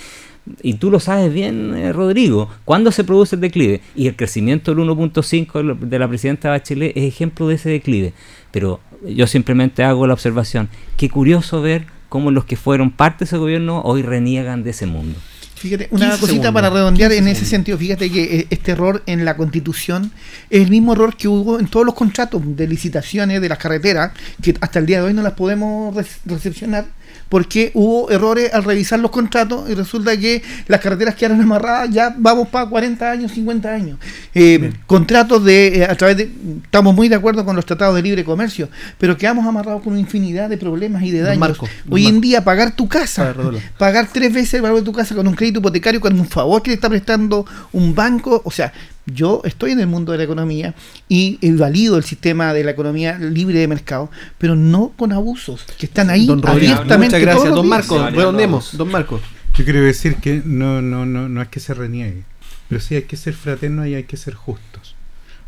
y 0.63 0.75
tú 0.75 0.91
lo 0.91 1.01
sabes 1.01 1.33
bien, 1.35 1.75
eh, 1.75 1.93
Rodrigo, 1.93 2.49
¿cuándo 2.65 2.93
se 2.93 3.05
produce 3.05 3.37
el 3.37 3.43
declive? 3.43 3.83
Y 3.95 4.09
el 4.09 4.17
crecimiento 4.17 4.75
del 4.75 4.87
1.5 4.89 5.79
de 5.79 5.99
la 5.99 6.09
presidenta 6.09 6.51
Bachelet 6.51 6.97
es 6.97 7.05
ejemplo 7.05 7.47
de 7.49 7.57
ese 7.57 7.69
declive. 7.69 8.15
Pero 8.53 8.81
yo 9.07 9.27
simplemente 9.27 9.85
hago 9.85 10.07
la 10.07 10.15
observación, 10.15 10.71
qué 10.97 11.11
curioso 11.11 11.61
ver 11.61 11.87
cómo 12.09 12.31
los 12.31 12.47
que 12.47 12.57
fueron 12.57 12.91
parte 12.91 13.21
de 13.21 13.25
ese 13.27 13.37
gobierno 13.37 13.83
hoy 13.83 14.01
reniegan 14.01 14.65
de 14.65 14.71
ese 14.71 14.87
mundo. 14.87 15.19
Fíjate, 15.65 15.89
una 15.93 16.19
cosita 16.19 16.53
para 16.53 16.69
redondear 16.69 17.11
en 17.12 17.27
ese 17.27 17.47
sentido. 17.47 17.78
Fíjate 17.78 18.11
que 18.11 18.23
eh, 18.23 18.47
este 18.51 18.73
error 18.73 19.03
en 19.07 19.24
la 19.24 19.35
constitución 19.35 20.12
es 20.51 20.61
el 20.61 20.69
mismo 20.69 20.93
error 20.93 21.16
que 21.16 21.27
hubo 21.27 21.59
en 21.59 21.69
todos 21.69 21.86
los 21.86 21.95
contratos 21.95 22.43
de 22.45 22.69
licitaciones 22.69 23.41
de 23.41 23.49
las 23.49 23.57
carreteras, 23.57 24.12
que 24.43 24.55
hasta 24.61 24.78
el 24.78 24.85
día 24.85 24.99
de 24.99 25.07
hoy 25.07 25.15
no 25.15 25.23
las 25.23 25.32
podemos 25.32 25.97
recepcionar 26.27 26.85
porque 27.29 27.71
hubo 27.75 28.11
errores 28.11 28.53
al 28.53 28.65
revisar 28.65 28.99
los 28.99 29.11
contratos 29.11 29.69
y 29.69 29.75
resulta 29.75 30.17
que 30.17 30.43
las 30.69 30.81
carreteras 30.81 31.15
quedaron 31.15 31.41
amarradas, 31.41 31.91
ya 31.91 32.15
vamos 32.17 32.49
para 32.49 32.67
40 32.67 33.11
años, 33.11 33.33
50 33.33 33.73
años. 33.73 33.99
Eh, 34.35 34.73
contratos 34.87 35.45
de, 35.45 35.79
eh, 35.79 35.85
a 35.85 35.95
través 35.97 36.17
de, 36.17 36.31
estamos 36.63 36.95
muy 36.95 37.09
de 37.09 37.17
acuerdo 37.17 37.45
con 37.45 37.57
los 37.57 37.67
tratados 37.67 37.97
de 37.97 38.03
libre 38.03 38.25
comercio, 38.25 38.69
pero 38.99 39.17
quedamos 39.17 39.47
amarrados 39.47 39.83
con 39.83 39.93
una 39.93 40.01
infinidad 40.01 40.49
de 40.49 40.59
problemas 40.59 41.03
y 41.03 41.11
de 41.11 41.21
daños. 41.21 41.59
Hoy 41.91 42.07
en 42.07 42.21
día 42.21 42.45
pagar 42.45 42.75
tu 42.77 42.89
casa, 42.89 43.35
pagar 43.79 44.09
tres 44.13 44.33
veces 44.33 44.55
el 44.55 44.63
valor 44.63 44.79
de 44.79 44.85
tu 44.85 44.93
casa 44.93 45.15
con 45.15 45.27
un 45.27 45.35
crédito 45.35 45.61
hipotecario, 45.61 46.01
con 46.01 46.19
un 46.19 46.27
favor 46.27 46.63
que 46.63 46.71
le 46.71 46.75
está 46.75 46.89
prestando 46.89 47.47
un 47.73 47.95
banco, 47.95 48.43
o 48.45 48.51
sea, 48.51 48.73
yo 49.07 49.43
estoy 49.45 49.73
en 49.73 49.81
el 49.81 49.87
mundo 49.87 50.13
de 50.13 50.19
la 50.19 50.25
economía 50.25 50.75
y 51.09 51.39
valido 51.53 51.97
el 51.97 52.05
sistema 52.05 52.55
de 52.55 52.65
la 52.65 52.71
economía 52.71 53.19
libre 53.19 53.59
de 53.59 53.69
mercado, 53.69 54.11
pero 54.39 54.57
no 54.57 54.93
con 54.97 55.13
abusos 55.13 55.65
que 55.79 55.87
están 55.87 56.11
ahí 56.11 56.27
don 56.27 56.47
abiertamente. 56.47 57.17
Muchas 57.17 57.21
gracias, 57.21 57.55
don 57.55 57.69
Marco. 57.69 58.11
Redondemos, 58.11 58.77
don 58.77 58.91
Marco. 58.91 59.21
Yo 59.57 59.65
quiero 59.65 59.83
decir 59.83 60.17
que 60.17 60.43
no, 60.45 60.83
no, 60.83 61.07
no, 61.07 61.29
no 61.29 61.43
es 61.43 61.49
que 61.49 61.61
se 61.61 61.75
reniegue, 61.75 62.25
pero 62.69 62.81
sí 62.81 62.97
hay 62.97 63.03
que 63.03 63.17
ser 63.17 63.35
fraternos 63.35 63.87
y 63.87 63.95
hay 63.95 64.05
que 64.05 64.17
ser 64.17 64.35
justos, 64.35 64.97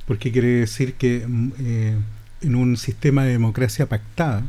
porque 0.07 0.31
quiere 0.31 0.49
decir 0.49 0.95
que 0.95 1.25
mm, 1.27 1.53
eh, 1.59 1.97
en 2.43 2.55
un 2.55 2.77
sistema 2.77 3.25
de 3.25 3.33
democracia 3.33 3.87
pactada, 3.87 4.45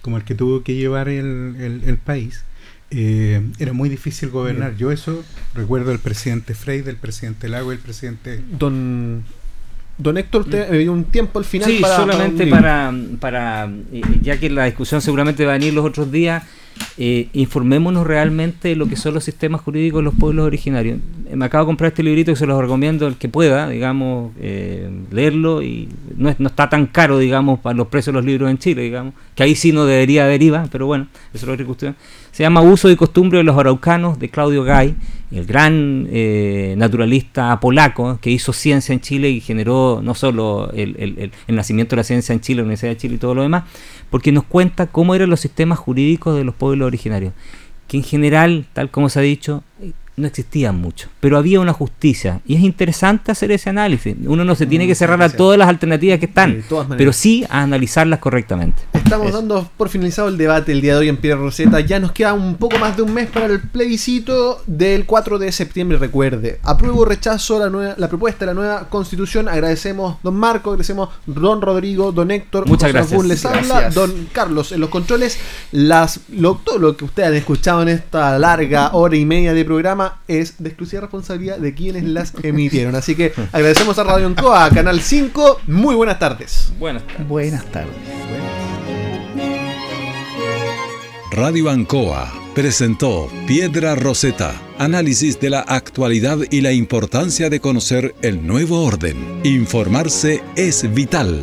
como 0.00 0.16
el 0.16 0.24
que 0.24 0.34
tuvo 0.34 0.62
que 0.62 0.74
llevar 0.74 1.08
el, 1.08 1.82
el, 1.84 1.98
país, 1.98 2.44
eh, 2.94 3.40
era 3.58 3.72
muy 3.72 3.88
difícil 3.88 4.30
gobernar. 4.30 4.76
Yo 4.76 4.92
eso 4.92 5.24
recuerdo 5.54 5.90
del 5.90 5.98
presidente 5.98 6.54
Frey, 6.54 6.82
del 6.82 6.96
presidente 6.96 7.48
Lago 7.48 7.72
y 7.72 7.76
el 7.76 7.80
presidente... 7.80 8.42
Don 8.58 9.24
Don 9.98 10.16
Héctor, 10.18 10.42
usted 10.42 10.88
un 10.88 11.04
tiempo 11.04 11.38
al 11.38 11.44
final 11.44 11.70
sí, 11.70 11.80
solamente 11.80 12.46
para, 12.46 12.92
para, 13.20 13.70
eh, 13.92 14.02
ya 14.22 14.38
que 14.38 14.50
la 14.50 14.64
discusión 14.64 15.00
seguramente 15.00 15.44
va 15.44 15.52
a 15.52 15.58
venir 15.58 15.74
los 15.74 15.84
otros 15.84 16.10
días, 16.10 16.44
eh, 16.98 17.28
informémonos 17.32 18.06
realmente 18.06 18.68
de 18.68 18.76
lo 18.76 18.86
que 18.86 18.96
son 18.96 19.14
los 19.14 19.24
sistemas 19.24 19.62
jurídicos 19.62 20.00
de 20.00 20.04
los 20.04 20.14
pueblos 20.14 20.46
originarios. 20.46 20.98
Eh, 21.26 21.36
me 21.36 21.46
acabo 21.46 21.64
de 21.64 21.68
comprar 21.68 21.88
este 21.88 22.02
librito 22.02 22.32
que 22.32 22.36
se 22.36 22.46
los 22.46 22.60
recomiendo 22.60 23.06
el 23.06 23.16
que 23.16 23.28
pueda, 23.30 23.68
digamos, 23.68 24.32
eh, 24.38 24.90
leerlo 25.10 25.62
y 25.62 25.88
no, 26.16 26.34
no, 26.38 26.48
está 26.48 26.68
tan 26.68 26.86
caro, 26.86 27.18
digamos, 27.18 27.60
para 27.60 27.76
los 27.76 27.86
precios 27.86 28.12
de 28.12 28.20
los 28.20 28.26
libros 28.26 28.50
en 28.50 28.58
Chile, 28.58 28.82
digamos, 28.82 29.14
que 29.34 29.42
ahí 29.42 29.54
sí 29.54 29.72
no 29.72 29.86
debería 29.86 30.24
haber 30.24 30.42
pero 30.72 30.86
bueno, 30.86 31.06
eso 31.32 31.46
es 31.46 31.52
otra 31.52 31.64
cuestión. 31.64 31.96
Se 32.32 32.42
llama 32.42 32.62
Uso 32.62 32.90
y 32.90 32.96
Costumbre 32.96 33.38
de 33.38 33.44
los 33.44 33.56
Araucanos 33.56 34.18
de 34.18 34.28
Claudio 34.28 34.64
Gay, 34.64 34.96
el 35.30 35.46
gran 35.46 36.08
naturalista 36.78 37.58
polaco 37.60 38.18
que 38.20 38.30
hizo 38.30 38.52
ciencia 38.52 38.92
en 38.92 39.00
Chile 39.00 39.30
y 39.30 39.40
generó 39.40 40.00
no 40.02 40.14
solo 40.14 40.70
el, 40.72 40.96
el, 40.98 41.32
el, 41.46 41.54
nacimiento 41.54 41.90
de 41.94 42.00
la 42.00 42.04
ciencia 42.04 42.32
en 42.32 42.40
Chile, 42.40 42.56
la 42.58 42.64
Universidad 42.64 42.90
de 42.90 42.96
Chile 42.96 43.14
y 43.14 43.18
todo 43.18 43.34
lo 43.34 43.42
demás, 43.42 43.64
porque 44.10 44.30
nos 44.30 44.44
cuenta 44.44 44.88
cómo 44.88 45.14
eran 45.14 45.30
los 45.30 45.40
sistemas 45.40 45.78
jurídicos 45.78 46.36
de 46.36 46.44
los 46.44 46.54
pueblos 46.62 46.86
originarios, 46.86 47.32
que 47.88 47.96
en 47.96 48.04
general, 48.04 48.66
tal 48.72 48.88
como 48.88 49.08
se 49.08 49.18
ha 49.18 49.22
dicho, 49.22 49.64
no 50.16 50.26
existían 50.26 50.76
mucho, 50.78 51.08
pero 51.20 51.38
había 51.38 51.60
una 51.60 51.72
justicia 51.72 52.40
y 52.46 52.56
es 52.56 52.62
interesante 52.62 53.32
hacer 53.32 53.50
ese 53.50 53.70
análisis. 53.70 54.14
Uno 54.26 54.44
no 54.44 54.54
se 54.54 54.66
tiene 54.66 54.86
que 54.86 54.94
cerrar 54.94 55.22
a 55.22 55.30
todas 55.30 55.58
las 55.58 55.68
alternativas 55.68 56.18
que 56.18 56.26
están, 56.26 56.62
pero 56.98 57.12
sí 57.12 57.44
a 57.48 57.62
analizarlas 57.62 58.18
correctamente. 58.18 58.82
Estamos 58.92 59.32
dando 59.32 59.70
por 59.76 59.88
finalizado 59.88 60.28
el 60.28 60.36
debate 60.36 60.72
el 60.72 60.80
día 60.80 60.94
de 60.94 61.00
hoy 61.00 61.08
en 61.08 61.16
Piedra 61.16 61.38
Roseta. 61.38 61.80
Ya 61.80 61.98
nos 61.98 62.12
queda 62.12 62.34
un 62.34 62.56
poco 62.56 62.78
más 62.78 62.96
de 62.96 63.02
un 63.02 63.14
mes 63.14 63.30
para 63.30 63.46
el 63.46 63.60
plebiscito 63.60 64.62
del 64.66 65.06
4 65.06 65.38
de 65.38 65.50
septiembre. 65.52 65.98
Recuerde, 65.98 66.60
apruebo 66.62 67.00
o 67.00 67.04
rechazo 67.04 67.58
la, 67.58 67.70
nueva, 67.70 67.94
la 67.96 68.08
propuesta 68.08 68.40
de 68.40 68.46
la 68.46 68.54
nueva 68.54 68.88
constitución. 68.88 69.48
Agradecemos 69.48 70.16
don 70.22 70.36
Marco, 70.36 70.70
agradecemos 70.70 71.08
don 71.26 71.60
Rodrigo, 71.62 72.12
don 72.12 72.30
Héctor. 72.30 72.68
Muchas 72.68 72.92
gracias. 72.92 73.24
les 73.24 73.44
habla, 73.44 73.90
don 73.90 74.28
Carlos 74.32 74.72
en 74.72 74.80
los 74.80 74.90
controles. 74.90 75.38
Las, 75.72 76.20
todo 76.64 76.78
lo 76.78 76.96
que 76.96 77.04
ustedes 77.04 77.28
han 77.28 77.34
escuchado 77.34 77.82
en 77.82 77.88
esta 77.88 78.38
larga 78.38 78.90
hora 78.92 79.16
y 79.16 79.24
media 79.24 79.54
de 79.54 79.64
programa 79.64 80.11
es 80.28 80.62
de 80.62 80.68
exclusiva 80.68 81.02
responsabilidad 81.02 81.58
de 81.58 81.74
quienes 81.74 82.04
las 82.04 82.32
emitieron. 82.42 82.94
Así 82.94 83.14
que 83.14 83.32
agradecemos 83.52 83.98
a 83.98 84.04
Radio 84.04 84.26
Encoa, 84.26 84.70
Canal 84.70 85.00
5. 85.00 85.60
Muy 85.66 85.94
buenas 85.94 86.18
tardes. 86.18 86.72
Buenas 86.78 87.06
tardes. 87.06 87.28
Buenas 87.28 87.64
tardes. 87.66 87.96
Radio 91.32 91.70
Ancoa 91.70 92.30
presentó 92.54 93.30
Piedra 93.46 93.94
Roseta, 93.94 94.60
análisis 94.78 95.40
de 95.40 95.48
la 95.48 95.60
actualidad 95.60 96.38
y 96.50 96.60
la 96.60 96.72
importancia 96.72 97.48
de 97.48 97.60
conocer 97.60 98.14
el 98.20 98.46
nuevo 98.46 98.84
orden. 98.84 99.40
Informarse 99.42 100.42
es 100.56 100.92
vital. 100.92 101.40